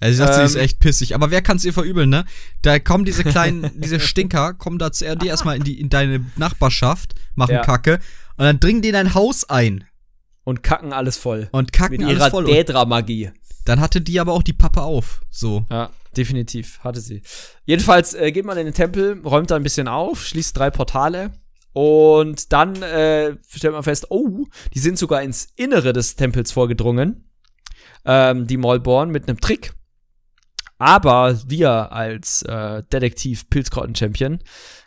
Ja, 0.01 0.09
sie 0.09 0.15
sagt, 0.15 0.33
sie 0.35 0.43
ist 0.43 0.55
Ähm. 0.55 0.61
echt 0.61 0.79
pissig. 0.79 1.15
Aber 1.15 1.31
wer 1.31 1.41
kann's 1.41 1.63
ihr 1.65 1.73
verübeln, 1.73 2.09
ne? 2.09 2.25
Da 2.61 2.79
kommen 2.79 3.05
diese 3.05 3.23
kleinen, 3.23 3.71
diese 3.81 3.99
Stinker, 3.99 4.53
kommen 4.53 4.79
da 4.79 4.91
zuerst 4.91 5.23
erstmal 5.23 5.57
in, 5.57 5.63
die, 5.63 5.79
in 5.79 5.89
deine 5.89 6.25
Nachbarschaft, 6.35 7.13
machen 7.35 7.55
Ja. 7.55 7.61
Kacke. 7.61 7.99
Und 8.37 8.45
dann 8.45 8.59
dringen 8.59 8.81
die 8.81 8.89
in 8.89 8.93
dein 8.93 9.13
Haus 9.13 9.47
ein 9.49 9.85
Und 10.43 10.63
kacken 10.63 10.91
alles 10.93 11.17
voll. 11.17 11.47
und 11.51 11.71
kacken 11.71 11.97
Mit 11.97 12.05
alles 12.07 12.17
ihrer 12.19 12.29
voll. 12.31 12.45
Dädra-Magie. 12.45 13.31
dann 13.65 13.79
hatte 13.79 14.01
die 14.01 14.19
aber 14.19 14.33
auch 14.33 14.43
die 14.43 14.53
Pappe 14.53 14.81
auf. 14.81 15.21
So. 15.29 15.65
Ja, 15.69 15.89
definitiv, 16.17 16.79
hatte 16.83 16.99
sie. 16.99 17.21
Jedenfalls 17.65 18.13
äh, 18.13 18.31
geht 18.31 18.43
man 18.45 18.57
in 18.57 18.65
den 18.65 18.73
Tempel, 18.73 19.21
räumt 19.23 19.51
da 19.51 19.55
ein 19.55 19.63
bisschen 19.63 19.87
auf, 19.87 20.25
schließt 20.25 20.57
drei 20.57 20.69
Portale 20.69 21.31
und 21.71 22.51
dann 22.51 22.81
äh, 22.81 23.35
stellt 23.49 23.73
man 23.73 23.83
fest, 23.83 24.07
oh, 24.09 24.45
die 24.73 24.79
sind 24.79 24.97
sogar 24.97 25.21
ins 25.21 25.47
Innere 25.55 25.93
des 25.93 26.15
Tempels 26.15 26.51
vorgedrungen. 26.51 27.29
Ähm, 28.05 28.47
die 28.47 28.57
Maulborn 28.57 29.11
mit 29.11 29.29
einem 29.29 29.39
Trick. 29.39 29.73
Aber 30.83 31.39
wir 31.47 31.93
als 31.93 32.41
äh, 32.41 32.83
Detektiv 32.91 33.49
Pilzkrotten-Champion 33.49 34.39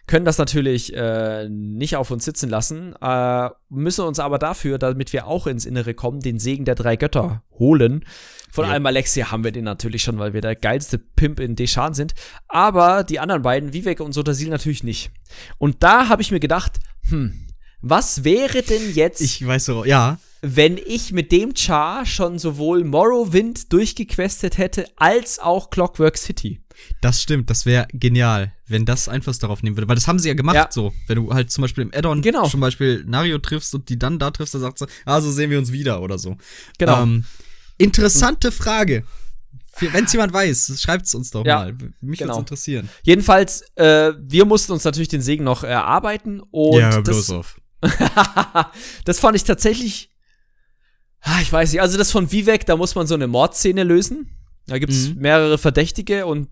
können 0.07 0.27
das 0.27 0.37
natürlich 0.37 0.95
äh, 0.95 1.49
nicht 1.49 1.97
auf 1.97 2.11
uns 2.11 2.27
sitzen 2.27 2.51
lassen, 2.51 2.95
äh, 3.01 3.49
müssen 3.71 4.05
uns 4.05 4.19
aber 4.19 4.39
dafür, 4.39 4.77
damit 4.77 5.15
wir 5.15 5.27
auch 5.27 5.47
ins 5.47 5.65
Innere 5.65 5.95
kommen, 5.95 6.21
den 6.21 6.39
Segen 6.39 6.67
der 6.67 6.75
drei 6.75 6.97
Götter 6.97 7.43
holen. 7.59 8.05
Von 8.53 8.67
Ja. 8.67 8.73
allem 8.73 8.85
Alexia 8.85 9.31
haben 9.31 9.43
wir 9.43 9.53
den 9.53 9.65
natürlich 9.65 10.03
schon, 10.03 10.19
weil 10.19 10.35
wir 10.35 10.43
der 10.43 10.55
geilste 10.55 10.99
Pimp 10.99 11.41
in 11.41 11.57
Deschan 11.57 11.95
sind. 11.95 12.13
Aber 12.47 13.03
die 13.03 13.19
anderen 13.19 13.41
beiden, 13.41 13.73
Vivek 13.73 14.01
und 14.01 14.13
Sotasil, 14.13 14.51
natürlich 14.51 14.85
nicht. 14.85 15.11
Und 15.57 15.83
da 15.83 16.09
habe 16.11 16.21
ich 16.21 16.31
mir 16.31 16.41
gedacht, 16.41 16.79
hm, 17.09 17.47
was 17.81 18.23
wäre 18.23 18.61
denn 18.63 18.93
jetzt, 18.93 19.23
Ich 19.23 19.47
weiß 19.47 19.65
so, 19.65 19.85
ja. 19.87 20.19
Wenn 20.43 20.77
ich 20.79 21.13
mit 21.13 21.33
dem 21.33 21.55
Char 21.57 22.07
schon 22.07 22.39
sowohl 22.39 22.85
Morrowind 22.85 23.73
durchgequestet 23.73 24.59
hätte, 24.59 24.87
als 24.97 25.39
auch 25.39 25.71
Clockwork 25.71 26.17
City? 26.17 26.61
Das 27.01 27.23
stimmt, 27.23 27.49
das 27.49 27.65
wäre 27.65 27.89
genial, 27.93 28.53
wenn 28.67 28.85
das 28.85 29.09
Einfluss 29.09 29.39
darauf 29.39 29.63
nehmen 29.63 29.77
würde. 29.77 29.89
Weil 29.89 29.97
das 29.97 30.07
haben 30.07 30.19
sie 30.19 30.29
ja 30.29 30.35
gemacht 30.35 30.57
Ja. 30.57 30.69
so. 30.71 30.93
Wenn 31.07 31.17
du 31.17 31.33
halt 31.33 31.51
zum 31.51 31.63
Beispiel 31.63 31.83
im 31.85 31.91
Addon 31.95 32.21
Genau. 32.21 32.47
zum 32.49 32.61
Beispiel 32.61 33.03
Nario 33.07 33.39
triffst 33.39 33.75
und 33.75 33.89
die 33.89 33.99
dann 33.99 34.19
da 34.19 34.31
triffst, 34.31 34.55
dann 34.55 34.61
sagt 34.61 34.79
sie, 34.79 34.87
ah, 35.07 35.21
so 35.21 35.31
sehen 35.33 35.51
wir 35.51 35.59
uns 35.59 35.73
wieder 35.73 36.03
oder 36.03 36.19
so. 36.19 36.37
Genau. 36.79 37.03
Ähm, 37.03 37.25
interessante 37.79 38.53
Frage. 38.53 39.05
Wenn 39.79 40.05
es 40.05 40.13
jemand 40.13 40.33
weiß, 40.33 40.81
schreibt 40.81 41.07
es 41.07 41.15
uns 41.15 41.31
doch 41.31 41.45
Ja, 41.45 41.59
mal. 41.61 41.77
Mich 42.01 42.19
genau. 42.19 42.33
würde 42.35 42.41
interessieren. 42.41 42.89
Jedenfalls, 43.03 43.63
äh, 43.77 44.13
wir 44.19 44.45
mussten 44.45 44.73
uns 44.73 44.85
natürlich 44.85 45.09
den 45.09 45.21
Segen 45.23 45.45
noch 45.45 45.65
erarbeiten 45.65 46.41
und 46.51 46.79
ja, 46.81 47.01
bloß 47.01 47.31
auf. 47.31 47.61
das 49.05 49.19
fand 49.19 49.37
ich 49.37 49.45
tatsächlich. 49.45 50.11
Ah, 51.29 51.41
Ich 51.43 51.53
weiß 51.53 51.73
nicht, 51.73 51.81
also 51.83 51.99
das 51.99 52.13
von 52.13 52.31
Vivek, 52.31 52.67
da 52.67 52.77
muss 52.77 52.95
man 52.95 53.07
so 53.07 53.15
eine 53.15 53.27
Mordszene 53.27 53.83
lösen. 53.83 54.31
Da 54.67 54.79
gibt 54.79 54.93
es 54.93 55.11
Mhm. 55.15 55.21
mehrere 55.21 55.59
Verdächtige 55.59 56.27
und 56.27 56.49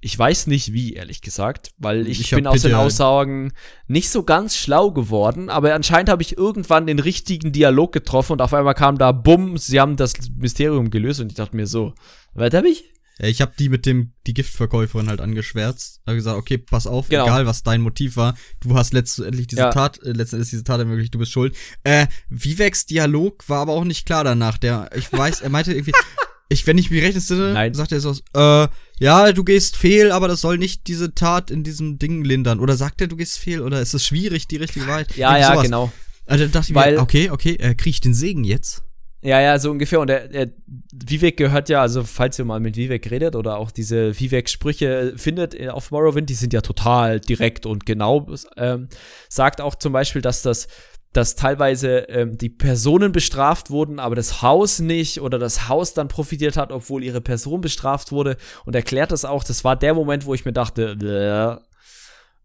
ich 0.00 0.16
weiß 0.16 0.46
nicht 0.48 0.72
wie, 0.72 0.92
ehrlich 0.94 1.22
gesagt, 1.22 1.72
weil 1.78 2.06
ich, 2.06 2.20
Ich 2.20 2.30
bin 2.30 2.46
aus 2.46 2.62
den 2.62 2.74
Aussagen 2.74 3.52
nicht 3.88 4.10
so 4.10 4.22
ganz 4.22 4.56
schlau 4.56 4.90
geworden, 4.92 5.50
aber 5.50 5.74
anscheinend 5.74 6.08
habe 6.08 6.22
ich 6.22 6.36
irgendwann 6.36 6.86
den 6.86 6.98
richtigen 7.00 7.52
Dialog 7.52 7.92
getroffen 7.92 8.32
und 8.32 8.42
auf 8.42 8.54
einmal 8.54 8.74
kam 8.74 8.98
da, 8.98 9.10
bumm, 9.12 9.56
sie 9.56 9.80
haben 9.80 9.96
das 9.96 10.12
Mysterium 10.36 10.90
gelöst 10.90 11.20
und 11.20 11.32
ich 11.32 11.36
dachte 11.36 11.56
mir 11.56 11.66
so, 11.66 11.94
was 12.34 12.54
hab 12.54 12.64
ich? 12.64 12.92
Ja, 13.20 13.28
ich 13.28 13.40
habe 13.40 13.52
die 13.58 13.68
mit 13.68 13.84
dem 13.86 14.12
die 14.26 14.34
Giftverkäuferin 14.34 15.08
halt 15.08 15.20
angeschwärzt. 15.20 16.00
Habe 16.06 16.16
gesagt, 16.16 16.36
okay, 16.38 16.58
pass 16.58 16.86
auf, 16.86 17.08
Genau. 17.08 17.24
egal 17.24 17.46
was 17.46 17.62
dein 17.62 17.80
Motiv 17.80 18.16
war, 18.16 18.36
du 18.60 18.74
hast 18.76 18.92
letztendlich 18.92 19.46
diese 19.48 19.62
Ja. 19.62 19.70
Tat, 19.70 19.98
äh, 20.04 20.12
letztendlich 20.12 20.50
diese 20.50 20.64
Tat 20.64 20.78
ermöglicht, 20.78 21.14
du 21.14 21.18
bist 21.18 21.32
schuld. 21.32 21.56
Äh, 21.84 22.06
Viveks 22.28 22.86
Dialog 22.86 23.48
war 23.48 23.60
aber 23.60 23.72
auch 23.72 23.84
nicht 23.84 24.06
klar 24.06 24.24
danach. 24.24 24.58
Der, 24.58 24.90
ich 24.94 25.12
weiß, 25.12 25.40
er 25.40 25.50
meinte 25.50 25.72
irgendwie, 25.72 25.92
Ich, 26.50 26.66
wenn 26.66 26.78
ich 26.78 26.90
mich 26.90 27.02
recht 27.02 27.14
entsinne, 27.14 27.52
Nein. 27.52 27.74
sagt 27.74 27.92
er 27.92 28.00
so, 28.00 28.12
äh, 28.32 28.68
ja, 28.98 29.32
du 29.32 29.44
gehst 29.44 29.76
fehl, 29.76 30.10
aber 30.10 30.28
das 30.28 30.40
soll 30.40 30.56
nicht 30.56 30.86
diese 30.86 31.14
Tat 31.14 31.50
in 31.50 31.62
diesem 31.62 31.98
Ding 31.98 32.24
lindern. 32.24 32.58
Oder 32.58 32.74
sagt 32.78 33.02
er, 33.02 33.06
du 33.06 33.16
gehst 33.16 33.36
fehl, 33.38 33.60
oder 33.60 33.82
ist 33.82 33.92
es 33.92 34.06
schwierig, 34.06 34.48
die 34.48 34.56
richtige 34.56 34.86
Wahrheit? 34.86 35.14
Ja, 35.14 35.36
ja, 35.36 35.48
sowas. 35.52 35.64
genau. 35.64 35.92
Also 36.24 36.46
da 36.46 36.50
dachte 36.52 36.70
ich 36.70 36.74
Weil- 36.74 36.94
mir, 36.94 37.02
okay, 37.02 37.28
okay, 37.30 37.56
äh, 37.56 37.74
krieg 37.74 37.90
ich 37.92 38.00
den 38.00 38.14
Segen 38.14 38.44
jetzt? 38.44 38.82
Ja, 39.28 39.42
ja, 39.42 39.58
so 39.58 39.70
ungefähr. 39.70 40.00
Und 40.00 40.06
der, 40.06 40.26
der 40.26 40.48
Vivek 40.90 41.36
gehört 41.36 41.68
ja, 41.68 41.82
also 41.82 42.02
falls 42.02 42.38
ihr 42.38 42.46
mal 42.46 42.60
mit 42.60 42.78
Vivek 42.78 43.10
redet 43.10 43.36
oder 43.36 43.58
auch 43.58 43.70
diese 43.70 44.18
Vivek-Sprüche 44.18 45.12
findet 45.16 45.54
äh, 45.54 45.68
auf 45.68 45.90
Morrowind, 45.90 46.30
die 46.30 46.34
sind 46.34 46.54
ja 46.54 46.62
total 46.62 47.20
direkt 47.20 47.66
und 47.66 47.84
genau. 47.84 48.26
Ähm, 48.56 48.88
sagt 49.28 49.60
auch 49.60 49.74
zum 49.74 49.92
Beispiel, 49.92 50.22
dass 50.22 50.40
das 50.40 50.66
dass 51.12 51.36
teilweise 51.36 52.00
ähm, 52.08 52.38
die 52.38 52.48
Personen 52.48 53.12
bestraft 53.12 53.70
wurden, 53.70 53.98
aber 53.98 54.14
das 54.14 54.40
Haus 54.40 54.78
nicht 54.78 55.20
oder 55.20 55.38
das 55.38 55.68
Haus 55.68 55.92
dann 55.92 56.08
profitiert 56.08 56.56
hat, 56.56 56.70
obwohl 56.70 57.02
ihre 57.02 57.20
Person 57.20 57.60
bestraft 57.60 58.12
wurde 58.12 58.36
und 58.64 58.74
erklärt 58.74 59.10
das 59.10 59.24
auch. 59.24 59.42
Das 59.42 59.64
war 59.64 59.74
der 59.76 59.94
Moment, 59.94 60.26
wo 60.26 60.34
ich 60.34 60.44
mir 60.44 60.52
dachte, 60.52 60.96
bäh. 60.96 61.56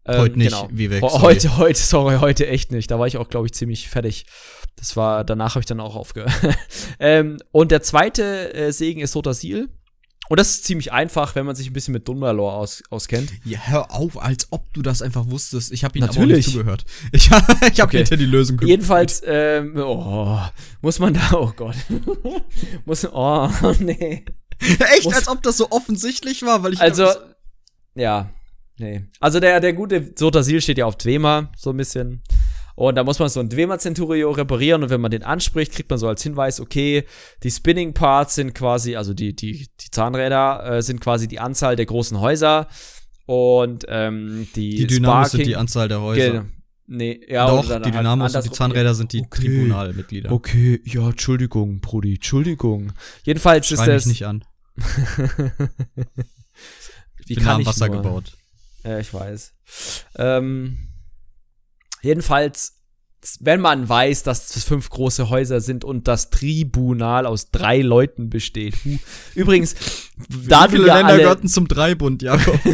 Ähm, 0.06 0.20
Heute 0.20 0.38
nicht, 0.38 0.56
Vivek, 0.70 1.02
Ho- 1.02 1.08
sorry. 1.08 1.22
Heute, 1.22 1.56
heute, 1.56 1.80
sorry, 1.80 2.16
heute 2.18 2.46
echt 2.46 2.70
nicht. 2.72 2.90
Da 2.90 2.98
war 2.98 3.06
ich 3.06 3.16
auch, 3.16 3.28
glaube 3.28 3.46
ich, 3.46 3.54
ziemlich 3.54 3.88
fertig. 3.88 4.26
Das 4.76 4.96
war, 4.96 5.24
danach 5.24 5.54
habe 5.54 5.60
ich 5.60 5.66
dann 5.66 5.80
auch 5.80 5.96
aufgehört. 5.96 6.32
ähm, 7.00 7.38
und 7.52 7.70
der 7.70 7.82
zweite 7.82 8.52
äh, 8.54 8.70
Segen 8.72 9.00
ist 9.00 9.12
Sotasil. 9.12 9.68
Und 10.30 10.40
das 10.40 10.50
ist 10.50 10.64
ziemlich 10.64 10.90
einfach, 10.90 11.34
wenn 11.34 11.44
man 11.44 11.54
sich 11.54 11.68
ein 11.68 11.74
bisschen 11.74 11.92
mit 11.92 12.08
Dunmalore 12.08 12.54
aus, 12.54 12.82
auskennt. 12.88 13.30
Ja, 13.44 13.58
hör 13.66 13.90
auf, 13.94 14.20
als 14.22 14.48
ob 14.52 14.72
du 14.72 14.80
das 14.80 15.02
einfach 15.02 15.28
wusstest. 15.28 15.70
Ich 15.70 15.84
habe 15.84 15.98
ihn 15.98 16.04
aber 16.04 16.12
auch 16.12 16.16
Natürlich. 16.16 16.46
nicht 16.46 16.54
zugehört. 16.56 16.84
Ich, 17.12 17.26
ich 17.26 17.30
habe 17.30 17.82
Okay. 17.82 17.98
hinter 17.98 18.16
die 18.16 18.24
Lösung 18.24 18.56
geguckt. 18.56 18.70
Jedenfalls, 18.70 19.22
ähm, 19.26 19.74
oh, 19.76 20.38
muss 20.80 20.98
man 20.98 21.12
da, 21.14 21.30
oh 21.34 21.52
Gott. 21.54 21.76
muss, 22.86 23.06
oh, 23.12 23.50
nee. 23.80 24.24
Echt, 24.60 25.04
muss- 25.04 25.14
als 25.14 25.28
ob 25.28 25.42
das 25.42 25.58
so 25.58 25.70
offensichtlich 25.70 26.42
war, 26.42 26.62
weil 26.62 26.72
ich 26.72 26.80
Also, 26.80 27.06
ja, 27.94 28.30
nee. 28.78 29.04
Also 29.20 29.40
der, 29.40 29.60
der 29.60 29.72
gute 29.72 30.12
Sotasil 30.16 30.60
steht 30.60 30.78
ja 30.78 30.86
auf 30.86 30.96
Dwemer, 30.96 31.50
so 31.56 31.70
ein 31.70 31.76
bisschen. 31.76 32.22
Und 32.76 32.96
da 32.96 33.04
muss 33.04 33.20
man 33.20 33.28
so 33.28 33.38
ein 33.38 33.48
Dwemer 33.48 33.78
Centurio 33.78 34.32
reparieren 34.32 34.82
und 34.82 34.90
wenn 34.90 35.00
man 35.00 35.12
den 35.12 35.22
anspricht, 35.22 35.70
kriegt 35.72 35.90
man 35.90 35.98
so 35.98 36.08
als 36.08 36.22
Hinweis, 36.24 36.60
okay, 36.60 37.04
die 37.44 37.50
Spinning 37.52 37.94
Parts 37.94 38.34
sind 38.34 38.52
quasi, 38.52 38.96
also 38.96 39.14
die, 39.14 39.34
die, 39.36 39.68
die 39.80 39.90
Zahnräder 39.92 40.64
äh, 40.78 40.82
sind 40.82 41.00
quasi 41.00 41.28
die 41.28 41.38
Anzahl 41.38 41.76
der 41.76 41.86
großen 41.86 42.18
Häuser 42.18 42.66
und 43.26 43.84
ähm, 43.88 44.48
die, 44.56 44.74
die 44.74 44.86
Dynamos 44.88 45.30
sind 45.30 45.46
die 45.46 45.54
Anzahl 45.56 45.86
der 45.88 46.00
Häuser. 46.00 46.30
Genau. 46.30 46.44
Nee, 46.86 47.18
ja, 47.28 47.46
Doch, 47.46 47.64
die 47.64 47.70
halt 47.72 47.86
Dynamos 47.86 48.34
und 48.34 48.44
die. 48.44 48.50
Zahnräder 48.50 48.94
sind 48.94 49.12
die 49.14 49.20
Okay. 49.20 49.40
Tribunalmitglieder. 49.46 50.30
Okay, 50.32 50.80
ja, 50.84 51.08
Entschuldigung, 51.08 51.80
Brudi, 51.80 52.16
Entschuldigung. 52.16 52.92
Jedenfalls 53.22 53.70
ist 53.70 53.78
Schrei 53.78 53.86
mich 53.86 53.94
das. 54.02 54.06
nicht 54.06 54.26
an. 54.26 54.44
Wie 57.16 57.32
Ich 57.32 57.36
bin 57.36 57.44
nah 57.44 57.54
am 57.54 57.60
ich 57.62 57.66
Wasser 57.66 57.86
nur? 57.86 57.96
gebaut. 58.02 58.36
Ja, 58.84 58.98
ich 58.98 59.12
weiß. 59.12 59.54
Ähm, 60.16 60.78
jedenfalls, 62.02 62.80
wenn 63.40 63.60
man 63.60 63.88
weiß, 63.88 64.22
dass 64.24 64.54
es 64.54 64.64
fünf 64.64 64.90
große 64.90 65.30
Häuser 65.30 65.62
sind 65.62 65.82
und 65.84 66.06
das 66.08 66.28
Tribunal 66.28 67.24
aus 67.24 67.50
drei 67.50 67.80
Leuten 67.80 68.28
besteht. 68.28 68.74
Übrigens, 69.34 69.74
da 70.46 70.66
Wie 70.66 70.72
viele 70.72 70.88
ja 70.88 70.98
Länder 70.98 71.16
gehörten 71.16 71.48
zum 71.48 71.66
Dreibund, 71.66 72.20
Jakob? 72.22 72.60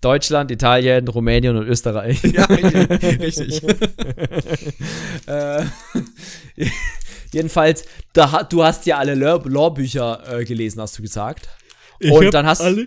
Deutschland, 0.00 0.50
Italien, 0.50 1.06
Rumänien 1.06 1.56
und 1.56 1.68
Österreich. 1.68 2.20
ja, 2.24 2.44
richtig. 2.46 3.62
äh, 5.26 5.64
jedenfalls, 7.32 7.84
da, 8.12 8.42
du 8.42 8.64
hast 8.64 8.86
ja 8.86 8.98
alle 8.98 9.14
Lore-Bücher 9.14 10.40
äh, 10.40 10.44
gelesen, 10.44 10.80
hast 10.80 10.98
du 10.98 11.02
gesagt. 11.02 11.48
Und 12.02 12.24
hab 12.24 12.30
dann 12.32 12.46
hast- 12.46 12.62
alle 12.62 12.86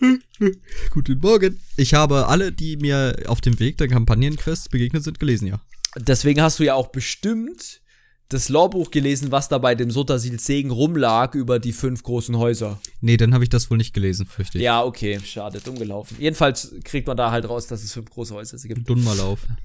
Guten 0.90 1.18
Morgen. 1.20 1.58
Ich 1.76 1.94
habe 1.94 2.26
alle, 2.28 2.52
die 2.52 2.76
mir 2.76 3.14
auf 3.26 3.40
dem 3.40 3.58
Weg 3.60 3.78
der 3.78 3.88
Kampagnenquests 3.88 4.68
begegnet 4.68 5.04
sind, 5.04 5.20
gelesen, 5.20 5.46
ja. 5.48 5.60
Deswegen 5.96 6.40
hast 6.40 6.58
du 6.58 6.64
ja 6.64 6.74
auch 6.74 6.88
bestimmt 6.88 7.80
das 8.28 8.48
Lorbuch 8.48 8.92
gelesen, 8.92 9.32
was 9.32 9.48
da 9.48 9.58
bei 9.58 9.74
dem 9.74 9.90
Sotasil 9.90 10.38
Segen 10.38 10.70
rumlag 10.70 11.34
über 11.34 11.58
die 11.58 11.72
fünf 11.72 12.04
großen 12.04 12.36
Häuser. 12.38 12.80
Nee, 13.00 13.16
dann 13.16 13.34
habe 13.34 13.42
ich 13.42 13.50
das 13.50 13.70
wohl 13.70 13.76
nicht 13.76 13.92
gelesen, 13.92 14.24
fürchte 14.24 14.58
ich. 14.58 14.64
Ja, 14.64 14.84
okay, 14.84 15.18
schade, 15.24 15.60
dumm 15.60 15.76
gelaufen. 15.78 16.16
Jedenfalls 16.20 16.72
kriegt 16.84 17.08
man 17.08 17.16
da 17.16 17.32
halt 17.32 17.48
raus, 17.48 17.66
dass 17.66 17.82
es 17.82 17.92
fünf 17.92 18.08
große 18.08 18.32
Häuser 18.32 18.56
gibt. 18.58 18.88
Dunmerlauf. 18.88 19.40
Dun- 19.46 19.56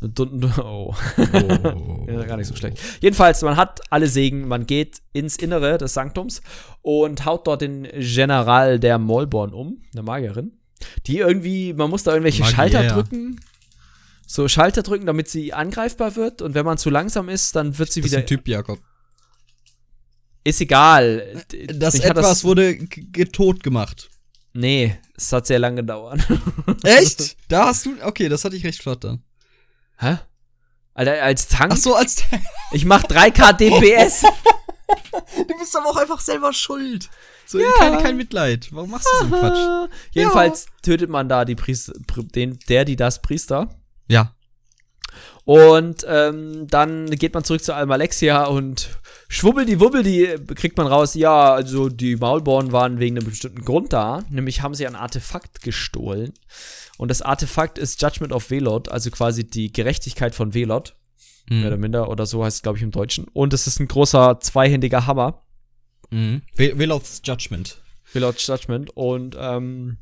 Oh. 0.58 0.94
Oh. 0.94 0.94
Ja, 2.08 2.24
gar 2.24 2.36
nicht 2.36 2.46
so 2.48 2.54
schlecht. 2.56 2.78
Jedenfalls, 3.00 3.40
man 3.42 3.56
hat 3.56 3.80
alle 3.90 4.06
Segen, 4.08 4.46
man 4.48 4.66
geht 4.66 5.00
ins 5.12 5.36
Innere 5.36 5.78
des 5.78 5.94
Sanktums 5.94 6.42
und 6.82 7.24
haut 7.24 7.46
dort 7.46 7.62
den 7.62 7.88
General 7.98 8.78
der 8.78 8.98
Molborn 8.98 9.52
um, 9.54 9.80
eine 9.92 10.02
Magierin, 10.02 10.52
die 11.06 11.18
irgendwie, 11.18 11.72
man 11.72 11.88
muss 11.90 12.02
da 12.02 12.10
irgendwelche 12.12 12.42
Magier. 12.42 12.54
Schalter 12.54 12.82
drücken, 12.88 13.40
so 14.26 14.46
Schalter 14.48 14.82
drücken, 14.82 15.06
damit 15.06 15.28
sie 15.28 15.52
angreifbar 15.54 16.16
wird 16.16 16.42
und 16.42 16.54
wenn 16.54 16.66
man 16.66 16.76
zu 16.76 16.90
langsam 16.90 17.28
ist, 17.30 17.56
dann 17.56 17.78
wird 17.78 17.90
sie 17.90 18.00
Das 18.02 18.06
ist 18.08 18.12
wieder, 18.12 18.22
ein 18.22 18.26
Typ, 18.26 18.46
Jakob. 18.48 18.78
ist 20.44 20.60
egal. 20.60 21.42
Das 21.74 21.94
Mich 21.94 22.04
etwas 22.04 22.44
wurde 22.44 22.76
g- 22.76 23.00
g- 23.10 23.24
tot 23.24 23.62
gemacht. 23.62 24.10
nee, 24.52 24.96
es 25.16 25.32
hat 25.32 25.46
sehr 25.46 25.58
lange 25.58 25.76
gedauert. 25.76 26.20
Echt? 26.82 27.36
Da 27.48 27.66
hast 27.66 27.86
du. 27.86 27.94
Okay, 28.02 28.28
das 28.28 28.44
hatte 28.44 28.56
ich 28.56 28.64
recht 28.64 28.82
flott 28.82 29.04
dann. 29.04 29.22
Hä? 29.98 30.18
Alter, 30.94 31.22
als 31.22 31.48
Tank? 31.48 31.72
Ach 31.72 31.76
so, 31.76 31.94
als. 31.94 32.22
Ich 32.72 32.84
mach 32.84 33.04
3k 33.04 33.52
DPS. 33.52 34.22
du 35.36 35.58
bist 35.58 35.76
aber 35.76 35.86
auch 35.86 35.96
einfach 35.96 36.20
selber 36.20 36.52
schuld. 36.52 37.08
So, 37.46 37.60
kein, 37.78 38.02
kein 38.02 38.16
Mitleid. 38.16 38.68
Warum 38.72 38.90
machst 38.90 39.06
du 39.06 39.28
so 39.28 39.34
einen 39.34 39.40
Quatsch? 39.40 39.90
Jedenfalls 40.10 40.66
tötet 40.82 41.08
man 41.08 41.28
da 41.28 41.44
die 41.44 41.54
Priester, 41.54 41.92
den, 42.34 42.58
der, 42.68 42.84
die 42.84 42.96
das 42.96 43.22
Priester. 43.22 43.68
Ja. 44.08 44.34
Und 45.44 46.06
ähm, 46.08 46.66
dann 46.68 47.10
geht 47.10 47.34
man 47.34 47.44
zurück 47.44 47.62
zu 47.62 47.74
Almalexia 47.74 48.46
und 48.46 48.88
schwubbeldi 49.28 49.78
wubbeldi 49.78 50.38
kriegt 50.54 50.78
man 50.78 50.86
raus, 50.86 51.14
ja, 51.14 51.52
also 51.52 51.90
die 51.90 52.16
Maulborn 52.16 52.72
waren 52.72 52.98
wegen 52.98 53.18
einem 53.18 53.28
bestimmten 53.28 53.62
Grund 53.62 53.92
da. 53.92 54.24
Nämlich 54.30 54.62
haben 54.62 54.74
sie 54.74 54.86
ein 54.86 54.96
Artefakt 54.96 55.60
gestohlen. 55.62 56.32
Und 56.98 57.10
das 57.10 57.22
Artefakt 57.22 57.78
ist 57.78 58.00
Judgment 58.00 58.32
of 58.32 58.50
Velot, 58.50 58.88
also 58.88 59.10
quasi 59.10 59.44
die 59.44 59.72
Gerechtigkeit 59.72 60.34
von 60.34 60.54
Velot, 60.54 60.94
mehr 61.48 61.66
oder 61.66 61.76
Mhm. 61.76 61.80
minder, 61.82 62.08
oder 62.08 62.24
so 62.26 62.44
heißt 62.44 62.56
es, 62.58 62.62
glaube 62.62 62.78
ich, 62.78 62.84
im 62.84 62.90
Deutschen. 62.90 63.26
Und 63.32 63.52
es 63.52 63.66
ist 63.66 63.80
ein 63.80 63.88
großer 63.88 64.38
zweihändiger 64.40 65.06
Hammer. 65.06 65.42
Mhm. 66.10 66.42
Willow's 66.56 67.20
Judgment. 67.24 67.82
Velot's 68.12 68.46
Judgment. 68.46 68.90
Und 68.96 69.36
ähm, 69.38 69.98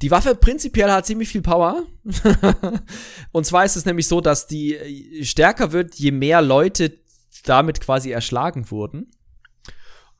die 0.00 0.10
Waffe 0.10 0.34
prinzipiell 0.34 0.90
hat 0.90 1.06
ziemlich 1.06 1.28
viel 1.28 1.42
Power. 1.42 1.84
und 3.32 3.44
zwar 3.46 3.64
ist 3.64 3.76
es 3.76 3.84
nämlich 3.84 4.08
so, 4.08 4.20
dass 4.20 4.46
die 4.46 4.74
äh, 4.74 5.24
stärker 5.24 5.72
wird, 5.72 5.94
je 5.96 6.10
mehr 6.10 6.40
Leute 6.40 6.98
damit 7.44 7.80
quasi 7.80 8.10
erschlagen 8.10 8.70
wurden. 8.70 9.10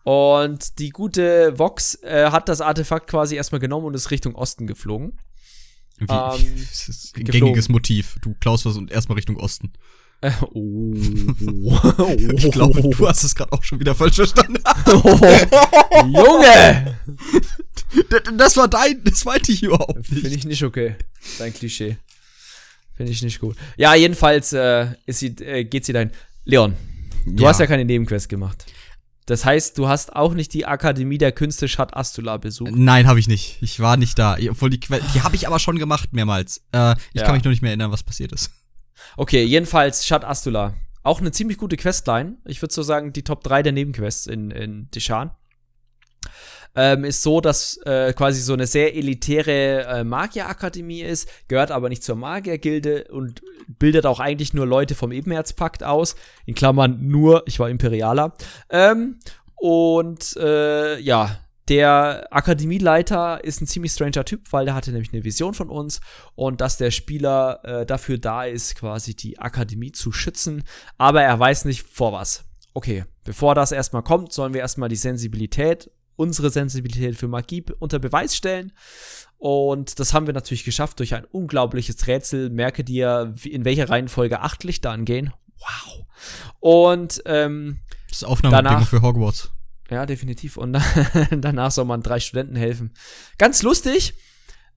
Und 0.05 0.79
die 0.79 0.91
gute 0.91 1.59
Vox 1.59 1.95
äh, 2.03 2.31
hat 2.31 2.49
das 2.49 2.61
Artefakt 2.61 3.09
quasi 3.09 3.37
erstmal 3.37 3.61
genommen 3.61 3.87
und 3.87 3.95
ist 3.95 4.11
Richtung 4.11 4.35
Osten 4.35 4.67
geflogen. 4.67 5.19
Wie, 6.09 6.13
Ähm, 6.13 6.53
das 6.71 6.89
ist 6.89 7.17
ein 7.17 7.25
geflogen. 7.25 7.47
gängiges 7.47 7.69
Motiv. 7.69 8.17
Du 8.23 8.35
klaust 8.41 8.65
was 8.67 8.77
und 8.77 8.91
erstmal 8.91 9.17
Richtung 9.17 9.37
Osten. 9.37 9.73
Äh, 10.21 10.31
oh. 10.53 10.95
Ich 12.37 12.51
glaube, 12.53 12.81
du 12.81 13.09
hast 13.09 13.25
es 13.25 13.35
gerade 13.35 13.53
auch 13.53 13.63
schon 13.65 13.81
wieder 13.81 13.95
falsch 13.95 14.17
verstanden. 14.17 14.63
Junge! 16.07 16.97
Das 18.37 18.57
war 18.57 18.69
dein, 18.69 19.03
das 19.05 19.25
meinte 19.25 19.53
ich 19.53 19.63
überhaupt 19.63 20.07
Finde 20.07 20.23
nicht. 20.29 20.37
ich 20.39 20.45
nicht 20.47 20.63
okay. 20.63 20.95
Dein 21.39 21.53
Klischee. 21.53 21.97
Finde 22.97 23.13
ich 23.13 23.23
nicht 23.23 23.41
gut. 23.41 23.57
Ja, 23.77 23.95
jedenfalls 23.95 24.53
äh, 24.53 24.87
ist 25.07 25.19
sie, 25.21 25.29
äh, 25.41 25.65
geht 25.65 25.85
sie 25.85 25.93
dahin. 25.93 26.11
Leon, 26.45 26.75
du 27.27 27.43
Ja. 27.43 27.49
hast 27.51 27.61
ja 27.61 27.67
keine 27.67 27.85
Nebenquest 27.85 28.29
gemacht. 28.29 28.65
Das 29.27 29.45
heißt, 29.45 29.79
du 29.79 29.89
hast 29.89 30.17
auch 30.17 30.35
nicht 30.35 30.53
die 30.53 30.67
Akademie 30.67 31.19
der 31.19 31.33
Künste 31.33 31.69
Shat 31.69 31.97
Astula 31.97 32.39
besucht. 32.39 32.73
Nein, 32.75 33.07
habe 33.07 33.21
ich 33.21 33.29
nicht. 33.29 33.59
Ich 33.63 33.79
war 33.81 33.97
nicht 33.97 34.19
da. 34.19 34.37
Obwohl 34.51 34.71
die 34.71 34.81
Que 34.81 35.01
die 35.15 35.23
habe 35.23 35.37
ich 35.37 35.47
aber 35.47 35.59
schon 35.61 35.79
gemacht 35.79 36.13
mehrmals. 36.13 36.59
Äh, 36.73 36.97
ich 37.13 37.21
Ja. 37.21 37.25
kann 37.27 37.35
mich 37.35 37.45
nur 37.45 37.51
nicht 37.53 37.63
mehr 37.63 37.71
erinnern, 37.71 37.93
was 37.93 38.03
passiert 38.03 38.33
ist. 38.33 38.51
Okay, 39.17 39.45
jedenfalls 39.45 40.07
Shat 40.07 40.25
Astula. 40.25 40.75
Auch 41.05 41.21
eine 41.21 41.33
ziemlich 41.33 41.59
gute 41.59 41.77
Questline. 41.77 42.37
Ich 42.45 42.63
würde 42.63 42.75
so 42.75 42.83
sagen, 42.83 43.13
die 43.13 43.23
Top 43.25 43.43
3 43.45 43.63
der 43.63 43.73
Nebenquests 43.73 44.27
in, 44.27 44.51
in 44.51 44.89
Deshan. 44.91 45.31
Ähm, 46.75 47.05
ist 47.05 47.23
so, 47.23 47.41
dass 47.41 47.77
äh, 47.85 48.13
quasi 48.15 48.41
so 48.41 48.55
eine 48.55 48.67
sehr 48.67 48.97
elitäre 48.97 49.85
äh, 49.85 50.05
Magierakademie 50.05 51.03
ist, 51.03 51.29
gehört 51.49 51.71
aber 51.71 51.89
nicht 51.89 52.03
zur 52.03 52.17
Magiergilde 52.17 53.05
und 53.11 53.43
bildet 53.67 54.07
auch 54.07 54.21
eigentlich 54.21 54.55
nur 54.55 54.67
Leute 54.67 54.95
vom 54.95 55.13
Ebenherzpakt 55.13 55.85
aus. 55.85 56.17
In 56.47 56.55
Klammern 56.55 56.99
nur, 57.07 57.43
ich 57.47 57.59
war 57.59 57.69
Imperialer. 57.69 58.35
Ähm, 58.71 59.19
und 59.57 60.37
äh, 60.39 60.99
ja, 60.99 61.39
der 61.69 62.27
Akademieleiter 62.31 63.45
ist 63.45 63.61
ein 63.61 63.67
ziemlich 63.67 63.93
stranger 63.93 64.25
Typ, 64.25 64.53
weil 64.53 64.65
der 64.65 64.75
hatte 64.75 64.91
nämlich 64.91 65.13
eine 65.13 65.25
Vision 65.25 65.55
von 65.55 65.71
uns 65.71 66.01
und 66.35 66.61
dass 66.61 66.77
der 66.77 66.91
Spieler 66.91 67.61
äh, 67.65 67.87
dafür 67.87 68.19
da 68.19 68.45
ist, 68.45 68.75
quasi 68.75 69.15
die 69.15 69.39
Akademie 69.39 69.93
zu 69.93 70.11
schützen, 70.11 70.65
aber 70.99 71.23
er 71.23 71.39
weiß 71.39 71.65
nicht 71.65 71.83
vor 71.83 72.13
was. 72.13 72.45
Okay, 72.75 73.05
bevor 73.25 73.55
das 73.55 73.71
erstmal 73.71 74.03
kommt, 74.03 74.33
sollen 74.33 74.55
wir 74.55 74.61
erstmal 74.61 74.89
die 74.89 74.97
Sensibilität, 74.97 75.91
unsere 76.17 76.51
Sensibilität 76.51 77.17
für 77.17 77.29
Magie 77.29 77.65
unter 77.79 77.99
Beweis 77.99 78.37
stellen. 78.37 78.73
Und 79.39 79.99
das 79.99 80.15
haben 80.15 80.27
wir 80.27 80.35
natürlich 80.35 80.65
geschafft 80.65 81.01
durch 81.01 81.15
ein 81.15 81.25
unglaubliches 81.25 82.07
Rätsel. 82.07 82.51
Merke 82.51 82.85
dir, 82.85 83.35
in 83.45 83.65
welcher 83.65 83.89
Reihenfolge 83.89 84.41
acht 84.41 84.65
Lichter 84.65 84.91
angehen. 84.91 85.33
Wow. 85.59 86.07
Und 86.61 87.23
ähm, 87.27 87.79
das 88.09 88.19
ist 88.19 88.25
Aufnahmebedingung 88.25 88.87
für 88.87 89.03
Hogwarts. 89.03 89.51
ja, 89.91 90.07
definitiv. 90.07 90.57
Und 90.57 90.73
danach 91.31 91.71
soll 91.73 91.87
man 91.87 92.03
drei 92.03 92.21
Studenten 92.21 92.57
helfen. 92.57 92.93
Ganz 93.39 93.63
lustig, 93.63 94.15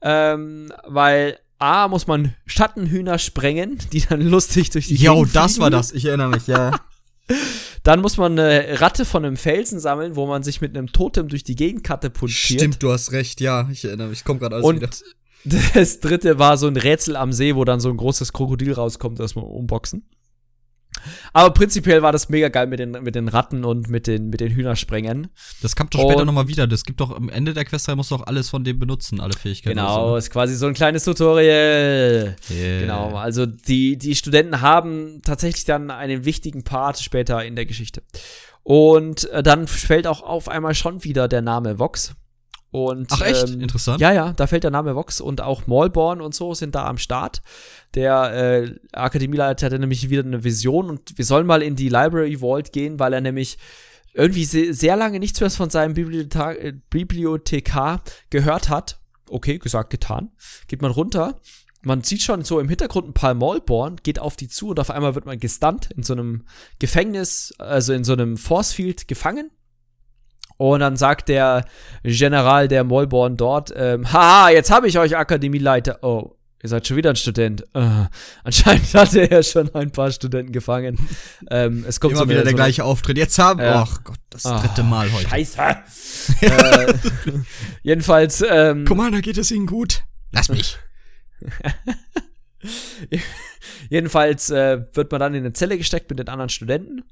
ähm, 0.01 0.73
weil 0.87 1.37
A 1.57 1.87
muss 1.87 2.07
man 2.07 2.35
Schattenhühner 2.45 3.17
sprengen, 3.17 3.79
die 3.91 4.01
dann 4.01 4.21
lustig 4.29 4.71
durch 4.71 4.87
die 4.87 4.95
Jo, 4.95 5.25
das 5.25 5.59
war 5.59 5.69
das. 5.69 5.91
Ich 5.91 6.05
erinnere 6.05 6.29
mich, 6.29 6.47
ja. 6.47 6.71
Dann 7.83 8.01
muss 8.01 8.17
man 8.17 8.37
eine 8.37 8.81
Ratte 8.81 9.05
von 9.05 9.25
einem 9.25 9.37
Felsen 9.37 9.79
sammeln, 9.79 10.15
wo 10.15 10.25
man 10.27 10.43
sich 10.43 10.61
mit 10.61 10.75
einem 10.75 10.91
Totem 10.91 11.27
durch 11.27 11.43
die 11.43 11.55
Gegend 11.55 11.83
katapultiert. 11.83 12.59
Stimmt, 12.61 12.83
du 12.83 12.91
hast 12.91 13.11
recht. 13.11 13.41
Ja, 13.41 13.67
ich 13.71 13.85
erinnere 13.85 14.09
mich. 14.09 14.19
Ich 14.19 14.25
komme 14.25 14.39
gerade 14.39 14.55
alles 14.55 14.65
Und 14.65 14.77
wieder. 14.77 14.89
das 15.73 15.99
dritte 15.99 16.39
war 16.39 16.57
so 16.57 16.67
ein 16.67 16.77
Rätsel 16.77 17.15
am 17.15 17.31
See, 17.31 17.55
wo 17.55 17.63
dann 17.63 17.79
so 17.79 17.89
ein 17.89 17.97
großes 17.97 18.33
Krokodil 18.33 18.73
rauskommt, 18.73 19.19
das 19.19 19.35
man 19.35 19.45
umboxen. 19.45 20.03
Aber 21.33 21.51
prinzipiell 21.51 22.01
war 22.01 22.11
das 22.11 22.29
mega 22.29 22.49
geil 22.49 22.67
mit 22.67 22.79
den, 22.79 22.91
mit 22.91 23.15
den 23.15 23.27
Ratten 23.27 23.65
und 23.65 23.89
mit 23.89 24.07
den, 24.07 24.29
mit 24.29 24.39
den 24.39 24.51
Hühnersprengen. 24.51 25.27
Das 25.61 25.75
kommt 25.75 25.93
doch 25.93 26.01
später 26.01 26.25
nochmal 26.25 26.47
wieder. 26.47 26.67
Das 26.67 26.83
gibt 26.83 26.99
doch 26.99 27.15
am 27.15 27.29
Ende 27.29 27.53
der 27.53 27.65
Questreihe 27.65 27.95
musst 27.95 28.11
du 28.11 28.15
auch 28.15 28.27
alles 28.27 28.49
von 28.49 28.63
dem 28.63 28.79
benutzen, 28.79 29.19
alle 29.19 29.33
Fähigkeiten. 29.33 29.77
Genau, 29.77 30.09
oder 30.09 30.17
ist 30.17 30.29
quasi 30.29 30.55
so 30.55 30.67
ein 30.67 30.73
kleines 30.73 31.03
Tutorial. 31.03 32.35
so, 32.41 32.53
ne? 32.53 32.59
Yeah. 32.59 32.79
Genau, 32.81 33.15
also 33.15 33.45
die, 33.45 33.97
die 33.97 34.15
Studenten 34.15 34.61
haben 34.61 35.21
tatsächlich 35.23 35.65
dann 35.65 35.91
einen 35.91 36.25
wichtigen 36.25 36.63
Part 36.63 36.99
später 36.99 37.43
in 37.43 37.55
der 37.55 37.65
Geschichte. 37.65 38.03
Und 38.63 39.29
äh, 39.29 39.43
dann 39.43 39.67
fällt 39.67 40.07
auch 40.07 40.23
auf 40.23 40.49
einmal 40.49 40.73
schon 40.73 41.03
wieder 41.03 41.27
der 41.27 41.41
Name 41.41 41.77
Vox. 41.77 42.15
Und, 42.75 43.07
Ach 43.13 43.21
echt? 43.21 43.47
ähm, 43.47 43.61
Interessant. 43.61 44.01
Ja, 44.01 44.11
ja, 44.11 44.33
da 44.33 44.47
fällt 44.47 44.65
der 44.65 44.71
Name 44.71 44.95
Vox 44.95 45.21
und 45.21 45.39
auch 45.39 45.65
Maulborn 45.65 46.19
und 46.19 46.35
so 46.35 46.53
sind 46.53 46.75
da 46.75 46.85
am 46.85 46.97
Start. 46.97 47.41
Der 47.93 48.33
äh, 48.33 48.75
Akademieleiter 48.91 49.67
hatte 49.67 49.79
nämlich 49.79 50.09
wieder 50.09 50.23
eine 50.23 50.43
Vision 50.43 50.89
und 50.89 51.17
wir 51.17 51.23
sollen 51.23 51.47
mal 51.47 51.61
in 51.61 51.77
die 51.77 51.87
Library 51.87 52.39
Vault 52.41 52.73
gehen, 52.73 52.99
weil 52.99 53.13
er 53.13 53.21
nämlich 53.21 53.57
irgendwie 54.13 54.43
se 54.43 54.73
sehr 54.73 54.97
lange 54.97 55.19
nichts 55.19 55.39
mehr 55.39 55.49
von 55.51 55.69
seinem 55.69 55.93
Bibliotha 55.93 56.51
äh, 56.51 56.73
Bibliothekar 56.89 58.01
gehört 58.29 58.67
hat. 58.67 58.99
Okay, 59.29 59.57
gesagt, 59.57 59.89
getan. 59.89 60.31
Geht 60.67 60.81
man 60.81 60.91
runter. 60.91 61.39
Man 61.81 62.03
sieht 62.03 62.23
schon 62.23 62.43
so 62.43 62.59
im 62.59 62.67
Hintergrund 62.67 63.07
ein 63.07 63.13
paar 63.13 63.35
Maulborn, 63.35 64.01
geht 64.03 64.19
auf 64.19 64.35
die 64.35 64.49
zu 64.49 64.67
und 64.69 64.81
auf 64.81 64.89
einmal 64.89 65.15
wird 65.15 65.25
man 65.25 65.39
gestunt 65.39 65.91
in 65.95 66.03
so 66.03 66.11
einem 66.11 66.43
Gefängnis, 66.79 67.53
also 67.57 67.93
in 67.93 68.03
so 68.03 68.11
einem 68.11 68.35
Force 68.35 68.73
Field 68.73 69.07
gefangen. 69.07 69.49
Und 70.57 70.79
dann 70.79 70.95
sagt 70.95 71.27
der 71.29 71.65
General 72.03 72.67
der 72.67 72.83
Maulborn 72.83 73.35
dort, 73.37 73.73
ähm, 73.75 74.11
haha, 74.11 74.49
jetzt 74.51 74.71
habe 74.71 74.87
ich 74.87 74.97
euch 74.97 75.17
Akademieleiter. 75.17 75.99
Oh, 76.01 76.35
ihr 76.63 76.69
seid 76.69 76.87
schon 76.87 76.95
wieder 76.97 77.09
ein 77.09 77.15
Student. 77.17 77.63
Äh, 77.73 78.05
anscheinend 78.43 78.93
hatte 78.93 79.29
er 79.29 79.43
schon 79.43 79.73
ein 79.75 79.91
paar 79.91 80.11
Studenten 80.11 80.53
gefangen. 80.53 80.97
ähm, 81.51 81.83
es 81.87 81.99
kommt 81.99 82.13
Immer 82.13 82.23
so 82.23 82.29
wieder 82.29 82.43
der 82.43 82.51
so 82.51 82.55
gleiche 82.55 82.83
Auftritt. 82.85 83.17
Jetzt 83.17 83.37
haben. 83.37 83.59
Ja. 83.59 83.85
Ach 83.87 84.03
Gott, 84.03 84.17
das 84.29 84.45
Ah, 84.45 84.59
dritte 84.59 84.83
Mal 84.83 85.11
heute. 85.11 85.27
Scheiße. 85.29 85.61
äh, 86.41 86.93
jedenfalls, 87.83 88.43
ähm, 88.49 88.85
Commander, 88.85 89.21
geht 89.21 89.37
es 89.37 89.51
Ihnen 89.51 89.67
gut? 89.67 90.03
Lass 90.31 90.49
mich. 90.49 90.77
Jedenfalls 93.89 94.49
äh, 94.49 94.81
wird 94.93 95.11
man 95.11 95.19
dann 95.19 95.33
in 95.35 95.41
eine 95.41 95.53
Zelle 95.53 95.77
gesteckt 95.77 96.09
mit 96.09 96.17
den 96.19 96.29
anderen 96.29 96.49
Studenten. 96.49 97.03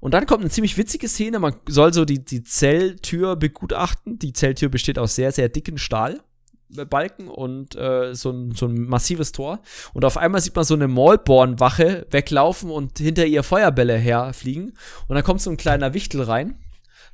Und 0.00 0.12
dann 0.14 0.26
kommt 0.26 0.42
eine 0.42 0.50
ziemlich 0.50 0.76
witzige 0.76 1.08
Szene. 1.08 1.38
Man 1.38 1.54
soll 1.68 1.92
so 1.92 2.04
die, 2.04 2.24
die 2.24 2.42
Zelltür 2.42 3.36
begutachten. 3.36 4.18
Die 4.18 4.32
Zelltür 4.32 4.68
besteht 4.68 4.98
aus 4.98 5.14
sehr, 5.14 5.32
sehr 5.32 5.48
dicken 5.48 5.78
Stahlbalken 5.78 7.28
und 7.28 7.74
äh, 7.76 8.14
so, 8.14 8.30
ein, 8.30 8.52
so 8.52 8.66
ein 8.66 8.74
massives 8.88 9.32
Tor. 9.32 9.60
Und 9.94 10.04
auf 10.04 10.16
einmal 10.16 10.40
sieht 10.40 10.54
man 10.54 10.64
so 10.64 10.74
eine 10.74 10.88
Maulborn-Wache 10.88 12.06
weglaufen 12.10 12.70
und 12.70 12.98
hinter 12.98 13.26
ihr 13.26 13.42
Feuerbälle 13.42 13.96
herfliegen. 13.96 14.74
Und 15.08 15.14
dann 15.14 15.24
kommt 15.24 15.40
so 15.40 15.50
ein 15.50 15.56
kleiner 15.56 15.94
Wichtel 15.94 16.22
rein. 16.22 16.56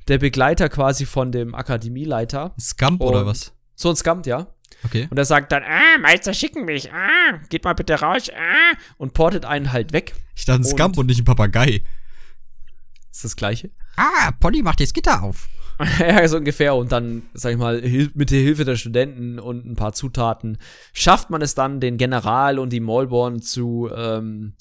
Der 0.09 0.17
Begleiter 0.17 0.67
quasi 0.69 1.05
von 1.05 1.31
dem 1.31 1.55
Akademieleiter. 1.55 2.53
Scump 2.59 3.01
oder 3.01 3.21
Und- 3.21 3.27
was? 3.27 3.53
So 3.75 3.89
ein 3.89 3.95
Scamt, 3.95 4.27
ja. 4.27 4.47
Okay. 4.85 5.07
Und 5.09 5.17
er 5.17 5.25
sagt 5.25 5.51
dann, 5.51 5.63
ah, 5.63 5.97
Meister 5.99 6.33
schicken 6.33 6.65
mich, 6.65 6.91
ah, 6.91 7.39
geht 7.49 7.63
mal 7.63 7.73
bitte 7.73 7.95
raus, 7.95 8.29
ah, 8.29 8.77
und 8.97 9.13
portet 9.13 9.45
einen 9.45 9.71
halt 9.71 9.93
weg. 9.93 10.13
Ich 10.35 10.45
dachte 10.45 10.61
ein 10.61 10.65
Und- 10.65 10.69
Scump 10.77 10.97
und 10.97 11.07
nicht 11.07 11.21
ein 11.21 11.25
Papagei. 11.25 11.81
Ist 13.13 13.23
das 13.23 13.35
gleiche? 13.35 13.69
Ah, 13.95 14.31
Polly 14.39 14.63
macht 14.63 14.79
das 14.79 14.91
Gitter 14.91 15.21
auf. 15.21 15.47
ja, 15.99 16.27
so 16.27 16.37
ungefähr. 16.37 16.73
Und 16.73 16.91
dann, 16.91 17.21
sag 17.35 17.51
ich 17.51 17.59
mal, 17.59 17.79
mit 18.15 18.31
der 18.31 18.39
Hilfe 18.39 18.65
der 18.65 18.75
Studenten 18.75 19.37
und 19.37 19.67
ein 19.67 19.75
paar 19.75 19.93
Zutaten 19.93 20.57
schafft 20.93 21.29
man 21.29 21.43
es 21.43 21.53
dann, 21.53 21.79
den 21.79 21.97
General 21.97 22.57
und 22.57 22.71
die 22.71 22.79
Maulborn 22.79 23.39
zu, 23.43 23.87
ähm, 23.95 24.53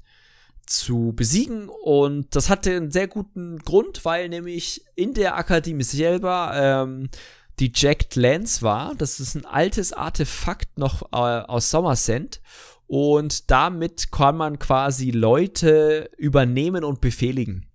zu 0.67 1.15
besiegen. 1.17 1.71
Und 1.71 2.37
das 2.37 2.51
hatte 2.51 2.77
einen 2.77 2.91
sehr 2.91 3.09
guten 3.09 3.59
Grund, 3.61 4.05
weil 4.05 4.29
nämlich 4.29 4.85
in 4.97 5.15
der 5.15 5.39
Akademie 5.39 5.83
selber 5.83 6.53
ähm, 6.55 7.09
die 7.59 7.73
Jacked 7.75 8.17
Lance 8.17 8.61
war. 8.61 8.95
Das 8.97 9.19
ist 9.19 9.35
ein 9.35 9.47
altes 9.47 9.95
Artefakt 9.95 10.77
noch 10.77 11.05
äh, 11.13 11.17
aus 11.17 11.71
Somerset. 11.71 12.43
Und 12.87 13.51
damit 13.51 14.13
kann 14.13 14.37
man 14.37 14.59
quasi 14.59 15.11
Leute 15.11 16.11
übernehmen 16.19 16.85
und 16.85 17.01
befehligen. 17.01 17.67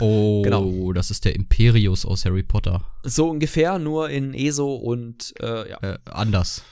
Oh, 0.00 0.42
Genau. 0.42 0.92
das 0.92 1.10
ist 1.10 1.24
der 1.24 1.34
Imperius 1.34 2.04
aus 2.04 2.24
Harry 2.24 2.42
Potter. 2.42 2.84
So 3.02 3.28
ungefähr, 3.30 3.78
nur 3.78 4.10
in 4.10 4.34
ESO 4.34 4.74
und 4.74 5.34
äh, 5.40 5.70
ja, 5.70 5.78
Äh, 5.82 5.98
anders. 6.06 6.62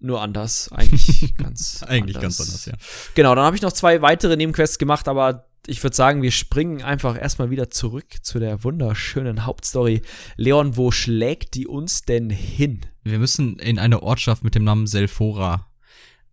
nur 0.00 0.20
anders. 0.22 0.70
Eigentlich 0.72 1.34
ganz 1.36 1.82
Eigentlich 1.82 2.20
ganz 2.20 2.40
anders, 2.40 2.66
ja. 2.66 2.74
Genau, 3.14 3.34
dann 3.34 3.44
habe 3.44 3.56
ich 3.56 3.62
noch 3.62 3.72
zwei 3.72 4.00
weitere 4.02 4.36
Nebenquests 4.36 4.78
gemacht, 4.78 5.08
aber 5.08 5.46
ich 5.66 5.82
würde 5.82 5.94
sagen, 5.96 6.22
wir 6.22 6.30
springen 6.30 6.82
einfach 6.82 7.20
erstmal 7.20 7.50
wieder 7.50 7.68
zurück 7.68 8.06
zu 8.22 8.38
der 8.38 8.64
wunderschönen 8.64 9.44
Hauptstory. 9.44 10.02
Leon, 10.36 10.76
wo 10.76 10.90
schlägt 10.90 11.54
die 11.54 11.66
uns 11.66 12.02
denn 12.02 12.30
hin? 12.30 12.80
Wir 13.02 13.18
müssen 13.18 13.58
in 13.58 13.78
eine 13.78 14.02
Ortschaft 14.02 14.44
mit 14.44 14.54
dem 14.54 14.64
Namen 14.64 14.86
Selfora. 14.86 15.66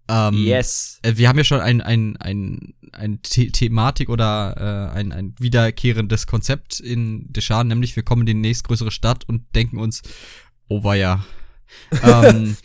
Ähm, 0.08 0.36
yes. 0.36 1.00
äh, 1.02 1.14
Wir 1.18 1.28
haben 1.28 1.38
ja 1.40 1.44
schon 1.44 1.60
ein, 1.60 1.82
ein, 1.82 2.16
ein, 2.18 2.76
ein 2.96 3.20
The 3.26 3.52
Thematik 3.52 4.10
oder 4.10 4.92
äh, 4.94 4.98
ein, 4.98 5.12
ein 5.12 5.36
wiederkehrendes 5.40 6.28
Konzept 6.28 6.80
in 6.80 7.32
Deschan, 7.32 7.68
nämlich 7.68 7.96
wir 7.96 8.04
kommen 8.04 8.22
in 8.22 8.28
die 8.28 8.34
nächstgrößere 8.34 8.92
Stadt 8.92 9.24
und 9.28 9.44
denken 9.56 9.78
uns, 9.78 10.02
oh 10.68 10.94
ja. 10.94 11.26
ähm, 12.04 12.58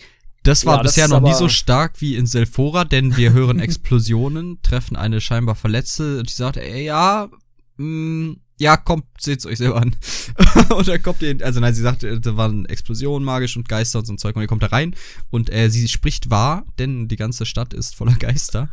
das 0.42 0.64
war 0.64 0.78
Ja, 0.78 0.82
das 0.82 0.94
bisher 0.94 1.04
ist 1.06 1.10
noch 1.10 1.20
nie 1.20 1.34
so 1.34 1.48
stark 1.48 2.00
wie 2.00 2.16
in 2.16 2.26
Selfora, 2.26 2.84
denn 2.84 3.16
wir 3.16 3.32
hören 3.32 3.60
Explosionen, 3.60 4.60
treffen 4.62 4.96
eine 4.96 5.20
scheinbar 5.20 5.54
Verletzte 5.54 6.18
und 6.18 6.28
die 6.28 6.34
sagt, 6.34 6.56
ey, 6.56 6.84
ja, 6.84 7.28
mh, 7.76 8.36
ja, 8.60 8.76
kommt, 8.76 9.04
seht's 9.18 9.46
euch 9.46 9.56
selber 9.56 9.80
an. 9.80 9.96
und 10.76 10.86
dann 10.86 11.02
kommt 11.02 11.22
ihr, 11.22 11.36
also 11.42 11.60
nein, 11.60 11.74
sie 11.74 11.80
sagt, 11.80 12.04
äh, 12.04 12.20
da 12.20 12.36
waren 12.36 12.66
Explosionen, 12.66 13.24
magisch 13.24 13.56
und 13.56 13.68
Geister 13.68 13.98
und 13.98 14.06
so 14.06 14.12
ein 14.12 14.18
Zeug 14.18 14.36
und 14.36 14.42
ihr 14.42 14.48
kommt 14.48 14.62
da 14.62 14.66
rein 14.66 14.94
und 15.30 15.50
äh, 15.50 15.70
sie 15.70 15.88
spricht 15.88 16.28
wahr, 16.28 16.66
denn 16.78 17.08
die 17.08 17.16
ganze 17.16 17.46
Stadt 17.46 17.72
ist 17.72 17.94
voller 17.94 18.14
Geister. 18.16 18.68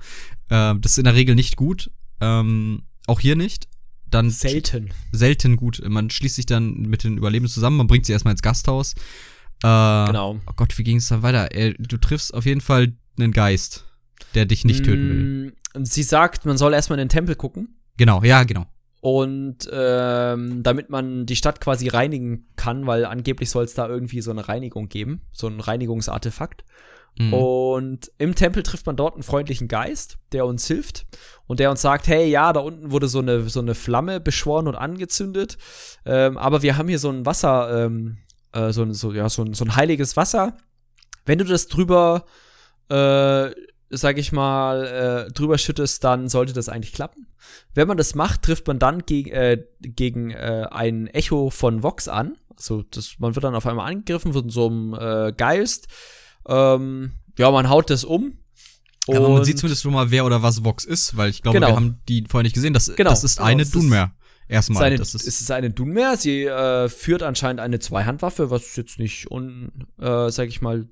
Ähm, 0.49 0.81
das 0.81 0.93
ist 0.93 0.97
in 0.97 1.03
der 1.05 1.15
Regel 1.15 1.35
nicht 1.35 1.55
gut. 1.55 1.91
Ähm, 2.21 2.83
auch 3.07 3.19
hier 3.19 3.35
nicht. 3.35 3.67
Dann 4.09 4.29
Selten. 4.29 4.89
selten 5.11 5.57
gut. 5.57 5.81
Man 5.87 6.09
schließt 6.09 6.35
sich 6.35 6.45
dann 6.45 6.73
mit 6.83 7.03
den 7.03 7.17
Überlebenden 7.17 7.51
zusammen, 7.53 7.77
man 7.77 7.87
bringt 7.87 8.05
sie 8.05 8.13
erstmal 8.13 8.31
ins 8.31 8.41
Gasthaus. 8.41 8.93
Äh, 9.63 10.05
Genau. 10.07 10.39
Oh 10.47 10.53
Gott, 10.55 10.77
wie 10.77 10.83
ging 10.83 10.97
es 10.97 11.09
dann 11.09 11.23
weiter? 11.23 11.53
Äh, 11.53 11.73
du 11.77 11.97
triffst 11.97 12.33
auf 12.33 12.45
jeden 12.45 12.61
Fall 12.61 12.93
einen 13.19 13.33
Geist, 13.33 13.85
der 14.35 14.45
dich 14.45 14.63
nicht 14.63 14.85
töten 14.85 15.09
will. 15.09 15.53
Mm, 15.81 15.85
Sie 15.85 16.03
sagt, 16.03 16.45
man 16.45 16.57
soll 16.57 16.73
erstmal 16.73 16.99
in 16.99 17.05
den 17.05 17.09
Tempel 17.11 17.35
gucken. 17.35 17.79
Genau, 17.97 18.23
ja, 18.23 18.43
genau. 18.43 18.65
Und 19.01 19.69
ähm, 19.71 20.63
damit 20.63 20.89
man 20.89 21.25
die 21.25 21.35
Stadt 21.35 21.61
quasi 21.61 21.87
reinigen 21.87 22.47
kann, 22.55 22.87
weil 22.87 23.05
angeblich 23.05 23.49
soll 23.49 23.63
es 23.65 23.73
da 23.73 23.87
irgendwie 23.87 24.21
so 24.21 24.31
eine 24.31 24.47
Reinigung 24.47 24.89
geben, 24.89 25.21
so 25.31 25.47
ein 25.47 25.59
Reinigungsartefakt. 25.59 26.63
Mhm. 27.19 27.33
Und 27.33 28.11
im 28.17 28.35
Tempel 28.35 28.63
trifft 28.63 28.85
man 28.85 28.95
dort 28.95 29.15
einen 29.15 29.23
freundlichen 29.23 29.67
Geist, 29.67 30.17
der 30.31 30.45
uns 30.45 30.67
hilft 30.67 31.05
und 31.47 31.59
der 31.59 31.71
uns 31.71 31.81
sagt, 31.81 32.07
hey, 32.07 32.29
ja, 32.29 32.53
da 32.53 32.59
unten 32.59 32.91
wurde 32.91 33.07
so 33.07 33.19
eine, 33.19 33.49
so 33.49 33.59
eine 33.59 33.75
Flamme 33.75 34.19
beschworen 34.19 34.67
und 34.67 34.75
angezündet, 34.75 35.57
ähm, 36.05 36.37
aber 36.37 36.61
wir 36.61 36.77
haben 36.77 36.87
hier 36.89 36.99
so 36.99 37.09
ein 37.09 37.25
Wasser, 37.25 37.85
ähm, 37.85 38.17
äh, 38.53 38.71
so, 38.71 38.83
ein- 38.83 38.93
so, 38.93 39.11
ja, 39.13 39.29
so, 39.29 39.43
ein, 39.43 39.53
so 39.53 39.65
ein 39.65 39.75
heiliges 39.75 40.15
Wasser. 40.17 40.57
Wenn 41.25 41.39
du 41.39 41.45
das 41.45 41.67
drüber, 41.67 42.25
äh, 42.89 43.49
sag 43.89 44.17
ich 44.17 44.31
mal, 44.31 45.27
äh, 45.27 45.31
drüber 45.33 45.57
schüttest, 45.57 46.03
dann 46.03 46.27
sollte 46.29 46.53
das 46.53 46.69
eigentlich 46.69 46.93
klappen. 46.93 47.27
Wenn 47.73 47.87
man 47.87 47.97
das 47.97 48.15
macht, 48.15 48.41
trifft 48.43 48.67
man 48.67 48.79
dann 48.79 49.05
geg 49.05 49.27
äh, 49.31 49.63
gegen 49.79 50.31
äh, 50.31 50.67
ein 50.71 51.07
Echo 51.07 51.49
von 51.49 51.83
Vox 51.83 52.07
an. 52.07 52.37
Also 52.57 52.83
das, 52.91 53.15
man 53.19 53.35
wird 53.35 53.43
dann 53.43 53.55
auf 53.55 53.65
einmal 53.65 53.89
angegriffen 53.89 54.33
von 54.33 54.49
so 54.49 54.67
einem 54.67 54.93
äh, 54.93 55.31
Geist. 55.35 55.87
Ähm, 56.47 57.11
ja, 57.37 57.51
man 57.51 57.69
haut 57.69 57.89
das 57.89 58.03
um. 58.03 58.37
Aber 59.09 59.29
man 59.29 59.45
sieht 59.45 59.57
zumindest 59.57 59.83
schon 59.83 59.93
mal, 59.93 60.11
wer 60.11 60.25
oder 60.25 60.43
was 60.43 60.63
Vox 60.65 60.83
ist, 60.83 61.15
weil 61.15 61.29
ich 61.29 61.41
glaube, 61.41 61.57
Genau. 61.59 61.67
wir 61.69 61.75
haben 61.75 62.01
die 62.09 62.25
vorher 62.27 62.43
nicht 62.43 62.55
gesehen. 62.55 62.73
Das, 62.73 62.93
Genau, 62.95 63.09
das 63.11 63.23
ist 63.23 63.37
genau, 63.37 63.47
eine 63.47 63.61
ist- 63.61 63.73
Dunmer. 63.73 64.11
Erstmal. 64.49 64.79
Seine, 64.83 64.97
das 64.97 65.13
ist, 65.13 65.27
es 65.27 65.41
ist 65.41 65.51
eine 65.51 65.69
Dunmer. 65.71 66.15
Sie 66.15 66.43
äh, 66.45 66.87
führt 66.87 67.21
anscheinend 67.21 67.59
eine 67.59 67.79
Zweihandwaffe, 67.79 68.49
was 68.49 68.75
jetzt 68.77 68.97
nicht 68.97 69.29
un, 69.29 69.71
äh, 69.99 70.29
sag 70.29 70.47
ich 70.47 70.61
mal, 70.61 70.87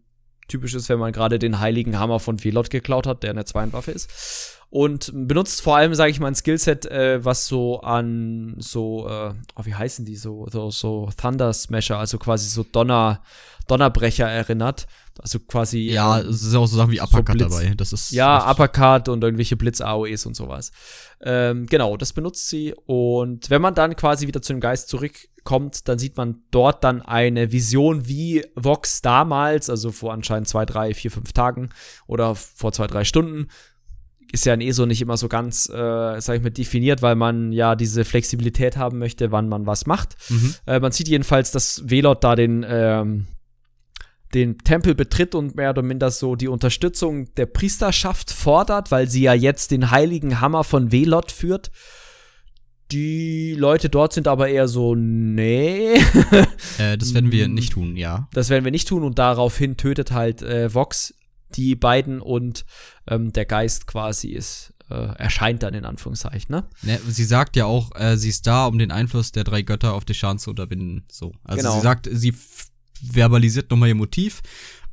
typisch 0.49 0.73
ist, 0.76 0.90
wenn 0.90 0.99
man 0.99 1.11
gerade 1.14 1.40
den 1.40 1.60
heiligen 1.61 1.98
Hammer 1.98 2.19
von 2.19 2.44
Velot 2.44 2.69
geklaut 2.69 3.07
hat, 3.07 3.23
der 3.23 3.30
eine 3.32 3.45
Zweihandwaffe 3.45 3.91
ist. 3.91 4.60
Und 4.69 5.11
benutzt 5.14 5.61
vor 5.61 5.77
allem, 5.77 5.95
sage 5.95 6.11
ich 6.11 6.19
mal, 6.19 6.27
ein 6.27 6.36
Skillset, 6.36 6.86
äh, 6.86 7.23
was 7.23 7.48
so 7.48 7.80
an 7.80 8.56
so, 8.57 9.07
äh, 9.07 9.34
oh, 9.56 9.61
wie 9.65 9.73
heißen 9.73 10.03
die 10.06 10.18
so, 10.18 10.48
so, 10.52 10.69
so 10.69 11.10
Thunder 11.15 11.53
Smasher, 11.53 11.98
also 11.98 12.18
quasi 12.18 12.49
so 12.49 12.64
Donner, 12.69 13.22
Donnerbrecher 13.68 14.28
erinnert. 14.28 14.88
Also 15.20 15.40
quasi 15.40 15.90
ja, 15.90 16.20
ähm, 16.20 16.30
es 16.30 16.44
ist 16.44 16.56
auch 16.56 16.66
so 16.66 16.78
Sachen 16.78 16.92
wie 16.92 17.02
Uppercut 17.02 17.38
Blitz. 17.38 17.50
dabei. 17.50 17.74
Das 17.76 17.94
ist 17.94 18.12
ja, 18.12 18.52
Uppercut 18.52 19.08
und 19.10 19.24
irgendwelche 19.24 19.56
Blitz-AOEs 19.56 20.26
und 20.26 20.36
sowas. 20.36 20.72
Ähm, 21.22 21.66
genau, 21.68 21.98
das 21.98 22.14
benutzt 22.14 22.50
sie. 22.50 22.74
Und 22.86 23.50
wenn 23.50 23.62
man 23.62 23.74
dann 23.74 23.96
quasi 23.96 24.28
wieder 24.28 24.42
zu 24.42 24.54
dem 24.54 24.60
Geist 24.60 24.90
zurückkommt, 24.90 25.88
dann 25.88 25.98
sieht 25.98 26.18
man 26.18 26.40
dort 26.52 26.84
dann 26.84 27.02
eine 27.02 27.52
Vision 27.52 28.08
wie 28.08 28.46
Vox 28.56 29.02
damals, 29.02 29.70
also 29.70 29.92
vor 29.92 30.14
anscheinend 30.14 30.48
zwei, 30.48 30.66
drei, 30.66 30.94
vier, 30.94 31.12
fünf 31.12 31.34
Tagen 31.34 31.70
oder 32.08 32.36
vor 32.36 32.74
zwei, 32.74 32.88
drei 32.88 33.06
Stunden. 33.06 33.48
Ist 34.32 34.46
ja 34.46 34.54
in 34.54 34.62
ESO 34.62 34.86
nicht 34.86 35.02
immer 35.02 35.18
so 35.18 35.30
ganz, 35.30 35.70
äh, 35.70 36.20
sag 36.20 36.36
ich 36.36 36.44
mal, 36.44 36.50
definiert, 36.50 37.02
weil 37.02 37.16
man 37.16 37.54
ja 37.54 37.76
diese 37.76 38.04
Flexibilität 38.04 38.76
haben 38.76 38.98
möchte, 39.00 39.32
wann 39.32 39.48
man 39.48 39.66
was 39.66 39.86
macht. 39.86 40.18
Mhm. 40.30 40.56
Äh, 40.66 40.80
man 40.80 40.92
sieht 40.92 41.08
jedenfalls, 41.08 41.52
dass 41.52 41.84
Velot 41.86 42.24
da 42.24 42.36
den, 42.36 42.66
ähm, 42.68 43.28
den 44.36 44.60
Tempel 44.60 44.94
betritt 44.94 45.34
und 45.34 45.56
mehr 45.56 45.72
oder 45.72 45.82
minder 45.82 46.12
so 46.12 46.36
die 46.36 46.48
Unterstützung 46.49 47.34
der 47.36 47.48
Priesterschaft 47.48 48.30
fordert, 48.32 48.91
weil 48.91 49.10
sie 49.10 49.24
ja 49.24 49.34
jetzt 49.34 49.72
den 49.72 49.90
heiligen 49.90 50.41
Hammer 50.41 50.64
von 50.64 50.91
Velot 50.91 51.32
führt. 51.32 51.72
Die 52.91 53.56
Leute 53.57 53.90
dort 53.90 54.14
sind 54.14 54.28
aber 54.28 54.48
eher 54.48 54.68
so, 54.68 54.94
nee, 54.94 55.95
Äh, 56.78 56.98
das 56.99 57.14
werden 57.16 57.32
wir 57.32 57.48
Mm. 57.48 57.53
nicht 57.56 57.72
tun, 57.74 57.98
ja. 57.98 58.28
das 58.34 58.49
werden 58.49 58.64
wir 58.64 58.72
nicht 58.72 58.88
tun 58.88 59.03
und 59.03 59.18
daraufhin 59.18 59.76
tötet 59.78 60.12
halt 60.12 60.44
äh, 60.44 60.72
Vox 60.72 61.16
die 61.56 61.76
beiden 61.76 62.22
und 62.22 62.66
ähm, 63.07 63.32
der 63.34 63.45
Geist 63.45 63.88
quasi 63.88 64.30
ist, 64.30 64.74
äh, 64.91 64.94
erscheint 65.18 65.64
dann 65.64 65.74
in 65.74 65.84
Anführungszeichen, 65.86 66.53
ne? 66.53 66.66
Ne, 66.84 66.99
sie 67.07 67.24
sagt 67.24 67.56
ja 67.56 67.66
auch, 67.66 67.90
äh, 67.95 68.18
sie 68.18 68.30
ist 68.30 68.45
da, 68.45 68.68
um 68.68 68.78
den 68.78 68.91
Einfluss 68.91 69.32
der 69.32 69.45
drei 69.45 69.64
Götter 69.64 69.94
auf 69.94 70.06
Deshan 70.06 70.38
zu 70.38 70.52
unterbinden. 70.52 71.06
So. 71.12 71.32
Also 71.44 71.62
Genau. 71.64 71.76
sie 71.76 71.82
sagt, 71.82 72.07
sie 72.12 72.32
verbalisiert 73.01 73.69
nochmal 73.72 73.89
ihr 73.89 73.95
Motiv. 73.95 74.41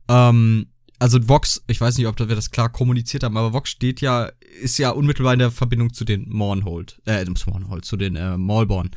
Ähm, 0.09 0.67
also 0.99 1.19
Vox, 1.29 1.63
ich 1.67 1.81
weiß 1.81 1.99
nicht, 1.99 2.07
ob 2.07 2.19
wir 2.19 2.27
das 2.27 2.51
klar 2.53 2.69
kommuniziert 2.71 3.25
haben, 3.25 3.37
aber 3.37 3.53
Vox 3.53 3.71
steht 3.71 4.01
ja, 4.01 4.31
ist 4.61 4.79
ja 4.79 4.91
unmittelbar 4.91 5.33
in 5.33 5.41
der 5.41 5.51
Verbindung 5.51 5.93
zu 5.93 6.05
den 6.05 6.29
Mornhold, 6.29 7.01
äh, 7.07 7.25
Mornhold, 7.47 7.85
zu 7.85 7.97
den 7.97 8.15
äh, 8.17 8.37
Maulborn. 8.39 8.91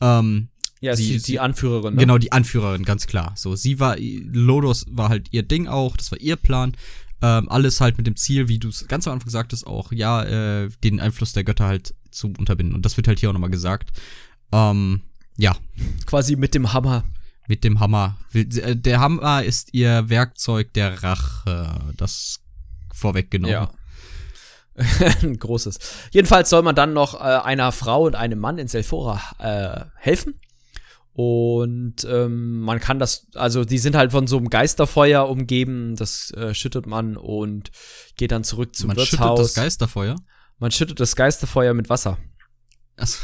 Ähm, 0.00 0.48
Ja, 0.80 0.96
Sie- 0.96 1.18
sie- 1.18 1.32
die 1.32 1.40
Anführerin. 1.40 1.94
Ne? 1.94 2.00
Genau, 2.00 2.16
die 2.16 2.32
Anführerin, 2.32 2.84
ganz 2.84 3.06
klar. 3.06 3.34
So, 3.36 3.54
sie 3.56 3.78
war, 3.80 3.96
Lodos 3.98 4.86
war 4.88 5.10
halt 5.10 5.28
ihr 5.32 5.42
Ding 5.42 5.66
auch, 5.68 5.96
das 5.98 6.10
war 6.10 6.18
ihr 6.20 6.36
Plan. 6.36 6.74
Ähm, 7.20 7.50
alles 7.50 7.82
halt 7.82 7.98
mit 7.98 8.06
dem 8.06 8.16
Ziel, 8.16 8.48
wie 8.48 8.58
du 8.58 8.68
es 8.70 8.88
ganz 8.88 9.06
am 9.06 9.12
Anfang 9.12 9.28
sagtest, 9.28 9.66
auch, 9.66 9.92
ja, 9.92 10.22
äh, 10.62 10.70
den 10.82 10.98
Einfluss 11.00 11.34
der 11.34 11.44
Götter 11.44 11.66
halt 11.66 11.94
zu 12.10 12.28
unterbinden. 12.28 12.74
Und 12.74 12.86
das 12.86 12.96
wird 12.96 13.08
halt 13.08 13.20
hier 13.20 13.28
auch 13.28 13.34
nochmal 13.34 13.50
gesagt. 13.50 13.90
Ähm, 14.52 15.02
ja, 15.36 15.54
Quasi 16.06 16.36
mit 16.36 16.54
dem 16.54 16.72
Hammer. 16.72 17.04
Mit 17.50 17.64
dem 17.64 17.80
Hammer. 17.80 18.16
Äh, 18.32 18.76
Der 18.76 19.00
Hammer 19.00 19.42
ist 19.42 19.74
ihr 19.74 20.08
Werkzeug 20.08 20.72
der 20.72 21.02
Rache. 21.02 21.78
Das 21.96 22.40
vorweggenommen. 22.94 23.52
Ja. 23.52 23.70
Ein 25.22 25.36
großes. 25.38 25.78
Jedenfalls 26.12 26.48
soll 26.48 26.62
man 26.62 26.74
dann 26.76 26.92
noch 26.94 27.14
äh, 27.14 27.18
einer 27.24 27.72
Frau 27.72 28.06
und 28.06 28.14
einem 28.14 28.38
Mann 28.38 28.56
in 28.58 28.68
Selfora 28.68 29.20
äh, 29.38 29.84
helfen. 29.96 30.34
Und 31.12 32.04
ähm, 32.08 32.60
man 32.60 32.78
kann 32.78 32.98
das, 33.00 33.26
also 33.34 33.64
die 33.64 33.78
sind 33.78 33.96
halt 33.96 34.12
von 34.12 34.26
so 34.28 34.38
einem 34.38 34.48
Geisterfeuer 34.48 35.28
umgeben, 35.28 35.96
das 35.96 36.30
äh, 36.30 36.54
schüttet 36.54 36.86
man 36.86 37.16
und 37.16 37.72
geht 38.16 38.30
dann 38.30 38.44
zurück 38.44 38.74
zum 38.76 38.88
Man 38.88 38.96
schüttet 38.96 39.18
Wirtshaus. 39.18 39.40
das 39.40 39.54
Geisterfeuer. 39.54 40.16
man 40.60 40.70
schüttet 40.70 41.00
das 41.00 41.16
Geisterfeuer 41.16 41.74
mit 41.74 41.90
Wasser. 41.90 42.16
Also, 42.96 43.18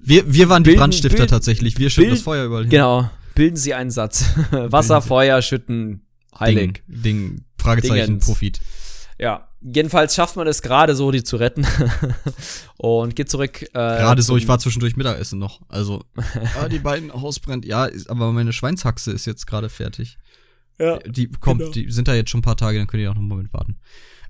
wir, 0.00 0.32
wir 0.32 0.48
waren 0.50 0.62
die 0.64 0.70
Bilden- 0.70 0.80
Brandstifter 0.80 1.16
bilden- 1.16 1.30
tatsächlich. 1.30 1.78
Wir 1.78 1.88
schütten 1.90 2.10
bild- 2.10 2.18
das 2.18 2.24
Feuer 2.24 2.44
überall 2.44 2.62
hin. 2.64 2.70
Genau. 2.70 3.10
Bilden 3.34 3.56
Sie 3.56 3.74
einen 3.74 3.90
Satz. 3.90 4.24
Wasser, 4.50 5.02
Feuer, 5.02 5.42
schütten, 5.42 6.06
heilig. 6.38 6.82
Ding, 6.86 7.02
Ding, 7.02 7.44
Fragezeichen, 7.58 8.06
Dingens. 8.06 8.26
Profit. 8.26 8.60
Ja. 9.18 9.48
Jedenfalls 9.64 10.16
schafft 10.16 10.34
man 10.34 10.48
es 10.48 10.60
gerade 10.60 10.96
so, 10.96 11.12
die 11.12 11.22
zu 11.22 11.36
retten. 11.36 11.64
und 12.78 13.14
geht 13.14 13.30
zurück. 13.30 13.62
Äh, 13.62 13.68
Gerade 13.72 14.20
so, 14.20 14.36
ich 14.36 14.48
war 14.48 14.58
zwischendurch 14.58 14.96
Mittagessen 14.96 15.38
noch. 15.38 15.60
Also, 15.68 16.04
ah, 16.60 16.68
die 16.68 16.80
beiden 16.80 17.12
Haus 17.12 17.38
brennt. 17.38 17.64
Ja, 17.64 17.84
ist, 17.84 18.10
aber 18.10 18.32
meine 18.32 18.52
Schweinshaxe 18.52 19.12
ist 19.12 19.24
jetzt 19.24 19.46
gerade 19.46 19.68
fertig. 19.68 20.18
Ja. 20.80 20.98
Die 20.98 21.28
kommt, 21.28 21.60
Genau. 21.60 21.70
die 21.70 21.92
sind 21.92 22.08
da 22.08 22.14
jetzt 22.14 22.30
schon 22.30 22.40
ein 22.40 22.42
paar 22.42 22.56
Tage, 22.56 22.78
dann 22.78 22.88
könnt 22.88 23.02
ihr 23.02 23.10
auch 23.10 23.14
noch 23.14 23.20
einen 23.20 23.28
Moment 23.28 23.52
warten. 23.52 23.76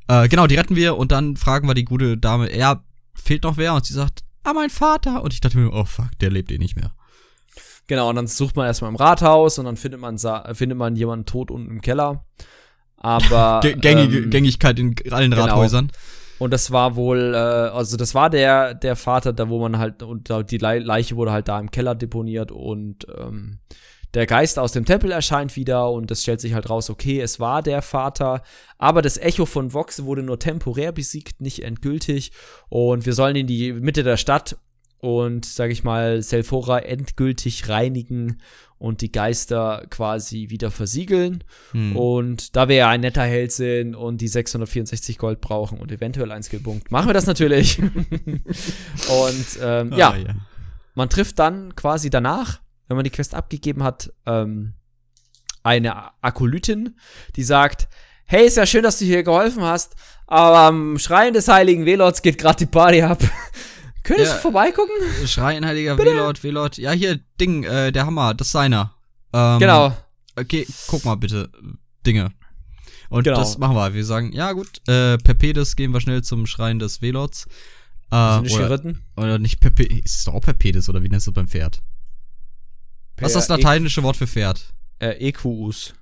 Äh, 0.09 0.29
genau, 0.29 0.47
die 0.47 0.57
retten 0.57 0.77
wir 0.77 0.99
und 0.99 1.13
dann 1.13 1.37
fragen 1.37 1.67
wir 1.67 1.75
die 1.75 1.85
gute 1.85 2.19
Dame, 2.19 2.55
ja, 2.55 2.85
fehlt 3.15 3.45
noch 3.45 3.57
wer? 3.57 3.73
Und 3.73 3.87
sie 3.87 3.95
sagt, 3.95 4.21
ah, 4.45 4.53
mein 4.53 4.69
Vater. 4.69 5.23
Und 5.23 5.33
ich 5.33 5.41
dachte 5.41 5.57
mir, 5.57 5.73
oh 5.73 5.87
fuck, 5.87 6.11
der 6.21 6.31
lebt 6.31 6.53
eh 6.53 6.59
nicht 6.59 6.77
mehr. 6.77 6.93
Genau, 7.93 8.09
und 8.09 8.17
dann 8.17 8.27
sucht 8.27 8.57
man 8.57 8.65
erstmal 8.65 8.89
im 8.89 8.97
Rathaus 8.97 9.59
und 9.59 9.67
dann 9.67 9.77
findet 9.77 10.01
man, 10.01 10.17
findet 10.55 10.79
man 10.79 10.97
jemanden 10.97 11.27
tot 11.27 11.51
unten 11.51 11.71
im 11.71 11.83
Keller. 11.83 12.25
Aber. 12.97 13.61
Gä- 13.63 13.77
Gängige, 13.79 14.17
ähm, 14.21 14.31
Gängigkeit 14.31 14.79
in 14.79 14.95
allen 15.11 15.31
genau. 15.31 15.43
Rathäusern. 15.45 15.93
Und 16.39 16.55
das 16.55 16.71
war 16.71 16.97
wohl, 16.97 17.35
äh, 17.35 17.37
also 17.37 17.99
das 17.99 18.15
war 18.15 18.31
der, 18.31 18.73
der 18.73 18.97
Vater, 18.97 19.35
da 19.35 19.51
wo 19.51 19.61
man 19.61 19.77
halt, 19.77 20.03
und 20.03 20.31
die 20.51 20.57
Lei- 20.57 20.79
Leiche 20.79 21.17
wurde 21.17 21.33
halt 21.33 21.49
da 21.49 21.61
im 21.61 21.71
Keller 21.71 21.95
deponiert 21.95 22.51
und 22.51 23.07
ähm, 23.15 23.59
der 24.15 24.25
Geist 24.25 24.59
aus 24.59 24.73
dem 24.73 24.87
Tempel 24.87 25.13
erscheint 25.13 25.55
wieder 25.55 25.91
und 25.91 26.11
es 26.11 26.23
stellt 26.23 26.41
sich 26.41 26.55
halt 26.55 26.71
raus, 26.71 26.89
okay, 26.89 27.21
es 27.21 27.41
war 27.41 27.61
der 27.63 27.83
Vater, 27.83 28.43
aber 28.79 29.03
das 29.03 29.19
Echo 29.19 29.45
von 29.45 29.75
Vox 29.75 30.03
wurde 30.05 30.23
nur 30.23 30.39
temporär 30.39 30.93
besiegt, 30.93 31.43
nicht 31.43 31.63
endgültig 31.63 32.33
und 32.71 33.05
wir 33.05 33.13
sollen 33.13 33.37
in 33.37 33.47
die 33.47 33.75
Mitte 33.75 34.03
der 34.03 34.17
Stadt 34.17 34.57
und, 35.03 35.45
sag 35.45 35.73
ich 35.73 35.83
mal, 35.83 36.23
Selfora 36.23 36.79
endgültig 36.79 37.69
reinigen 37.69 38.41
und 38.79 39.01
die 39.01 39.11
Geister 39.11 39.85
quasi 39.91 40.49
wieder 40.49 40.71
versiegeln. 40.71 41.43
Hm. 41.73 41.97
Und 41.97 42.55
da 42.55 42.69
wir 42.69 42.77
ja 42.77 42.89
ein 42.89 43.01
netter 43.01 43.25
Held 43.25 43.51
sind 43.51 43.97
und 43.97 44.21
die 44.21 44.29
664 44.29 45.19
Gold 45.19 45.41
brauchen 45.41 45.81
und 45.81 45.91
eventuell 45.91 46.31
ein 46.31 46.45
Skillpunkt, 46.45 46.93
machen 46.93 47.09
wir 47.09 47.15
das 47.15 47.27
natürlich. 47.27 47.81
und 47.81 49.47
ähm, 49.61 49.93
ja, 49.93 50.11
Ah, 50.11 50.17
ja. 50.17 50.35
man 50.95 51.09
trifft 51.09 51.41
dann 51.41 51.75
quasi 51.75 52.09
danach, 52.09 52.61
wenn 52.87 52.97
man 52.97 53.03
die 53.03 53.11
Quest 53.11 53.35
abgegeben 53.35 53.83
hat, 53.83 54.13
ähm, 54.25 54.75
eine 55.65 56.13
Akolytin, 56.23 56.97
die 57.35 57.43
sagt, 57.43 57.89
hey, 58.27 58.47
ist 58.47 58.57
ja 58.57 58.67
schön, 58.67 58.85
dass 58.85 59.01
du 59.01 59.05
hier 59.05 59.25
geholfen 59.25 59.65
hast, 59.65 59.97
aber 60.29 60.59
am 60.59 60.97
Schrein 61.01 61.33
des 61.33 61.49
heiligen 61.49 61.87
Velots 61.87 62.23
geht 62.23 62.39
gerade 62.39 62.59
die 62.59 62.67
Party 62.67 63.03
ab. 63.03 63.19
Könntest 64.03 64.31
Ja. 64.33 64.37
du 64.37 64.43
vorbeigucken? 64.43 64.95
Schreien, 65.27 65.65
heiliger 65.65 65.97
Velot, 65.97 66.43
Velot. 66.43 66.77
Ja, 66.79 66.91
hier, 66.93 67.21
Ding, 67.41 67.63
äh, 67.65 67.93
der 67.93 68.07
Hammer, 68.07 68.35
das 68.35 68.49
ist 68.49 68.53
seiner. 68.53 68.95
Ähm, 69.33 69.59
genau. 69.61 69.97
Okay, 70.37 70.67
guck 70.89 71.05
mal 71.05 71.15
bitte. 71.17 71.51
Dinge. 72.07 72.33
Und 73.11 73.25
Genau. 73.25 73.39
das 73.39 73.59
machen 73.59 73.77
wir. 73.77 73.95
Wir 73.95 74.05
sagen, 74.05 74.33
ja 74.33 74.53
gut, 74.53 74.81
äh, 74.89 75.19
Perpedes 75.19 75.77
gehen 75.77 75.93
wir 75.93 76.01
schnell 76.01 76.23
zum 76.23 76.47
Schrein 76.47 76.79
des 76.79 77.01
Velots. 77.03 77.47
Äh, 78.11 78.41
nicht 78.41 78.55
oder, 78.55 78.65
geritten? 78.69 79.03
oder 79.17 79.39
nicht 79.39 79.61
Perpedes, 79.61 79.99
ist 80.05 80.17
es 80.19 80.25
doch 80.25 80.35
auch 80.35 80.41
Perpedes 80.41 80.89
oder 80.89 81.03
wie 81.03 81.09
nennst 81.09 81.27
du 81.27 81.31
das 81.31 81.35
beim 81.37 81.49
Pferd? 81.49 81.83
Was 83.19 83.29
ist 83.33 83.35
das 83.35 83.47
Per- 83.49 83.57
lateinische 83.59 84.03
Wort 84.03 84.17
für 84.17 84.27
Pferd? 84.27 84.73
Äh, 84.99 85.29
EQUs. 85.29 85.95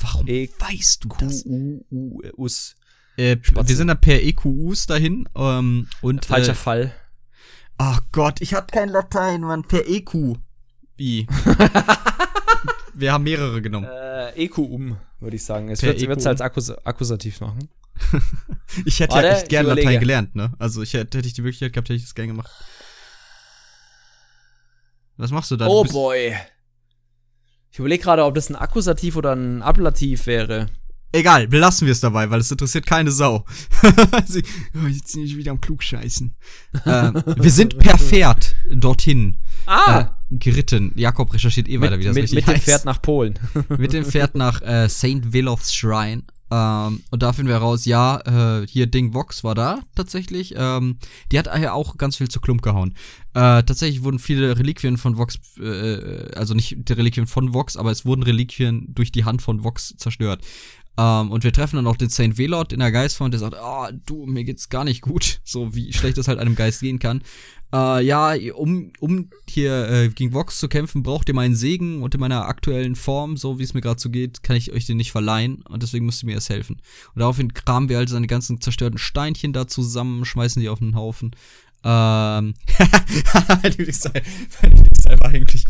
Warum 0.00 0.26
E- 0.28 0.48
weißt 0.58 1.04
du 1.04 1.08
das? 1.18 1.44
QUUS. 1.44 2.74
Äh, 3.16 3.36
Spatze. 3.40 3.68
wir 3.68 3.76
sind 3.76 3.86
da 3.88 3.94
per 3.94 4.20
EQUs 4.22 4.86
dahin 4.86 5.28
ähm, 5.36 5.88
und 6.02 6.24
Falscher 6.26 6.52
äh, 6.52 6.56
Fall. 6.56 6.94
Ach 7.78 8.00
Gott, 8.12 8.40
ich 8.40 8.54
hab 8.54 8.70
kein 8.70 8.88
Latein, 8.88 9.42
Mann. 9.42 9.62
Per 9.64 9.86
EQ. 9.88 10.36
Wie? 10.96 11.26
wir 12.94 13.12
haben 13.12 13.24
mehrere 13.24 13.60
genommen. 13.60 13.86
Äh, 13.86 14.44
EQUM, 14.44 14.96
würde 15.20 15.36
ich 15.36 15.44
sagen. 15.44 15.68
Es 15.68 15.82
wird 15.82 15.96
es 15.96 16.02
EQUM. 16.02 16.26
als 16.26 16.40
Akkus 16.40 16.70
Akkusativ 16.70 17.40
machen. 17.40 17.68
Ich 18.84 18.98
hätte 18.98 19.14
Warte, 19.14 19.28
ja 19.28 19.34
echt 19.34 19.48
gern. 19.48 19.66
Latein 19.66 20.00
gelernt, 20.00 20.34
ne? 20.34 20.52
Also 20.58 20.82
ich 20.82 20.94
hätte, 20.94 21.18
hätte 21.18 21.28
ich 21.28 21.34
die 21.34 21.42
Möglichkeit 21.42 21.72
gehabt, 21.72 21.88
hätte 21.88 21.96
ich 21.96 22.02
das 22.02 22.14
gern 22.16 22.26
gemacht. 22.26 22.50
Was 25.16 25.30
machst 25.30 25.52
du 25.52 25.56
da? 25.56 25.66
Du 25.66 25.70
oh 25.70 25.82
bist- 25.82 25.94
boy. 25.94 26.34
Ich 27.70 27.78
überlege 27.78 28.02
gerade, 28.02 28.24
ob 28.24 28.34
das 28.34 28.50
ein 28.50 28.56
Akkusativ 28.56 29.14
oder 29.16 29.32
ein 29.32 29.62
Ablativ 29.62 30.26
wäre. 30.26 30.66
Egal, 31.14 31.46
belassen 31.46 31.86
wir 31.86 31.92
es 31.92 32.00
dabei, 32.00 32.28
weil 32.28 32.40
es 32.40 32.50
interessiert 32.50 32.86
keine 32.86 33.12
Sau. 33.12 33.44
Sie, 34.26 34.42
oh, 34.74 34.88
jetzt 34.88 35.14
bin 35.14 35.22
ich 35.22 35.36
wieder 35.36 35.52
am 35.52 35.60
Klugscheißen. 35.60 36.34
ähm, 36.86 37.22
wir 37.36 37.50
sind 37.52 37.78
per 37.78 37.98
Pferd 37.98 38.56
dorthin 38.68 39.36
Ah! 39.64 40.00
äh, 40.00 40.36
geritten. 40.36 40.90
Jakob 40.96 41.32
recherchiert 41.32 41.68
eh 41.68 41.80
weiter, 41.80 42.00
wie 42.00 42.04
das 42.04 42.14
mit, 42.16 42.24
richtig 42.24 42.36
mit 42.38 42.46
dem 42.48 42.54
heißt. 42.54 42.64
Pferd 42.64 42.84
nach 42.84 43.00
Polen. 43.00 43.38
mit 43.78 43.92
dem 43.92 44.04
Pferd 44.04 44.34
nach 44.34 44.60
äh, 44.62 44.88
St. 44.88 45.32
Veloth's 45.32 45.72
Shrine. 45.72 46.24
Ähm, 46.50 47.02
und 47.12 47.22
da 47.22 47.32
finden 47.32 47.48
wir 47.48 47.58
raus, 47.58 47.84
ja, 47.84 48.60
äh, 48.60 48.66
hier 48.66 48.86
Ding 48.86 49.14
Vox 49.14 49.44
war 49.44 49.54
da 49.54 49.82
tatsächlich. 49.94 50.54
Ähm, 50.56 50.98
die 51.30 51.38
hat 51.38 51.46
ja 51.46 51.72
auch 51.72 51.96
ganz 51.96 52.16
viel 52.16 52.28
zu 52.28 52.40
Klump 52.40 52.60
gehauen. 52.62 52.94
Äh, 53.34 53.62
tatsächlich 53.62 54.02
wurden 54.02 54.18
viele 54.18 54.58
Reliquien 54.58 54.98
von 54.98 55.16
Vox, 55.16 55.38
äh, 55.60 56.32
also 56.34 56.54
nicht 56.54 56.76
die 56.88 56.92
Reliquien 56.92 57.28
von 57.28 57.54
Vox, 57.54 57.76
aber 57.76 57.92
es 57.92 58.04
wurden 58.04 58.24
Reliquien 58.24 58.86
durch 58.94 59.12
die 59.12 59.24
Hand 59.24 59.42
von 59.42 59.62
Vox 59.62 59.94
zerstört. 59.96 60.42
Ähm, 60.96 61.30
und 61.30 61.44
wir 61.44 61.52
treffen 61.52 61.76
dann 61.76 61.86
auch 61.86 61.96
den 61.96 62.08
Saint 62.08 62.38
Velot 62.38 62.72
in 62.72 62.78
der 62.80 62.92
Geistform, 62.92 63.30
der 63.30 63.40
sagt, 63.40 63.54
ah, 63.54 63.88
oh, 63.88 63.92
du, 64.06 64.26
mir 64.26 64.44
geht's 64.44 64.68
gar 64.68 64.84
nicht 64.84 65.00
gut. 65.02 65.40
So 65.54 65.74
wie 65.74 65.92
schlecht 65.92 66.18
es 66.18 66.26
halt 66.26 66.38
einem 66.38 66.56
Geist 66.56 66.80
gehen 66.80 66.98
kann. 66.98 67.22
Äh, 67.72 68.04
ja, 68.04 68.34
um, 68.54 68.92
um 68.98 69.30
hier 69.48 69.88
äh, 69.88 70.08
gegen 70.08 70.32
Vox 70.32 70.58
zu 70.58 70.68
kämpfen, 70.68 71.02
braucht 71.02 71.28
ihr 71.28 71.34
meinen 71.34 71.54
Segen 71.54 72.02
und 72.02 72.14
in 72.14 72.20
meiner 72.20 72.46
aktuellen 72.46 72.96
Form, 72.96 73.36
so 73.36 73.58
wie 73.58 73.62
es 73.62 73.74
mir 73.74 73.80
gerade 73.80 74.00
so 74.00 74.10
geht, 74.10 74.42
kann 74.42 74.56
ich 74.56 74.72
euch 74.72 74.86
den 74.86 74.96
nicht 74.96 75.12
verleihen 75.12 75.62
und 75.68 75.82
deswegen 75.82 76.06
müsst 76.06 76.22
ihr 76.22 76.26
mir 76.26 76.34
erst 76.34 76.50
helfen. 76.50 76.76
Und 77.14 77.20
daraufhin 77.20 77.52
kramen 77.52 77.88
wir 77.88 77.96
halt 77.96 78.08
seine 78.08 78.26
ganzen 78.26 78.60
zerstörten 78.60 78.98
Steinchen 78.98 79.52
da 79.52 79.66
zusammen, 79.66 80.24
schmeißen 80.24 80.62
die 80.62 80.68
auf 80.68 80.78
den 80.78 80.94
Haufen. 80.94 81.32
Ähm, 81.84 82.54
war 85.20 85.30
eigentlich. 85.30 85.64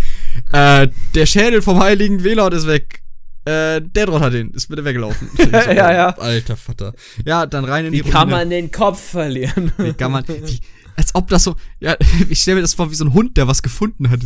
Äh, 0.52 0.88
der 1.14 1.26
Schädel 1.26 1.62
vom 1.62 1.80
heiligen 1.80 2.22
Velot 2.22 2.54
ist 2.54 2.66
weg. 2.66 3.03
Äh, 3.44 3.82
der 3.82 4.06
Drott 4.06 4.22
hat 4.22 4.32
den, 4.32 4.50
ist 4.52 4.68
bitte 4.68 4.84
weggelaufen. 4.84 5.28
ja, 5.52 5.92
ja. 5.92 6.08
Alter 6.16 6.56
Vater. 6.56 6.94
Ja, 7.26 7.44
dann 7.44 7.64
rein 7.64 7.86
in 7.86 7.92
wie 7.92 7.98
die 7.98 8.06
Wie 8.06 8.10
kann 8.10 8.30
man 8.30 8.48
den 8.48 8.70
Kopf 8.70 9.00
verlieren? 9.00 9.72
Wie 9.76 9.92
kann 9.92 10.12
man, 10.12 10.26
wie, 10.28 10.60
als 10.96 11.14
ob 11.14 11.28
das 11.28 11.44
so, 11.44 11.56
ja, 11.80 11.96
ich 12.28 12.40
stelle 12.40 12.56
mir 12.56 12.62
das 12.62 12.74
vor 12.74 12.90
wie 12.90 12.94
so 12.94 13.04
ein 13.04 13.12
Hund, 13.12 13.36
der 13.36 13.46
was 13.46 13.62
gefunden 13.62 14.10
hat. 14.10 14.20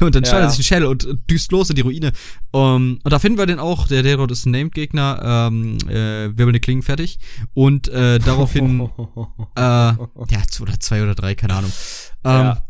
Und 0.00 0.14
dann 0.14 0.24
schneidet 0.24 0.44
ja, 0.44 0.50
sich 0.50 0.60
ein 0.60 0.62
Schädel 0.64 0.86
und 0.86 1.08
düst 1.28 1.50
los 1.50 1.70
in 1.70 1.76
die 1.76 1.82
Ruine. 1.82 2.12
Um, 2.52 3.00
und 3.02 3.12
da 3.12 3.18
finden 3.18 3.36
wir 3.36 3.46
den 3.46 3.58
auch, 3.58 3.88
der 3.88 4.04
Derod 4.04 4.30
ist 4.30 4.46
ein 4.46 4.52
Named-Gegner, 4.52 5.48
ähm, 5.50 5.76
äh, 5.88 6.36
wirbelnde 6.36 6.60
Klingen 6.60 6.82
fertig. 6.82 7.18
Und 7.52 7.88
äh, 7.88 8.20
daraufhin, 8.20 8.88
äh, 9.56 9.60
ja, 9.60 9.96
oder 10.60 10.78
zwei 10.78 11.02
oder 11.02 11.16
drei, 11.16 11.34
keine 11.34 11.54
Ahnung. 11.54 11.72
Ähm, 12.24 12.32
ja. 12.32 12.64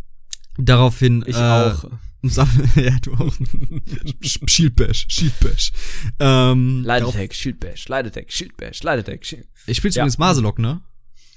Daraufhin, 0.56 1.22
ich 1.26 1.36
äh, 1.36 1.40
auch. 1.40 1.84
ja, 2.74 2.98
du 3.02 3.14
auch. 3.14 3.32
Shield 4.46 4.74
Bash, 4.74 5.06
Shield 5.08 5.38
Bash. 5.40 5.72
Ähm, 6.18 6.82
Leidetech, 6.84 7.32
Shield 7.32 7.60
Bash, 7.60 7.88
Leidetech, 7.88 8.30
Shield 8.30 8.56
Bash, 8.56 8.82
Leidetech, 8.82 9.24
Shield. 9.24 9.46
Ich 9.66 9.76
spiele 9.76 9.94
ja. 9.94 10.02
übrigens 10.02 10.18
Maselok, 10.18 10.58
ne? 10.58 10.82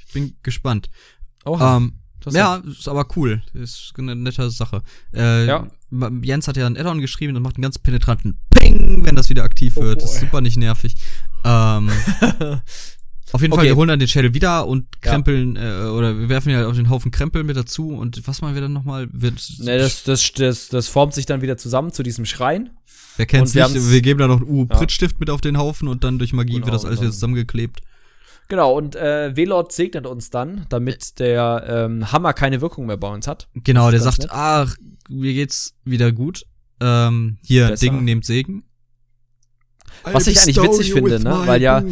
Ich 0.07 0.13
bin 0.13 0.35
gespannt. 0.41 0.89
Oha. 1.45 1.77
Ähm, 1.77 1.93
ja, 2.29 2.57
ist 2.57 2.87
aber 2.87 3.07
cool. 3.15 3.41
Ist 3.53 3.93
eine 3.97 4.15
nette 4.15 4.49
Sache. 4.49 4.83
Äh, 5.13 5.45
ja. 5.45 5.67
Jens 6.21 6.47
hat 6.47 6.57
ja 6.57 6.65
einen 6.65 6.77
Addon 6.77 7.01
geschrieben 7.01 7.35
und 7.35 7.43
macht 7.43 7.55
einen 7.55 7.63
ganz 7.63 7.79
penetranten 7.79 8.39
Ping, 8.51 9.05
wenn 9.05 9.15
das 9.15 9.29
wieder 9.29 9.43
aktiv 9.43 9.77
oh 9.77 9.81
wird. 9.81 10.01
Das 10.01 10.15
ist 10.15 10.21
super 10.21 10.41
nicht 10.41 10.57
nervig. 10.57 10.95
Ähm, 11.43 11.91
auf 13.33 13.41
jeden 13.41 13.53
okay. 13.53 13.61
Fall, 13.61 13.67
wir 13.67 13.75
holen 13.75 13.87
dann 13.87 13.99
den 13.99 14.07
Schädel 14.07 14.33
wieder 14.33 14.67
und 14.67 15.01
krempeln, 15.01 15.55
ja. 15.55 15.87
äh, 15.87 15.89
oder 15.89 16.17
wir 16.19 16.29
werfen 16.29 16.49
ja 16.49 16.67
auf 16.67 16.75
den 16.75 16.89
Haufen 16.89 17.11
Krempel 17.11 17.43
mit 17.43 17.55
dazu 17.55 17.89
und 17.89 18.27
was 18.27 18.41
machen 18.41 18.55
wir 18.55 18.61
dann 18.61 18.73
nochmal? 18.73 19.07
Ne, 19.11 19.77
das, 19.77 20.03
das, 20.03 20.31
das, 20.33 20.69
das 20.69 20.87
formt 20.87 21.13
sich 21.13 21.25
dann 21.25 21.41
wieder 21.41 21.57
zusammen 21.57 21.91
zu 21.91 22.03
diesem 22.03 22.25
Schrein. 22.25 22.71
Wer 23.17 23.25
kennt's 23.25 23.53
nicht? 23.53 23.73
Wir 23.73 24.01
geben 24.01 24.19
da 24.19 24.27
noch 24.27 24.41
einen 24.41 24.49
U-Prittstift 24.49 25.15
ja. 25.15 25.17
mit 25.19 25.29
auf 25.29 25.41
den 25.41 25.57
Haufen 25.57 25.87
und 25.87 26.03
dann 26.03 26.17
durch 26.17 26.33
Magie 26.33 26.53
genau, 26.53 26.67
wird 26.67 26.75
das 26.75 26.85
alles 26.85 27.01
wieder 27.01 27.11
zusammengeklebt. 27.11 27.81
Genau, 28.47 28.75
und 28.75 28.95
äh, 28.97 29.35
Velord 29.35 29.71
segnet 29.71 30.05
uns 30.05 30.29
dann, 30.29 30.65
damit 30.69 31.19
der 31.19 31.63
ähm, 31.67 32.11
Hammer 32.11 32.33
keine 32.33 32.59
Wirkung 32.59 32.85
mehr 32.85 32.97
bei 32.97 33.07
uns 33.07 33.27
hat. 33.27 33.47
Genau, 33.53 33.91
der 33.91 34.01
sagt, 34.01 34.19
nett. 34.19 34.29
ach, 34.31 34.75
mir 35.09 35.33
geht's 35.33 35.75
wieder 35.85 36.11
gut. 36.11 36.45
Ähm, 36.81 37.37
hier, 37.43 37.69
Besser. 37.69 37.85
Ding 37.85 38.03
nehmt 38.03 38.25
Segen. 38.25 38.63
Was 40.03 40.27
ich 40.27 40.39
eigentlich 40.39 40.61
witzig 40.61 40.93
finde, 40.93 41.19
ne? 41.19 41.43
Weil 41.45 41.61
ja, 41.61 41.83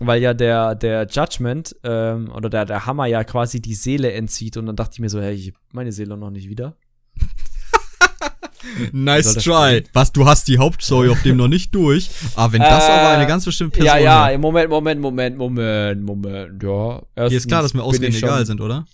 weil 0.00 0.20
ja 0.20 0.34
der, 0.34 0.74
der 0.74 1.06
Judgment 1.06 1.76
ähm, 1.84 2.30
oder 2.32 2.50
der, 2.50 2.64
der 2.64 2.86
Hammer 2.86 3.06
ja 3.06 3.22
quasi 3.24 3.60
die 3.60 3.74
Seele 3.74 4.12
entzieht 4.12 4.56
und 4.56 4.66
dann 4.66 4.76
dachte 4.76 4.94
ich 4.94 5.00
mir 5.00 5.08
so, 5.08 5.20
hey, 5.20 5.34
ich 5.34 5.54
meine 5.72 5.92
Seele 5.92 6.16
noch 6.16 6.30
nicht 6.30 6.48
wieder. 6.48 6.76
nice 8.92 9.34
try. 9.34 9.84
Was, 9.92 10.12
du 10.12 10.26
hast 10.26 10.48
die 10.48 10.58
Hauptstory 10.58 11.08
auf 11.10 11.22
dem 11.22 11.36
noch 11.36 11.48
nicht 11.48 11.74
durch. 11.74 12.10
Aber 12.34 12.52
wenn 12.54 12.60
das 12.60 12.88
äh, 12.88 12.92
aber 12.92 13.08
eine 13.10 13.26
ganz 13.26 13.44
bestimmte 13.44 13.78
Person 13.78 14.00
Ja, 14.00 14.30
ja, 14.30 14.38
Moment, 14.38 14.68
Moment, 14.68 15.00
Moment, 15.00 15.36
Moment, 15.36 16.02
Moment, 16.02 16.62
ja. 16.62 17.02
Erstens 17.14 17.30
Hier 17.30 17.38
ist 17.38 17.48
klar, 17.48 17.62
dass 17.62 17.74
mir 17.74 17.82
Ausgänge 17.82 18.16
egal 18.16 18.44
sind, 18.46 18.60
oder? 18.60 18.86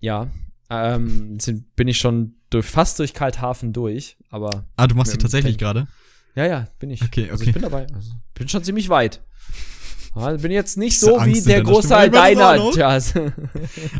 Ja, 0.00 0.28
ähm, 0.70 1.38
sind, 1.40 1.74
bin 1.76 1.88
ich 1.88 1.98
schon 1.98 2.36
durch, 2.50 2.66
fast 2.66 2.98
durch 2.98 3.14
Kalthafen 3.14 3.72
durch, 3.72 4.16
aber. 4.30 4.66
Ah, 4.76 4.86
du 4.86 4.94
machst 4.94 5.12
die 5.12 5.18
tatsächlich 5.18 5.58
gerade? 5.58 5.88
Ja, 6.34 6.46
ja, 6.46 6.66
bin 6.78 6.90
ich. 6.90 7.02
Okay, 7.02 7.22
okay. 7.22 7.30
Also 7.30 7.44
ich 7.44 7.52
bin 7.52 7.62
dabei. 7.62 7.86
Also, 7.94 8.12
bin 8.34 8.48
schon 8.48 8.62
ziemlich 8.62 8.88
weit. 8.88 9.22
Also 10.16 10.42
bin 10.42 10.50
jetzt 10.50 10.78
nicht 10.78 10.98
so 10.98 11.18
wie 11.24 11.40
der 11.42 11.62
Großteil 11.62 12.10
deiner 12.10 12.72
Jazz. 12.74 13.14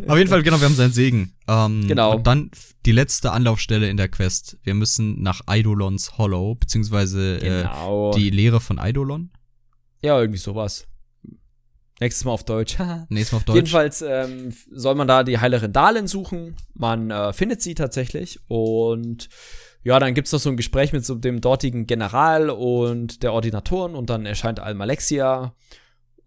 Auf 0.07 0.17
jeden 0.17 0.29
Fall, 0.29 0.41
genau, 0.41 0.59
wir 0.59 0.65
haben 0.65 0.75
seinen 0.75 0.91
Segen. 0.91 1.33
Ähm, 1.47 1.87
genau. 1.87 2.15
Und 2.15 2.27
dann 2.27 2.49
die 2.85 2.91
letzte 2.91 3.31
Anlaufstelle 3.31 3.89
in 3.89 3.97
der 3.97 4.07
Quest. 4.07 4.57
Wir 4.63 4.73
müssen 4.73 5.21
nach 5.21 5.41
Eidolons 5.45 6.17
Hollow, 6.17 6.55
beziehungsweise 6.55 7.37
äh, 7.37 7.61
genau. 7.61 8.11
äh, 8.11 8.15
die 8.15 8.29
Lehre 8.29 8.59
von 8.59 8.79
Eidolon. 8.79 9.29
Ja, 10.01 10.19
irgendwie 10.19 10.39
sowas. 10.39 10.87
Nächstes 11.99 12.25
Mal 12.25 12.31
auf 12.31 12.45
Deutsch. 12.45 12.77
Nächstes 13.09 13.31
Mal 13.31 13.37
auf 13.37 13.43
Deutsch. 13.45 13.55
Jedenfalls 13.55 14.01
ähm, 14.01 14.53
soll 14.71 14.95
man 14.95 15.07
da 15.07 15.23
die 15.23 15.39
Heilerin 15.39 15.73
Dalen 15.73 16.07
suchen. 16.07 16.55
Man 16.73 17.11
äh, 17.11 17.33
findet 17.33 17.61
sie 17.61 17.75
tatsächlich 17.75 18.39
und 18.47 19.29
ja, 19.83 19.99
dann 19.99 20.13
gibt's 20.13 20.31
noch 20.31 20.39
so 20.39 20.49
ein 20.49 20.57
Gespräch 20.57 20.93
mit 20.93 21.05
so 21.05 21.15
dem 21.15 21.41
dortigen 21.41 21.87
General 21.87 22.49
und 22.49 23.23
der 23.23 23.33
Ordinatoren 23.33 23.95
und 23.95 24.09
dann 24.09 24.25
erscheint 24.25 24.59
Almalexia 24.59 25.53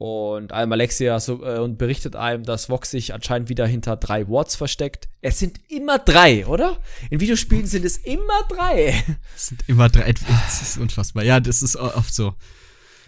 und 0.00 0.54
Alm 0.54 0.72
Alexia 0.72 1.20
so, 1.20 1.44
äh, 1.44 1.58
und 1.58 1.76
berichtet 1.76 2.16
einem, 2.16 2.42
dass 2.42 2.70
Vox 2.70 2.90
sich 2.90 3.12
anscheinend 3.12 3.50
wieder 3.50 3.66
hinter 3.66 3.96
drei 3.96 4.26
Wards 4.30 4.56
versteckt. 4.56 5.10
Es 5.20 5.38
sind 5.38 5.60
immer 5.68 5.98
drei, 5.98 6.46
oder? 6.46 6.78
In 7.10 7.20
Videospielen 7.20 7.66
sind 7.66 7.84
es 7.84 7.98
immer 7.98 8.40
drei. 8.48 8.94
Es 9.36 9.48
sind 9.48 9.62
immer 9.66 9.90
drei. 9.90 10.14
Das 10.14 10.62
ist 10.62 10.78
unfassbar. 10.78 11.22
Ja, 11.22 11.38
das 11.38 11.62
ist 11.62 11.76
oft 11.76 12.14
so. 12.14 12.32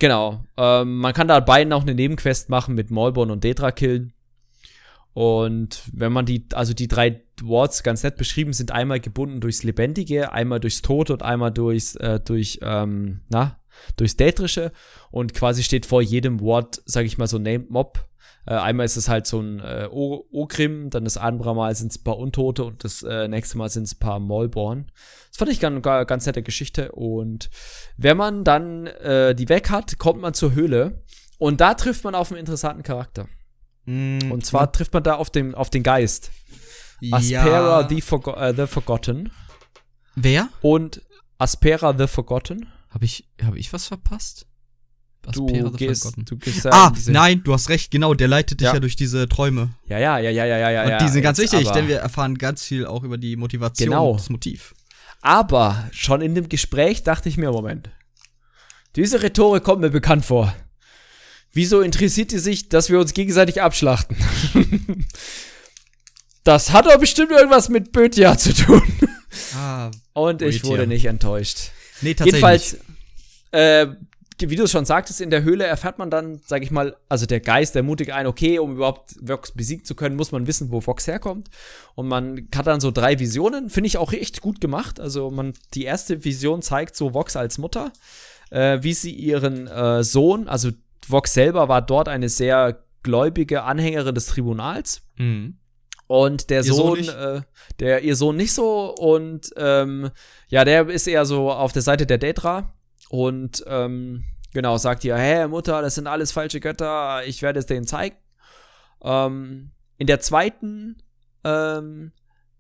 Genau. 0.01 0.45
Ähm, 0.59 0.99
man 0.99 1.15
kann 1.15 1.29
da 1.29 1.41
beiden 1.41 1.73
auch 1.73 1.81
eine 1.81 1.95
Nebenquest 1.95 2.51
machen 2.51 2.75
mit 2.75 2.91
Maulborn 2.91 3.31
und 3.31 3.43
Detra 3.43 3.73
killen. 3.73 4.13
Und 5.15 5.85
wenn 5.95 6.13
man 6.13 6.27
die, 6.27 6.45
also 6.53 6.75
die 6.75 6.89
drei 6.89 7.23
Wards 7.43 7.83
ganz 7.83 8.03
nett 8.03 8.19
beschrieben 8.19 8.53
sind, 8.53 8.71
einmal 8.71 9.01
gebunden 9.01 9.41
durchs 9.41 9.63
Lebendige, 9.63 10.33
einmal 10.33 10.61
durchs 10.61 10.83
Tote 10.83 11.15
und 11.15 11.23
einmal 11.23 11.53
durchs, 11.53 11.97
äh, 11.97 12.21
durch, 12.21 12.59
ähm, 12.61 13.23
na, 13.31 13.62
durchs 13.97 14.17
Datrische 14.17 14.73
und 15.11 15.35
quasi 15.35 15.63
steht 15.63 15.87
vor 15.87 16.03
jedem 16.03 16.41
Wort, 16.41 16.83
sage 16.85 17.07
ich 17.07 17.19
mal, 17.19 17.27
so 17.27 17.39
Named 17.39 17.71
Mob. 17.71 18.07
Äh, 18.47 18.55
einmal 18.55 18.87
ist 18.87 18.97
es 18.97 19.09
halt 19.09 19.27
so 19.27 19.41
ein 19.41 19.61
äh, 19.61 19.89
Ogrim, 19.91 20.91
dann 20.91 21.05
das 21.05 21.17
andere 21.17 21.55
Mal 21.55 21.75
sind 21.77 21.93
es 21.93 21.99
ein 21.99 22.05
paar 22.05 22.19
Untote 22.19 22.65
und 22.65 22.83
das 22.83 23.03
äh, 23.03 23.29
nächste 23.29 23.57
Mal 23.57 23.69
sind 23.69 23.85
es 23.85 23.95
ein 23.95 23.99
paar 24.01 24.19
Maulborn. 24.19 24.91
Das 25.29 25.39
fand 25.39 25.51
ich 25.53 25.61
ganz, 25.61 25.83
ganz 25.83 26.27
nette 26.27 26.43
Geschichte 26.43 26.93
und 26.93 27.51
wenn 27.97 28.17
man 28.17 28.45
dann 28.45 28.87
äh, 28.87 29.35
die 29.35 29.49
weg 29.49 29.71
hat, 29.71 29.99
kommt 29.99 30.21
man 30.21 30.35
zur 30.35 30.55
Höhle 30.55 31.03
und 31.39 31.61
da 31.61 31.75
trifft 31.75 32.05
man 32.05 32.15
auf 32.15 32.31
einen 32.31 32.41
interessanten 32.41 32.83
Charakter. 32.83 33.29
Mm, 33.85 34.31
und 34.31 34.45
zwar 34.45 34.63
ja. 34.63 34.67
trifft 34.69 34.93
man 34.93 35.03
da 35.03 35.15
auf 35.15 35.31
den, 35.31 35.55
auf 35.55 35.71
den 35.71 35.83
Geist. 35.83 36.31
Aspera 37.11 37.81
ja. 37.81 37.89
the, 37.89 38.01
Forgo 38.01 38.35
äh, 38.35 38.55
the 38.55 38.67
Forgotten. 38.67 39.31
Wer? 40.15 40.49
Und 40.61 41.03
Aspera 41.39 41.95
the 41.97 42.07
Forgotten. 42.07 42.69
Habe 42.93 43.05
ich, 43.05 43.29
hab 43.43 43.57
ich 43.57 43.73
was 43.73 43.87
verpasst? 43.87 44.47
Du 45.33 45.47
gehst, 45.71 46.15
du 46.17 46.37
gehst 46.37 46.65
ja 46.65 46.73
ah, 46.73 46.93
nein, 47.07 47.43
du 47.45 47.53
hast 47.53 47.69
recht, 47.69 47.93
genau, 47.93 48.13
der 48.13 48.27
leitet 48.27 48.61
dich 48.61 48.67
ja, 48.67 48.75
ja 48.75 48.81
durch 48.81 48.97
diese 48.97 49.29
Träume. 49.29 49.71
Ja, 49.87 49.99
ja, 49.99 50.19
ja, 50.19 50.31
ja, 50.31 50.45
ja, 50.45 50.71
ja. 50.71 50.93
Und 50.93 51.07
die 51.07 51.09
sind 51.13 51.23
ganz 51.23 51.39
wichtig, 51.39 51.69
denn 51.71 51.87
wir 51.87 51.99
erfahren 51.99 52.37
ganz 52.37 52.65
viel 52.65 52.87
auch 52.87 53.05
über 53.05 53.19
die 53.19 53.37
Motivation 53.37 53.91
genau. 53.91 54.11
und 54.11 54.21
das 54.21 54.31
Motiv. 54.31 54.75
Aber 55.21 55.89
schon 55.93 56.21
in 56.23 56.35
dem 56.35 56.49
Gespräch 56.49 57.05
dachte 57.05 57.29
ich 57.29 57.37
mir, 57.37 57.53
Moment, 57.53 57.91
diese 58.97 59.23
Rhetorik 59.23 59.63
kommt 59.63 59.81
mir 59.81 59.91
bekannt 59.91 60.25
vor. 60.25 60.53
Wieso 61.53 61.83
interessiert 61.83 62.33
die 62.33 62.39
sich, 62.39 62.69
dass 62.69 62.91
wir 62.91 62.99
uns 62.99 63.15
gegenseitig 63.15 63.63
abschlachten? 63.63 64.17
das 66.45 66.73
hat 66.73 66.87
doch 66.87 66.99
bestimmt 66.99 67.31
irgendwas 67.31 67.69
mit 67.69 67.93
Bötia 67.93 68.37
zu 68.37 68.53
tun. 68.55 68.83
Ah, 69.55 69.91
und 70.15 70.43
ich 70.43 70.65
wurde 70.65 70.87
nicht 70.87 71.05
enttäuscht. 71.05 71.71
Nee, 72.03 72.15
tatsächlich. 72.15 72.43
Jedenfalls, 72.43 72.79
äh, 73.53 73.87
wie 74.39 74.57
du 74.57 74.65
es 74.65 74.71
schon 74.71 74.85
sagtest, 74.85 75.21
in 75.21 75.31
der 75.31 75.43
Höhle 75.43 75.65
erfährt 75.65 75.99
man 75.99 76.11
dann, 76.11 76.41
sag 76.47 76.63
ich 76.63 76.71
mal, 76.71 76.97
also 77.09 77.27
der 77.27 77.41
Geist 77.41 77.77
ermutigt 77.77 78.11
einen, 78.11 78.27
okay, 78.27 78.59
um 78.59 78.73
überhaupt 78.73 79.15
Vox 79.21 79.53
besiegen 79.53 79.85
zu 79.85 79.95
können, 79.95 80.17
muss 80.17 80.33
man 80.33 80.47
wissen, 80.47 80.73
wo 80.73 80.85
Vox 80.85 81.07
herkommt. 81.07 81.49
Und 81.95 82.09
man 82.09 82.49
hat 82.55 82.67
dann 82.67 82.81
so 82.81 82.91
drei 82.91 83.19
Visionen, 83.19 83.71
finde 83.71 83.87
ich 83.87 83.99
auch 83.99 84.13
echt 84.13 84.41
gut 84.41 84.61
gemacht. 84.61 84.99
Also 84.99 85.31
man, 85.31 85.53
die 85.75 85.85
erste 85.85 86.25
Vision 86.25 86.63
zeigt 86.63 86.97
so 86.97 87.15
Vox 87.15 87.37
als 87.37 87.59
Mutter, 87.59 87.93
äh, 88.51 88.79
wie 88.83 88.95
sie 88.95 89.13
ihren 89.13 89.67
äh, 89.69 90.03
Sohn, 90.03 90.49
also 90.49 90.71
Vox 91.07 91.35
selber 91.35 91.69
war 91.69 91.83
dort 91.83 92.09
eine 92.09 92.29
sehr 92.29 92.85
gläubige 93.03 93.65
Anhängerin 93.65 94.15
des 94.15 94.27
Tribunals. 94.27 95.03
Mhm. 95.17 95.59
Und 96.13 96.51
der 96.51 96.59
ihr 96.59 96.75
Sohn, 96.75 97.05
Sohn 97.05 97.15
äh, 97.15 97.41
der 97.81 98.03
ihr 98.03 98.17
Sohn 98.17 98.37
nicht 98.37 98.53
so. 98.53 98.95
Und 98.95 99.51
ähm, 99.57 100.11
ja, 100.49 100.63
der 100.63 100.87
ist 100.91 101.07
eher 101.07 101.25
so 101.25 101.51
auf 101.51 101.73
der 101.73 101.81
Seite 101.81 102.05
der 102.05 102.19
Daedra 102.19 102.75
und 103.09 103.65
ähm, 103.67 104.23
genau, 104.53 104.77
sagt 104.77 105.05
ihr, 105.05 105.17
hey 105.17 105.49
Mutter, 105.49 105.81
das 105.81 105.95
sind 105.95 106.07
alles 106.07 106.31
falsche 106.31 106.61
Götter, 106.61 107.25
ich 107.25 107.41
werde 107.41 107.61
es 107.61 107.65
denen 107.65 107.87
zeigen. 107.87 108.17
Ähm, 109.03 109.71
in 109.97 110.07
der 110.07 110.21
zweiten 110.21 111.03
ähm, 111.45 112.13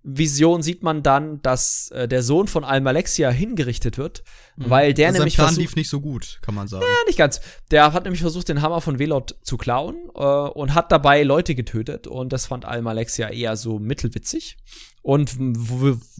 Vision 0.04 0.62
sieht 0.62 0.82
man 0.82 1.02
dann, 1.02 1.40
dass 1.42 1.90
äh, 1.92 2.08
der 2.08 2.22
Sohn 2.22 2.48
von 2.48 2.64
Almalexia 2.64 3.30
hingerichtet 3.30 3.98
wird, 3.98 4.24
mhm. 4.56 4.70
weil 4.70 4.94
der 4.94 5.08
also 5.08 5.20
nämlich 5.20 5.36
Plan 5.36 5.54
lief 5.54 5.76
nicht 5.76 5.88
so 5.88 6.00
gut, 6.00 6.40
kann 6.42 6.54
man 6.54 6.66
sagen. 6.66 6.84
Ja, 6.84 7.06
nicht 7.06 7.18
ganz. 7.18 7.40
Der 7.70 7.92
hat 7.92 8.04
nämlich 8.04 8.20
versucht, 8.20 8.48
den 8.48 8.62
Hammer 8.62 8.80
von 8.80 8.98
Velot 8.98 9.36
zu 9.42 9.56
klauen 9.56 9.96
äh, 10.14 10.20
und 10.20 10.74
hat 10.74 10.90
dabei 10.90 11.22
Leute 11.22 11.54
getötet 11.54 12.06
und 12.08 12.32
das 12.32 12.46
fand 12.46 12.64
Almalexia 12.64 13.28
eher 13.28 13.56
so 13.56 13.78
mittelwitzig 13.78 14.56
und 15.02 15.36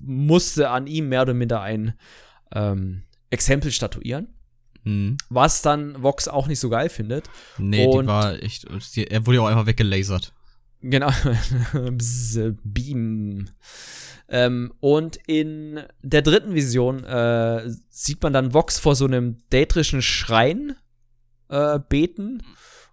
musste 0.01 0.71
an 0.71 0.87
ihm 0.87 1.09
mehr 1.09 1.23
oder 1.23 1.35
minder 1.35 1.61
ein 1.61 1.95
ähm, 2.55 3.03
Exempel 3.31 3.73
statuieren. 3.73 4.29
Mhm. 4.85 5.17
Was 5.29 5.63
dann 5.63 6.03
Vox 6.03 6.29
auch 6.29 6.47
nicht 6.47 6.61
so 6.61 6.69
geil 6.69 6.89
findet. 6.89 7.31
Nee, 7.59 7.87
und 7.87 8.03
die 8.03 8.09
war 8.09 8.43
echt. 8.43 8.67
Er 8.97 9.27
wurde 9.27 9.37
ja 9.37 9.43
auch 9.43 9.47
einfach 9.47 9.67
weggelasert. 9.67 10.33
Genau. 10.83 11.11
Beam. 12.65 13.49
Ähm, 14.29 14.73
und 14.81 15.19
in 15.27 15.81
der 16.03 16.23
dritten 16.23 16.55
Vision 16.55 17.05
äh, 17.05 17.69
sieht 17.91 18.23
man 18.23 18.33
dann 18.33 18.55
Vox 18.55 18.79
vor 18.79 18.97
so 18.97 19.05
einem 19.05 19.39
datrischen 19.51 20.03
Schrein 20.03 20.75
äh, 21.49 21.79
beten 21.89 22.43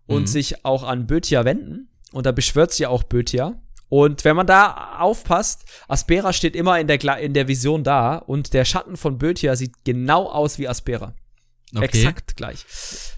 und 0.06 0.24
mhm. 0.24 0.28
sich 0.28 0.66
auch 0.66 0.84
an 0.84 1.07
Bötia 1.07 1.45
wenden. 1.45 1.90
Und 2.11 2.26
da 2.26 2.32
beschwört 2.32 2.72
sie 2.72 2.88
auch 2.88 3.03
Bötia. 3.03 3.61
Und 3.88 4.24
wenn 4.24 4.36
man 4.36 4.48
da 4.48 4.98
aufpasst, 4.99 5.66
Aspera 5.88 6.34
steht 6.34 6.56
immer 6.56 6.80
in 6.80 6.88
der, 6.88 7.18
in 7.20 7.34
der 7.34 7.48
Vision 7.48 7.84
da 7.84 8.18
und 8.18 8.53
der 8.53 8.66
Schatten 8.66 8.98
von 8.98 9.18
Bötia 9.18 9.56
sieht 9.56 9.84
genau 9.84 10.28
aus 10.28 10.60
wie 10.60 10.68
Aspera. 10.68 11.16
Okay. 11.76 11.86
Exakt 11.86 12.36
gleich. 12.36 12.66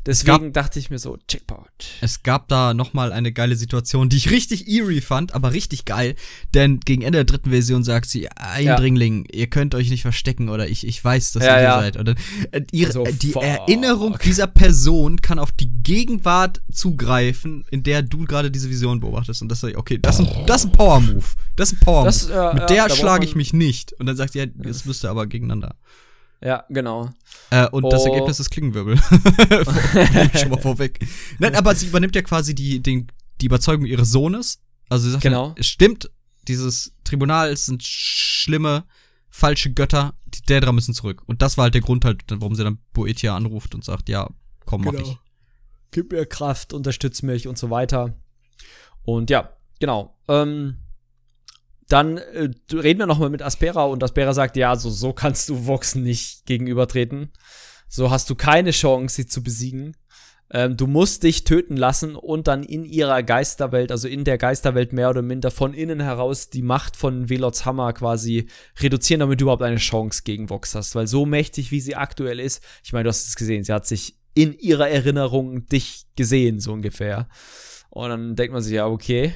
Deswegen 0.05 0.51
gab, 0.51 0.53
dachte 0.53 0.79
ich 0.79 0.89
mir 0.89 0.99
so, 0.99 1.17
Checkpoint. 1.27 1.85
Es 2.01 2.21
gab 2.21 2.49
da 2.49 2.73
noch 2.73 2.93
mal 2.93 3.13
eine 3.13 3.31
geile 3.31 3.55
Situation, 3.55 4.09
die 4.09 4.17
ich 4.17 4.29
richtig 4.29 4.67
eerie 4.67 4.99
fand, 4.99 5.33
aber 5.33 5.53
richtig 5.53 5.85
geil. 5.85 6.15
Denn 6.53 6.81
gegen 6.81 7.01
Ende 7.01 7.19
der 7.19 7.25
dritten 7.25 7.51
Version 7.51 7.85
sagt 7.85 8.09
sie, 8.09 8.29
Eindringling, 8.29 9.25
ja. 9.31 9.39
ihr 9.39 9.47
könnt 9.47 9.73
euch 9.73 9.89
nicht 9.89 10.01
verstecken 10.01 10.49
oder 10.49 10.67
ich, 10.67 10.85
ich 10.85 11.01
weiß, 11.03 11.31
dass 11.31 11.45
ja, 11.45 11.57
ihr 11.57 11.63
ja. 11.63 11.79
seid. 11.79 11.97
Oder, 11.97 12.15
äh, 12.51 12.61
ihre, 12.71 12.91
so, 12.91 13.05
die 13.05 13.31
fuck. 13.31 13.43
Erinnerung 13.43 14.17
dieser 14.21 14.47
Person 14.47 15.21
kann 15.21 15.39
auf 15.39 15.53
die 15.53 15.69
Gegenwart 15.69 16.61
zugreifen, 16.69 17.63
in 17.71 17.83
der 17.83 18.01
du 18.01 18.25
gerade 18.25 18.51
diese 18.51 18.69
Vision 18.69 18.99
beobachtest. 18.99 19.41
Und 19.41 19.49
das 19.49 19.61
sag 19.61 19.69
ich, 19.69 19.77
okay, 19.77 19.97
das 19.97 20.19
ist 20.19 20.27
ein, 20.27 20.45
das 20.45 20.65
ist 20.65 20.71
ein 20.71 20.71
Power-Move. 20.73 21.23
Das 21.55 21.71
ist 21.71 21.77
ein 21.77 21.85
Power-Move. 21.85 22.53
Mit 22.55 22.69
der 22.69 22.89
schlage 22.89 23.23
ich 23.23 23.35
mich 23.35 23.53
nicht. 23.53 23.93
Und 23.93 24.07
dann 24.07 24.17
sagt 24.17 24.33
sie, 24.33 24.39
ja, 24.39 24.45
jetzt 24.65 24.85
müsst 24.85 25.05
ihr 25.05 25.09
aber 25.09 25.25
gegeneinander. 25.27 25.75
Ja, 26.43 26.65
genau. 26.69 27.09
Äh, 27.51 27.67
und 27.69 27.83
oh. 27.83 27.89
das 27.89 28.05
Ergebnis 28.05 28.39
ist 28.39 28.49
Klingenwirbel. 28.49 28.97
Schon 30.37 30.49
mal 30.49 30.57
vorweg. 30.61 30.99
Nein, 31.37 31.55
aber 31.55 31.75
sie 31.75 31.87
übernimmt 31.87 32.15
ja 32.15 32.23
quasi 32.23 32.55
die, 32.55 32.81
den, 32.81 33.07
die 33.41 33.45
Überzeugung 33.45 33.85
ihres 33.85 34.11
Sohnes. 34.11 34.59
Also 34.89 35.05
sie 35.05 35.11
sagt, 35.11 35.23
genau. 35.23 35.53
es 35.57 35.67
stimmt, 35.67 36.09
dieses 36.47 36.93
Tribunal 37.03 37.55
sind 37.55 37.83
schlimme, 37.83 38.85
falsche 39.29 39.71
Götter, 39.71 40.15
die 40.25 40.41
Dädra 40.41 40.71
müssen 40.71 40.95
zurück. 40.95 41.21
Und 41.27 41.43
das 41.43 41.57
war 41.57 41.63
halt 41.63 41.75
der 41.75 41.81
Grund 41.81 42.05
halt, 42.05 42.23
warum 42.29 42.55
sie 42.55 42.63
dann 42.63 42.79
Boetia 42.93 43.35
anruft 43.35 43.75
und 43.75 43.85
sagt, 43.85 44.09
ja, 44.09 44.27
komm, 44.65 44.81
mach 44.81 44.91
genau. 44.91 45.03
ich. 45.03 45.17
Gib 45.91 46.11
mir 46.11 46.25
Kraft, 46.25 46.73
unterstütz 46.73 47.21
mich 47.21 47.47
und 47.47 47.57
so 47.57 47.69
weiter. 47.69 48.15
Und 49.03 49.29
ja, 49.29 49.51
genau. 49.79 50.17
Ähm, 50.27 50.77
dann 51.91 52.17
äh, 52.17 52.49
reden 52.73 52.99
wir 52.99 53.05
nochmal 53.05 53.29
mit 53.29 53.41
Aspera 53.41 53.85
und 53.85 54.03
Aspera 54.03 54.33
sagt, 54.33 54.55
ja, 54.57 54.75
so, 54.75 54.89
so 54.89 55.13
kannst 55.13 55.49
du 55.49 55.67
Vox 55.67 55.95
nicht 55.95 56.45
gegenübertreten. 56.45 57.31
So 57.87 58.09
hast 58.09 58.29
du 58.29 58.35
keine 58.35 58.71
Chance, 58.71 59.15
sie 59.15 59.27
zu 59.27 59.43
besiegen. 59.43 59.95
Ähm, 60.53 60.75
du 60.75 60.87
musst 60.87 61.23
dich 61.23 61.43
töten 61.43 61.77
lassen 61.77 62.15
und 62.15 62.47
dann 62.47 62.63
in 62.63 62.83
ihrer 62.83 63.23
Geisterwelt, 63.23 63.91
also 63.91 64.07
in 64.07 64.25
der 64.25 64.37
Geisterwelt 64.37 64.91
mehr 64.91 65.09
oder 65.09 65.21
minder 65.21 65.49
von 65.49 65.73
innen 65.73 66.01
heraus 66.01 66.49
die 66.49 66.61
Macht 66.61 66.97
von 66.97 67.29
Velots 67.29 67.65
Hammer 67.65 67.93
quasi 67.93 68.47
reduzieren, 68.79 69.21
damit 69.21 69.39
du 69.39 69.45
überhaupt 69.45 69.63
eine 69.63 69.77
Chance 69.77 70.23
gegen 70.25 70.49
Vox 70.49 70.75
hast. 70.75 70.93
Weil 70.95 71.07
so 71.07 71.25
mächtig, 71.25 71.71
wie 71.71 71.79
sie 71.79 71.95
aktuell 71.95 72.39
ist, 72.39 72.63
ich 72.83 72.91
meine, 72.91 73.05
du 73.05 73.09
hast 73.09 73.27
es 73.27 73.35
gesehen, 73.35 73.63
sie 73.63 73.73
hat 73.73 73.87
sich 73.87 74.17
in 74.33 74.57
ihrer 74.57 74.89
Erinnerung 74.89 75.65
dich 75.67 76.05
gesehen, 76.15 76.59
so 76.59 76.73
ungefähr. 76.73 77.27
Und 77.89 78.09
dann 78.09 78.35
denkt 78.35 78.53
man 78.53 78.61
sich, 78.61 78.73
ja, 78.73 78.87
okay, 78.87 79.33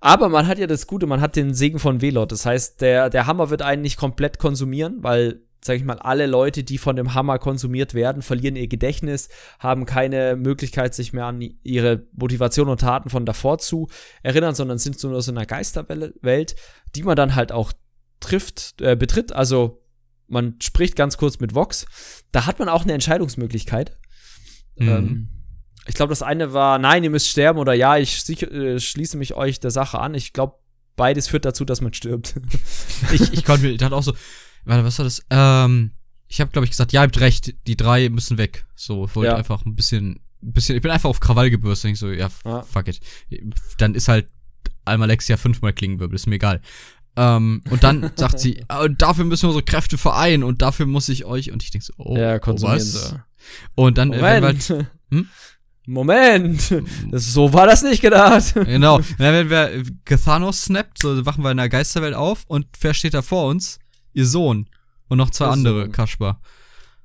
aber 0.00 0.28
man 0.28 0.46
hat 0.46 0.58
ja 0.58 0.66
das 0.66 0.86
Gute, 0.86 1.06
man 1.06 1.20
hat 1.20 1.36
den 1.36 1.54
Segen 1.54 1.78
von 1.78 2.00
Velot. 2.00 2.32
Das 2.32 2.46
heißt, 2.46 2.80
der, 2.80 3.10
der 3.10 3.26
Hammer 3.26 3.50
wird 3.50 3.62
einen 3.62 3.82
nicht 3.82 3.98
komplett 3.98 4.38
konsumieren, 4.38 5.02
weil, 5.02 5.42
sag 5.62 5.76
ich 5.76 5.84
mal, 5.84 5.98
alle 5.98 6.26
Leute, 6.26 6.64
die 6.64 6.78
von 6.78 6.96
dem 6.96 7.12
Hammer 7.12 7.38
konsumiert 7.38 7.92
werden, 7.92 8.22
verlieren 8.22 8.56
ihr 8.56 8.68
Gedächtnis, 8.68 9.28
haben 9.58 9.84
keine 9.84 10.36
Möglichkeit, 10.36 10.94
sich 10.94 11.12
mehr 11.12 11.26
an 11.26 11.42
ihre 11.62 12.06
Motivation 12.12 12.68
und 12.68 12.80
Taten 12.80 13.10
von 13.10 13.26
davor 13.26 13.58
zu 13.58 13.88
erinnern, 14.22 14.54
sondern 14.54 14.78
sind 14.78 14.98
so 14.98 15.08
nur 15.08 15.20
so 15.20 15.32
in 15.32 15.38
einer 15.38 15.46
Geisterwelt, 15.46 16.56
die 16.96 17.02
man 17.02 17.16
dann 17.16 17.34
halt 17.34 17.52
auch 17.52 17.72
trifft, 18.20 18.80
äh, 18.80 18.96
betritt. 18.96 19.32
Also 19.32 19.82
man 20.28 20.54
spricht 20.62 20.96
ganz 20.96 21.18
kurz 21.18 21.40
mit 21.40 21.54
Vox. 21.54 21.86
Da 22.32 22.46
hat 22.46 22.58
man 22.58 22.68
auch 22.68 22.84
eine 22.84 22.94
Entscheidungsmöglichkeit. 22.94 23.96
Mhm. 24.76 24.88
Ähm, 24.88 25.28
ich 25.86 25.94
glaube, 25.94 26.10
das 26.10 26.22
eine 26.22 26.52
war, 26.52 26.78
nein, 26.78 27.04
ihr 27.04 27.10
müsst 27.10 27.28
sterben 27.28 27.58
oder 27.58 27.74
ja, 27.74 27.96
ich 27.96 28.28
äh, 28.42 28.78
schließe 28.78 29.16
mich 29.16 29.34
euch 29.34 29.60
der 29.60 29.70
Sache 29.70 29.98
an. 29.98 30.14
Ich 30.14 30.32
glaube, 30.32 30.54
beides 30.96 31.28
führt 31.28 31.44
dazu, 31.44 31.64
dass 31.64 31.80
man 31.80 31.94
stirbt. 31.94 32.34
ich, 33.12 33.32
ich 33.32 33.44
konnte 33.44 33.66
mir, 33.66 33.72
ich 33.72 33.82
auch 33.82 34.02
so, 34.02 34.14
warte, 34.64 34.84
was 34.84 34.98
war 34.98 35.04
das? 35.04 35.24
Ähm, 35.30 35.92
ich 36.28 36.40
habe, 36.40 36.50
glaube 36.50 36.64
ich, 36.64 36.70
gesagt, 36.70 36.92
ja, 36.92 37.00
ihr 37.00 37.06
habt 37.06 37.20
recht, 37.20 37.54
die 37.66 37.76
drei 37.76 38.08
müssen 38.08 38.38
weg. 38.38 38.66
So, 38.76 39.06
ich 39.06 39.16
wollte 39.16 39.32
ja. 39.32 39.36
einfach 39.36 39.64
ein 39.64 39.74
bisschen, 39.74 40.20
ein 40.42 40.52
bisschen, 40.52 40.76
ich 40.76 40.82
bin 40.82 40.90
einfach 40.90 41.08
auf 41.08 41.20
Krawall 41.20 41.50
gebürstet. 41.50 41.92
Ich 41.92 41.98
so, 41.98 42.10
ja, 42.10 42.28
ja, 42.44 42.62
fuck 42.62 42.88
it. 42.88 43.00
Dann 43.78 43.94
ist 43.94 44.08
halt 44.08 44.28
Almalexia 44.84 45.36
fünfmal 45.36 45.72
Klingenwirbel, 45.72 46.14
ist 46.14 46.26
mir 46.26 46.36
egal. 46.36 46.60
Ähm, 47.16 47.62
und 47.70 47.82
dann 47.82 48.12
sagt 48.16 48.38
sie, 48.38 48.62
oh, 48.68 48.86
dafür 48.88 49.24
müssen 49.24 49.44
wir 49.44 49.48
unsere 49.48 49.64
Kräfte 49.64 49.98
vereinen 49.98 50.44
und 50.44 50.62
dafür 50.62 50.86
muss 50.86 51.08
ich 51.08 51.24
euch. 51.24 51.50
Und 51.50 51.62
ich 51.62 51.70
denke 51.70 51.86
so, 51.86 51.94
oh, 51.96 52.16
ja, 52.16 52.36
oh 52.36 52.62
was? 52.62 53.16
Und 53.74 53.98
dann, 53.98 54.08
Moment. 54.08 54.70
Äh, 54.70 54.74
halt, 54.74 54.86
hm? 55.10 55.28
Moment, 55.90 56.74
das, 57.10 57.32
so 57.32 57.52
war 57.52 57.66
das 57.66 57.82
nicht 57.82 58.00
gedacht. 58.00 58.54
Genau. 58.54 58.96
Und 58.98 59.18
dann, 59.18 59.34
wenn 59.34 59.50
wir 59.50 59.82
Gethanos 60.04 60.64
snappt, 60.64 60.98
so 60.98 61.26
wachen 61.26 61.42
wir 61.42 61.50
in 61.50 61.56
der 61.56 61.68
Geisterwelt 61.68 62.14
auf 62.14 62.44
und 62.46 62.66
wer 62.80 62.94
steht 62.94 63.14
da 63.14 63.22
vor 63.22 63.48
uns? 63.48 63.78
Ihr 64.12 64.26
Sohn. 64.26 64.68
Und 65.08 65.18
noch 65.18 65.30
zwei 65.30 65.46
ihr 65.46 65.50
andere, 65.52 65.82
Sohn. 65.82 65.92
Kaspar. 65.92 66.40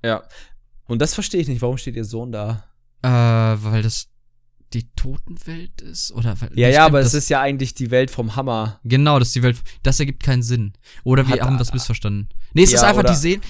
Ja. 0.04 0.24
Und 0.88 1.02
das 1.02 1.14
verstehe 1.14 1.42
ich 1.42 1.48
nicht. 1.48 1.62
Warum 1.62 1.78
steht 1.78 1.96
ihr 1.96 2.06
Sohn 2.06 2.32
da? 2.32 2.66
Äh, 3.02 3.08
weil 3.10 3.82
das 3.82 4.08
die 4.74 4.88
Totenwelt 4.96 5.82
ist? 5.82 6.12
Oder 6.12 6.36
ja, 6.54 6.70
ja, 6.70 6.86
aber 6.86 7.00
es 7.00 7.14
ist 7.14 7.30
ja 7.30 7.42
eigentlich 7.42 7.74
die 7.74 7.92
Welt 7.92 8.12
vom 8.12 8.36
Hammer. 8.36 8.80
Genau, 8.84 9.18
das 9.20 9.30
ist 9.30 9.36
die 9.36 9.44
Welt. 9.44 9.58
Das 9.84 10.00
ergibt 10.00 10.22
keinen 10.22 10.44
Sinn. 10.44 10.74
Oder 11.04 11.28
wir 11.28 11.36
Hat, 11.36 11.42
haben 11.42 11.58
das 11.58 11.74
missverstanden. 11.74 12.30
Nee, 12.54 12.64
es 12.64 12.72
ja, 12.72 12.80
ist 12.80 12.84
einfach 12.84 13.04
die 13.04 13.16
Seelen. 13.16 13.42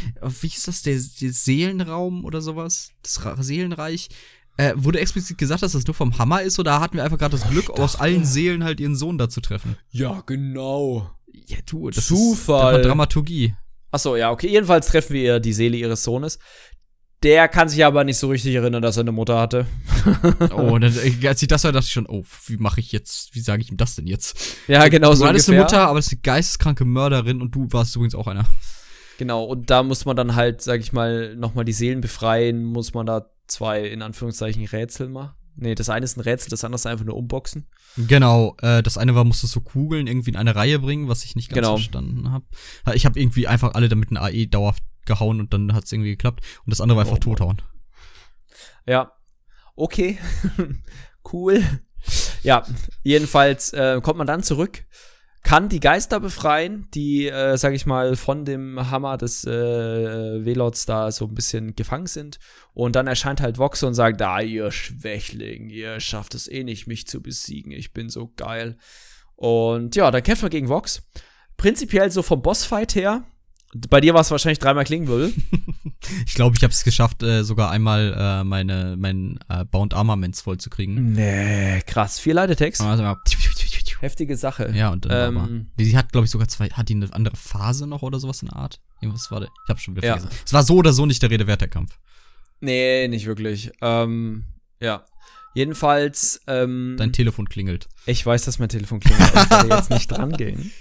Wie 0.41 0.47
ist 0.47 0.67
das? 0.67 0.81
Der, 0.83 0.93
der 0.93 1.31
Seelenraum 1.33 2.25
oder 2.25 2.41
sowas? 2.41 2.91
Das 3.01 3.19
Seelenreich. 3.39 4.09
Äh, 4.57 4.73
wurde 4.75 4.99
explizit 4.99 5.37
gesagt, 5.37 5.63
dass 5.63 5.73
das 5.73 5.85
nur 5.85 5.93
vom 5.93 6.17
Hammer 6.17 6.41
ist 6.41 6.59
oder 6.59 6.79
hatten 6.79 6.95
wir 6.95 7.03
einfach 7.03 7.17
gerade 7.17 7.37
das 7.37 7.49
Glück, 7.49 7.69
aus 7.71 7.97
allen 7.97 8.23
Seelen 8.23 8.63
halt 8.63 8.79
ihren 8.79 8.95
Sohn 8.95 9.17
da 9.17 9.27
zu 9.27 9.41
treffen? 9.41 9.75
Ja, 9.91 10.23
genau. 10.25 11.11
Ja, 11.47 11.57
du, 11.65 11.89
das 11.89 12.07
Zufall. 12.07 12.79
ist 12.79 12.85
Dramaturgie. 12.85 13.53
Achso, 13.91 14.15
ja, 14.15 14.31
okay. 14.31 14.47
Jedenfalls 14.47 14.87
treffen 14.87 15.13
wir 15.13 15.39
die 15.39 15.53
Seele 15.53 15.77
ihres 15.77 16.03
Sohnes. 16.03 16.39
Der 17.23 17.47
kann 17.47 17.69
sich 17.69 17.83
aber 17.83 18.03
nicht 18.03 18.17
so 18.17 18.27
richtig 18.27 18.53
erinnern, 18.55 18.81
dass 18.81 18.97
er 18.97 19.01
eine 19.01 19.11
Mutter 19.11 19.39
hatte. 19.39 19.65
oh, 20.55 20.77
dann, 20.77 20.93
äh, 21.03 21.27
als 21.27 21.41
ich 21.41 21.47
das 21.47 21.63
war, 21.63 21.71
dachte 21.71 21.85
ich 21.85 21.91
schon, 21.91 22.05
oh, 22.07 22.23
wie 22.45 22.57
mache 22.57 22.79
ich 22.79 22.91
jetzt, 22.91 23.33
wie 23.33 23.39
sage 23.39 23.61
ich 23.61 23.71
ihm 23.71 23.77
das 23.77 23.95
denn 23.95 24.05
jetzt? 24.05 24.37
Ja, 24.67 24.87
genau 24.87 25.09
du 25.09 25.15
so. 25.15 25.23
Du 25.23 25.29
hattest 25.29 25.49
eine 25.49 25.59
Mutter, 25.59 25.87
aber 25.87 25.99
das 25.99 26.07
ist 26.07 26.13
eine 26.13 26.21
geisteskranke 26.21 26.85
Mörderin 26.85 27.41
und 27.41 27.55
du 27.55 27.67
warst 27.71 27.95
übrigens 27.95 28.15
auch 28.15 28.27
einer. 28.27 28.45
Genau, 29.17 29.43
und 29.43 29.69
da 29.69 29.81
muss 29.81 30.05
man 30.05 30.15
dann 30.15 30.35
halt, 30.35 30.61
sag 30.61 30.81
ich 30.81 30.93
mal, 30.93 31.35
nochmal 31.35 31.65
die 31.65 31.73
Seelen 31.73 32.01
befreien, 32.01 32.63
muss 32.63 32.93
man 32.93 33.05
da 33.05 33.25
zwei, 33.47 33.83
in 33.85 34.01
Anführungszeichen, 34.01 34.65
Rätsel 34.65 35.09
machen. 35.09 35.35
Nee, 35.57 35.73
das 35.73 35.89
eine 35.89 36.03
ist 36.03 36.17
ein 36.17 36.21
Rätsel, 36.21 36.49
das 36.49 36.65
andere 36.65 36.75
ist 36.75 36.85
einfach 36.85 37.05
nur 37.05 37.15
Unboxen. 37.15 37.65
Genau, 37.95 38.57
äh, 38.61 38.83
das 38.83 38.97
eine 38.97 39.15
war, 39.15 39.23
musstest 39.23 39.55
du 39.55 39.61
Kugeln 39.61 40.05
irgendwie 40.07 40.31
in 40.31 40.35
eine 40.35 40.55
Reihe 40.55 40.79
bringen, 40.79 41.07
was 41.07 41.23
ich 41.23 41.35
nicht 41.35 41.49
ganz 41.49 41.65
genau. 41.65 41.77
verstanden 41.77 42.31
habe. 42.31 42.45
Ich 42.93 43.05
habe 43.05 43.17
irgendwie 43.17 43.47
einfach 43.47 43.73
alle 43.73 43.87
damit 43.87 44.11
ein 44.11 44.17
AE 44.17 44.47
dauerhaft 44.47 44.83
gehauen 45.05 45.39
und 45.39 45.53
dann 45.53 45.73
hat 45.73 45.85
es 45.85 45.93
irgendwie 45.93 46.11
geklappt. 46.11 46.41
Und 46.65 46.71
das 46.71 46.81
andere 46.81 46.97
war 46.97 47.05
einfach 47.05 47.17
oh, 47.17 47.19
tothauen. 47.19 47.61
Ja, 48.85 49.13
okay, 49.75 50.17
cool. 51.31 51.63
Ja, 52.43 52.65
jedenfalls 53.03 53.71
äh, 53.71 54.01
kommt 54.01 54.17
man 54.17 54.27
dann 54.27 54.43
zurück 54.43 54.83
kann 55.45 55.69
die 55.69 55.79
Geister 55.79 56.19
befreien, 56.19 56.87
die, 56.95 57.27
äh, 57.27 57.55
sag 57.55 57.73
ich 57.73 57.85
mal, 57.85 58.15
von 58.15 58.45
dem 58.45 58.89
Hammer 58.89 59.15
des 59.15 59.45
äh, 59.45 60.43
Velots 60.43 60.87
da 60.87 61.11
so 61.11 61.25
ein 61.25 61.35
bisschen 61.35 61.75
gefangen 61.75 62.07
sind. 62.07 62.39
Und 62.73 62.95
dann 62.95 63.05
erscheint 63.05 63.41
halt 63.41 63.59
Vox 63.59 63.83
und 63.83 63.93
sagt, 63.93 64.21
ah, 64.23 64.41
ihr 64.41 64.71
Schwächling, 64.71 65.69
ihr 65.69 65.99
schafft 65.99 66.33
es 66.33 66.47
eh 66.47 66.63
nicht, 66.63 66.87
mich 66.87 67.07
zu 67.07 67.21
besiegen. 67.21 67.71
Ich 67.71 67.93
bin 67.93 68.09
so 68.09 68.33
geil. 68.35 68.77
Und 69.35 69.95
ja, 69.95 70.09
dann 70.09 70.23
kämpfen 70.23 70.43
wir 70.43 70.49
gegen 70.49 70.67
Vox. 70.67 71.03
Prinzipiell 71.57 72.09
so 72.09 72.23
vom 72.23 72.41
Bossfight 72.41 72.95
her 72.95 73.23
Bei 73.89 74.01
dir 74.01 74.15
war 74.15 74.21
es 74.21 74.31
wahrscheinlich 74.31 74.59
dreimal 74.59 74.83
Klingenwirbel. 74.83 75.31
Ich 76.27 76.35
glaube, 76.35 76.55
ich 76.55 76.61
habe 76.61 76.71
es 76.71 76.83
geschafft, 76.83 77.23
äh, 77.23 77.43
sogar 77.43 77.71
einmal 77.71 78.13
äh, 78.15 78.43
meine 78.43 78.95
mein 78.95 79.39
äh, 79.49 79.65
Bound 79.65 79.95
Armaments 79.95 80.41
vollzukriegen. 80.41 81.13
Nee, 81.13 81.81
krass. 81.87 82.19
Vier 82.19 82.35
Leitetext. 82.35 82.79
Also, 82.81 83.03
Heftige 84.05 84.37
Sache. 84.37 84.71
ja, 84.75 84.89
und 84.91 85.05
dann 85.05 85.35
Ähm, 85.35 85.67
Sie 85.77 85.97
hat, 85.97 86.11
glaube 86.11 86.25
ich, 86.25 86.31
sogar 86.31 86.47
zwei, 86.47 86.67
hat 86.69 86.89
die 86.89 86.95
eine 86.95 87.11
andere 87.13 87.35
Phase 87.35 87.87
noch 87.87 88.01
oder 88.03 88.19
sowas 88.19 88.41
in 88.41 88.49
der 88.49 88.57
Art? 88.57 88.79
Irgendwas 89.01 89.29
war 89.31 89.39
der. 89.39 89.49
Ich 89.65 89.69
habe 89.69 89.79
schon 89.79 89.95
wieder 89.95 90.07
Ja. 90.07 90.17
vergessen. 90.17 90.39
Es 90.45 90.53
war 90.53 90.63
so 90.63 90.75
oder 90.75 90.93
so 90.93 91.05
nicht 91.05 91.21
der 91.21 91.29
Rede 91.31 91.47
wert, 91.47 91.61
der 91.61 91.67
Kampf. 91.67 91.97
Nee, 92.61 93.07
nicht 93.07 93.25
wirklich. 93.25 93.71
Ähm, 93.81 94.45
ja. 94.79 95.03
Jedenfalls, 95.53 96.41
ähm, 96.47 96.95
Dein 96.97 97.13
Telefon 97.13 97.47
klingelt. 97.49 97.87
ich 98.05 98.25
weiß, 98.25 98.43
dass 98.45 98.59
mein 98.59 98.69
Telefon 98.69 98.99
klingelt, 98.99 99.31
aber 99.35 99.43
ich 99.43 99.49
werde 99.51 99.75
jetzt 99.75 99.89
nicht 99.89 100.07
dran 100.11 100.31
gehen. 100.33 100.71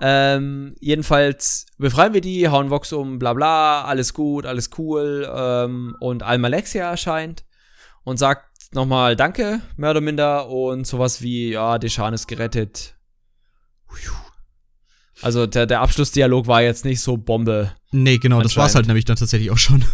Ähm, 0.00 0.74
jedenfalls 0.80 1.66
befreien 1.78 2.12
wir 2.14 2.20
die, 2.20 2.48
hauen 2.48 2.70
Vox 2.70 2.92
um, 2.92 3.18
bla 3.18 3.32
bla, 3.34 3.82
alles 3.84 4.14
gut, 4.14 4.46
alles 4.46 4.70
cool. 4.78 5.28
Ähm, 5.32 5.96
und 6.00 6.22
Almalexia 6.22 6.88
erscheint 6.90 7.44
und 8.04 8.18
sagt 8.18 8.57
nochmal 8.72 9.16
Danke, 9.16 9.60
mehr 9.76 9.90
oder 9.90 10.00
minder, 10.00 10.48
und 10.48 10.86
sowas 10.86 11.22
wie, 11.22 11.50
ja, 11.52 11.78
Deschan 11.78 12.14
ist 12.14 12.26
gerettet. 12.28 12.94
Also 15.22 15.46
der, 15.46 15.66
der 15.66 15.80
Abschlussdialog 15.80 16.46
war 16.46 16.62
jetzt 16.62 16.84
nicht 16.84 17.00
so 17.00 17.16
Bombe. 17.16 17.72
Nee, 17.90 18.18
genau, 18.18 18.40
das 18.40 18.56
war's 18.56 18.66
Anscheinend. 18.66 18.74
halt 18.76 18.86
nämlich 18.88 19.04
dann 19.04 19.16
tatsächlich 19.16 19.50
auch 19.50 19.58
schon. 19.58 19.84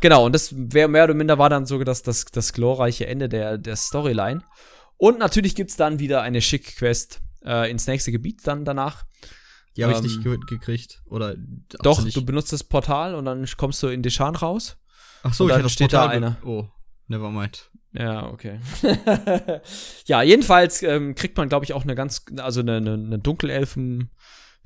Genau, 0.00 0.24
und 0.24 0.32
das 0.32 0.54
wär, 0.56 0.88
mehr 0.88 1.04
oder 1.04 1.14
minder 1.14 1.36
war 1.38 1.50
dann 1.50 1.66
sogar 1.66 1.84
das, 1.84 2.02
das, 2.02 2.24
das 2.24 2.54
glorreiche 2.54 3.06
Ende 3.06 3.28
der, 3.28 3.58
der 3.58 3.76
Storyline. 3.76 4.42
Und 4.96 5.18
natürlich 5.18 5.54
gibt's 5.54 5.76
dann 5.76 5.98
wieder 5.98 6.22
eine 6.22 6.40
Schick-Quest 6.40 7.20
äh, 7.44 7.70
ins 7.70 7.86
nächste 7.86 8.10
Gebiet 8.12 8.40
dann 8.46 8.64
danach. 8.64 9.04
Die 9.76 9.84
habe 9.84 9.92
Ähm, 9.94 9.98
ich 9.98 10.04
nicht 10.04 10.22
ge 10.24 10.38
gekriegt. 10.48 11.02
Oder 11.06 11.34
Doch, 11.82 12.02
du 12.02 12.24
benutzt 12.24 12.52
das 12.52 12.64
Portal 12.64 13.14
und 13.14 13.26
dann 13.26 13.46
kommst 13.58 13.82
du 13.82 13.88
in 13.88 14.02
Deschan 14.02 14.34
raus. 14.36 14.76
Ach 15.22 15.34
so, 15.34 15.44
und 15.44 15.50
ich 15.50 15.52
dann 15.52 15.58
hatte 15.58 15.62
das 15.64 15.72
steht 15.72 15.92
da 15.92 16.00
Portal 16.02 16.16
einer. 16.16 16.30
ge- 16.42 16.48
Oh, 16.50 16.68
never 17.08 17.30
mind. 17.30 17.70
Ja, 17.92 18.28
okay. 18.28 18.60
ja, 20.06 20.22
jedenfalls 20.22 20.82
ähm, 20.82 21.14
kriegt 21.14 21.36
man, 21.36 21.48
glaube 21.48 21.64
ich, 21.64 21.72
auch 21.72 21.82
eine 21.82 21.94
ganz, 21.94 22.24
also 22.36 22.60
eine, 22.60 22.76
eine, 22.76 22.94
eine 22.94 23.18
Dunkelelfen 23.18 24.10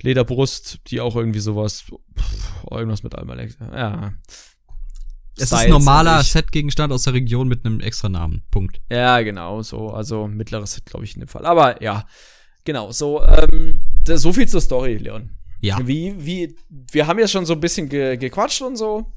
Lederbrust, 0.03 0.81
die 0.89 1.01
auch 1.01 1.17
irgendwie 1.17 1.41
sowas, 1.41 1.85
pff, 2.19 2.65
irgendwas 2.71 3.03
mit 3.03 3.15
Almalek. 3.15 3.57
Ja. 3.61 4.13
Es 5.37 5.45
ist 5.45 5.49
Styles 5.49 5.65
ein 5.65 5.71
normaler 5.71 6.23
Setgegenstand 6.23 6.93
aus 6.93 7.05
der 7.05 7.15
Region 7.15 7.49
mit 7.49 7.65
einem 7.65 7.81
extra 7.81 8.09
Namen. 8.09 8.45
Punkt. 8.51 8.81
Ja, 8.91 9.21
genau, 9.23 9.63
so, 9.63 9.91
also 9.91 10.29
mittleres 10.29 10.75
Hit, 10.75 10.87
glaube 10.87 11.05
ich, 11.05 11.15
in 11.15 11.21
dem 11.21 11.29
Fall. 11.29 11.47
Aber 11.47 11.83
ja, 11.83 12.07
genau, 12.65 12.93
so, 12.93 13.25
ähm, 13.25 13.81
so 14.05 14.33
viel 14.33 14.47
zur 14.47 14.61
Story, 14.61 14.97
Leon. 14.97 15.31
Ja. 15.61 15.79
Wie, 15.83 16.15
wie, 16.19 16.57
wir 16.69 17.07
haben 17.07 17.19
ja 17.19 17.27
schon 17.27 17.47
so 17.47 17.55
ein 17.55 17.61
bisschen 17.61 17.89
ge 17.89 18.17
gequatscht 18.17 18.61
und 18.63 18.77
so. 18.77 19.13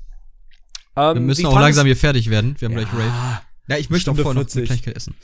Ähm, 0.96 1.16
Wir 1.16 1.22
müssen 1.22 1.46
auch 1.46 1.60
langsam 1.60 1.86
hier 1.86 1.98
fertig 1.98 2.30
werden. 2.30 2.56
Wir 2.58 2.70
haben 2.70 2.76
gleich 2.76 2.94
Raid. 2.94 3.44
Ja. 3.68 3.78
Ich 3.78 3.90
möchte 3.90 4.10
auch 4.12 4.16
Stunde 4.16 4.24
vorher 4.24 4.42
noch 4.44 4.50
40. 4.50 4.58
eine 4.58 4.66
Kleinigkeit 4.68 4.96
essen. 4.96 5.16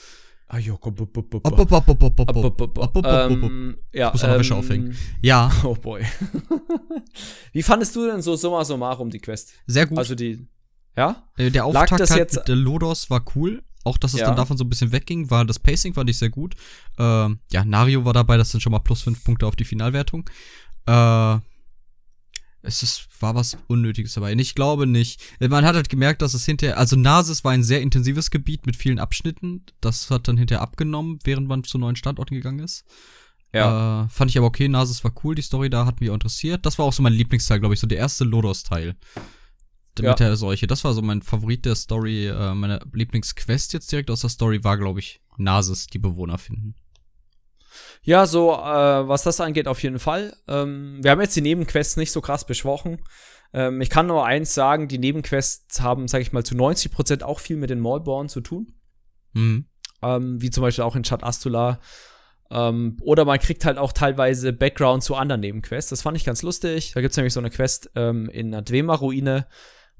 Ah, 0.48 0.58
jo, 0.60 0.78
komm, 0.78 0.94
bup, 0.94 1.12
bup, 1.14 1.30
bup, 1.30 1.44
bup. 1.44 1.54
op, 1.60 1.72
op, 1.72 1.90
op, 1.90 2.04
op, 2.04 2.20
op, 2.20 2.20
Up, 2.30 2.36
op. 2.36 2.46
up, 2.46 2.62
up, 2.62 2.62
Op, 2.62 2.78
op, 2.78 2.78
op, 2.78 2.96
op, 2.96 3.06
op. 3.06 3.06
Ähm, 3.06 3.78
ja, 3.94 4.12
muss 4.12 4.24
auch 4.24 4.28
noch 4.30 4.40
Wäsche 4.40 4.54
ähm, 4.54 4.60
aufhängen. 4.60 4.98
Ja, 5.22 5.52
Oh 5.64 5.74
boy. 5.76 6.04
Wie 7.54 7.64
fandest 7.64 7.96
du 7.96 8.06
denn 8.08 8.22
so 8.22 8.36
summa 8.36 8.64
summarum 8.64 9.10
die 9.10 9.20
Quest? 9.20 9.54
sehr 9.68 9.86
gut. 9.88 9.98
Also 9.98 10.16
die, 10.16 10.48
ja? 10.96 11.24
Äh, 11.38 11.50
der 11.50 11.64
lag 11.72 11.84
Auftakt 11.84 12.02
das 12.02 12.12
halt 12.12 12.20
jetzt- 12.20 12.36
mit 12.36 12.48
der 12.48 12.56
Lodos 12.56 13.10
war 13.10 13.24
cool. 13.36 13.64
Auch, 13.86 13.98
dass 13.98 14.14
es 14.14 14.22
Ja. 14.22 14.28
dann 14.28 14.38
davon 14.38 14.58
so 14.58 14.64
ein 14.64 14.70
bisschen 14.70 14.94
wegging, 14.94 15.30
war 15.30 15.44
das 15.44 15.60
Pacing 15.60 15.94
fand 15.94 16.10
ich 16.10 16.18
sehr 16.18 16.30
gut. 16.30 16.56
Ähm, 16.98 17.40
ja, 17.52 17.66
Nario 17.66 18.06
war 18.06 18.14
dabei, 18.14 18.38
das 18.38 18.50
sind 18.52 18.62
schon 18.62 18.72
mal 18.72 18.80
plus 18.80 19.02
fünf 19.02 19.22
Punkte 19.26 19.46
auf 19.46 19.58
die 19.58 19.66
Finalwertung. 19.66 20.30
Äh, 20.86 21.38
es 22.64 22.82
ist, 22.82 23.08
war 23.20 23.36
was 23.36 23.58
Unnötiges 23.68 24.14
dabei. 24.14 24.34
Ich 24.34 24.56
glaube 24.56 24.88
nicht. 24.88 25.22
Man 25.40 25.66
hat 25.66 25.76
halt 25.76 25.90
gemerkt, 25.90 26.22
dass 26.22 26.34
es 26.34 26.46
hinterher, 26.46 26.78
also 26.78 26.96
Nasis 26.96 27.44
war 27.44 27.52
ein 27.52 27.64
sehr 27.64 27.82
intensives 27.82 28.32
Gebiet 28.32 28.66
mit 28.66 28.76
vielen 28.76 29.00
Abschnitten. 29.00 29.66
Das 29.82 30.10
hat 30.10 30.28
dann 30.28 30.38
hinterher 30.38 30.62
abgenommen, 30.62 31.20
während 31.24 31.48
man 31.48 31.64
zu 31.66 31.78
neuen 31.78 31.98
Standorten 31.98 32.36
gegangen 32.36 32.60
ist. 32.60 32.86
Äh, 34.06 34.10
fand 34.10 34.32
ich 34.32 34.38
aber 34.38 34.48
okay, 34.48 34.68
Nasis 34.68 35.04
war 35.04 35.14
cool, 35.24 35.36
die 35.36 35.44
Story 35.44 35.70
da 35.70 35.86
hat 35.86 36.02
mich 36.02 36.10
auch 36.10 36.16
interessiert. 36.16 36.66
Das 36.66 36.80
war 36.80 36.86
auch 36.86 36.94
so 36.94 37.04
mein 37.04 37.14
Lieblingsteil, 37.14 37.60
glaube 37.60 37.76
ich, 37.76 37.80
so 37.80 37.86
der 37.86 38.00
erste 38.00 38.24
Lodos-Teil. 38.24 38.96
Ja. 40.00 40.10
Mit 40.10 40.20
der 40.20 40.36
Seuche. 40.38 40.66
Das 40.66 40.84
war 40.84 40.94
so 40.96 41.04
mein 41.04 41.22
Favorit 41.22 41.66
der 41.66 41.76
Story. 41.76 42.28
Äh, 42.28 42.56
meine 42.56 42.80
Lieblingsquest 42.94 43.74
jetzt 43.74 43.92
direkt 43.92 44.10
aus 44.10 44.22
der 44.22 44.32
Story 44.32 44.64
war, 44.64 44.78
glaube 44.78 45.02
ich, 45.02 45.22
Nasis, 45.38 45.86
die 45.86 46.00
Bewohner 46.00 46.40
finden. 46.40 46.74
Ja, 48.02 48.26
so, 48.26 48.52
äh, 48.54 49.08
was 49.08 49.24
das 49.24 49.40
angeht, 49.40 49.68
auf 49.68 49.82
jeden 49.82 50.00
Fall. 50.00 50.36
Ähm, 50.48 51.00
wir 51.02 51.12
haben 51.12 51.22
jetzt 51.22 51.36
die 51.36 51.42
Nebenquests 51.42 51.98
nicht 51.98 52.12
so 52.12 52.22
krass 52.22 52.46
besprochen. 52.46 53.00
Ähm, 53.54 53.82
ich 53.82 53.90
kann 53.90 54.08
nur 54.08 54.26
eins 54.26 54.54
sagen, 54.54 54.88
die 54.88 54.98
Nebenquests 54.98 55.82
haben, 55.82 56.08
sag 56.08 56.22
ich 56.22 56.32
mal, 56.32 56.44
zu 56.44 56.56
90% 56.56 57.24
auch 57.24 57.40
viel 57.40 57.58
mit 57.58 57.70
den 57.70 57.80
Maulborn 57.80 58.30
zu 58.30 58.42
tun. 58.42 58.74
Mhm. 59.36 59.66
ähm, 60.04 60.40
wie 60.42 60.52
zum 60.52 60.62
Beispiel 60.62 60.84
auch 60.84 60.96
in 60.96 61.04
Chat 61.04 61.24
Astula. 61.24 61.80
Ähm, 62.52 62.98
oder 63.02 63.26
man 63.26 63.40
kriegt 63.40 63.66
halt 63.66 63.80
auch 63.80 63.94
teilweise 63.94 64.54
Background 64.54 65.04
zu 65.04 65.16
anderen 65.16 65.42
Nebenquests. 65.42 65.90
Das 65.90 66.04
fand 66.04 66.18
ich 66.18 66.26
ganz 66.26 66.44
lustig. 66.44 66.92
Da 66.94 67.02
gibt's 67.02 67.18
nämlich 67.18 67.34
so 67.34 67.40
eine 67.40 67.50
Quest 67.50 67.90
ähm, 67.96 68.30
in 68.30 68.54
einer 68.54 68.62
Dwemer-Ruine, 68.62 69.48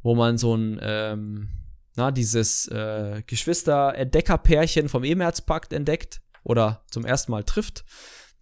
wo 0.04 0.14
man 0.14 0.38
so 0.38 0.56
ein, 0.56 0.80
ähm, 0.84 1.50
na, 1.96 2.12
dieses 2.12 2.68
äh, 2.68 3.24
Geschwister-Entdecker-Pärchen 3.26 4.88
vom 4.90 5.04
Ebenherzpakt 5.04 5.74
entdeckt 5.74 6.22
oder 6.44 6.84
zum 6.90 7.06
ersten 7.06 7.32
Mal 7.32 7.44
trifft, 7.44 7.86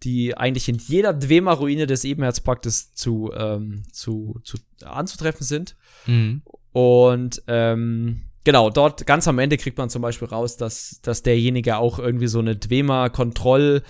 die 0.02 0.36
eigentlich 0.36 0.68
in 0.68 0.76
jeder 0.76 1.12
Dwemer-Ruine 1.12 1.86
des 1.86 2.04
Ebenherzpaktes 2.04 2.92
zu, 2.92 3.32
ähm, 3.34 3.84
zu, 3.92 4.40
zu 4.44 4.58
anzutreffen 4.84 5.46
sind. 5.46 5.76
Mhm. 6.06 6.42
Und 6.72 7.42
ähm, 7.46 8.22
genau, 8.44 8.70
dort 8.70 9.06
ganz 9.06 9.28
am 9.28 9.38
Ende 9.38 9.56
kriegt 9.56 9.78
man 9.78 9.90
zum 9.90 10.02
Beispiel 10.02 10.28
raus, 10.28 10.56
dass, 10.56 11.00
dass 11.02 11.22
derjenige 11.22 11.76
auch 11.76 11.98
irgendwie 11.98 12.28
so 12.28 12.40
eine 12.40 12.56
Dwemer-Kontroll 12.56 13.82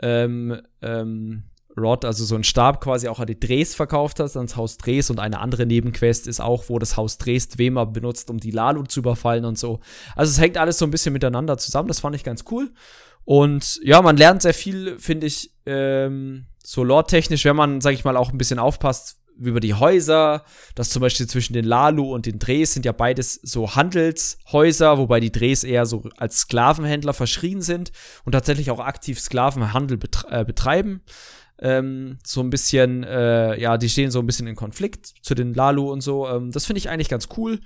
ähm, 0.00 0.60
ähm, 0.82 1.44
Rod, 1.78 2.04
also 2.04 2.24
so 2.24 2.34
ein 2.34 2.44
Stab 2.44 2.80
quasi 2.80 3.08
auch 3.08 3.20
an 3.20 3.26
die 3.26 3.38
Dres 3.38 3.74
verkauft 3.74 4.18
hat, 4.18 4.34
ans 4.34 4.56
Haus 4.56 4.78
Dres 4.78 5.10
und 5.10 5.20
eine 5.20 5.40
andere 5.40 5.66
Nebenquest 5.66 6.26
ist 6.26 6.40
auch, 6.40 6.64
wo 6.68 6.78
das 6.78 6.96
Haus 6.96 7.18
Dres 7.18 7.48
Dwemer 7.48 7.84
benutzt, 7.84 8.30
um 8.30 8.38
die 8.38 8.50
Lalu 8.50 8.84
zu 8.84 9.00
überfallen 9.00 9.44
und 9.44 9.58
so. 9.58 9.80
Also 10.14 10.30
es 10.30 10.40
hängt 10.40 10.56
alles 10.56 10.78
so 10.78 10.86
ein 10.86 10.90
bisschen 10.90 11.12
miteinander 11.12 11.58
zusammen, 11.58 11.88
das 11.88 12.00
fand 12.00 12.16
ich 12.16 12.24
ganz 12.24 12.44
cool. 12.50 12.70
Und 13.26 13.80
ja, 13.82 14.00
man 14.02 14.16
lernt 14.16 14.40
sehr 14.40 14.54
viel, 14.54 15.00
finde 15.00 15.26
ich, 15.26 15.52
ähm, 15.66 16.46
so 16.62 16.84
lore-technisch, 16.84 17.44
wenn 17.44 17.56
man, 17.56 17.80
sag 17.80 17.92
ich 17.92 18.04
mal, 18.04 18.16
auch 18.16 18.30
ein 18.30 18.38
bisschen 18.38 18.60
aufpasst 18.60 19.18
über 19.36 19.58
die 19.58 19.74
Häuser, 19.74 20.44
dass 20.76 20.90
zum 20.90 21.00
Beispiel 21.00 21.26
zwischen 21.26 21.52
den 21.52 21.64
Lalu 21.64 22.14
und 22.14 22.24
den 22.26 22.38
Dres 22.38 22.72
sind 22.72 22.86
ja 22.86 22.92
beides 22.92 23.34
so 23.42 23.74
Handelshäuser, 23.74 24.96
wobei 24.96 25.18
die 25.18 25.32
Dres 25.32 25.64
eher 25.64 25.86
so 25.86 26.04
als 26.16 26.38
Sklavenhändler 26.38 27.12
verschrien 27.12 27.62
sind 27.62 27.90
und 28.24 28.32
tatsächlich 28.32 28.70
auch 28.70 28.78
aktiv 28.78 29.18
Sklavenhandel 29.18 29.98
betre 29.98 30.30
äh, 30.30 30.44
betreiben. 30.44 31.02
Ähm, 31.58 32.18
so 32.24 32.40
ein 32.42 32.50
bisschen, 32.50 33.02
äh, 33.02 33.60
ja, 33.60 33.76
die 33.76 33.88
stehen 33.88 34.12
so 34.12 34.20
ein 34.20 34.26
bisschen 34.26 34.46
in 34.46 34.54
Konflikt 34.54 35.06
zu 35.22 35.34
den 35.34 35.52
Lalu 35.52 35.90
und 35.90 36.00
so. 36.00 36.28
Ähm, 36.28 36.52
das 36.52 36.64
finde 36.64 36.78
ich 36.78 36.88
eigentlich 36.88 37.08
ganz 37.08 37.28
cool. 37.36 37.58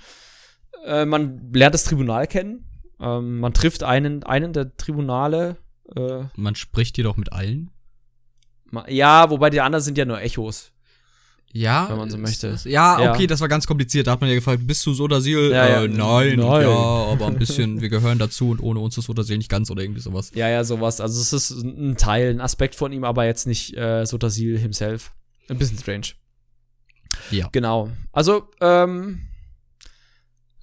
Äh, 0.86 1.04
man 1.04 1.52
lernt 1.52 1.74
das 1.74 1.84
Tribunal 1.84 2.26
kennen. 2.26 2.69
Ähm, 3.00 3.38
man 3.40 3.52
trifft 3.54 3.82
einen, 3.82 4.22
einen 4.24 4.52
der 4.52 4.76
Tribunale. 4.76 5.56
Äh, 5.96 6.24
Man 6.36 6.54
spricht 6.54 6.96
jedoch 6.98 7.16
mit 7.16 7.32
allen. 7.32 7.70
ja, 8.88 9.30
wobei 9.30 9.50
die 9.50 9.60
anderen 9.60 9.82
sind 9.82 9.98
ja 9.98 10.04
nur 10.04 10.20
Echos. 10.20 10.70
Ja, 11.52 11.88
Wenn 11.90 11.96
man 11.96 12.08
so 12.10 12.16
ist 12.16 12.22
möchte. 12.22 12.50
das- 12.52 12.62
Ja, 12.64 13.02
Ja. 13.02 13.12
okay, 13.12 13.26
das 13.26 13.40
war 13.40 13.48
ganz 13.48 13.66
kompliziert. 13.66 14.06
Da 14.06 14.12
hat 14.12 14.20
man 14.20 14.28
ja 14.30 14.36
gefragt, 14.36 14.64
bist 14.68 14.86
du 14.86 14.94
Sodasil? 14.94 15.50
Ja, 15.50 15.68
ja. 15.68 15.82
Äh, 15.82 15.88
nein, 15.88 16.36
Nein. 16.38 16.62
ja, 16.62 16.68
aber 16.68 17.26
ein 17.26 17.38
bisschen, 17.38 17.80
wir 17.80 17.88
gehören 17.88 18.20
dazu 18.20 18.50
und 18.50 18.60
ohne 18.60 18.78
uns 18.78 18.96
ist 18.96 19.06
Sodasil 19.06 19.36
nicht 19.36 19.50
ganz 19.50 19.68
oder 19.68 19.82
irgendwie 19.82 20.00
sowas. 20.00 20.30
Ja, 20.36 20.48
ja, 20.48 20.62
sowas. 20.62 21.00
Also 21.00 21.20
es 21.20 21.32
ist 21.32 21.50
ein 21.64 21.96
Teil, 21.96 22.30
ein 22.30 22.40
Aspekt 22.40 22.76
von 22.76 22.92
ihm, 22.92 23.02
aber 23.02 23.24
jetzt 23.24 23.48
nicht 23.48 23.76
äh, 23.76 24.04
Sotasil 24.06 24.58
himself. 24.58 25.10
Ein 25.48 25.58
bisschen 25.58 25.76
strange. 25.78 26.06
Ja. 27.32 27.48
Genau. 27.50 27.90
Also, 28.12 28.44
ähm, 28.60 29.22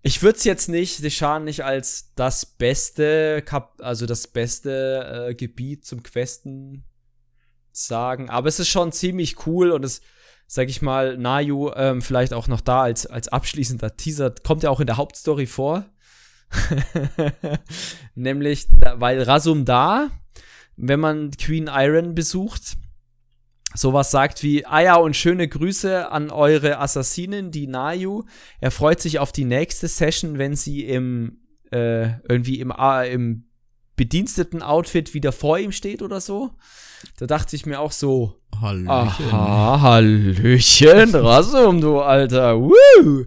ich 0.01 0.21
würde 0.21 0.37
es 0.37 0.43
jetzt 0.43 0.69
nicht, 0.69 1.03
Deshan 1.03 1.43
nicht 1.43 1.63
als 1.63 2.13
das 2.15 2.45
beste, 2.45 3.41
Kap 3.41 3.81
also 3.81 4.05
das 4.05 4.27
beste 4.27 5.27
äh, 5.29 5.35
Gebiet 5.35 5.85
zum 5.85 6.03
Questen 6.03 6.83
sagen, 7.71 8.29
aber 8.29 8.47
es 8.47 8.59
ist 8.59 8.69
schon 8.69 8.91
ziemlich 8.91 9.45
cool 9.45 9.71
und 9.71 9.83
es, 9.83 10.01
sag 10.47 10.69
ich 10.69 10.81
mal, 10.81 11.17
Nayu 11.17 11.71
ähm, 11.75 12.01
vielleicht 12.01 12.33
auch 12.33 12.47
noch 12.47 12.61
da 12.61 12.81
als, 12.81 13.05
als 13.05 13.27
abschließender 13.27 13.97
Teaser, 13.97 14.33
kommt 14.43 14.63
ja 14.63 14.69
auch 14.69 14.79
in 14.79 14.87
der 14.87 14.97
Hauptstory 14.97 15.45
vor. 15.45 15.85
Nämlich, 18.15 18.67
weil 18.95 19.21
Rasum 19.21 19.65
da, 19.65 20.09
wenn 20.77 20.99
man 20.99 21.31
Queen 21.31 21.69
Iron 21.71 22.15
besucht, 22.15 22.77
sowas 23.77 24.11
sagt 24.11 24.43
wie, 24.43 24.65
ah 24.65 24.81
ja, 24.81 24.95
und 24.95 25.15
schöne 25.15 25.47
Grüße 25.47 26.11
an 26.11 26.31
eure 26.31 26.79
Assassinen, 26.79 27.51
die 27.51 27.67
Nayu. 27.67 28.23
Er 28.59 28.71
freut 28.71 28.99
sich 29.01 29.19
auf 29.19 29.31
die 29.31 29.45
nächste 29.45 29.87
Session, 29.87 30.37
wenn 30.37 30.55
sie 30.55 30.85
im, 30.85 31.39
äh, 31.71 32.19
irgendwie 32.27 32.59
im, 32.59 32.71
äh, 32.71 33.11
im 33.13 33.45
bediensteten 33.95 34.61
Outfit 34.61 35.13
wieder 35.13 35.31
vor 35.31 35.59
ihm 35.59 35.71
steht 35.71 36.01
oder 36.01 36.21
so. 36.21 36.51
Da 37.17 37.27
dachte 37.27 37.55
ich 37.55 37.65
mir 37.65 37.79
auch 37.79 37.91
so, 37.91 38.39
Hallöchen. 38.59 38.89
Aha, 38.89 39.81
Hallöchen, 39.81 41.13
Rasum, 41.15 41.81
du 41.81 41.99
Alter. 41.99 42.59
Woo! 42.59 43.25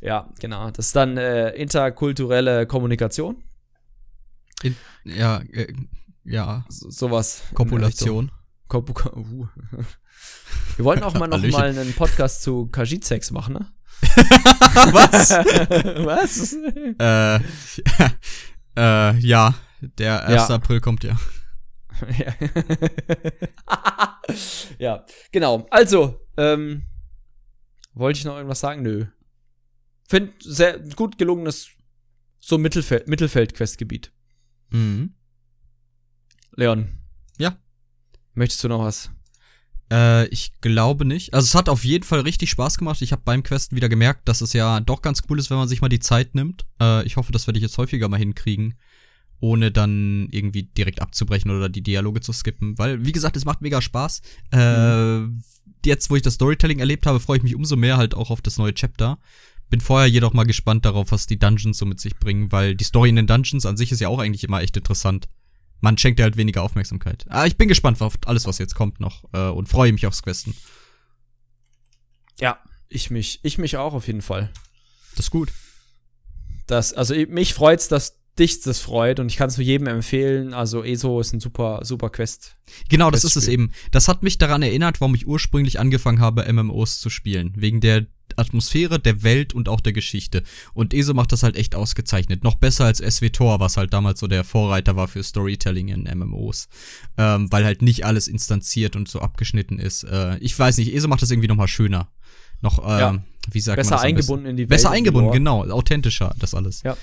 Ja, 0.00 0.28
genau. 0.38 0.70
Das 0.70 0.86
ist 0.86 0.96
dann 0.96 1.16
äh, 1.18 1.50
interkulturelle 1.50 2.66
Kommunikation. 2.66 3.36
In, 4.62 4.76
ja, 5.04 5.42
äh, 5.52 5.72
ja. 6.24 6.64
So, 6.68 6.90
sowas. 6.90 7.42
Kopulation. 7.54 8.30
Kopu 8.70 8.92
uh. 9.16 9.48
Wir 10.76 10.84
wollten 10.84 11.02
auch 11.02 11.14
mal 11.14 11.26
noch 11.26 11.38
Hallöchen. 11.38 11.60
mal 11.60 11.76
einen 11.76 11.92
Podcast 11.92 12.42
zu 12.42 12.66
Kajit-Sex 12.66 13.32
machen, 13.32 13.54
ne? 13.54 13.66
Was? 14.92 15.30
Was? 16.06 16.52
äh, 17.00 17.40
äh, 19.12 19.18
ja, 19.18 19.54
der 19.98 20.24
1. 20.24 20.48
Ja. 20.48 20.54
April 20.54 20.80
kommt 20.80 21.02
ja. 21.02 21.18
ja. 22.16 22.32
ja, 24.78 25.04
genau. 25.32 25.66
Also, 25.70 26.20
ähm, 26.36 26.86
wollte 27.94 28.20
ich 28.20 28.24
noch 28.24 28.36
irgendwas 28.36 28.60
sagen? 28.60 28.82
Nö. 28.82 29.06
Find 30.08 30.32
sehr 30.38 30.78
gut 30.78 31.18
gelungenes 31.18 31.70
so 32.38 32.56
Mittelfeld, 32.56 33.08
Mittelfeld-Questgebiet. 33.08 34.12
Mhm. 34.70 35.16
Leon. 36.52 37.00
Ja. 37.36 37.58
Möchtest 38.40 38.64
du 38.64 38.68
noch 38.68 38.80
was? 38.80 39.10
Äh, 39.92 40.26
ich 40.28 40.52
glaube 40.62 41.04
nicht. 41.04 41.34
Also 41.34 41.44
es 41.44 41.54
hat 41.54 41.68
auf 41.68 41.84
jeden 41.84 42.04
Fall 42.04 42.20
richtig 42.20 42.48
Spaß 42.48 42.78
gemacht. 42.78 43.02
Ich 43.02 43.12
habe 43.12 43.20
beim 43.22 43.42
Questen 43.42 43.76
wieder 43.76 43.90
gemerkt, 43.90 44.26
dass 44.30 44.40
es 44.40 44.54
ja 44.54 44.80
doch 44.80 45.02
ganz 45.02 45.22
cool 45.28 45.38
ist, 45.38 45.50
wenn 45.50 45.58
man 45.58 45.68
sich 45.68 45.82
mal 45.82 45.90
die 45.90 46.00
Zeit 46.00 46.34
nimmt. 46.34 46.64
Äh, 46.80 47.04
ich 47.04 47.18
hoffe, 47.18 47.32
das 47.32 47.46
werde 47.46 47.58
ich 47.58 47.62
jetzt 47.62 47.76
häufiger 47.76 48.08
mal 48.08 48.16
hinkriegen, 48.16 48.78
ohne 49.40 49.70
dann 49.70 50.28
irgendwie 50.30 50.62
direkt 50.62 51.02
abzubrechen 51.02 51.50
oder 51.50 51.68
die 51.68 51.82
Dialoge 51.82 52.22
zu 52.22 52.32
skippen. 52.32 52.78
Weil, 52.78 53.04
wie 53.04 53.12
gesagt, 53.12 53.36
es 53.36 53.44
macht 53.44 53.60
mega 53.60 53.82
Spaß. 53.82 54.22
Äh, 54.52 55.26
Jetzt, 55.84 56.10
wo 56.10 56.16
ich 56.16 56.22
das 56.22 56.34
Storytelling 56.34 56.78
erlebt 56.78 57.06
habe, 57.06 57.20
freue 57.20 57.38
ich 57.38 57.42
mich 57.42 57.54
umso 57.54 57.76
mehr 57.76 57.96
halt 57.96 58.14
auch 58.14 58.30
auf 58.30 58.42
das 58.42 58.58
neue 58.58 58.74
Chapter. 58.74 59.18
Bin 59.70 59.80
vorher 59.80 60.08
jedoch 60.08 60.32
mal 60.32 60.44
gespannt 60.44 60.84
darauf, 60.84 61.12
was 61.12 61.26
die 61.26 61.38
Dungeons 61.38 61.78
so 61.78 61.86
mit 61.86 62.00
sich 62.00 62.16
bringen, 62.16 62.52
weil 62.52 62.74
die 62.74 62.84
Story 62.84 63.10
in 63.10 63.16
den 63.16 63.26
Dungeons 63.26 63.66
an 63.66 63.76
sich 63.76 63.92
ist 63.92 64.00
ja 64.00 64.08
auch 64.08 64.18
eigentlich 64.18 64.44
immer 64.44 64.62
echt 64.62 64.76
interessant. 64.76 65.28
Man 65.80 65.96
schenkt 65.98 66.18
ja 66.20 66.24
halt 66.24 66.36
weniger 66.36 66.62
Aufmerksamkeit. 66.62 67.24
Ah, 67.28 67.46
ich 67.46 67.56
bin 67.56 67.68
gespannt 67.68 68.00
auf 68.02 68.14
alles, 68.26 68.46
was 68.46 68.58
jetzt 68.58 68.74
kommt 68.74 69.00
noch 69.00 69.24
äh, 69.32 69.48
und 69.48 69.68
freue 69.68 69.92
mich 69.92 70.06
aufs 70.06 70.22
Questen. 70.22 70.54
Ja, 72.38 72.58
ich 72.88 73.10
mich, 73.10 73.40
ich 73.42 73.58
mich 73.58 73.76
auch 73.76 73.94
auf 73.94 74.06
jeden 74.06 74.22
Fall. 74.22 74.50
Das 75.16 75.26
ist 75.26 75.30
gut. 75.30 75.52
Das, 76.66 76.92
also 76.92 77.14
ich- 77.14 77.28
mich 77.28 77.54
freut's, 77.54 77.88
dass 77.88 78.18
dich 78.38 78.60
das 78.60 78.78
freut 78.78 79.20
und 79.20 79.26
ich 79.30 79.36
kann 79.36 79.48
es 79.48 79.56
nur 79.58 79.66
jedem 79.66 79.86
empfehlen. 79.86 80.54
Also 80.54 80.82
ESO 80.84 81.20
ist 81.20 81.32
ein 81.32 81.40
super, 81.40 81.80
super 81.82 82.08
Quest. 82.10 82.56
Genau, 82.88 83.10
das 83.10 83.24
ist 83.24 83.36
es 83.36 83.48
eben. 83.48 83.72
Das 83.90 84.08
hat 84.08 84.22
mich 84.22 84.38
daran 84.38 84.62
erinnert, 84.62 85.00
warum 85.00 85.14
ich 85.14 85.26
ursprünglich 85.26 85.78
angefangen 85.80 86.20
habe, 86.20 86.50
MMOs 86.50 87.00
zu 87.00 87.10
spielen. 87.10 87.52
Wegen 87.56 87.80
der 87.80 88.06
Atmosphäre, 88.38 88.98
der 88.98 89.22
Welt 89.22 89.52
und 89.54 89.68
auch 89.68 89.80
der 89.80 89.92
Geschichte. 89.92 90.42
Und 90.74 90.94
ESO 90.94 91.14
macht 91.14 91.32
das 91.32 91.42
halt 91.42 91.56
echt 91.56 91.74
ausgezeichnet. 91.74 92.44
Noch 92.44 92.54
besser 92.54 92.84
als 92.84 92.98
SWTOR, 92.98 93.60
was 93.60 93.76
halt 93.76 93.92
damals 93.92 94.20
so 94.20 94.26
der 94.26 94.44
Vorreiter 94.44 94.96
war 94.96 95.08
für 95.08 95.22
Storytelling 95.22 95.88
in 95.88 96.18
MMOs. 96.18 96.68
Ähm, 97.18 97.50
weil 97.52 97.64
halt 97.64 97.82
nicht 97.82 98.04
alles 98.04 98.28
instanziert 98.28 98.96
und 98.96 99.08
so 99.08 99.20
abgeschnitten 99.20 99.78
ist. 99.78 100.04
Äh, 100.04 100.38
ich 100.38 100.58
weiß 100.58 100.76
nicht, 100.78 100.94
ESO 100.94 101.08
macht 101.08 101.22
das 101.22 101.30
irgendwie 101.30 101.48
nochmal 101.48 101.68
schöner. 101.68 102.08
Noch, 102.62 102.78
ähm, 102.84 102.98
Ja. 103.00 103.22
wie 103.50 103.60
sagt 103.60 103.76
Besser 103.76 103.90
man 103.90 103.98
das 103.98 104.04
eingebunden 104.04 104.46
in 104.46 104.56
die? 104.56 104.66
Besser 104.66 104.90
Welt 104.90 104.94
die 104.94 104.98
eingebunden, 104.98 105.32
genau. 105.32 105.64
Authentischer, 105.70 106.34
das 106.38 106.54
alles. 106.54 106.82
Ja. 106.82 106.96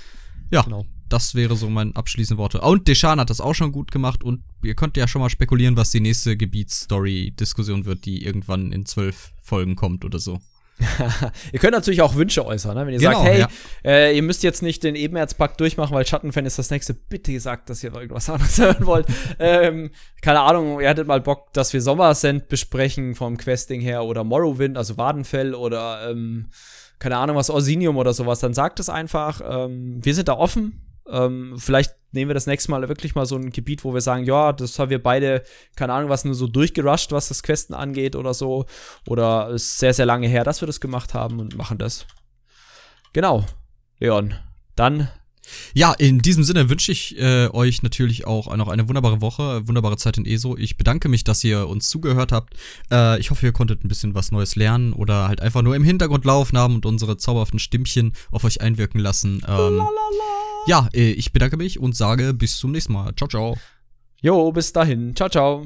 Ja, 0.49 0.61
Genau. 0.61 0.85
das 1.09 1.35
wäre 1.35 1.57
so 1.57 1.69
mein 1.69 1.93
abschließende 1.95 2.37
Worte. 2.39 2.61
Und 2.61 2.87
Deshan 2.87 3.19
hat 3.19 3.29
das 3.29 3.41
auch 3.41 3.53
schon 3.53 3.71
gut 3.73 3.91
gemacht 3.91 4.23
und 4.23 4.43
ihr 4.63 4.75
könnt 4.75 4.95
ja 4.95 5.05
schon 5.07 5.21
mal 5.21 5.29
spekulieren, 5.29 5.75
was 5.75 5.91
die 5.91 5.99
nächste 5.99 6.37
Gebietsstory-Diskussion 6.37 7.85
wird, 7.85 8.05
die 8.05 8.23
irgendwann 8.23 8.71
in 8.71 8.85
zwölf 8.85 9.33
Folgen 9.41 9.75
kommt 9.75 10.05
oder 10.05 10.19
so. 10.19 10.39
ihr 11.51 11.59
könnt 11.59 11.73
natürlich 11.73 12.01
auch 12.01 12.15
Wünsche 12.15 12.45
äußern, 12.45 12.75
ne? 12.75 12.85
wenn 12.85 12.93
ihr 12.93 12.99
Genau, 12.99 13.13
sagt, 13.13 13.25
hey, 13.25 13.39
ja. 13.39 13.47
äh, 13.83 14.15
ihr 14.15 14.21
müsst 14.21 14.43
jetzt 14.43 14.61
nicht 14.61 14.83
den 14.83 14.95
Ebenerzpakt 14.95 15.59
durchmachen, 15.59 15.95
weil 15.95 16.05
Schattenfan 16.05 16.45
ist 16.45 16.59
das 16.59 16.69
nächste. 16.69 16.93
Bitte 16.93 17.39
sagt, 17.39 17.69
dass 17.69 17.83
ihr 17.83 17.91
noch 17.91 17.99
irgendwas 17.99 18.29
anderes 18.29 18.57
hören 18.59 18.85
wollt. 18.85 19.07
ähm, 19.39 19.89
keine 20.21 20.41
Ahnung, 20.41 20.79
ihr 20.79 20.89
hattet 20.89 21.07
mal 21.07 21.21
Bock, 21.21 21.51
dass 21.53 21.73
wir 21.73 21.81
Sommersend 21.81 22.47
besprechen 22.47 23.15
vom 23.15 23.37
Questing 23.37 23.81
her 23.81 24.03
oder 24.03 24.23
Morrowind, 24.23 24.77
also 24.77 24.97
Wadenfell 24.97 25.55
oder 25.55 26.09
ähm, 26.11 26.49
keine 26.99 27.17
Ahnung 27.17 27.35
was, 27.35 27.49
Orsinium 27.49 27.97
oder 27.97 28.13
sowas, 28.13 28.39
dann 28.39 28.53
sagt 28.53 28.79
es 28.79 28.89
einfach. 28.89 29.41
Ähm, 29.47 29.99
wir 30.03 30.13
sind 30.13 30.27
da 30.27 30.33
offen. 30.33 30.81
Ähm, 31.09 31.55
vielleicht 31.57 31.95
nehmen 32.17 32.29
wir 32.29 32.33
das 32.33 32.47
nächste 32.47 32.71
Mal 32.71 32.87
wirklich 32.89 33.15
mal 33.15 33.25
so 33.25 33.35
ein 33.35 33.51
Gebiet, 33.51 33.83
wo 33.83 33.93
wir 33.93 34.01
sagen, 34.01 34.25
ja, 34.25 34.51
das 34.51 34.77
haben 34.79 34.89
wir 34.89 35.01
beide, 35.01 35.43
keine 35.75 35.93
Ahnung, 35.93 36.09
was 36.09 36.25
nur 36.25 36.35
so 36.35 36.47
durchgerusht, 36.47 37.11
was 37.11 37.29
das 37.29 37.43
Questen 37.43 37.73
angeht 37.73 38.15
oder 38.15 38.33
so. 38.33 38.65
Oder 39.07 39.49
es 39.49 39.63
ist 39.63 39.77
sehr, 39.77 39.93
sehr 39.93 40.05
lange 40.05 40.27
her, 40.27 40.43
dass 40.43 40.61
wir 40.61 40.65
das 40.65 40.81
gemacht 40.81 41.13
haben 41.13 41.39
und 41.39 41.55
machen 41.55 41.77
das. 41.77 42.05
Genau. 43.13 43.45
Leon, 43.99 44.33
dann 44.75 45.09
Ja, 45.73 45.93
in 45.93 46.19
diesem 46.19 46.43
Sinne 46.43 46.69
wünsche 46.69 46.91
ich 46.91 47.17
äh, 47.17 47.47
euch 47.49 47.81
natürlich 47.81 48.27
auch 48.27 48.55
noch 48.55 48.67
eine 48.67 48.87
wunderbare 48.87 49.21
Woche, 49.21 49.67
wunderbare 49.67 49.97
Zeit 49.97 50.17
in 50.17 50.25
ESO. 50.25 50.57
Ich 50.57 50.77
bedanke 50.77 51.09
mich, 51.09 51.23
dass 51.23 51.43
ihr 51.43 51.67
uns 51.67 51.89
zugehört 51.89 52.31
habt. 52.31 52.55
Äh, 52.91 53.19
ich 53.19 53.31
hoffe, 53.31 53.45
ihr 53.45 53.53
konntet 53.53 53.83
ein 53.83 53.87
bisschen 53.87 54.13
was 54.13 54.31
Neues 54.31 54.55
lernen 54.55 54.93
oder 54.93 55.27
halt 55.27 55.41
einfach 55.41 55.61
nur 55.61 55.75
im 55.75 55.83
Hintergrund 55.83 56.25
laufen 56.25 56.57
haben 56.57 56.75
und 56.75 56.85
unsere 56.85 57.17
zauberhaften 57.17 57.59
Stimmchen 57.59 58.13
auf 58.31 58.43
euch 58.43 58.61
einwirken 58.61 58.99
lassen. 58.99 59.41
Ähm, 59.47 59.81
ja, 60.67 60.87
äh, 60.93 61.11
ich 61.11 61.33
bedanke 61.33 61.57
mich 61.57 61.79
und 61.79 61.95
sage 61.95 62.33
bis 62.33 62.57
zum 62.57 62.71
nächsten 62.71 62.93
Mal. 62.93 63.13
Ciao, 63.15 63.27
ciao. 63.27 63.57
Jo, 64.21 64.51
bis 64.51 64.73
dahin. 64.73 65.15
Ciao, 65.15 65.29
ciao. 65.29 65.65